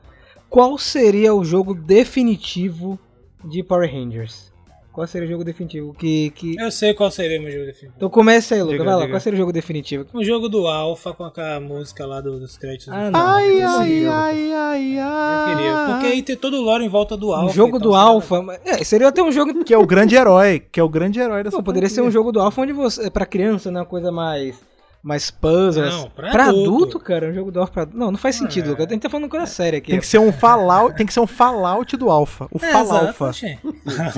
Qual 0.50 0.78
seria 0.78 1.34
o 1.34 1.46
jogo 1.46 1.74
definitivo 1.74 3.00
de 3.46 3.64
Power 3.64 3.90
Rangers? 3.90 4.51
Qual 4.92 5.08
seria 5.08 5.26
o 5.26 5.32
jogo 5.32 5.44
definitivo? 5.46 5.94
Que, 5.94 6.32
que... 6.32 6.60
Eu 6.60 6.70
sei 6.70 6.94
qual 6.94 7.10
seria 7.10 7.40
o 7.40 7.42
meu 7.44 7.52
jogo 7.52 7.66
definitivo. 7.66 7.94
Então 7.96 8.10
comece 8.10 8.54
aí, 8.54 8.62
Luca. 8.62 8.74
Diga, 8.74 8.84
Vai 8.84 8.94
lá, 8.96 9.00
diga. 9.02 9.14
qual 9.14 9.22
seria 9.22 9.36
o 9.36 9.40
jogo 9.40 9.54
definitivo? 9.54 10.06
Um 10.14 10.24
jogo 10.24 10.50
do 10.50 10.68
Alpha 10.68 11.14
com 11.14 11.24
aquela 11.24 11.60
música 11.62 12.06
lá 12.06 12.20
do- 12.20 12.40
dos 12.40 12.58
créditos. 12.58 12.90
Ah, 12.90 13.06
do 13.06 13.12
não. 13.12 13.20
Ai, 13.20 13.52
esse 13.54 13.64
ai, 13.66 14.06
ai, 14.06 14.52
ai, 14.54 15.00
ai. 15.00 15.52
Eu 15.54 15.56
queria. 15.58 15.86
Porque 15.88 16.06
aí 16.08 16.22
tem 16.22 16.36
todo 16.36 16.58
o 16.58 16.62
lore 16.62 16.84
em 16.84 16.90
volta 16.90 17.16
do 17.16 17.32
Alpha. 17.34 17.46
Um 17.46 17.54
jogo 17.54 17.78
e 17.78 17.80
do 17.80 17.96
Alpha. 17.96 18.42
mas- 18.42 18.60
É, 18.66 18.84
seria 18.84 19.08
até 19.08 19.24
um 19.24 19.32
jogo. 19.32 19.64
que 19.64 19.74
é 19.74 19.78
o 19.78 19.86
grande 19.86 20.16
herói, 20.16 20.60
que 20.72 20.80
é 20.80 20.84
o 20.84 20.90
grande 20.90 21.20
herói 21.22 21.42
dessa 21.44 21.56
Pô, 21.58 21.64
poderia 21.64 21.88
ser 21.90 22.02
um 22.02 22.12
jogo 22.12 22.32
do 22.34 22.42
Alpha 22.42 22.62
onde 22.62 22.74
você. 22.74 23.10
Pra 23.10 23.26
criança, 23.26 23.72
né? 23.72 23.80
Uma 23.80 23.86
coisa 23.86 24.12
mais. 24.12 24.60
Mais 25.04 25.32
puzzles. 25.32 25.94
Não, 25.94 26.10
pra 26.10 26.32
pra 26.32 26.46
adulto. 26.46 26.70
adulto, 26.74 27.00
cara, 27.00 27.30
um 27.30 27.34
jogo 27.34 27.52
do 27.52 27.60
Alpha 27.60 27.74
pra 27.74 27.82
adulto. 27.84 27.98
Não, 28.00 28.12
não 28.12 28.18
faz 28.20 28.36
sentido, 28.36 28.68
É. 28.68 28.70
Lucas. 28.70 28.88
A 28.88 28.90
gente 28.90 29.02
tá 29.02 29.10
falando 29.10 29.30
coisa 29.30 29.46
séria 29.46 29.78
aqui. 29.80 29.92
Tem 29.92 30.00
que 30.00 30.06
ser 30.08 30.20
um 30.20 30.32
Fallout, 30.32 30.96
tem 30.96 31.06
que 31.06 31.14
ser 31.14 31.20
um 31.20 31.28
Fallout 31.28 31.98
do 31.98 32.10
Alpha. 32.10 32.48
O 32.52 32.58
É, 32.64 33.34
gente. 33.34 33.60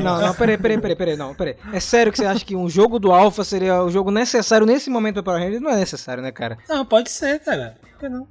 Não, 0.01 0.19
não, 0.21 0.33
peraí, 0.35 0.57
peraí, 0.57 0.77
peraí, 0.77 0.95
peraí, 0.95 1.15
não, 1.15 1.33
peraí. 1.33 1.55
É 1.71 1.79
sério 1.79 2.11
que 2.11 2.17
você 2.17 2.25
acha 2.25 2.43
que 2.45 2.55
um 2.55 2.69
jogo 2.69 2.99
do 2.99 3.11
Alpha 3.11 3.43
seria 3.43 3.83
o 3.83 3.89
jogo 3.89 4.11
necessário 4.11 4.65
nesse 4.65 4.89
momento 4.89 5.15
pra 5.15 5.23
Power 5.23 5.41
Rangers? 5.41 5.61
Não 5.61 5.71
é 5.71 5.77
necessário, 5.77 6.21
né, 6.21 6.31
cara? 6.31 6.57
Não, 6.67 6.85
pode 6.85 7.09
ser, 7.09 7.39
cara. 7.39 7.75
Por 7.91 7.99
que 7.99 8.09
não? 8.09 8.27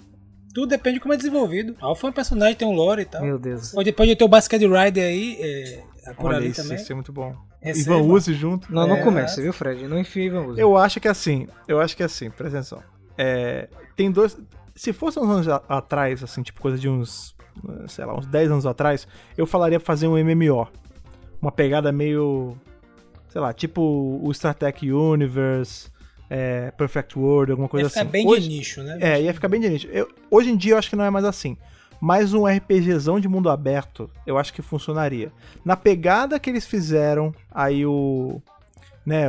Tudo 0.54 0.66
depende 0.68 0.96
de 0.96 1.00
como 1.00 1.14
é 1.14 1.16
desenvolvido. 1.16 1.74
Alpha 1.80 2.06
é 2.06 2.10
um 2.10 2.12
personagem, 2.12 2.54
tem 2.54 2.68
um 2.68 2.72
lore 2.74 3.02
e 3.02 3.04
tal. 3.06 3.22
Meu 3.22 3.38
Deus. 3.38 3.72
Pode, 3.72 3.90
pode 3.92 4.14
ter 4.14 4.24
o 4.24 4.28
Basket 4.28 4.60
Rider 4.60 5.04
aí, 5.04 5.38
é, 5.40 5.80
por 6.16 6.26
Olha 6.26 6.36
ali 6.38 6.48
isso, 6.48 6.62
também. 6.62 6.76
isso 6.76 6.90
é 6.92 6.94
muito 6.94 7.12
bom. 7.12 7.34
Receba. 7.60 7.96
Ivan 7.96 8.02
Uzi 8.12 8.34
junto. 8.34 8.72
Não, 8.72 8.86
não 8.86 8.96
É, 8.96 9.02
comece, 9.02 9.40
viu, 9.40 9.52
Fred? 9.52 9.86
Não 9.86 9.98
enfia 9.98 10.24
Ivan 10.24 10.46
Uzi. 10.46 10.60
Eu 10.60 10.76
acho 10.76 11.00
que 11.00 11.06
é 11.08 11.10
assim, 11.10 11.46
eu 11.68 11.80
acho 11.80 11.96
que 11.96 12.02
é 12.02 12.06
assim, 12.06 12.30
presta 12.30 12.58
atenção. 12.58 12.82
É, 13.16 13.68
tem 13.96 14.10
dois. 14.10 14.36
Se 14.74 14.92
fosse 14.92 15.18
uns 15.18 15.28
anos 15.30 15.48
a- 15.48 15.62
atrás, 15.68 16.22
assim, 16.24 16.42
tipo 16.42 16.60
coisa 16.60 16.78
de 16.78 16.88
uns, 16.88 17.34
sei 17.88 18.04
lá, 18.04 18.16
uns 18.18 18.26
10 18.26 18.50
anos 18.50 18.66
atrás, 18.66 19.06
eu 19.36 19.46
falaria 19.46 19.78
pra 19.78 19.86
fazer 19.86 20.08
um 20.08 20.16
MMO. 20.18 20.66
Uma 21.40 21.52
pegada 21.52 21.92
meio. 21.92 22.56
Sei 23.28 23.40
lá, 23.40 23.52
tipo 23.52 24.20
o 24.22 24.32
Star 24.34 24.54
Trek 24.54 24.90
Universe, 24.90 25.88
é, 26.28 26.70
Perfect 26.72 27.18
World, 27.18 27.52
alguma 27.52 27.68
coisa 27.68 27.86
Ia 27.86 27.90
ficar 27.90 28.00
assim. 28.02 28.10
bem 28.10 28.26
Hoje- 28.26 28.48
de 28.48 28.56
nicho, 28.56 28.82
né? 28.82 28.98
É, 29.00 29.22
ia 29.22 29.32
ficar 29.34 29.48
bem 29.48 29.60
de 29.60 29.68
nicho. 29.68 29.88
Eu- 29.88 30.08
hoje 30.30 30.50
em 30.50 30.56
dia 30.56 30.74
eu 30.74 30.78
acho 30.78 30.90
que 30.90 30.96
não 30.96 31.04
é 31.04 31.10
mais 31.10 31.24
assim. 31.24 31.56
Mas 32.04 32.34
um 32.34 32.46
RPGzão 32.46 33.20
de 33.20 33.28
mundo 33.28 33.48
aberto, 33.48 34.10
eu 34.26 34.36
acho 34.36 34.52
que 34.52 34.60
funcionaria. 34.60 35.30
Na 35.64 35.76
pegada 35.76 36.40
que 36.40 36.50
eles 36.50 36.66
fizeram, 36.66 37.32
aí 37.48 37.86
o. 37.86 38.42
Né, 39.06 39.26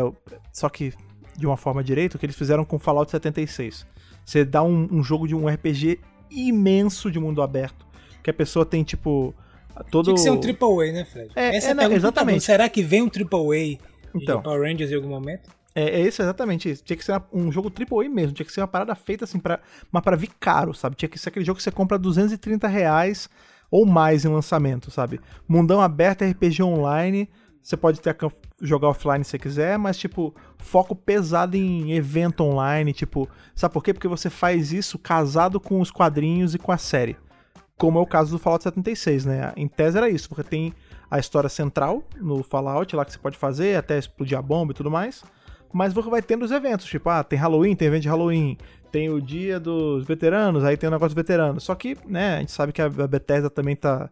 só 0.52 0.68
que 0.70 0.92
de 1.38 1.46
uma 1.46 1.56
forma 1.56 1.84
direita, 1.84 2.16
o 2.18 2.20
que 2.20 2.26
eles 2.26 2.36
fizeram 2.36 2.66
com 2.66 2.80
Fallout 2.80 3.12
76. 3.12 3.86
Você 4.26 4.44
dá 4.44 4.64
um, 4.64 4.88
um 4.92 5.04
jogo 5.04 5.28
de 5.28 5.36
um 5.36 5.48
RPG 5.48 6.00
imenso 6.32 7.12
de 7.12 7.20
mundo 7.20 7.44
aberto. 7.44 7.86
Que 8.24 8.32
a 8.32 8.34
pessoa 8.34 8.66
tem, 8.66 8.84
tipo. 8.84 9.36
Todo. 9.92 10.06
Tinha 10.06 10.16
que 10.16 10.22
ser 10.22 10.32
um 10.32 10.40
AAA, 10.80 10.94
né, 10.94 11.06
Fred? 11.06 11.30
É, 11.36 11.56
Essa 11.56 11.68
é, 11.68 11.70
é, 11.70 11.72
a 11.74 11.76
não, 11.76 11.90
tá 11.90 11.96
exatamente. 11.96 12.36
dando. 12.38 12.42
Será 12.42 12.70
que 12.70 12.82
vem 12.82 13.04
um 13.04 13.08
AAA 13.08 13.78
Então. 14.16 14.38
de 14.38 14.44
Power 14.44 14.62
Rangers 14.68 14.92
em 14.92 14.96
algum 14.96 15.10
momento? 15.10 15.48
É, 15.76 16.02
é 16.02 16.08
isso, 16.08 16.22
exatamente 16.22 16.70
isso. 16.70 16.84
Tinha 16.84 16.98
que 16.98 17.04
ser 17.04 17.22
um 17.32 17.52
jogo 17.52 17.72
AAA 17.72 18.10
mesmo. 18.10 18.34
Tinha 18.34 18.46
que 18.46 18.52
ser 18.52 18.62
uma 18.62 18.68
parada 18.68 18.94
feita 18.96 19.26
assim, 19.26 19.40
pra, 19.40 19.60
mas 19.92 20.04
pra 20.04 20.16
vir 20.16 20.30
caro, 20.40 20.74
sabe? 20.74 20.96
Tinha 20.96 21.10
que 21.10 21.18
ser 21.18 21.30
aquele 21.30 21.46
jogo 21.46 21.58
que 21.58 21.64
você 21.64 21.72
compra 21.72 21.98
230 21.98 22.68
reais 22.68 23.30
ou 23.72 23.86
mais 23.86 24.24
em 24.24 24.28
lançamento, 24.28 24.92
sabe? 24.92 25.20
Mundão 25.48 25.82
aberto, 25.82 26.24
RPG 26.24 26.62
online. 26.62 27.28
Você 27.62 27.78
pode 27.78 28.02
ter 28.02 28.16
jogar 28.62 28.90
offline 28.90 29.24
se 29.24 29.40
quiser, 29.40 29.78
mas, 29.80 29.98
tipo, 29.98 30.36
foco 30.58 30.96
pesado 30.96 31.58
em 31.58 31.94
evento 31.94 32.44
online. 32.44 32.94
Tipo, 32.94 33.28
sabe 33.56 33.74
por 33.74 33.84
quê? 33.84 33.94
Porque 33.94 34.08
você 34.08 34.30
faz 34.30 34.72
isso 34.72 35.00
casado 35.00 35.60
com 35.60 35.80
os 35.80 35.90
quadrinhos 35.90 36.54
e 36.54 36.60
com 36.60 36.72
a 36.72 36.78
série. 36.78 37.18
Como 37.78 37.98
é 37.98 38.02
o 38.02 38.06
caso 38.06 38.32
do 38.32 38.38
Fallout 38.38 38.64
76, 38.64 39.26
né? 39.26 39.54
Em 39.58 39.68
tese 39.68 39.98
era 39.98 40.10
isso, 40.10 40.30
porque 40.30 40.44
tem 40.44 40.74
a 41.10 41.20
história 41.20 41.50
central 41.50 42.04
no 42.18 42.44
Fallout 42.44 42.96
lá 42.96 43.04
que 43.04 43.12
você 43.12 43.18
pode 43.18 43.38
fazer, 43.38 43.76
até 43.76 43.98
explodir 43.98 44.38
a 44.38 44.42
bomba 44.42 44.72
e 44.72 44.76
tudo 44.76 44.92
mais. 44.92 45.24
Mas 45.74 45.92
vai 45.94 46.22
tendo 46.22 46.46
os 46.46 46.52
eventos, 46.52 46.86
tipo, 46.86 47.10
ah, 47.10 47.24
tem 47.24 47.38
Halloween, 47.38 47.76
tem 47.76 47.88
evento 47.88 48.04
de 48.04 48.10
Halloween, 48.10 48.58
tem 48.92 49.10
o 49.10 49.20
dia 49.20 49.60
dos 49.60 50.06
veteranos, 50.06 50.64
aí 50.64 50.78
tem 50.78 50.88
o 50.88 50.92
negócio 50.92 51.16
dos 51.16 51.22
veteranos. 51.22 51.64
Só 51.64 51.74
que, 51.74 51.98
né, 52.06 52.36
a 52.36 52.40
gente 52.40 52.52
sabe 52.52 52.72
que 52.72 52.82
a 52.82 52.86
a 52.86 53.08
Bethesda 53.08 53.50
também 53.50 53.76
tá 53.76 54.10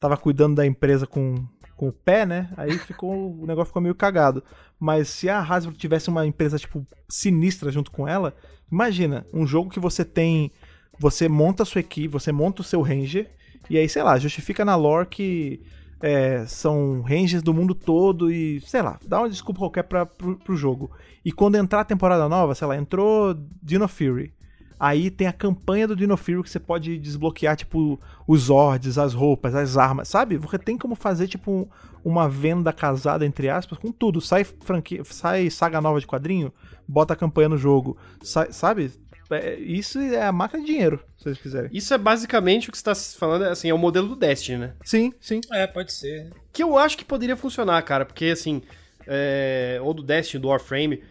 tava 0.00 0.16
cuidando 0.16 0.56
da 0.56 0.66
empresa 0.66 1.06
com, 1.06 1.46
com 1.76 1.88
o 1.88 1.92
pé, 1.92 2.26
né? 2.26 2.50
Aí 2.56 2.76
ficou 2.78 3.40
o 3.40 3.46
negócio 3.46 3.68
ficou 3.68 3.80
meio 3.80 3.94
cagado. 3.94 4.42
Mas 4.78 5.08
se 5.08 5.28
a 5.28 5.40
Hasbro 5.40 5.74
tivesse 5.74 6.08
uma 6.08 6.26
empresa 6.26 6.58
tipo 6.58 6.86
sinistra 7.08 7.70
junto 7.70 7.90
com 7.90 8.06
ela, 8.06 8.34
imagina, 8.70 9.26
um 9.32 9.46
jogo 9.46 9.70
que 9.70 9.80
você 9.80 10.04
tem, 10.04 10.50
você 10.98 11.28
monta 11.28 11.62
a 11.62 11.66
sua 11.66 11.80
equipe, 11.80 12.08
você 12.08 12.32
monta 12.32 12.62
o 12.62 12.64
seu 12.64 12.82
ranger 12.82 13.30
e 13.68 13.78
aí, 13.78 13.88
sei 13.88 14.02
lá, 14.02 14.18
justifica 14.18 14.64
na 14.64 14.76
lore 14.76 15.06
que 15.06 15.60
é, 16.06 16.46
são 16.46 17.02
ranges 17.02 17.42
do 17.42 17.52
mundo 17.52 17.74
todo 17.74 18.30
e, 18.30 18.60
sei 18.60 18.80
lá, 18.80 18.96
dá 19.04 19.18
uma 19.18 19.28
desculpa 19.28 19.58
qualquer 19.58 19.82
pra, 19.82 20.06
pro, 20.06 20.36
pro 20.36 20.54
jogo. 20.56 20.88
E 21.24 21.32
quando 21.32 21.56
entrar 21.56 21.80
a 21.80 21.84
temporada 21.84 22.28
nova, 22.28 22.54
sei 22.54 22.68
lá, 22.68 22.76
entrou 22.76 23.34
Dino 23.60 23.88
Fury. 23.88 24.32
Aí 24.78 25.10
tem 25.10 25.26
a 25.26 25.32
campanha 25.32 25.88
do 25.88 25.96
Dino 25.96 26.16
Fury 26.16 26.44
que 26.44 26.50
você 26.50 26.60
pode 26.60 26.96
desbloquear, 26.98 27.56
tipo, 27.56 27.98
os 28.24 28.42
Zords, 28.42 28.98
as 28.98 29.14
roupas, 29.14 29.52
as 29.56 29.76
armas, 29.76 30.06
sabe? 30.06 30.36
Você 30.36 30.58
tem 30.58 30.78
como 30.78 30.94
fazer, 30.94 31.26
tipo, 31.26 31.68
uma 32.04 32.28
venda 32.28 32.72
casada, 32.72 33.26
entre 33.26 33.48
aspas, 33.48 33.76
com 33.76 33.90
tudo. 33.90 34.20
Sai 34.20 34.44
franquia, 34.44 35.02
sai 35.04 35.50
saga 35.50 35.80
nova 35.80 35.98
de 35.98 36.06
quadrinho, 36.06 36.52
bota 36.86 37.14
a 37.14 37.16
campanha 37.16 37.48
no 37.48 37.58
jogo, 37.58 37.96
sai- 38.22 38.52
sabe? 38.52 38.92
É, 39.30 39.54
isso 39.56 39.98
é 39.98 40.22
a 40.22 40.32
máquina 40.32 40.60
de 40.60 40.66
dinheiro, 40.66 41.02
se 41.18 41.24
vocês 41.24 41.38
quiserem. 41.38 41.70
Isso 41.72 41.92
é 41.92 41.98
basicamente 41.98 42.68
o 42.68 42.72
que 42.72 42.78
você 42.78 42.84
tá 42.84 42.94
falando, 42.94 43.42
assim, 43.44 43.68
é 43.68 43.74
o 43.74 43.78
modelo 43.78 44.08
do 44.08 44.16
Destiny, 44.16 44.58
né? 44.58 44.72
Sim, 44.84 45.12
sim. 45.20 45.40
É, 45.52 45.66
pode 45.66 45.92
ser. 45.92 46.30
Que 46.52 46.62
eu 46.62 46.78
acho 46.78 46.96
que 46.96 47.04
poderia 47.04 47.36
funcionar, 47.36 47.80
cara, 47.82 48.04
porque 48.04 48.26
assim, 48.26 48.62
é, 49.06 49.78
ou 49.82 49.92
do 49.92 50.02
Destiny, 50.02 50.40
do 50.40 50.48
Warframe, 50.48 51.02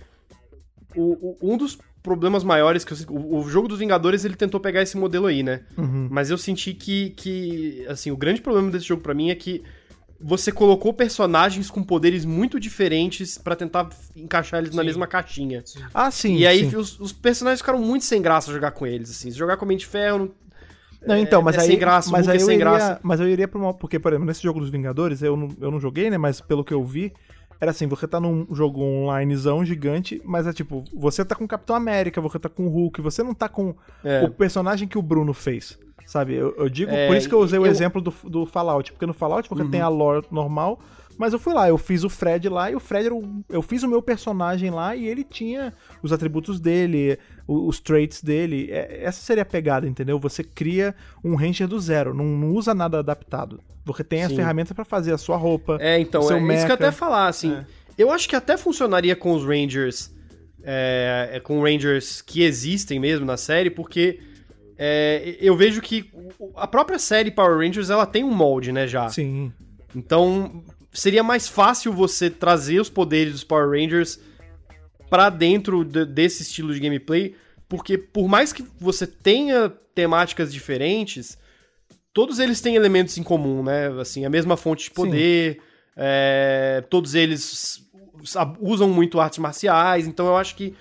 o, 0.96 1.36
o- 1.42 1.54
um 1.54 1.58
dos 1.58 1.78
problemas 2.02 2.44
maiores 2.44 2.86
que 2.86 2.94
eu, 2.94 2.98
o, 3.10 3.40
o 3.40 3.50
jogo 3.50 3.68
dos 3.68 3.80
Vingadores 3.80 4.24
ele 4.24 4.36
tentou 4.36 4.60
pegar 4.60 4.82
esse 4.82 4.96
modelo 4.96 5.26
aí, 5.26 5.42
né? 5.44 5.62
Uhum. 5.78 6.08
Mas 6.10 6.30
eu 6.30 6.38
senti 6.38 6.74
que, 6.74 7.10
que 7.12 7.86
assim, 7.90 8.12
o 8.12 8.18
grande 8.18 8.42
problema 8.42 8.70
desse 8.72 8.86
jogo 8.86 9.02
pra 9.02 9.14
mim 9.14 9.30
é 9.32 9.36
que 9.36 9.64
você 10.20 10.52
colocou 10.52 10.94
personagens 10.94 11.70
com 11.70 11.84
poderes 11.84 12.24
muito 12.26 12.60
diferentes 12.60 13.38
pra 13.38 13.56
tentar 13.56 13.90
encaixar 14.16 14.60
eles 14.62 14.74
na 14.76 14.82
Sim. 14.82 14.88
mesma 14.88 15.08
caixinha. 15.08 15.64
Ah, 15.94 16.10
sim. 16.10 16.38
e 16.38 16.48
aí 16.48 16.70
sim. 16.70 16.76
os, 16.78 17.00
os 17.00 17.12
personagens 17.12 17.60
ficaram 17.60 17.80
muito 17.80 18.06
sem 18.06 18.22
graça 18.22 18.52
jogar 18.52 18.72
com 18.72 18.88
eles, 18.88 19.10
assim. 19.12 19.30
Se 19.30 19.38
jogar 19.38 19.58
com 19.58 19.66
Mente 19.66 19.82
de 19.82 19.88
Ferro, 19.88 20.20
não- 20.20 20.32
Não, 21.08 21.18
então, 21.18 21.42
mas 21.42 21.56
é 21.58 21.62
aí, 21.62 21.68
sem 21.68 21.78
graça, 21.78 22.10
o 22.10 22.12
mas 22.12 22.26
Hulk 22.26 22.32
aí 22.32 22.38
é 22.38 22.42
eu 22.42 22.46
sem 22.46 22.56
iria, 22.56 22.66
graça. 22.66 23.00
mas 23.04 23.20
eu 23.20 23.28
iria 23.30 23.48
pra 23.48 23.60
uma, 23.60 23.74
porque 23.74 24.00
por 24.00 24.12
exemplo, 24.12 24.26
nesse 24.26 24.42
jogo 24.42 24.60
dos 24.60 24.70
Vingadores, 24.70 25.22
eu 25.22 25.36
não, 25.38 25.50
eu 25.62 25.70
não 25.70 25.80
joguei, 25.80 26.10
né, 26.10 26.18
mas 26.18 26.42
pelo 26.42 26.64
que 26.64 26.74
eu 26.74 26.84
vi, 26.84 27.14
era 27.60 27.72
assim, 27.72 27.88
você 27.88 28.08
tá 28.08 28.20
num 28.20 28.46
jogo 28.54 28.82
onlinezão 28.82 29.64
gigante, 29.66 30.22
mas 30.26 30.46
é 30.48 30.54
tipo, 30.54 30.84
você 30.94 31.24
tá 31.24 31.36
com 31.36 31.46
o 31.46 31.48
Capitão 31.48 31.76
América, 31.76 32.20
você 32.22 32.38
tá 32.40 32.50
com 32.50 32.66
o 32.68 32.70
Hulk, 32.70 33.02
você 33.02 33.24
não 33.24 33.34
tá 33.34 33.48
com 33.50 33.74
É. 34.04 34.24
o 34.24 34.30
personagem 34.32 34.88
que 34.88 34.98
o 34.98 35.02
Bruno 35.02 35.34
fez. 35.34 35.78
Sabe? 36.06 36.36
Eu, 36.36 36.54
eu 36.58 36.70
digo, 36.70 36.92
É, 36.92 37.08
por 37.08 37.16
isso 37.18 37.28
que 37.28 37.34
eu 37.34 37.40
usei 37.40 37.58
o 37.58 37.66
eu- 37.66 37.72
exemplo 37.72 38.00
do, 38.00 38.14
do 38.26 38.46
Fallout, 38.46 38.92
porque 38.92 39.08
no 39.08 39.14
Fallout 39.14 39.50
você 39.50 39.64
Uhum. 39.64 39.72
tem 39.72 39.82
a 39.82 39.88
lore 39.88 40.24
normal, 40.30 40.80
mas 41.18 41.34
eu 41.34 41.40
fui 41.40 41.54
lá, 41.54 41.68
eu 41.70 41.78
fiz 41.78 42.04
o 42.04 42.10
Fred 42.10 42.50
lá 42.50 42.70
e 42.70 42.76
o 42.76 42.80
Fred 42.80 43.06
era 43.06 43.16
o, 43.16 43.44
eu 43.50 43.62
fiz 43.62 43.84
o 43.84 43.88
meu 43.88 44.02
personagem 44.02 44.70
lá 44.70 44.96
e 44.96 45.08
ele 45.08 45.24
tinha 45.24 45.74
os 46.04 46.12
atributos 46.12 46.60
dele, 46.60 47.18
os 47.48 47.80
traits 47.80 48.22
dele. 48.22 48.68
É- 48.70 49.04
essa 49.04 49.22
seria 49.22 49.44
a 49.44 49.46
pegada, 49.46 49.88
entendeu? 49.88 50.20
Você 50.20 50.44
cria 50.44 50.94
um 51.24 51.36
ranger 51.36 51.68
do 51.68 51.80
zero, 51.80 52.14
não, 52.14 52.26
não 52.26 52.52
usa 52.52 52.74
nada 52.74 53.00
adaptado. 53.00 53.62
Você 53.86 54.04
tem 54.04 54.24
as 54.24 54.30
Sim. 54.30 54.38
ferramentas 54.38 54.74
pra 54.74 54.84
fazer 54.84 55.14
a 55.14 55.18
sua 55.18 55.38
roupa. 55.38 55.78
É, 55.80 56.00
então, 56.00 56.22
o 56.22 56.28
seu 56.28 56.38
é 56.38 56.40
isso 56.40 56.48
que 56.48 56.54
eu 56.54 56.58
mecha. 56.58 56.74
até 56.74 56.92
falar, 56.92 57.28
assim. 57.28 57.54
É. 57.54 57.66
Eu 57.98 58.12
acho 58.12 58.28
que 58.28 58.36
até 58.36 58.58
funcionaria 58.58 59.16
com 59.16 59.32
os 59.34 59.44
Rangers, 59.46 60.14
é, 60.64 61.30
é, 61.34 61.40
com 61.40 61.62
Rangers 61.62 62.22
que 62.22 62.42
existem 62.44 63.00
mesmo 63.00 63.26
na 63.26 63.38
série, 63.38 63.70
porque 63.70 64.20
é, 64.78 65.38
eu 65.40 65.56
vejo 65.56 65.82
que 65.82 66.12
a 66.56 66.68
própria 66.68 67.00
série 67.00 67.32
Power 67.32 67.58
Rangers, 67.58 67.90
ela 67.90 68.06
tem 68.06 68.24
um 68.24 68.32
molde, 68.32 68.72
né, 68.72 68.86
já. 68.88 69.08
Sim. 69.10 69.54
Então, 69.96 70.64
seria 70.96 71.22
mais 71.24 71.48
fácil 71.48 71.94
você 71.94 72.30
trazer 72.30 72.80
os 72.80 72.90
poderes 72.90 73.34
dos 73.34 73.44
Power 73.44 73.70
Rangers 73.70 74.20
pra 75.10 75.30
dentro 75.30 75.84
de- 75.86 76.06
desse 76.06 76.42
estilo 76.44 76.74
de 76.74 76.80
gameplay, 76.80 77.36
porque 77.70 77.98
por 77.98 78.28
mais 78.28 78.52
que 78.52 78.66
você 78.80 79.06
tenha 79.06 79.70
temáticas 79.94 80.52
diferentes, 80.54 81.38
todos 82.14 82.40
eles 82.40 82.62
têm 82.62 82.76
elementos 82.76 83.18
em 83.18 83.24
comum, 83.24 83.62
né? 83.64 83.88
Assim, 84.00 84.26
a 84.26 84.30
mesma 84.30 84.58
fonte 84.58 84.86
de 84.86 84.92
poder, 84.92 85.62
é, 85.96 86.84
todos 86.90 87.14
eles 87.16 87.84
sa- 88.24 88.54
usam 88.60 88.90
muito 88.90 89.20
artes 89.20 89.40
marciais, 89.40 90.08
então 90.08 90.26
eu 90.26 90.36
acho 90.38 90.56
que 90.56 90.74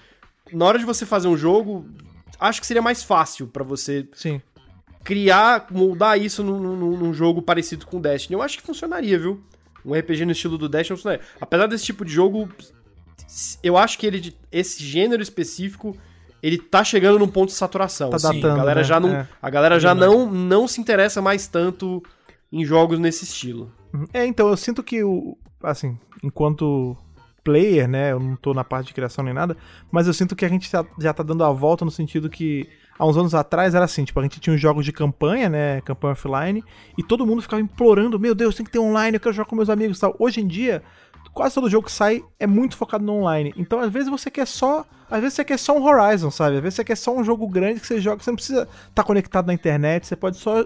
na 0.53 0.65
hora 0.65 0.79
de 0.79 0.85
você 0.85 1.05
fazer 1.05 1.29
um 1.29 1.37
jogo, 1.37 1.87
acho 2.39 2.61
que 2.61 2.67
seria 2.67 2.83
mais 2.83 3.03
fácil 3.03 3.47
pra 3.47 3.65
você 3.65 4.07
Sim. 4.15 4.41
criar, 5.03 5.67
moldar 5.71 6.21
isso 6.21 6.43
num, 6.43 6.59
num- 6.59 6.97
num 6.97 7.13
jogo 7.15 7.43
parecido 7.43 7.87
com 7.87 8.01
Destiny. 8.01 8.35
Eu 8.35 8.43
acho 8.43 8.59
que 8.59 8.65
funcionaria, 8.67 9.19
viu? 9.19 9.43
Um 9.85 9.93
RPG 9.95 10.25
no 10.25 10.33
estilo 10.33 10.57
do 10.57 10.69
Destiny 10.69 10.97
funcionaria. 10.97 11.25
Apesar 11.41 11.67
desse 11.67 11.85
tipo 11.85 12.05
de 12.05 12.13
jogo, 12.13 12.49
eu 13.63 13.77
acho 13.77 13.99
que 13.99 14.07
ele, 14.07 14.35
esse 14.51 14.83
gênero 14.83 15.23
específico, 15.23 15.97
ele 16.43 16.59
tá 16.59 16.83
chegando 16.85 17.19
num 17.19 17.29
ponto 17.29 17.49
de 17.49 17.55
saturação. 17.55 18.11
Tá 18.11 18.17
assim. 18.17 18.41
datando, 18.41 18.55
a 18.55 18.57
galera 18.57 18.81
né? 18.81 18.85
já 18.85 19.01
não, 19.01 19.09
É. 19.11 19.29
a 19.41 19.51
galera 19.51 19.81
já 19.81 19.95
Verdade. 19.95 20.13
não, 20.13 20.31
não 20.31 20.69
se 20.69 20.81
interessa 20.81 21.21
mais 21.21 21.47
tanto 21.47 22.03
em 22.53 22.65
jogos 22.65 22.99
nesse 22.99 23.25
estilo. 23.25 23.71
Uhum. 23.93 24.07
É, 24.13 24.27
então, 24.27 24.49
eu 24.49 24.57
sinto 24.57 24.83
que 24.83 25.03
o. 25.03 25.37
Assim, 25.63 25.99
enquanto 26.23 26.97
player, 27.43 27.87
né? 27.87 28.13
Eu 28.13 28.21
não 28.21 28.37
tô 28.37 28.55
na 28.55 28.65
parte 28.65 28.89
de 28.89 28.95
criação 28.95 29.25
nem 29.25 29.35
nada, 29.35 29.57
mas 29.93 30.07
eu 30.07 30.15
sinto 30.15 30.35
que 30.35 30.45
a 30.45 30.49
gente 30.49 30.71
já, 30.71 30.85
já 30.99 31.13
tá 31.13 31.23
dando 31.23 31.45
a 31.45 31.51
volta 31.51 31.85
no 31.85 31.91
sentido 31.91 32.31
que 32.31 32.67
há 32.99 33.07
uns 33.07 33.17
anos 33.17 33.35
atrás 33.35 33.75
era 33.75 33.85
assim, 33.85 34.05
tipo, 34.05 34.19
a 34.21 34.23
gente 34.23 34.41
tinha 34.41 34.55
os 34.55 34.61
jogos 34.61 34.85
de 34.85 34.93
campanha, 34.93 35.49
né? 35.49 35.81
Campanha 35.83 36.13
offline, 36.13 36.65
e 36.97 37.03
todo 37.03 37.27
mundo 37.27 37.43
ficava 37.43 37.61
implorando, 37.61 38.19
meu 38.19 38.35
Deus, 38.35 38.55
tem 38.55 38.65
que 38.65 38.73
ter 38.73 38.79
online, 38.79 39.17
eu 39.17 39.21
quero 39.21 39.35
jogar 39.35 39.49
com 39.49 39.57
meus 39.57 39.71
amigos 39.71 39.99
e 39.99 40.01
tal. 40.01 40.15
Hoje 40.19 40.41
em 40.41 40.47
dia, 40.47 40.83
quase 41.33 41.55
todo 41.55 41.69
jogo 41.69 41.87
que 41.87 41.93
sai 41.93 42.23
é 42.39 42.47
muito 42.47 42.77
focado 42.77 43.05
no 43.05 43.15
online. 43.15 43.53
Então, 43.57 43.81
às 43.81 43.93
vezes 43.93 44.09
você 44.09 44.31
quer 44.31 44.47
só, 44.47 44.85
às 45.11 45.21
vezes 45.21 45.35
você 45.35 45.45
quer 45.45 45.59
só 45.59 45.77
um 45.77 45.85
Horizon, 45.85 46.31
sabe? 46.31 46.57
Às 46.57 46.63
vezes 46.63 46.77
você 46.77 46.85
quer 46.85 46.97
só 46.97 47.15
um 47.15 47.25
jogo 47.25 47.47
grande 47.49 47.81
que 47.81 47.87
você 47.87 48.01
joga, 48.01 48.23
você 48.23 48.31
não 48.31 48.37
precisa 48.37 48.69
estar 48.89 49.03
conectado 49.03 49.47
na 49.47 49.55
internet, 49.55 50.07
você 50.07 50.17
pode 50.17 50.37
só 50.37 50.65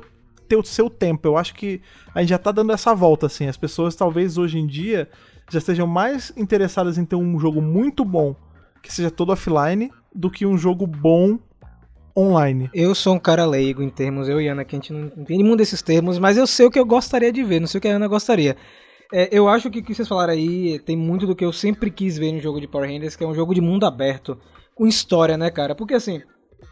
ter 0.49 0.57
o 0.57 0.65
seu 0.65 0.89
tempo. 0.89 1.27
Eu 1.27 1.37
acho 1.37 1.55
que 1.55 1.81
a 2.15 2.21
gente 2.21 2.31
já 2.31 2.39
tá 2.39 2.53
dando 2.53 2.73
essa 2.73 2.95
volta 2.95 3.27
assim. 3.27 3.47
As 3.47 3.57
pessoas 3.57 3.95
talvez 3.95 4.39
hoje 4.39 4.59
em 4.59 4.67
dia 4.67 5.09
já 5.51 5.59
estejam 5.59 5.87
mais 5.87 6.33
interessadas 6.37 6.99
em 6.99 7.05
ter 7.05 7.17
um 7.17 7.39
jogo 7.39 7.63
muito 7.63 8.05
bom 8.05 8.35
que 8.83 8.93
seja 8.93 9.11
todo 9.11 9.33
offline 9.33 9.91
do 10.15 10.31
que 10.31 10.47
um 10.47 10.57
jogo 10.57 10.87
bom 10.87 11.39
online. 12.19 12.69
Eu 12.75 12.95
sou 12.95 13.15
um 13.15 13.19
cara 13.19 13.47
leigo 13.47 13.81
em 13.81 13.89
termos, 13.89 14.29
eu 14.29 14.41
e 14.41 14.49
Ana, 14.49 14.65
que 14.65 14.75
a 14.75 14.79
gente 14.79 14.93
não 14.93 15.07
entende 15.07 15.43
nenhum 15.43 15.57
desses 15.57 15.81
termos, 15.81 16.19
mas 16.19 16.37
eu 16.37 16.47
sei 16.47 16.67
o 16.67 16.71
que 16.71 16.79
eu 16.79 16.85
gostaria 16.85 17.33
de 17.33 17.45
ver, 17.45 17.61
não 17.61 17.69
sei 17.69 17.79
o 17.79 17.81
que 17.81 17.89
a 17.89 17.95
Ana 17.95 18.09
gostaria. 18.09 18.57
É, 19.13 19.29
eu 19.31 19.49
acho 19.49 19.71
que 19.71 19.79
o 19.79 19.83
que 19.83 19.95
vocês 19.95 20.09
falaram 20.09 20.33
aí 20.33 20.81
tem 20.81 20.97
muito 20.97 21.27
do 21.27 21.37
que 21.37 21.45
eu 21.45 21.53
sempre 21.53 21.91
quis 21.91 22.19
ver 22.19 22.33
no 22.33 22.41
jogo 22.41 22.61
de 22.61 22.67
Power 22.67 22.91
Rangers, 22.91 23.15
que 23.15 23.23
é 23.23 23.27
um 23.27 23.35
jogo 23.35 23.55
de 23.55 23.61
mundo 23.61 23.87
aberto, 23.87 24.37
com 24.75 24.87
história, 24.87 25.37
né, 25.37 25.51
cara? 25.51 25.75
Porque 25.75 25.95
assim, 25.95 26.21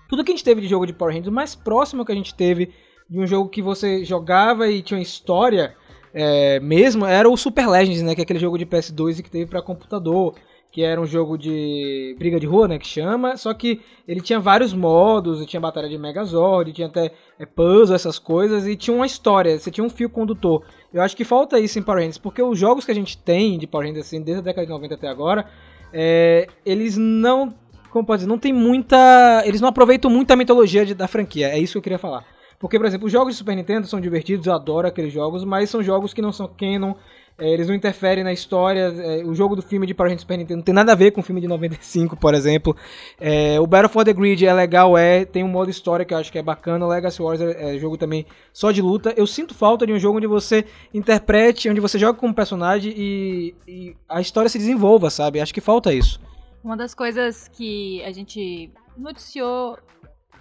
tudo 0.09 0.24
que 0.24 0.32
a 0.32 0.34
gente 0.34 0.44
teve 0.44 0.61
de 0.61 0.66
jogo 0.66 0.86
de 0.86 0.92
Power 0.92 1.14
Rangers, 1.14 1.28
o 1.28 1.34
mais 1.34 1.55
próximo 1.55 2.05
que 2.05 2.12
a 2.12 2.14
gente 2.14 2.34
teve 2.34 2.70
de 3.09 3.18
um 3.18 3.26
jogo 3.26 3.49
que 3.49 3.62
você 3.62 4.05
jogava 4.05 4.68
e 4.68 4.82
tinha 4.82 5.01
história 5.01 5.74
é, 6.12 6.59
mesmo, 6.61 7.07
era 7.07 7.28
o 7.28 7.36
Super 7.36 7.68
Legends, 7.68 8.03
né? 8.03 8.14
Que 8.14 8.22
é 8.22 8.24
aquele 8.24 8.38
jogo 8.38 8.59
de 8.59 8.66
PS2 8.66 9.22
que 9.22 9.30
teve 9.30 9.47
pra 9.47 9.62
computador 9.62 10.34
que 10.76 10.82
era 10.82 11.00
um 11.00 11.06
jogo 11.06 11.38
de 11.38 12.14
briga 12.18 12.38
de 12.38 12.46
rua, 12.46 12.68
né, 12.68 12.78
que 12.78 12.86
chama, 12.86 13.34
só 13.38 13.54
que 13.54 13.80
ele 14.06 14.20
tinha 14.20 14.38
vários 14.38 14.74
modos, 14.74 15.42
tinha 15.46 15.58
batalha 15.58 15.88
de 15.88 15.96
Megazord, 15.96 16.70
tinha 16.70 16.86
até 16.86 17.12
é, 17.38 17.46
puzzle, 17.46 17.96
essas 17.96 18.18
coisas, 18.18 18.66
e 18.66 18.76
tinha 18.76 18.94
uma 18.94 19.06
história, 19.06 19.58
você 19.58 19.70
tinha 19.70 19.82
um 19.82 19.88
fio 19.88 20.10
condutor. 20.10 20.62
Eu 20.92 21.00
acho 21.00 21.16
que 21.16 21.24
falta 21.24 21.58
isso 21.58 21.78
em 21.78 21.82
Power 21.82 22.00
Rangers, 22.00 22.18
porque 22.18 22.42
os 22.42 22.58
jogos 22.58 22.84
que 22.84 22.90
a 22.90 22.94
gente 22.94 23.16
tem 23.16 23.58
de 23.58 23.66
Power 23.66 23.86
Rangers, 23.88 24.06
assim, 24.06 24.20
desde 24.20 24.42
a 24.42 24.44
década 24.44 24.66
de 24.66 24.72
90 24.74 24.96
até 24.96 25.08
agora, 25.08 25.46
é, 25.94 26.46
eles 26.62 26.98
não, 26.98 27.54
como 27.90 28.04
pode 28.04 28.18
dizer, 28.18 28.28
não 28.28 28.38
tem 28.38 28.52
muita, 28.52 29.44
eles 29.46 29.62
não 29.62 29.70
aproveitam 29.70 30.10
muito 30.10 30.30
a 30.30 30.36
mitologia 30.36 30.84
de- 30.84 30.94
da 30.94 31.08
franquia, 31.08 31.48
é 31.48 31.58
isso 31.58 31.72
que 31.72 31.78
eu 31.78 31.82
queria 31.82 31.98
falar. 31.98 32.22
Porque, 32.58 32.78
por 32.78 32.84
exemplo, 32.84 33.06
os 33.06 33.12
jogos 33.12 33.32
de 33.32 33.38
Super 33.38 33.56
Nintendo 33.56 33.86
são 33.86 33.98
divertidos, 33.98 34.46
eu 34.46 34.52
adoro 34.52 34.86
aqueles 34.86 35.10
jogos, 35.10 35.42
mas 35.42 35.70
são 35.70 35.82
jogos 35.82 36.12
que 36.12 36.20
não 36.20 36.32
são 36.32 36.46
canon, 36.46 36.92
é, 37.39 37.51
eles 37.51 37.68
não 37.68 37.74
interferem 37.74 38.24
na 38.24 38.32
história. 38.32 38.93
é, 38.97 39.24
o 39.24 39.34
jogo 39.34 39.55
do 39.55 39.62
filme 39.62 39.87
de 39.87 39.93
Power 39.93 40.09
Rangers 40.09 40.22
Super 40.22 40.39
Nintendo 40.39 40.59
não 40.59 40.64
tem 40.64 40.74
nada 40.74 40.93
a 40.93 40.95
ver 40.95 41.11
com 41.11 41.20
o 41.20 41.24
filme 41.24 41.41
de 41.41 41.47
95, 41.47 42.16
por 42.16 42.34
exemplo. 42.34 42.74
É, 43.20 43.61
o 43.61 43.66
Battle 43.66 43.91
for 43.91 44.05
the 44.05 44.12
Grid 44.12 44.45
é 44.47 44.53
legal, 44.55 44.97
é, 44.97 45.24
tem 45.24 45.45
um 45.45 45.49
modo 45.49 45.70
história 45.70 46.05
que 46.05 46.14
eu 46.14 46.18
acho 46.18 46.32
que 46.32 46.39
é 46.39 46.43
bacana. 46.43 46.87
O 46.87 46.89
Legacy 46.89 47.20
Wars 47.20 47.41
é, 47.41 47.76
é 47.76 47.78
jogo 47.78 47.99
também 47.99 48.24
só 48.53 48.70
de 48.70 48.80
luta. 48.80 49.12
Eu 49.16 49.26
sinto 49.26 49.55
falta 49.55 49.87
de 49.87 49.93
um 49.93 49.99
jogo 49.99 50.16
onde 50.16 50.26
você 50.26 50.64
interprete, 50.95 51.68
onde 51.68 51.80
você 51.80 51.99
joga 51.99 52.18
como 52.18 52.34
personagem 52.34 52.95
e, 52.97 53.55
e 53.68 53.97
a 54.09 54.20
história 54.20 54.49
se 54.49 54.59
desenvolva, 54.59 55.11
sabe? 55.11 55.41
Acho 55.41 55.53
que 55.53 55.61
falta 55.61 55.93
isso. 55.93 56.20
Uma 56.64 56.76
das 56.76 56.95
coisas 56.95 57.49
que 57.49 58.03
a 58.03 58.12
gente 58.12 58.72
noticiou 58.97 59.78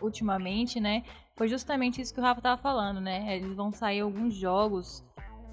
ultimamente, 0.02 0.80
né, 0.80 1.04
foi 1.36 1.48
justamente 1.48 2.02
isso 2.02 2.14
que 2.14 2.20
o 2.20 2.24
Rafa 2.24 2.42
tava 2.42 2.62
falando, 2.62 3.02
né? 3.02 3.36
Eles 3.36 3.54
vão 3.56 3.72
sair 3.72 4.00
alguns 4.00 4.34
jogos 4.34 5.05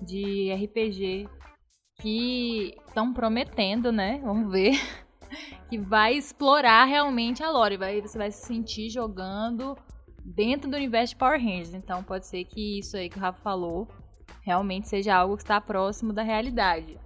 de 0.03 0.53
RPG 0.53 1.29
que 2.01 2.75
estão 2.87 3.13
prometendo, 3.13 3.93
né? 3.93 4.21
Vamos 4.23 4.51
ver. 4.51 4.73
Que 5.71 5.79
vai 5.79 6.13
explorar 6.13 6.85
realmente 6.85 7.43
a 7.43 7.51
lore. 7.51 7.79
Vai, 7.79 8.03
você 8.03 8.19
vai 8.19 8.31
se 8.31 8.47
sentir 8.47 8.91
jogando 8.91 9.75
dentro 10.23 10.71
do 10.71 10.77
universo 10.77 11.15
de 11.15 11.19
Power 11.19 11.41
Rangers. 11.41 11.73
Então 11.73 12.05
pode 12.05 12.27
ser 12.27 12.45
que 12.45 12.79
isso 12.79 12.95
aí 12.95 13.09
que 13.09 13.17
o 13.17 13.21
Rafa 13.21 13.41
falou 13.41 13.89
realmente 14.43 14.89
seja 14.89 15.15
algo 15.15 15.37
que 15.37 15.43
está 15.43 15.59
próximo 15.63 16.13
da 16.13 16.23
realidade. 16.23 16.99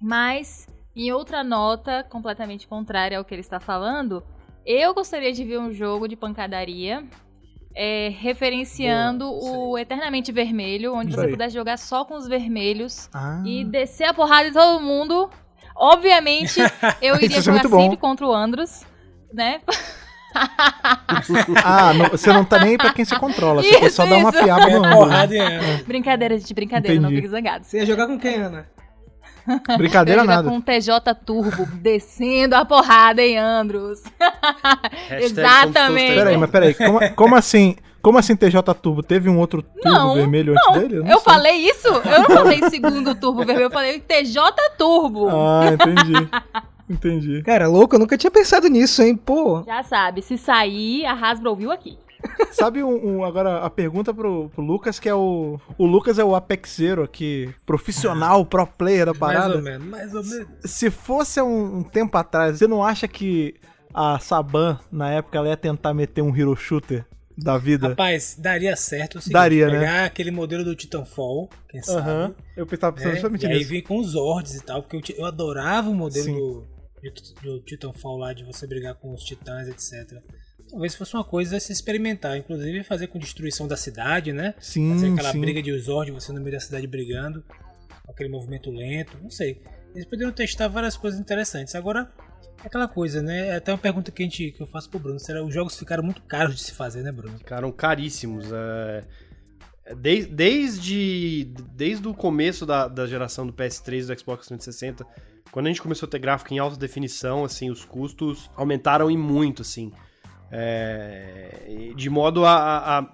Mas, 0.00 0.66
em 0.96 1.12
outra 1.12 1.44
nota 1.44 2.02
completamente 2.02 2.66
contrária 2.66 3.16
ao 3.16 3.24
que 3.24 3.32
ele 3.32 3.40
está 3.40 3.60
falando, 3.60 4.24
eu 4.66 4.92
gostaria 4.92 5.32
de 5.32 5.44
ver 5.44 5.60
um 5.60 5.72
jogo 5.72 6.08
de 6.08 6.16
pancadaria 6.16 7.06
é, 7.74 8.10
referenciando 8.18 9.24
Boa, 9.28 9.58
o 9.68 9.78
Eternamente 9.78 10.30
Vermelho, 10.32 10.94
onde 10.94 11.10
Isso 11.10 11.18
você 11.18 11.26
aí. 11.26 11.30
pudesse 11.32 11.54
jogar 11.54 11.78
só 11.78 12.04
com 12.04 12.14
os 12.16 12.26
vermelhos 12.28 13.08
Ah, 13.14 13.42
e 13.44 13.64
descer 13.64 14.04
a 14.04 14.14
porrada 14.14 14.48
em 14.48 14.52
todo 14.52 14.80
mundo. 14.80 15.30
Obviamente, 15.74 16.60
eu 17.00 17.14
Isso 17.16 17.24
iria 17.24 17.38
é 17.38 17.40
jogar 17.40 17.58
muito 17.60 17.68
bom. 17.70 17.82
sempre 17.82 17.96
contra 17.96 18.26
o 18.26 18.32
Andros, 18.32 18.84
né? 19.32 19.60
ah 21.64 21.92
não- 21.94 22.08
você 22.08 22.32
não 22.32 22.44
tá 22.44 22.58
nem 22.58 22.70
aí 22.70 22.78
pra 22.78 22.92
quem 22.92 23.04
você 23.04 23.18
controla, 23.18 23.62
você 23.62 23.78
quer 23.78 23.90
só 23.90 24.06
dar 24.06 24.16
uma 24.16 24.30
Isso, 24.30 24.42
piaba 24.42 24.70
É 24.70 24.70
no 24.78 24.78
ângulo. 24.84 24.94
porrada 25.04 25.34
em 25.34 25.40
Ana. 25.40 25.82
brincadeira, 25.86 26.38
gente, 26.38 26.54
brincadeira, 26.54 27.00
não 27.00 27.08
Entendi. 27.10 27.22
fique 27.22 27.28
zangado. 27.30 27.64
Você 27.64 27.78
ia 27.78 27.86
jogar 27.86 28.06
com 28.06 28.18
quem, 28.18 28.36
Ana? 28.36 28.66
Brincadeira 29.76 30.22
Eu 30.22 30.26
nada. 30.26 30.48
com 30.48 30.56
um 30.56 30.60
TJ 30.60 31.14
Turbo 31.24 31.66
descendo 31.74 32.54
a 32.54 32.64
porrada 32.64 33.22
em 33.22 33.36
Andros. 33.38 34.02
Exatamente. 35.10 36.14
Peraí, 36.14 36.36
mas 36.36 36.50
peraí, 36.50 36.74
como, 36.74 37.14
como 37.14 37.34
assim? 37.36 37.76
Como 38.00 38.18
assim 38.18 38.34
TJ 38.34 38.60
Turbo? 38.80 39.02
Teve 39.02 39.28
um 39.28 39.38
outro 39.38 39.62
turbo 39.62 39.88
Não, 39.88 40.14
vermelho 40.14 40.54
antes 40.54 40.80
dele? 40.80 40.96
Eu 40.96 41.04
não 41.04 41.20
sei. 41.20 41.24
falei 41.32 41.52
isso? 41.56 41.86
Eu 41.86 42.22
não 42.22 42.30
falei 42.30 42.60
segundo 42.68 43.14
turbo 43.14 43.44
vermelho, 43.44 43.66
eu 43.66 43.70
falei 43.70 44.00
TJ 44.00 44.40
Turbo. 44.76 45.28
Ah, 45.28 45.66
entendi. 45.72 46.28
Entendi. 46.90 47.42
Cara, 47.44 47.68
louco, 47.68 47.94
eu 47.94 48.00
nunca 48.00 48.18
tinha 48.18 48.30
pensado 48.30 48.68
nisso, 48.68 49.02
hein? 49.02 49.16
Pô. 49.16 49.62
Já 49.64 49.82
sabe, 49.84 50.20
se 50.20 50.36
sair, 50.36 51.06
a 51.06 51.12
Hasbro 51.12 51.50
ouviu 51.50 51.70
aqui. 51.70 51.96
Sabe 52.52 52.82
um, 52.82 53.18
um- 53.18 53.24
agora 53.24 53.58
a 53.64 53.70
pergunta 53.70 54.12
pro, 54.14 54.48
pro 54.50 54.62
Lucas, 54.62 54.98
que 55.00 55.08
é 55.08 55.14
o. 55.14 55.58
O 55.76 55.86
Lucas 55.86 56.18
é 56.18 56.24
o 56.24 56.34
Apexeiro 56.34 57.02
aqui, 57.02 57.52
profissional, 57.66 58.44
pro 58.46 58.66
player 58.66 59.06
da 59.06 59.12
Mais 59.14 59.20
parada. 59.36 59.56
ou 59.56 59.62
menos, 59.62 59.86
mais 59.86 60.14
ou 60.14 60.22
menos. 60.24 60.48
Se 60.64 60.90
fosse 60.90 61.40
um, 61.40 61.78
um 61.78 61.82
tempo 61.82 62.16
atrás, 62.16 62.58
você 62.58 62.66
não 62.66 62.82
acha 62.84 63.08
que 63.08 63.54
a 63.92 64.18
Saban, 64.18 64.78
na 64.90 65.10
época, 65.10 65.38
ela 65.38 65.48
ia 65.48 65.56
tentar 65.56 65.92
meter 65.94 66.22
um 66.22 66.34
hero 66.36 66.54
shooter 66.54 67.04
da 67.36 67.58
vida? 67.58 67.88
Rapaz, 67.88 68.36
daria 68.38 68.76
certo 68.76 69.18
seguinte, 69.20 69.32
Daria, 69.32 69.66
né? 69.68 69.78
pegar 69.80 70.04
aquele 70.04 70.30
modelo 70.30 70.64
do 70.64 70.76
Titanfall, 70.76 71.48
quem 71.68 71.82
sabe, 71.82 71.98
Aham. 72.08 72.34
Eu 72.56 72.66
pensava 72.66 72.92
pensando 72.94 73.08
né? 73.10 73.14
justamente 73.16 73.42
E 73.44 73.48
aí 73.48 73.58
nisso. 73.58 73.70
vir 73.70 73.82
com 73.82 73.98
os 73.98 74.08
Zords 74.10 74.54
e 74.54 74.62
tal, 74.62 74.82
porque 74.82 75.12
eu, 75.14 75.18
eu 75.18 75.24
adorava 75.24 75.88
o 75.90 75.94
modelo 75.94 76.26
do, 76.26 76.66
do, 77.42 77.58
do 77.58 77.64
Titanfall 77.64 78.18
lá, 78.18 78.32
de 78.32 78.44
você 78.44 78.66
brigar 78.66 78.94
com 78.94 79.12
os 79.12 79.22
titãs, 79.24 79.66
etc. 79.68 80.22
Talvez 80.72 80.94
fosse 80.94 81.14
uma 81.14 81.22
coisa 81.22 81.58
a 81.58 81.60
se 81.60 81.70
experimentar, 81.70 82.34
inclusive 82.36 82.82
fazer 82.82 83.06
com 83.08 83.18
destruição 83.18 83.68
da 83.68 83.76
cidade, 83.76 84.32
né? 84.32 84.54
Fazer 84.54 84.62
Sim, 84.98 85.12
aquela 85.12 85.30
sim. 85.32 85.40
briga 85.40 85.62
de 85.62 85.78
Zord, 85.78 86.10
você 86.10 86.32
no 86.32 86.40
meio 86.40 86.52
da 86.56 86.60
cidade 86.60 86.86
brigando, 86.86 87.44
com 88.06 88.10
aquele 88.10 88.30
movimento 88.30 88.70
lento, 88.70 89.18
não 89.22 89.30
sei. 89.30 89.62
Eles 89.94 90.06
poderiam 90.06 90.32
testar 90.32 90.68
várias 90.68 90.96
coisas 90.96 91.20
interessantes. 91.20 91.74
Agora, 91.74 92.10
é 92.64 92.66
aquela 92.66 92.88
coisa, 92.88 93.20
né? 93.20 93.48
É 93.48 93.56
até 93.56 93.70
uma 93.70 93.76
pergunta 93.78 94.10
que, 94.10 94.22
a 94.22 94.24
gente, 94.24 94.50
que 94.52 94.62
eu 94.62 94.66
faço 94.66 94.88
pro 94.88 94.98
Bruno. 94.98 95.20
Será 95.20 95.44
os 95.44 95.52
jogos 95.52 95.78
ficaram 95.78 96.02
muito 96.02 96.22
caros 96.22 96.56
de 96.56 96.62
se 96.62 96.72
fazer, 96.72 97.02
né, 97.02 97.12
Bruno? 97.12 97.36
Ficaram 97.36 97.70
caríssimos. 97.70 98.46
é. 98.50 99.04
De- 100.00 100.24
desde, 100.26 101.52
desde 101.74 102.08
o 102.08 102.14
começo 102.14 102.64
da, 102.64 102.88
da 102.88 103.06
geração 103.06 103.46
do 103.46 103.52
PS3 103.52 104.04
e 104.04 104.06
do 104.14 104.18
Xbox 104.18 104.46
360, 104.46 105.04
quando 105.50 105.66
a 105.66 105.68
gente 105.68 105.82
começou 105.82 106.06
a 106.06 106.10
ter 106.10 106.18
gráfico 106.18 106.54
em 106.54 106.58
alta 106.58 106.76
definição, 106.78 107.44
assim, 107.44 107.68
os 107.70 107.84
custos 107.84 108.48
aumentaram 108.56 109.10
e 109.10 109.18
muito, 109.18 109.60
assim. 109.62 109.92
É, 110.54 111.92
de 111.96 112.10
modo 112.10 112.44
a, 112.44 112.52
a- 112.52 112.98
a- 112.98 113.06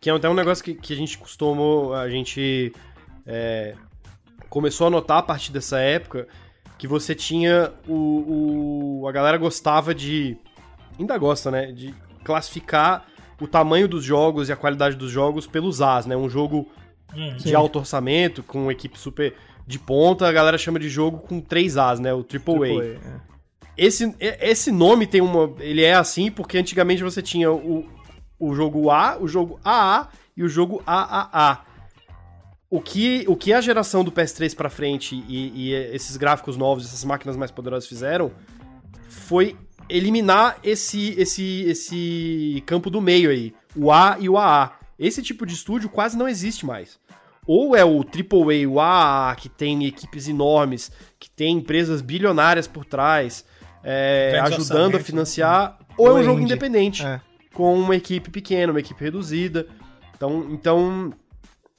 Que 0.00 0.10
é 0.10 0.12
até 0.12 0.28
um 0.28 0.34
negócio 0.34 0.64
que, 0.64 0.74
que 0.74 0.92
a 0.92 0.96
gente 0.96 1.16
costumou. 1.18 1.94
A 1.94 2.08
gente 2.10 2.72
é, 3.26 3.74
começou 4.48 4.86
a 4.86 4.90
notar 4.90 5.18
a 5.18 5.22
partir 5.22 5.52
dessa 5.52 5.78
época 5.78 6.26
que 6.78 6.88
você 6.88 7.14
tinha 7.14 7.70
o, 7.86 9.00
o- 9.02 9.08
a 9.08 9.12
galera 9.12 9.36
gostava 9.38 9.94
de 9.94 10.36
ainda 10.98 11.16
gosta, 11.18 11.50
né, 11.50 11.70
de 11.72 11.94
classificar 12.24 13.06
o 13.40 13.46
tamanho 13.46 13.86
dos 13.88 14.02
jogos 14.04 14.48
e 14.48 14.52
a 14.52 14.56
qualidade 14.56 14.96
dos 14.96 15.10
jogos 15.10 15.46
pelos 15.46 15.80
As, 15.80 16.04
né? 16.06 16.14
Um 16.16 16.28
jogo 16.28 16.68
de 17.36 17.54
alto 17.54 17.78
orçamento 17.78 18.42
com 18.42 18.70
equipe 18.70 18.98
super 18.98 19.34
de 19.66 19.78
ponta, 19.78 20.26
a 20.28 20.32
galera 20.32 20.58
chama 20.58 20.78
de 20.78 20.88
jogo 20.88 21.18
com 21.18 21.40
três 21.40 21.76
As, 21.76 21.98
né? 22.00 22.12
O 22.12 22.22
Triple 22.24 22.54
A. 22.54 22.58
Triple 22.58 22.80
A, 22.80 22.84
é. 23.08 23.29
Esse, 23.80 24.14
esse 24.20 24.70
nome 24.70 25.06
tem 25.06 25.22
uma. 25.22 25.54
Ele 25.58 25.82
é 25.82 25.94
assim 25.94 26.30
porque 26.30 26.58
antigamente 26.58 27.02
você 27.02 27.22
tinha 27.22 27.50
o, 27.50 27.88
o 28.38 28.54
jogo 28.54 28.90
A, 28.90 29.16
o 29.18 29.26
jogo 29.26 29.58
AA 29.64 30.08
e 30.36 30.42
o 30.42 30.48
jogo 30.50 30.82
AAA. 30.86 31.64
O 32.68 32.78
que, 32.78 33.24
o 33.26 33.34
que 33.34 33.54
a 33.54 33.60
geração 33.62 34.04
do 34.04 34.12
PS3 34.12 34.54
pra 34.54 34.68
frente 34.68 35.24
e, 35.26 35.70
e 35.70 35.72
esses 35.94 36.18
gráficos 36.18 36.58
novos, 36.58 36.84
essas 36.84 37.02
máquinas 37.04 37.38
mais 37.38 37.50
poderosas 37.50 37.88
fizeram 37.88 38.30
foi 39.08 39.56
eliminar 39.88 40.58
esse, 40.62 41.18
esse, 41.18 41.62
esse 41.62 42.62
campo 42.66 42.90
do 42.90 43.00
meio 43.00 43.30
aí, 43.30 43.54
o 43.74 43.90
A 43.90 44.18
e 44.20 44.28
o 44.28 44.36
AA. 44.36 44.72
Esse 44.98 45.22
tipo 45.22 45.46
de 45.46 45.54
estúdio 45.54 45.88
quase 45.88 46.18
não 46.18 46.28
existe 46.28 46.66
mais. 46.66 47.00
Ou 47.46 47.74
é 47.74 47.82
o 47.82 48.00
AAA, 48.00 48.68
o 48.68 48.78
AAA, 48.78 49.36
que 49.36 49.48
tem 49.48 49.86
equipes 49.86 50.28
enormes, 50.28 50.92
que 51.18 51.30
tem 51.30 51.56
empresas 51.56 52.02
bilionárias 52.02 52.68
por 52.68 52.84
trás, 52.84 53.42
é, 53.82 54.38
ajudando 54.42 54.96
a 54.96 55.00
financiar, 55.00 55.78
ou 55.96 56.08
é 56.08 56.20
um 56.20 56.22
jogo 56.22 56.40
indie. 56.40 56.52
independente, 56.52 57.04
É. 57.04 57.20
com 57.52 57.74
uma 57.74 57.96
equipe 57.96 58.30
pequena, 58.30 58.72
uma 58.72 58.80
equipe 58.80 59.02
reduzida. 59.02 59.66
Então, 60.16 60.46
então 60.50 61.12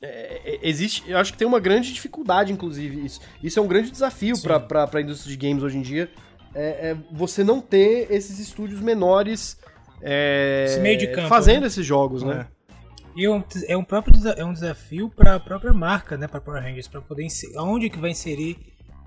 é, 0.01 0.59
existe, 0.63 1.03
eu 1.07 1.17
acho 1.17 1.31
que 1.31 1.37
tem 1.37 1.47
uma 1.47 1.59
grande 1.59 1.93
dificuldade, 1.93 2.51
inclusive, 2.51 3.05
isso. 3.05 3.21
Isso 3.43 3.59
é 3.59 3.61
um 3.61 3.67
grande 3.67 3.91
desafio 3.91 4.39
pra, 4.41 4.87
pra 4.87 5.01
indústria 5.01 5.35
de 5.35 5.47
games 5.47 5.63
hoje 5.63 5.77
em 5.77 5.81
dia. 5.81 6.09
É, 6.53 6.89
é 6.89 6.97
você 7.11 7.43
não 7.43 7.61
ter 7.61 8.07
esses 8.11 8.39
estúdios 8.39 8.81
menores 8.81 9.57
é, 10.01 10.65
Esse 10.67 10.79
meio 10.79 10.97
de 10.97 11.07
campo, 11.07 11.27
fazendo 11.27 11.61
né? 11.61 11.67
esses 11.67 11.85
jogos, 11.85 12.23
né? 12.23 12.47
E 13.15 13.25
é 13.25 13.29
um, 13.29 13.43
é 13.67 13.77
um 13.77 13.83
próprio 13.83 14.13
é 14.37 14.43
um 14.43 14.53
desafio 14.53 15.09
para 15.09 15.35
a 15.35 15.39
própria 15.39 15.73
marca, 15.73 16.17
né, 16.17 16.27
para 16.27 16.39
Power 16.39 16.63
Rangers, 16.63 16.87
para 16.87 17.01
poder 17.01 17.27
aonde 17.57 17.89
que 17.89 17.99
vai 17.99 18.11
inserir, 18.11 18.57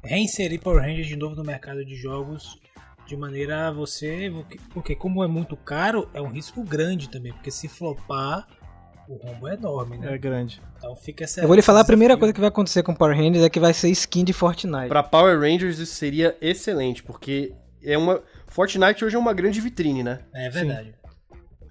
reinserir 0.02 0.60
Power 0.60 0.82
Rangers 0.82 1.06
de 1.06 1.16
novo 1.16 1.34
no 1.34 1.42
mercado 1.42 1.84
de 1.84 1.96
jogos 1.96 2.60
de 3.06 3.16
maneira 3.16 3.68
a 3.68 3.70
você, 3.70 4.32
porque 4.72 4.94
como 4.94 5.22
é 5.22 5.26
muito 5.26 5.56
caro, 5.56 6.08
é 6.14 6.20
um 6.20 6.28
risco 6.28 6.62
grande 6.62 7.08
também, 7.08 7.32
porque 7.32 7.50
se 7.50 7.68
flopar, 7.68 8.46
o 9.08 9.16
rombo 9.16 9.46
é 9.48 9.54
enorme, 9.54 9.98
né? 9.98 10.14
É 10.14 10.18
grande. 10.18 10.62
Então 10.78 10.96
fica 10.96 11.24
essa 11.24 11.42
Eu 11.42 11.46
vou 11.46 11.54
lhe 11.56 11.62
falar, 11.62 11.80
a 11.80 11.84
primeira 11.84 12.12
desafio. 12.14 12.20
coisa 12.20 12.32
que 12.32 12.40
vai 12.40 12.48
acontecer 12.48 12.82
com 12.82 12.94
Power 12.94 13.16
Rangers 13.16 13.44
é 13.44 13.50
que 13.50 13.60
vai 13.60 13.74
ser 13.74 13.90
skin 13.90 14.24
de 14.24 14.32
Fortnite. 14.32 14.88
Pra 14.88 15.02
Power 15.02 15.38
Rangers 15.38 15.78
isso 15.78 15.94
seria 15.94 16.36
excelente, 16.40 17.02
porque 17.02 17.52
é 17.82 17.98
uma. 17.98 18.22
Fortnite 18.46 19.04
hoje 19.04 19.16
é 19.16 19.18
uma 19.18 19.32
grande 19.34 19.60
vitrine, 19.60 20.02
né? 20.02 20.20
É 20.34 20.48
verdade. 20.48 20.94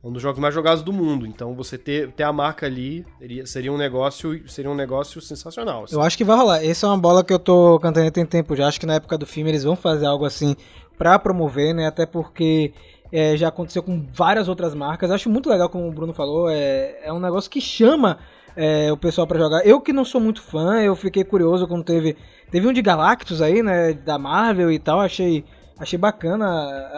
É 0.03 0.07
um 0.07 0.11
dos 0.11 0.21
jogos 0.21 0.39
mais 0.39 0.53
jogados 0.53 0.83
do 0.83 0.91
mundo. 0.91 1.25
Então 1.25 1.55
você 1.55 1.77
ter, 1.77 2.11
ter 2.11 2.23
a 2.23 2.33
marca 2.33 2.65
ali 2.65 3.05
seria, 3.17 3.45
seria 3.45 3.71
um 3.71 3.77
negócio. 3.77 4.47
Seria 4.49 4.69
um 4.69 4.75
negócio 4.75 5.21
sensacional. 5.21 5.85
assim. 5.85 5.95
Eu 5.95 6.01
acho 6.01 6.17
que 6.17 6.25
vai 6.25 6.35
rolar. 6.35 6.63
Essa 6.63 6.85
é 6.85 6.89
uma 6.89 6.97
bola 6.97 7.23
que 7.23 7.31
eu 7.31 7.39
tô 7.39 7.79
cantando 7.79 8.11
tem 8.11 8.25
tempo 8.25 8.53
já. 8.53 8.67
Acho 8.67 8.79
que 8.81 8.85
na 8.85 8.95
época 8.95 9.17
do 9.17 9.25
filme 9.25 9.49
eles 9.49 9.63
vão 9.63 9.77
fazer 9.77 10.05
algo 10.05 10.25
assim 10.25 10.57
pra 10.97 11.17
promover, 11.19 11.73
né? 11.73 11.87
Até 11.87 12.05
porque 12.05 12.73
é, 13.11 13.37
já 13.37 13.49
aconteceu 13.49 13.83
com 13.83 14.07
várias 14.11 14.47
outras 14.47 14.73
marcas. 14.73 15.11
Acho 15.11 15.29
muito 15.29 15.49
legal, 15.49 15.69
como 15.69 15.87
o 15.87 15.91
Bruno 15.91 16.13
falou. 16.13 16.49
É, 16.49 16.99
é 17.03 17.13
um 17.13 17.19
negócio 17.19 17.49
que 17.49 17.61
chama 17.61 18.17
é, 18.55 18.91
o 18.91 18.97
pessoal 18.97 19.27
pra 19.27 19.37
jogar. 19.37 19.65
Eu 19.65 19.79
que 19.79 19.93
não 19.93 20.03
sou 20.03 20.19
muito 20.19 20.41
fã, 20.41 20.81
eu 20.81 20.95
fiquei 20.95 21.23
curioso 21.23 21.67
quando 21.67 21.83
teve. 21.83 22.17
Teve 22.49 22.67
um 22.67 22.73
de 22.73 22.81
Galactus 22.81 23.41
aí, 23.41 23.61
né? 23.61 23.93
Da 23.93 24.17
Marvel 24.17 24.71
e 24.71 24.79
tal. 24.79 24.99
Achei, 24.99 25.43
achei 25.77 25.97
bacana 25.97 26.45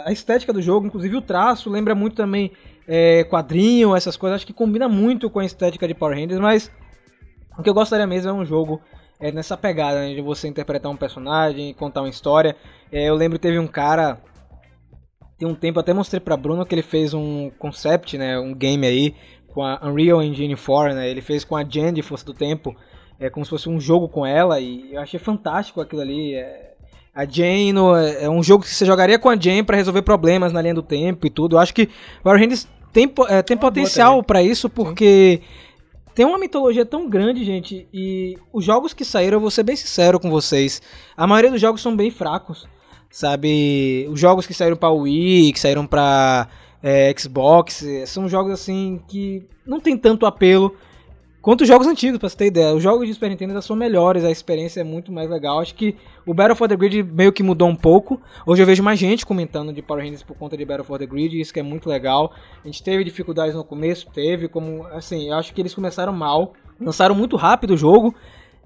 a 0.06 0.12
estética 0.12 0.54
do 0.54 0.62
jogo, 0.62 0.88
inclusive 0.88 1.16
o 1.18 1.22
traço. 1.22 1.70
Lembra 1.70 1.94
muito 1.94 2.16
também 2.16 2.52
é, 2.88 3.24
quadrinho, 3.26 3.96
essas 3.96 4.16
coisas. 4.16 4.38
Acho 4.38 4.48
que 4.48 4.54
combina 4.54 4.88
muito 4.88 5.30
com 5.30 5.40
a 5.40 5.46
estética 5.46 5.88
de 5.88 5.94
Power 5.94 6.18
Rangers, 6.18 6.40
mas. 6.40 6.72
O 7.58 7.64
que 7.64 7.70
eu 7.70 7.74
gostaria 7.74 8.06
mesmo 8.06 8.30
é 8.30 8.34
um 8.34 8.44
jogo 8.44 8.82
é, 9.20 9.32
nessa 9.32 9.56
pegada, 9.58 10.00
né, 10.00 10.14
de 10.14 10.22
você 10.22 10.48
interpretar 10.48 10.92
um 10.92 10.98
personagem, 10.98 11.74
contar 11.74 12.02
uma 12.02 12.10
história. 12.10 12.56
É, 12.92 13.10
eu 13.10 13.16
lembro 13.16 13.38
que 13.40 13.44
teve 13.44 13.60
um 13.60 13.68
cara, 13.68 14.20
tem 15.38 15.48
um 15.48 15.56
tempo, 15.56 15.80
até 15.80 15.94
mostrei 15.94 16.20
pra 16.20 16.38
Bruno 16.38 16.66
que 16.66 16.74
ele 16.76 16.82
fez 16.82 17.14
um 17.14 17.50
concept, 17.60 18.18
né, 18.18 18.38
um 18.40 18.54
game 18.54 18.86
aí, 18.86 19.16
com 19.48 19.64
a 19.64 19.80
Unreal 19.84 20.22
Engine 20.22 20.56
4, 20.56 20.94
né, 20.96 21.10
ele 21.10 21.22
fez 21.22 21.44
com 21.44 21.56
a 21.56 21.64
Jen 21.64 21.94
de 21.94 22.02
Força 22.02 22.26
do 22.26 22.34
Tempo, 22.34 22.76
é 23.20 23.30
como 23.30 23.46
se 23.46 23.50
fosse 23.50 23.70
um 23.70 23.80
jogo 23.80 24.10
com 24.10 24.26
ela, 24.26 24.60
e 24.60 24.94
eu 24.94 25.02
achei 25.02 25.20
fantástico 25.20 25.80
aquilo 25.80 26.02
ali. 26.02 26.36
É, 26.36 26.74
a 27.14 27.24
Jane 27.26 27.72
no- 27.72 27.96
é 27.96 28.30
um 28.30 28.44
jogo 28.44 28.66
que 28.66 28.70
você 28.70 28.86
jogaria 28.86 29.18
com 29.18 29.30
a 29.30 29.38
Jane 29.40 29.64
pra 29.64 29.78
resolver 29.78 30.02
problemas 30.02 30.52
na 30.52 30.62
linha 30.62 30.74
do 30.74 30.84
tempo 30.84 31.26
e 31.26 31.30
tudo. 31.30 31.56
Eu 31.56 31.60
acho 31.62 31.74
que 31.74 31.90
Power 32.22 32.38
Rangers 32.38 32.68
tem, 32.92 33.10
é, 33.30 33.42
tem 33.42 33.56
potencial 33.56 34.22
pra 34.22 34.44
isso, 34.44 34.70
porque 34.70 35.42
tem 36.16 36.26
uma 36.26 36.40
mitologia 36.40 36.86
tão 36.86 37.10
grande, 37.10 37.44
gente, 37.44 37.88
e 37.94 38.38
os 38.54 38.64
jogos 38.64 38.94
que 38.94 39.04
saíram, 39.04 39.36
eu 39.36 39.42
vou 39.42 39.52
ser 39.52 39.64
bem 39.64 39.76
sincero 39.76 40.18
com 40.18 40.32
vocês, 40.32 40.82
a 41.16 41.28
maioria 41.28 41.52
dos 41.52 41.60
jogos 41.60 41.82
são 41.82 41.94
bem 41.94 42.10
fracos, 42.10 42.66
sabe? 43.12 44.08
Os 44.10 44.18
jogos 44.18 44.48
que 44.48 44.54
saíram 44.54 44.78
pra 44.78 44.90
Wii, 44.90 45.52
que 45.52 45.60
saíram 45.60 45.86
pra 45.86 46.48
é, 46.82 47.14
Xbox, 47.18 47.84
é, 47.84 48.06
são 48.06 48.30
jogos 48.30 48.54
assim 48.54 49.02
que 49.10 49.46
não 49.66 49.82
tem 49.82 49.98
tanto 49.98 50.26
apelo 50.26 50.74
quanto 51.46 51.62
os 51.62 51.68
jogos 51.68 51.86
antigos, 51.86 52.18
pra 52.18 52.28
você 52.28 52.36
ter 52.36 52.48
ideia. 52.48 52.74
Os 52.74 52.82
jogos 52.82 53.08
de 53.08 53.14
Super 53.14 53.30
Nintendo 53.30 53.62
são 53.62 53.76
melhores, 53.76 54.24
a 54.24 54.32
experiência 54.32 54.82
é 54.82 54.84
muito 54.84 55.12
mais 55.12 55.30
legal. 55.30 55.60
Acho 55.60 55.76
que 55.76 55.96
o 56.26 56.34
Battle 56.34 56.56
for 56.56 56.68
the 56.68 56.76
Grid 56.76 57.04
meio 57.04 57.32
que 57.32 57.44
mudou 57.44 57.68
um 57.68 57.76
pouco. 57.76 58.20
Hoje 58.48 58.64
eu 58.64 58.66
vejo 58.66 58.82
mais 58.82 58.98
gente 58.98 59.24
comentando 59.24 59.72
de 59.72 59.80
Power 59.80 60.04
Rangers 60.04 60.24
por 60.24 60.36
conta 60.36 60.58
de 60.58 60.66
Battle 60.66 60.84
for 60.84 60.98
the 60.98 61.06
Grid, 61.06 61.40
isso 61.40 61.54
que 61.54 61.60
é 61.60 61.64
muito 61.64 61.88
legal. 61.88 62.34
A 62.64 62.68
gente 62.68 62.82
teve 62.82 63.04
dificuldades 63.04 63.54
no 63.54 63.64
começo, 63.64 64.08
teve, 64.12 64.48
como, 64.48 64.88
assim, 64.88 65.30
eu 65.30 65.36
acho 65.36 65.54
que 65.54 65.62
eles 65.62 65.76
começaram 65.76 66.12
mal, 66.12 66.54
lançaram 66.82 67.14
muito 67.14 67.36
rápido 67.36 67.76
o 67.76 67.78
jogo. 67.78 68.16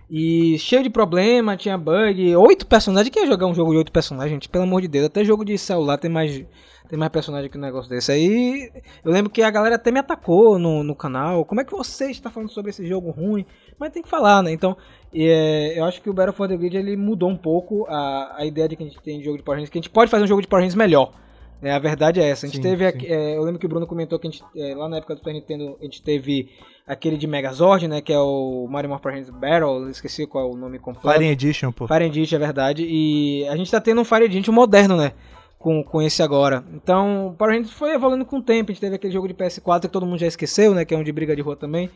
E 0.10 0.58
cheio 0.58 0.82
de 0.82 0.90
problema, 0.90 1.56
tinha 1.56 1.78
bug. 1.78 2.36
Oito 2.36 2.66
personagens. 2.66 3.14
Quem 3.14 3.24
ia 3.24 3.30
jogar 3.30 3.46
um 3.46 3.54
jogo 3.54 3.72
de 3.72 3.78
oito 3.78 3.92
personagens, 3.92 4.32
gente? 4.34 4.50
Pelo 4.50 4.64
amor 4.64 4.82
de 4.82 4.88
Deus. 4.88 5.06
Até 5.06 5.24
jogo 5.24 5.46
de 5.46 5.56
celular 5.58 6.00
tem 6.00 6.10
mais, 6.10 6.44
tem 6.90 6.98
mais 6.98 7.12
personagem 7.12 7.48
que 7.48 7.58
um 7.58 7.62
negócio 7.62 7.88
desse. 7.90 8.12
Aí 8.12 8.72
eu 9.06 9.12
lembro 9.12 9.32
que 9.32 9.44
a 9.44 9.52
galera 9.52 9.76
até 9.76 9.92
me 9.92 10.00
atacou 10.00 10.58
no, 10.58 10.84
no 10.84 10.96
canal. 10.96 11.46
Como 11.46 11.62
é 11.62 11.64
que 11.64 11.72
você 11.72 12.10
está 12.10 12.32
falando 12.32 12.50
sobre 12.50 12.72
esse 12.72 12.88
jogo 12.88 13.12
ruim? 13.12 13.46
Mas 13.78 13.92
tem 13.92 14.02
que 14.02 14.10
falar, 14.10 14.42
né? 14.42 14.52
Então, 14.52 14.76
é, 15.14 15.80
eu 15.80 15.86
acho 15.86 16.02
que 16.02 16.10
o 16.10 16.14
Battle 16.14 16.34
for 16.34 16.48
the 16.48 16.58
Grid 16.58 16.76
ele 16.76 16.98
mudou 16.98 17.30
um 17.30 17.38
pouco 17.38 17.86
a, 17.88 18.34
a 18.38 18.46
ideia 18.48 18.68
de 18.68 18.76
que 18.76 18.82
a 18.84 18.88
gente 18.88 19.00
tem 19.02 19.20
de 19.20 19.26
jogo 19.26 19.38
de 19.38 19.44
Power 19.44 19.58
Rangers. 19.58 19.70
Que 19.70 19.78
a 19.78 19.82
gente 19.82 19.92
pode 19.92 20.10
fazer 20.10 20.24
um 20.24 20.28
jogo 20.28 20.42
de 20.42 20.48
Power 20.48 20.62
Rangers 20.64 20.76
melhor. 20.76 21.14
É, 21.62 21.72
a 21.74 21.80
verdade 21.80 22.20
é 22.22 22.30
essa. 22.30 22.46
A 22.46 22.50
gente 22.50 22.56
Sim, 22.58 22.64
teve. 22.64 22.86
aqui- 22.86 23.06
é, 23.06 23.36
eu 23.38 23.44
lembro 23.44 23.60
que 23.60 23.66
o 23.66 23.70
Bruno 23.70 23.86
comentou 23.86 24.18
que 24.18 24.28
a 24.28 24.32
gente, 24.32 24.42
é, 24.56 24.74
lá 24.74 24.88
na 24.88 24.98
época 24.98 25.14
do 25.14 25.18
Super 25.20 25.34
Nintendo 25.34 25.78
a 25.80 25.84
gente 25.84 26.02
teve 26.02 26.50
aquele 26.90 27.18
de 27.18 27.28
Megazord, 27.28 27.88
né? 27.88 28.02
Que 28.02 28.12
é 28.12 28.20
o 28.20 28.68
Mario 28.68 28.90
Morphin 28.90 29.10
Rangers 29.10 29.30
Battle. 29.30 29.90
Esqueci 29.90 30.26
qual 30.26 30.50
é 30.50 30.52
o 30.52 30.58
nome 30.58 30.80
completo. 30.80 31.20
Fire 31.20 31.32
Edition, 31.32 31.72
pô. 31.72 31.88
Fire 31.88 32.04
Edit, 32.04 32.34
é 32.36 32.40
verdade. 32.40 32.86
E 32.90 33.48
a 33.48 33.56
gente 33.56 33.70
tá 33.70 33.80
tendo 33.80 34.02
um 34.02 34.04
Fire 34.04 34.26
Edit 34.26 34.50
moderno, 34.50 34.98
né? 34.98 35.12
Com, 35.60 35.84
com 35.84 36.02
esse 36.02 36.24
agora. 36.24 36.64
Então, 36.74 37.28
o 37.28 37.34
Power 37.34 37.54
Rangers 37.54 37.74
foi 37.74 37.94
evoluindo 37.94 38.26
com 38.26 38.38
o 38.38 38.42
tempo. 38.42 38.72
A 38.72 38.74
gente 38.74 38.82
teve 38.82 38.96
aquele 38.96 39.14
jogo 39.14 39.28
de 39.28 39.34
PS4 39.36 39.82
que 39.82 39.88
todo 39.90 40.06
mundo 40.06 40.18
já 40.18 40.28
esqueceu, 40.28 40.74
né? 40.74 40.84
Que 40.84 40.96
é 40.96 40.98
um 40.98 41.04
de 41.04 41.12
briga 41.12 41.36
de 41.36 41.42
rua 41.42 41.56
também. 41.56 41.90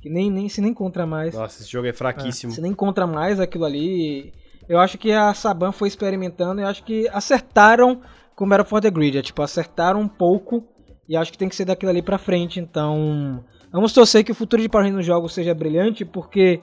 Que 0.00 0.08
nem, 0.08 0.30
nem 0.30 0.48
se 0.48 0.60
nem 0.60 0.70
encontra 0.70 1.04
mais. 1.06 1.34
Nossa, 1.34 1.62
esse 1.62 1.70
jogo 1.70 1.88
é 1.88 1.92
fraquíssimo. 1.92 2.52
Você 2.52 2.60
nem 2.60 2.70
encontra 2.70 3.06
mais 3.06 3.40
aquilo 3.40 3.64
ali. 3.64 4.32
Eu 4.68 4.78
acho 4.78 4.96
que 4.98 5.10
a 5.10 5.32
Saban 5.34 5.72
foi 5.72 5.88
experimentando 5.88 6.60
e 6.60 6.64
acho 6.64 6.84
que 6.84 7.08
acertaram 7.08 8.00
com 8.36 8.48
Battle 8.48 8.68
for 8.68 8.80
the 8.80 8.90
Grid. 8.90 9.18
É, 9.18 9.22
tipo, 9.22 9.42
acertaram 9.42 10.00
um 10.00 10.08
pouco 10.08 10.62
e 11.08 11.16
acho 11.16 11.32
que 11.32 11.38
tem 11.38 11.48
que 11.48 11.56
ser 11.56 11.64
daquilo 11.64 11.90
ali 11.90 12.02
pra 12.02 12.18
frente. 12.18 12.60
Então, 12.60 13.42
vamos 13.72 13.92
torcer 13.92 14.24
que 14.24 14.32
o 14.32 14.34
futuro 14.34 14.62
de 14.62 14.68
Power 14.68 14.92
nos 14.92 15.04
jogos 15.04 15.32
seja 15.32 15.54
brilhante, 15.54 16.04
porque 16.04 16.60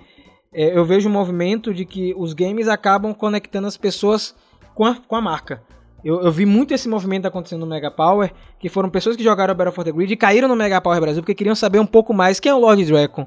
é, 0.54 0.78
eu 0.78 0.86
vejo 0.86 1.10
um 1.10 1.12
movimento 1.12 1.74
de 1.74 1.86
que 1.86 2.14
os 2.18 2.34
games 2.34 2.68
acabam 2.68 3.14
conectando 3.14 3.68
as 3.68 3.78
pessoas 3.78 4.36
com 4.76 4.86
a, 4.86 4.96
com 4.96 5.16
a 5.16 5.22
marca. 5.22 5.64
Eu, 6.04 6.22
eu 6.22 6.32
vi 6.32 6.46
muito 6.46 6.74
esse 6.74 6.90
movimento 6.90 7.26
acontecendo 7.26 7.62
no 7.62 7.68
Mega 7.68 7.90
Power, 7.90 8.32
que 8.60 8.68
foram 8.68 8.90
pessoas 8.90 9.16
que 9.16 9.24
jogaram 9.24 9.56
Battle 9.56 9.74
for 9.74 9.86
the 9.86 9.92
Grid 9.92 10.12
e 10.12 10.18
caíram 10.18 10.48
no 10.48 10.56
Mega 10.56 10.82
Power 10.82 11.00
Brasil 11.00 11.22
porque 11.22 11.34
queriam 11.34 11.56
saber 11.56 11.80
um 11.80 11.86
pouco 11.86 12.14
mais 12.14 12.40
quem 12.40 12.52
é 12.52 12.56
o 12.56 12.60
Lord 12.60 12.84
Dragon. 12.86 13.26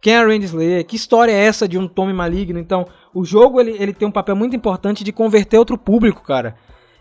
Quem 0.00 0.14
é 0.14 0.18
a 0.18 0.26
Randy 0.26 0.44
Slayer? 0.44 0.86
Que 0.86 0.94
história 0.94 1.32
é 1.32 1.44
essa 1.44 1.66
de 1.66 1.76
um 1.76 1.88
Tommy 1.88 2.12
maligno? 2.12 2.58
Então, 2.58 2.86
o 3.12 3.24
jogo 3.24 3.60
ele, 3.60 3.76
ele 3.80 3.92
tem 3.92 4.06
um 4.06 4.12
papel 4.12 4.36
muito 4.36 4.54
importante 4.54 5.02
de 5.02 5.10
converter 5.10 5.58
outro 5.58 5.76
público, 5.76 6.22
cara. 6.22 6.54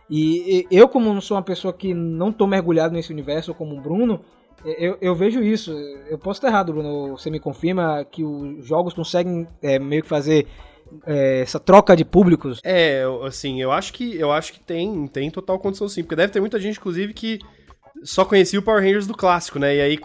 E, 0.10 0.66
e 0.72 0.76
eu, 0.76 0.88
como 0.88 1.14
não 1.14 1.22
sou 1.22 1.38
uma 1.38 1.44
pessoa 1.44 1.74
que 1.74 1.94
não 1.94 2.32
tô 2.32 2.48
mergulhado 2.48 2.94
nesse 2.94 3.12
universo, 3.12 3.54
como 3.54 3.78
o 3.78 3.82
Bruno, 3.82 4.22
eu, 4.66 4.98
eu 5.00 5.16
vejo 5.16 5.44
isso. 5.44 5.72
Eu 6.10 6.18
posso 6.18 6.38
estar 6.40 6.48
errado, 6.50 6.74
Bruno. 6.74 7.18
Você 7.18 7.30
me 7.30 7.40
confirma 7.40 8.06
que 8.06 8.24
os 8.24 8.66
jogos 8.66 8.94
conseguem 8.94 9.48
é, 9.62 9.80
meio 9.80 10.04
que 10.04 10.10
fazer 10.10 10.48
é, 11.06 11.42
essa 11.42 11.60
troca 11.60 11.96
de 11.96 12.04
públicos? 12.06 12.60
É, 12.64 13.04
assim, 13.26 13.62
eu 13.62 13.72
acho 13.72 13.94
que 13.94 14.16
eu 14.18 14.32
acho 14.32 14.54
que 14.54 14.60
tem, 14.60 15.08
tem 15.08 15.30
total 15.30 15.60
condição 15.60 15.88
sim, 15.88 16.04
porque 16.04 16.16
deve 16.16 16.32
ter 16.34 16.40
muita 16.40 16.60
gente, 16.60 16.78
inclusive, 16.78 17.14
que 17.14 17.40
só 18.04 18.26
conhecia 18.26 18.60
o 18.60 18.64
Power 18.64 18.82
Rangers 18.82 19.08
do 19.08 19.16
clássico, 19.16 19.60
né? 19.60 19.76
E 19.76 19.82
aí 19.82 20.00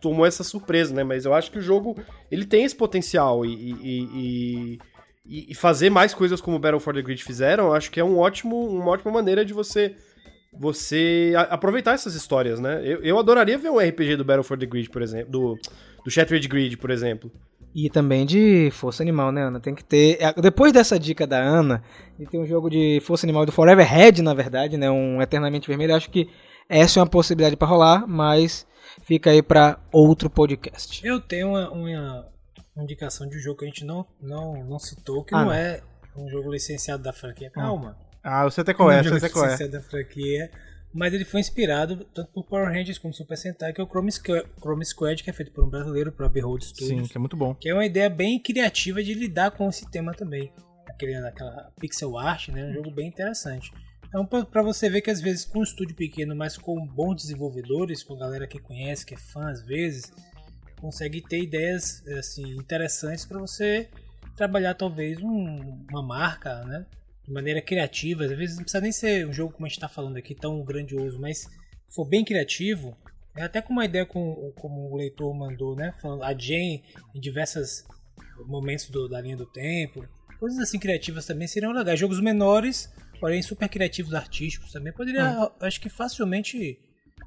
tomou 0.00 0.26
essa 0.26 0.44
surpresa, 0.44 0.94
né? 0.94 1.02
Mas 1.04 1.24
eu 1.24 1.34
acho 1.34 1.50
que 1.50 1.58
o 1.58 1.62
jogo 1.62 1.96
ele 2.30 2.44
tem 2.44 2.64
esse 2.64 2.76
potencial 2.76 3.44
e, 3.44 3.52
e- 3.52 4.78
e- 5.26 5.50
e- 5.50 5.54
fazer 5.54 5.90
mais 5.90 6.14
coisas 6.14 6.40
como 6.40 6.58
Battle 6.58 6.80
for 6.80 6.94
the 6.94 7.02
Grid 7.02 7.22
fizeram, 7.22 7.72
acho 7.72 7.90
que 7.90 7.98
é 7.98 8.04
um 8.04 8.18
ótimo, 8.18 8.56
uma 8.68 8.90
ótima 8.92 9.10
maneira 9.10 9.44
de 9.44 9.52
você 9.52 9.96
você 10.58 11.32
aproveitar 11.50 11.92
essas 11.92 12.14
histórias, 12.14 12.58
né? 12.60 12.80
Eu, 12.84 13.02
eu 13.02 13.18
adoraria 13.18 13.58
ver 13.58 13.70
um 13.70 13.78
RPG 13.78 14.16
do 14.16 14.24
Battle 14.24 14.42
for 14.44 14.58
the 14.58 14.66
Grid, 14.66 14.88
por 14.90 15.02
exemplo, 15.02 15.30
do 15.30 15.58
do 16.04 16.10
Shattered 16.10 16.46
Grid, 16.46 16.76
por 16.76 16.90
exemplo. 16.90 17.30
E 17.74 17.90
também 17.90 18.24
de 18.24 18.70
Força 18.70 19.02
Animal, 19.02 19.32
né, 19.32 19.42
Ana? 19.42 19.60
Tem 19.60 19.74
que 19.74 19.84
ter. 19.84 20.16
é, 20.22 20.32
Depois 20.40 20.72
dessa 20.72 20.98
dica 20.98 21.26
da 21.26 21.38
Ana, 21.38 21.82
e 22.18 22.24
tem 22.26 22.40
um 22.40 22.46
jogo 22.46 22.70
de 22.70 23.00
Força 23.04 23.26
Animal 23.26 23.44
do 23.44 23.52
Forever 23.52 23.86
Red, 23.86 24.22
na 24.22 24.32
verdade, 24.32 24.76
né? 24.78 24.90
Um 24.90 25.20
Eternamente 25.20 25.68
Vermelho. 25.68 25.94
Acho 25.94 26.08
que 26.10 26.30
essa 26.68 26.98
é 26.98 27.02
uma 27.02 27.08
possibilidade 27.08 27.56
pra 27.56 27.66
rolar, 27.68 28.06
mas 28.06 28.66
fica 29.02 29.30
aí 29.30 29.42
pra 29.42 29.78
outro 29.92 30.30
podcast. 30.30 31.04
Eu 31.06 31.20
tenho 31.20 31.48
uma, 31.48 31.70
uma 31.70 32.24
indicação 32.78 33.28
de 33.28 33.36
um 33.36 33.40
jogo 33.40 33.58
que 33.58 33.64
a 33.64 33.68
gente 33.68 33.84
não, 33.84 34.06
não, 34.22 34.64
não 34.64 34.78
citou, 34.78 35.22
que 35.24 35.34
Ah, 35.34 35.38
não, 35.40 35.46
não. 35.46 35.52
é 35.52 35.82
um 36.16 36.28
jogo 36.30 36.50
licenciado 36.52 37.02
da 37.02 37.12
franquia. 37.12 37.50
Calma. 37.50 37.96
Ah, 38.00 38.05
eu 38.44 38.50
sei 38.50 38.62
até 38.62 38.74
qual 38.74 38.90
é, 38.90 38.98
eu 38.98 39.02
sei 39.04 39.12
jogo 39.12 39.16
até 39.24 39.28
qual 39.32 39.44
é. 39.46 39.68
da 39.68 39.80
franquia. 39.82 40.50
Mas 40.92 41.12
ele 41.12 41.24
foi 41.26 41.40
inspirado 41.40 42.04
tanto 42.14 42.30
por 42.32 42.44
Power 42.44 42.68
Rangers 42.68 42.96
como 42.96 43.12
Super 43.12 43.36
Sentai, 43.36 43.72
que 43.72 43.80
é 43.80 43.84
o 43.84 43.86
Chrome 43.86 44.10
Squad, 44.10 44.46
Chrome 44.58 44.84
Squad 44.86 45.22
que 45.22 45.28
é 45.28 45.32
feito 45.32 45.52
por 45.52 45.62
um 45.64 45.68
brasileiro, 45.68 46.10
por 46.10 46.26
Behold 46.28 46.62
Sim, 46.62 46.74
Studios. 46.74 47.08
que 47.08 47.18
é 47.18 47.20
muito 47.20 47.36
bom. 47.36 47.54
Que 47.54 47.68
é 47.68 47.74
uma 47.74 47.84
ideia 47.84 48.08
bem 48.08 48.38
criativa 48.40 49.02
de 49.02 49.12
lidar 49.12 49.50
com 49.50 49.68
esse 49.68 49.90
tema 49.90 50.14
também. 50.14 50.50
Aquele, 50.88 51.14
aquela 51.16 51.70
pixel 51.78 52.16
art, 52.16 52.48
né? 52.48 52.64
Um 52.64 52.72
jogo 52.72 52.90
bem 52.90 53.08
interessante. 53.08 53.70
Então, 54.08 54.24
pra, 54.24 54.44
pra 54.46 54.62
você 54.62 54.88
ver 54.88 55.02
que 55.02 55.10
às 55.10 55.20
vezes 55.20 55.44
com 55.44 55.58
um 55.58 55.62
estúdio 55.62 55.94
pequeno, 55.94 56.34
mas 56.34 56.56
com 56.56 56.86
bons 56.86 57.16
desenvolvedores, 57.16 58.02
com 58.02 58.16
galera 58.16 58.46
que 58.46 58.58
conhece, 58.58 59.04
que 59.04 59.14
é 59.14 59.18
fã 59.18 59.50
às 59.50 59.60
vezes, 59.60 60.10
consegue 60.80 61.20
ter 61.20 61.42
ideias 61.42 62.02
assim 62.18 62.56
interessantes 62.56 63.26
para 63.26 63.38
você 63.38 63.90
trabalhar 64.34 64.72
talvez 64.74 65.18
um- 65.20 65.84
uma 65.90 66.02
marca, 66.02 66.64
né? 66.64 66.86
De 67.26 67.32
maneira 67.32 67.60
criativa. 67.60 68.24
Às 68.24 68.30
vezes 68.30 68.56
não 68.56 68.62
precisa 68.62 68.80
nem 68.80 68.92
ser 68.92 69.26
um 69.26 69.32
jogo 69.32 69.52
como 69.52 69.66
a 69.66 69.68
gente 69.68 69.78
está 69.78 69.88
falando 69.88 70.16
aqui 70.16 70.34
tão 70.34 70.62
grandioso, 70.62 71.18
mas 71.18 71.48
for 71.88 72.04
bem 72.04 72.24
criativo, 72.24 72.96
é 73.36 73.42
até 73.42 73.60
com 73.60 73.72
uma 73.72 73.84
ideia 73.84 74.06
com, 74.06 74.52
como 74.56 74.90
o 74.92 74.96
leitor 74.96 75.34
mandou, 75.34 75.74
né? 75.74 75.92
Falando 76.00 76.22
a 76.22 76.32
Jane 76.32 76.82
em 77.14 77.20
diversos 77.20 77.84
momentos 78.46 78.88
do- 78.90 79.08
da 79.08 79.20
linha 79.20 79.36
do 79.36 79.46
tempo, 79.46 80.06
coisas 80.38 80.58
assim 80.58 80.78
criativas 80.78 81.26
também 81.26 81.46
seriam 81.48 81.72
legais. 81.72 81.98
Jogos 81.98 82.20
menores, 82.20 82.92
porém 83.20 83.42
super 83.42 83.68
criativos, 83.68 84.14
artísticos 84.14 84.72
também 84.72 84.92
poderia, 84.92 85.50
acho 85.60 85.80
que 85.80 85.88
facilmente 85.88 86.78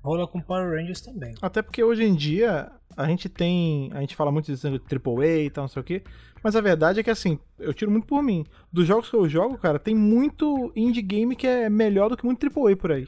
rola 0.04 0.28
com 0.28 0.40
Power 0.42 0.78
Rangers 0.80 1.02
também. 1.02 1.36
Até 1.42 1.62
porque 1.62 1.84
hoje 1.84 2.04
em 2.04 2.16
dia 2.16 2.72
a 2.96 3.06
gente 3.08 3.28
tem. 3.30 3.90
A 3.94 4.02
gente 4.02 4.16
fala 4.16 4.32
muito 4.32 4.54
de 4.54 4.68
AAA 4.68 5.28
e 5.46 5.50
tal, 5.50 5.64
não 5.64 5.70
sei 5.70 5.82
o 5.82 5.86
quê. 5.86 6.04
Mas 6.44 6.56
a 6.56 6.62
verdade 6.62 7.00
é 7.00 7.04
que 7.04 7.10
assim, 7.10 7.40
eu 7.58 7.74
tiro 7.74 7.92
muito 7.92 8.08
por 8.08 8.22
mim. 8.24 8.46
Dos 8.72 8.88
jogos 8.88 9.10
que 9.10 9.16
eu 9.16 9.28
jogo, 9.28 9.58
cara, 9.58 9.80
tem 9.80 9.96
muito 9.96 10.72
indie 10.76 11.02
game 11.02 11.36
que 11.36 11.48
é 11.48 11.70
melhor 11.70 12.10
do 12.10 12.18
que 12.18 12.26
muito 12.26 12.46
AAA 12.46 12.76
por 12.76 12.92
aí. 12.92 13.08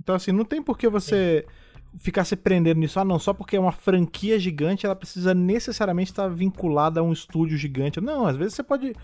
Então, 0.00 0.14
assim, 0.14 0.32
não 0.32 0.44
tem 0.44 0.62
por 0.62 0.78
que 0.78 0.88
você 0.88 1.44
ficar 1.98 2.24
se 2.24 2.36
prendendo 2.36 2.80
nisso. 2.80 3.00
Ah, 3.00 3.04
não, 3.04 3.18
só 3.18 3.32
porque 3.32 3.56
é 3.56 3.60
uma 3.60 3.72
franquia 3.72 4.38
gigante, 4.38 4.86
ela 4.86 4.96
precisa 4.96 5.34
necessariamente 5.34 6.10
estar 6.10 6.28
vinculada 6.28 7.00
a 7.00 7.02
um 7.02 7.12
estúdio 7.12 7.56
gigante. 7.56 8.00
Não, 8.00 8.26
às 8.26 8.36
vezes 8.36 8.54
você 8.54 8.62
pode. 8.62 8.94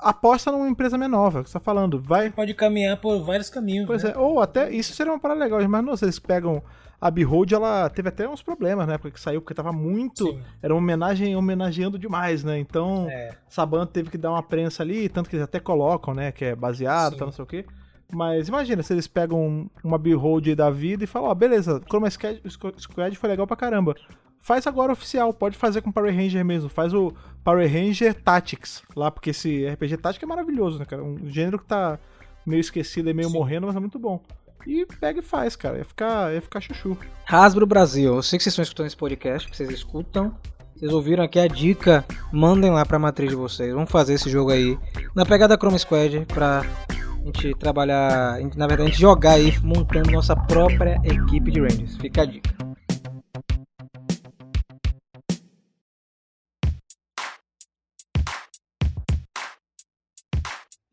Aposta 0.00 0.52
numa 0.52 0.68
empresa 0.68 0.96
menor, 0.96 1.34
é 1.34 1.40
o 1.40 1.42
que 1.42 1.50
você 1.50 1.58
tá 1.58 1.60
falando. 1.60 2.00
Vai, 2.00 2.30
Pode 2.30 2.54
caminhar 2.54 2.96
por 2.98 3.20
vários 3.24 3.50
caminhos. 3.50 3.86
Pois 3.86 4.04
né? 4.04 4.12
é, 4.14 4.18
ou 4.18 4.40
até, 4.40 4.70
isso 4.70 4.94
seria 4.94 5.12
uma 5.12 5.18
parada 5.18 5.40
legal, 5.40 5.60
mas 5.68 5.84
não, 5.84 5.94
eles 6.00 6.20
pegam 6.20 6.62
a 7.00 7.10
Behold, 7.10 7.52
ela 7.52 7.88
teve 7.88 8.08
até 8.08 8.28
uns 8.28 8.42
problemas, 8.42 8.86
né, 8.86 8.98
porque 8.98 9.18
saiu, 9.18 9.40
porque 9.40 9.54
tava 9.54 9.72
muito, 9.72 10.26
Sim. 10.26 10.40
era 10.60 10.74
uma 10.74 10.80
homenagem, 10.80 11.36
homenageando 11.36 11.98
demais, 11.98 12.42
né, 12.42 12.58
então 12.58 13.06
É. 13.08 13.36
Saban 13.48 13.86
teve 13.86 14.10
que 14.10 14.18
dar 14.18 14.30
uma 14.30 14.42
prensa 14.42 14.82
ali, 14.82 15.08
tanto 15.08 15.30
que 15.30 15.36
eles 15.36 15.44
até 15.44 15.60
colocam, 15.60 16.12
né, 16.12 16.32
que 16.32 16.44
é 16.44 16.56
baseado, 16.56 17.12
Sim. 17.12 17.18
tal, 17.18 17.26
não 17.28 17.32
sei 17.32 17.42
o 17.42 17.46
quê, 17.46 17.64
mas 18.12 18.48
imagina 18.48 18.82
se 18.82 18.92
eles 18.92 19.06
pegam 19.06 19.70
uma 19.84 19.96
Behold 19.98 20.48
aí 20.48 20.54
da 20.56 20.70
vida 20.70 21.04
e 21.04 21.06
falam, 21.06 21.30
ó, 21.30 21.34
beleza, 21.34 21.80
Chroma 21.88 22.10
Squad, 22.10 22.42
Squad 22.48 23.16
foi 23.16 23.28
legal 23.28 23.46
pra 23.46 23.56
caramba, 23.56 23.94
faz 24.40 24.66
agora 24.66 24.92
oficial, 24.92 25.32
pode 25.32 25.56
fazer 25.56 25.82
com 25.82 25.92
Power 25.92 26.12
Ranger 26.14 26.44
mesmo, 26.44 26.68
faz 26.68 26.92
o 26.92 27.12
Power 27.44 27.72
Ranger 27.72 28.12
Tactics 28.14 28.82
lá, 28.96 29.08
porque 29.10 29.30
esse 29.30 29.68
RPG 29.68 29.98
Tactics 29.98 30.24
é 30.24 30.26
maravilhoso, 30.26 30.80
né, 30.80 30.84
cara, 30.84 31.04
um 31.04 31.28
gênero 31.28 31.58
que 31.60 31.66
tá 31.66 31.96
meio 32.44 32.60
esquecido 32.60 33.08
e 33.08 33.14
meio 33.14 33.28
Sim. 33.28 33.34
morrendo, 33.34 33.66
mas 33.68 33.76
é 33.76 33.80
muito 33.80 33.98
bom. 34.00 34.20
E 34.68 34.84
pega 35.00 35.20
e 35.20 35.22
faz, 35.22 35.56
cara. 35.56 35.78
Ia 35.78 35.84
ficar, 35.84 36.34
ia 36.34 36.42
ficar 36.42 36.60
chuchu. 36.60 36.94
Hasbro 37.26 37.66
Brasil, 37.66 38.16
eu 38.16 38.22
sei 38.22 38.38
que 38.38 38.42
vocês 38.42 38.52
estão 38.52 38.62
escutando 38.62 38.86
esse 38.86 38.96
podcast, 38.96 39.48
que 39.48 39.56
vocês 39.56 39.70
escutam. 39.70 40.34
Vocês 40.76 40.92
ouviram 40.92 41.24
aqui 41.24 41.40
a 41.40 41.48
dica, 41.48 42.04
mandem 42.30 42.70
lá 42.70 42.84
pra 42.84 42.98
matriz 42.98 43.30
de 43.30 43.34
vocês. 43.34 43.72
Vamos 43.72 43.90
fazer 43.90 44.12
esse 44.12 44.28
jogo 44.28 44.50
aí 44.50 44.78
na 45.14 45.24
pegada 45.24 45.56
Chrome 45.56 45.78
Squad 45.78 46.26
pra 46.26 46.62
gente 47.24 47.54
trabalhar, 47.54 48.38
na 48.56 48.66
verdade, 48.66 48.82
a 48.82 48.92
gente 48.92 49.00
jogar 49.00 49.32
aí 49.32 49.58
montando 49.62 50.10
nossa 50.10 50.36
própria 50.36 51.00
equipe 51.02 51.50
de 51.50 51.60
Rangers. 51.60 51.96
Fica 51.96 52.22
a 52.22 52.24
dica. 52.26 52.67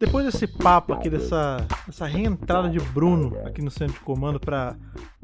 Depois 0.05 0.23
desse 0.23 0.45
papo 0.45 0.93
aqui, 0.93 1.09
dessa, 1.09 1.65
dessa 1.87 2.05
reentrada 2.05 2.69
de 2.69 2.79
Bruno 2.79 3.35
aqui 3.43 3.59
no 3.59 3.71
centro 3.71 3.95
de 3.95 3.99
comando 4.01 4.39
pra 4.39 4.75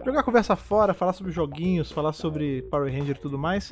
jogar 0.04 0.22
a 0.22 0.24
conversa 0.24 0.56
fora, 0.56 0.92
falar 0.92 1.14
sobre 1.14 1.32
joguinhos, 1.32 1.92
falar 1.92 2.14
sobre 2.14 2.64
Power 2.64 2.92
Ranger 2.92 3.16
e 3.16 3.20
tudo 3.20 3.38
mais, 3.38 3.72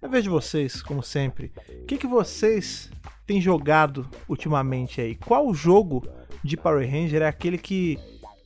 é 0.00 0.08
vez 0.08 0.24
de 0.24 0.30
vocês, 0.30 0.80
como 0.80 1.02
sempre. 1.02 1.52
O 1.82 1.84
que, 1.84 1.98
que 1.98 2.06
vocês 2.06 2.90
têm 3.26 3.42
jogado 3.42 4.08
ultimamente 4.26 5.02
aí? 5.02 5.16
Qual 5.16 5.52
jogo 5.52 6.02
de 6.42 6.56
Power 6.56 6.90
Ranger 6.90 7.20
é 7.20 7.28
aquele 7.28 7.58
que, 7.58 7.98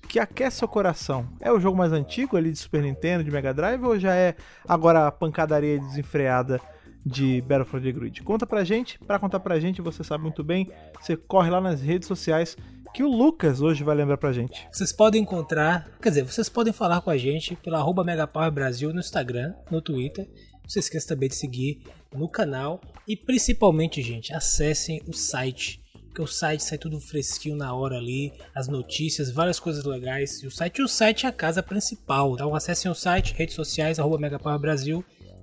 que 0.09 0.19
aquece 0.19 0.59
seu 0.59 0.67
coração? 0.67 1.29
É 1.41 1.53
o 1.53 1.61
jogo 1.61 1.79
mais 1.79 1.93
antigo 1.93 2.37
ali 2.37 2.51
de 2.51 2.59
Super 2.59 2.83
Nintendo, 2.83 3.23
de 3.23 3.31
Mega 3.31 3.55
Drive, 3.55 3.85
ou 3.85 3.97
já 3.97 4.13
é 4.13 4.35
agora 4.69 5.07
a 5.07 5.13
pancadaria 5.13 5.79
desenfreada 5.79 6.61
de 7.05 7.41
Battlefield 7.43 7.93
the 7.93 7.99
Grid. 7.99 8.23
Conta 8.23 8.47
pra 8.47 8.65
gente, 8.65 8.99
pra 9.01 9.19
contar 9.19 9.41
pra 9.41 9.59
gente, 9.59 9.83
você 9.83 10.05
sabe 10.05 10.23
muito 10.23 10.43
bem, 10.45 10.71
você 11.01 11.17
corre 11.17 11.51
lá 11.51 11.61
nas 11.61 11.81
redes 11.81 12.07
sociais 12.07 12.57
que 12.95 13.03
o 13.03 13.09
Lucas 13.09 13.61
hoje 13.61 13.83
vai 13.83 13.97
lembrar 13.97 14.19
pra 14.19 14.33
gente. 14.33 14.67
Vocês 14.71 14.93
podem 14.93 15.23
encontrar, 15.23 15.91
quer 16.01 16.11
dizer, 16.11 16.23
vocês 16.25 16.49
podem 16.49 16.73
falar 16.73 17.01
com 17.01 17.11
a 17.11 17.17
gente 17.17 17.57
pela 17.57 17.79
arroba 17.79 18.05
Megapower 18.05 18.51
Brasil 18.51 18.93
no 18.93 19.01
Instagram, 19.01 19.55
no 19.71 19.81
Twitter. 19.81 20.29
Não 20.63 20.69
se 20.69 20.79
esqueça 20.79 21.09
também 21.09 21.29
de 21.29 21.35
seguir 21.35 21.83
no 22.15 22.29
canal 22.29 22.81
e 23.09 23.17
principalmente, 23.17 24.03
gente, 24.03 24.33
acessem 24.35 25.03
o 25.09 25.13
site. 25.13 25.81
Porque 26.07 26.21
o 26.21 26.27
site 26.27 26.63
sai 26.63 26.77
tudo 26.77 27.01
fresquinho 27.01 27.57
na 27.57 27.75
hora 27.75 27.97
ali, 27.97 28.31
as 28.55 28.69
notícias, 28.69 29.31
várias 29.31 29.59
coisas 29.59 29.83
legais. 29.85 30.43
E 30.43 30.47
o 30.47 30.51
site, 30.51 30.83
o 30.83 30.89
site 30.89 31.25
é 31.25 31.31
a 31.31 31.33
casa 31.33 31.63
principal. 31.63 32.35
Então 32.35 32.55
acessem 32.55 32.91
o 32.91 32.95
site, 32.95 33.33
redes 33.33 33.55
sociais, 33.55 33.99
arroba 33.99 34.19
Megapower 34.19 34.59
Brasil 34.59 35.03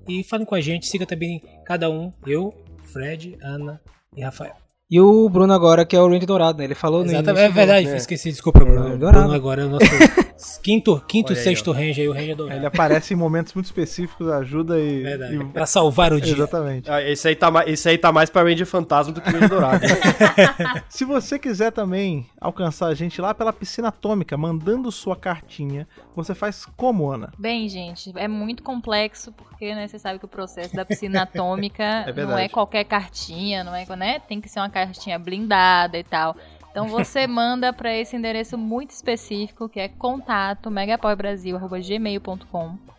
e 0.10 0.24
falem 0.24 0.46
com 0.46 0.56
a 0.56 0.62
gente. 0.62 0.88
Siga 0.88 1.06
também 1.06 1.42
cada 1.66 1.90
um, 1.90 2.12
eu, 2.26 2.54
Fred, 2.92 3.38
Ana 3.42 3.80
e 4.16 4.22
Rafael. 4.24 4.54
E 4.92 5.00
o 5.00 5.30
Bruno 5.30 5.54
agora, 5.54 5.86
que 5.86 5.96
é 5.96 6.02
o 6.02 6.08
Ranger 6.08 6.26
Dourado, 6.26 6.58
né? 6.58 6.64
Ele 6.64 6.74
falou 6.76 7.02
no 7.04 7.12
Exatamente, 7.12 7.30
é 7.30 7.32
início 7.44 7.52
do- 7.52 7.56
verdade, 7.56 7.88
né? 7.88 7.98
esqueci, 7.98 8.32
desculpa, 8.32 8.60
Bruno. 8.60 8.98
Bruno 8.98 9.32
agora 9.34 9.62
é 9.62 9.66
o 9.66 9.70
nosso 9.70 9.86
quinto, 10.64 11.02
quinto 11.08 11.32
Olha 11.32 11.40
aí, 11.40 11.44
sexto 11.44 11.72
range 11.72 12.02
aí, 12.02 12.08
o 12.08 12.14
range 12.14 12.36
dourado. 12.36 12.60
Ele 12.60 12.66
aparece 12.66 13.14
em 13.14 13.18
momentos 13.18 13.54
muito 13.54 13.66
específicos, 13.66 14.28
ajuda 14.30 14.80
e. 14.80 15.04
Verdade. 15.04 15.36
e- 15.36 15.46
Pra 15.46 15.66
salvar 15.66 16.14
o 16.14 16.22
dia. 16.22 16.34
Exatamente. 16.34 16.90
Ah, 16.90 17.02
esse, 17.02 17.28
aí 17.28 17.36
tá, 17.36 17.52
esse 17.68 17.90
aí 17.90 17.98
tá 17.98 18.12
mais 18.12 18.30
pra 18.30 18.44
Ranger 18.44 18.66
Fantasma 18.66 19.14
do 19.14 19.22
que 19.22 19.30
Ranger 19.30 19.50
Dourado. 19.50 19.86
Se 20.90 21.06
você 21.06 21.38
quiser 21.38 21.72
também 21.72 22.28
alcançar 22.40 22.88
a 22.88 22.94
gente 22.94 23.20
lá 23.22 23.34
pela 23.34 23.52
piscina 23.54 23.90
atômica, 23.90 24.38
mandando 24.38 24.92
sua 24.92 25.16
cartinha, 25.16 25.88
você 26.16 26.34
faz 26.34 26.66
como, 26.78 27.10
Ana? 27.12 27.32
Bem, 27.38 27.68
gente, 27.68 28.12
é 28.16 28.28
muito 28.28 28.64
complexo 28.64 29.32
porque 29.32 29.74
né, 29.76 29.88
você 29.88 30.00
sabe 30.00 30.20
que 30.20 30.26
o 30.26 30.28
processo 30.30 30.76
da 30.76 30.86
piscina 30.86 31.24
atômica 31.24 32.06
não 32.08 32.14
verdade. 32.14 32.42
é 32.44 32.50
qualquer 32.50 32.84
cartinha, 32.86 33.64
não 33.64 33.76
é, 33.76 33.86
né? 33.96 34.20
Tem 34.20 34.40
que 34.40 34.48
ser 34.50 34.60
uma 34.60 34.70
cartinha 34.70 35.18
blindada 35.20 35.98
e 35.98 36.04
tal. 36.04 36.36
Então 36.72 36.88
você 36.88 37.26
manda 37.28 37.74
para 37.74 37.96
esse 37.96 38.16
endereço 38.16 38.58
muito 38.58 38.92
específico 38.92 39.70
que 39.70 39.80
é 39.80 39.88
contato 39.88 40.72
megapowerbrasil@gmail.com. 40.72 42.90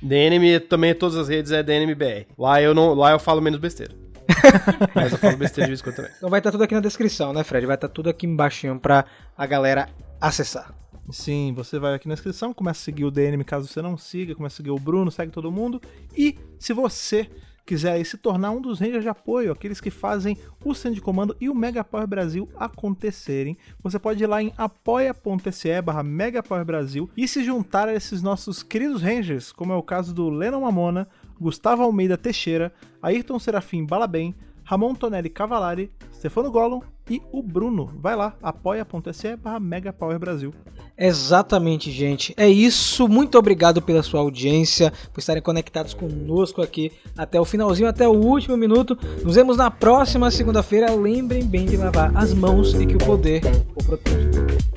DNM 0.02 0.58
também, 0.60 0.94
todas 0.94 1.16
as 1.16 1.28
redes 1.28 1.52
é 1.52 1.62
DNMBR. 1.62 2.26
Lá 2.36 2.60
eu 2.60 2.74
não, 2.74 2.92
lá 2.92 3.12
eu 3.12 3.18
falo 3.20 3.40
menos 3.40 3.60
besteira. 3.60 3.94
Mas 4.94 5.12
eu 5.12 5.18
falo 5.18 5.36
besteira 5.36 5.66
de 5.66 5.70
vez 5.70 5.80
em 5.80 5.84
quando 5.84 5.96
também. 5.96 6.12
Então 6.16 6.30
vai 6.30 6.40
estar 6.40 6.50
tudo 6.50 6.64
aqui 6.64 6.74
na 6.74 6.80
descrição, 6.80 7.32
né, 7.32 7.44
Fred? 7.44 7.66
Vai 7.66 7.76
estar 7.76 7.88
tudo 7.88 8.10
aqui 8.10 8.26
embaixo 8.26 8.66
pra 8.80 9.04
a 9.36 9.46
galera 9.46 9.88
acessar. 10.20 10.74
Sim, 11.10 11.52
você 11.54 11.78
vai 11.78 11.94
aqui 11.94 12.08
na 12.08 12.14
descrição, 12.14 12.52
começa 12.52 12.80
a 12.80 12.84
seguir 12.84 13.04
o 13.04 13.10
DNM 13.10 13.44
caso 13.44 13.68
você 13.68 13.80
não 13.80 13.96
siga, 13.96 14.34
começa 14.34 14.54
a 14.54 14.56
seguir 14.56 14.70
o 14.70 14.78
Bruno, 14.78 15.10
segue 15.10 15.30
todo 15.30 15.52
mundo. 15.52 15.80
E 16.16 16.36
se 16.58 16.72
você 16.72 17.30
quiser 17.64 17.92
aí 17.92 18.04
se 18.04 18.16
tornar 18.16 18.52
um 18.52 18.60
dos 18.60 18.78
Rangers 18.78 19.02
de 19.02 19.08
apoio, 19.08 19.52
aqueles 19.52 19.80
que 19.80 19.90
fazem 19.90 20.38
o 20.64 20.72
Centro 20.72 20.94
de 20.94 21.00
Comando 21.00 21.36
e 21.40 21.48
o 21.48 21.54
Mega 21.54 21.82
Power 21.82 22.06
Brasil 22.06 22.48
acontecerem, 22.56 23.58
você 23.82 23.98
pode 23.98 24.22
ir 24.22 24.26
lá 24.26 24.40
em 24.40 24.52
apoia.se 24.56 25.82
barra 25.82 26.02
Mega 26.02 26.42
Power 26.42 26.64
Brasil 26.64 27.10
e 27.16 27.26
se 27.26 27.44
juntar 27.44 27.88
a 27.88 27.94
esses 27.94 28.22
nossos 28.22 28.62
queridos 28.62 29.02
Rangers, 29.02 29.50
como 29.50 29.72
é 29.72 29.76
o 29.76 29.82
caso 29.82 30.14
do 30.14 30.28
Lennon 30.28 30.60
Mamona, 30.60 31.08
Gustavo 31.40 31.82
Almeida 31.82 32.16
Teixeira, 32.16 32.72
Ayrton 33.02 33.38
Serafim 33.38 33.84
Balabem, 33.84 34.34
Ramon 34.64 34.94
Tonelli 34.94 35.30
Cavalari, 35.30 35.90
Stefano 36.12 36.50
Gollum 36.50 36.80
e 37.08 37.22
o 37.32 37.40
Bruno. 37.40 37.92
Vai 38.00 38.16
lá, 38.16 38.34
apoia.se 38.42 39.36
barra 39.36 39.60
Mega 39.60 39.92
Power 39.92 40.18
Brasil. 40.18 40.52
Exatamente, 40.98 41.90
gente. 41.90 42.34
É 42.36 42.48
isso. 42.48 43.06
Muito 43.06 43.38
obrigado 43.38 43.80
pela 43.80 44.02
sua 44.02 44.20
audiência, 44.20 44.92
por 45.12 45.20
estarem 45.20 45.42
conectados 45.42 45.94
conosco 45.94 46.62
aqui 46.62 46.90
até 47.16 47.40
o 47.40 47.44
finalzinho, 47.44 47.88
até 47.88 48.08
o 48.08 48.12
último 48.12 48.56
minuto. 48.56 48.98
Nos 49.22 49.36
vemos 49.36 49.56
na 49.56 49.70
próxima 49.70 50.30
segunda-feira. 50.30 50.92
Lembrem 50.94 51.44
bem 51.44 51.66
de 51.66 51.76
lavar 51.76 52.16
as 52.16 52.34
mãos 52.34 52.74
e 52.74 52.86
que 52.86 52.96
o 52.96 52.98
poder 52.98 53.42
o 53.74 53.84
proteja. 53.84 54.75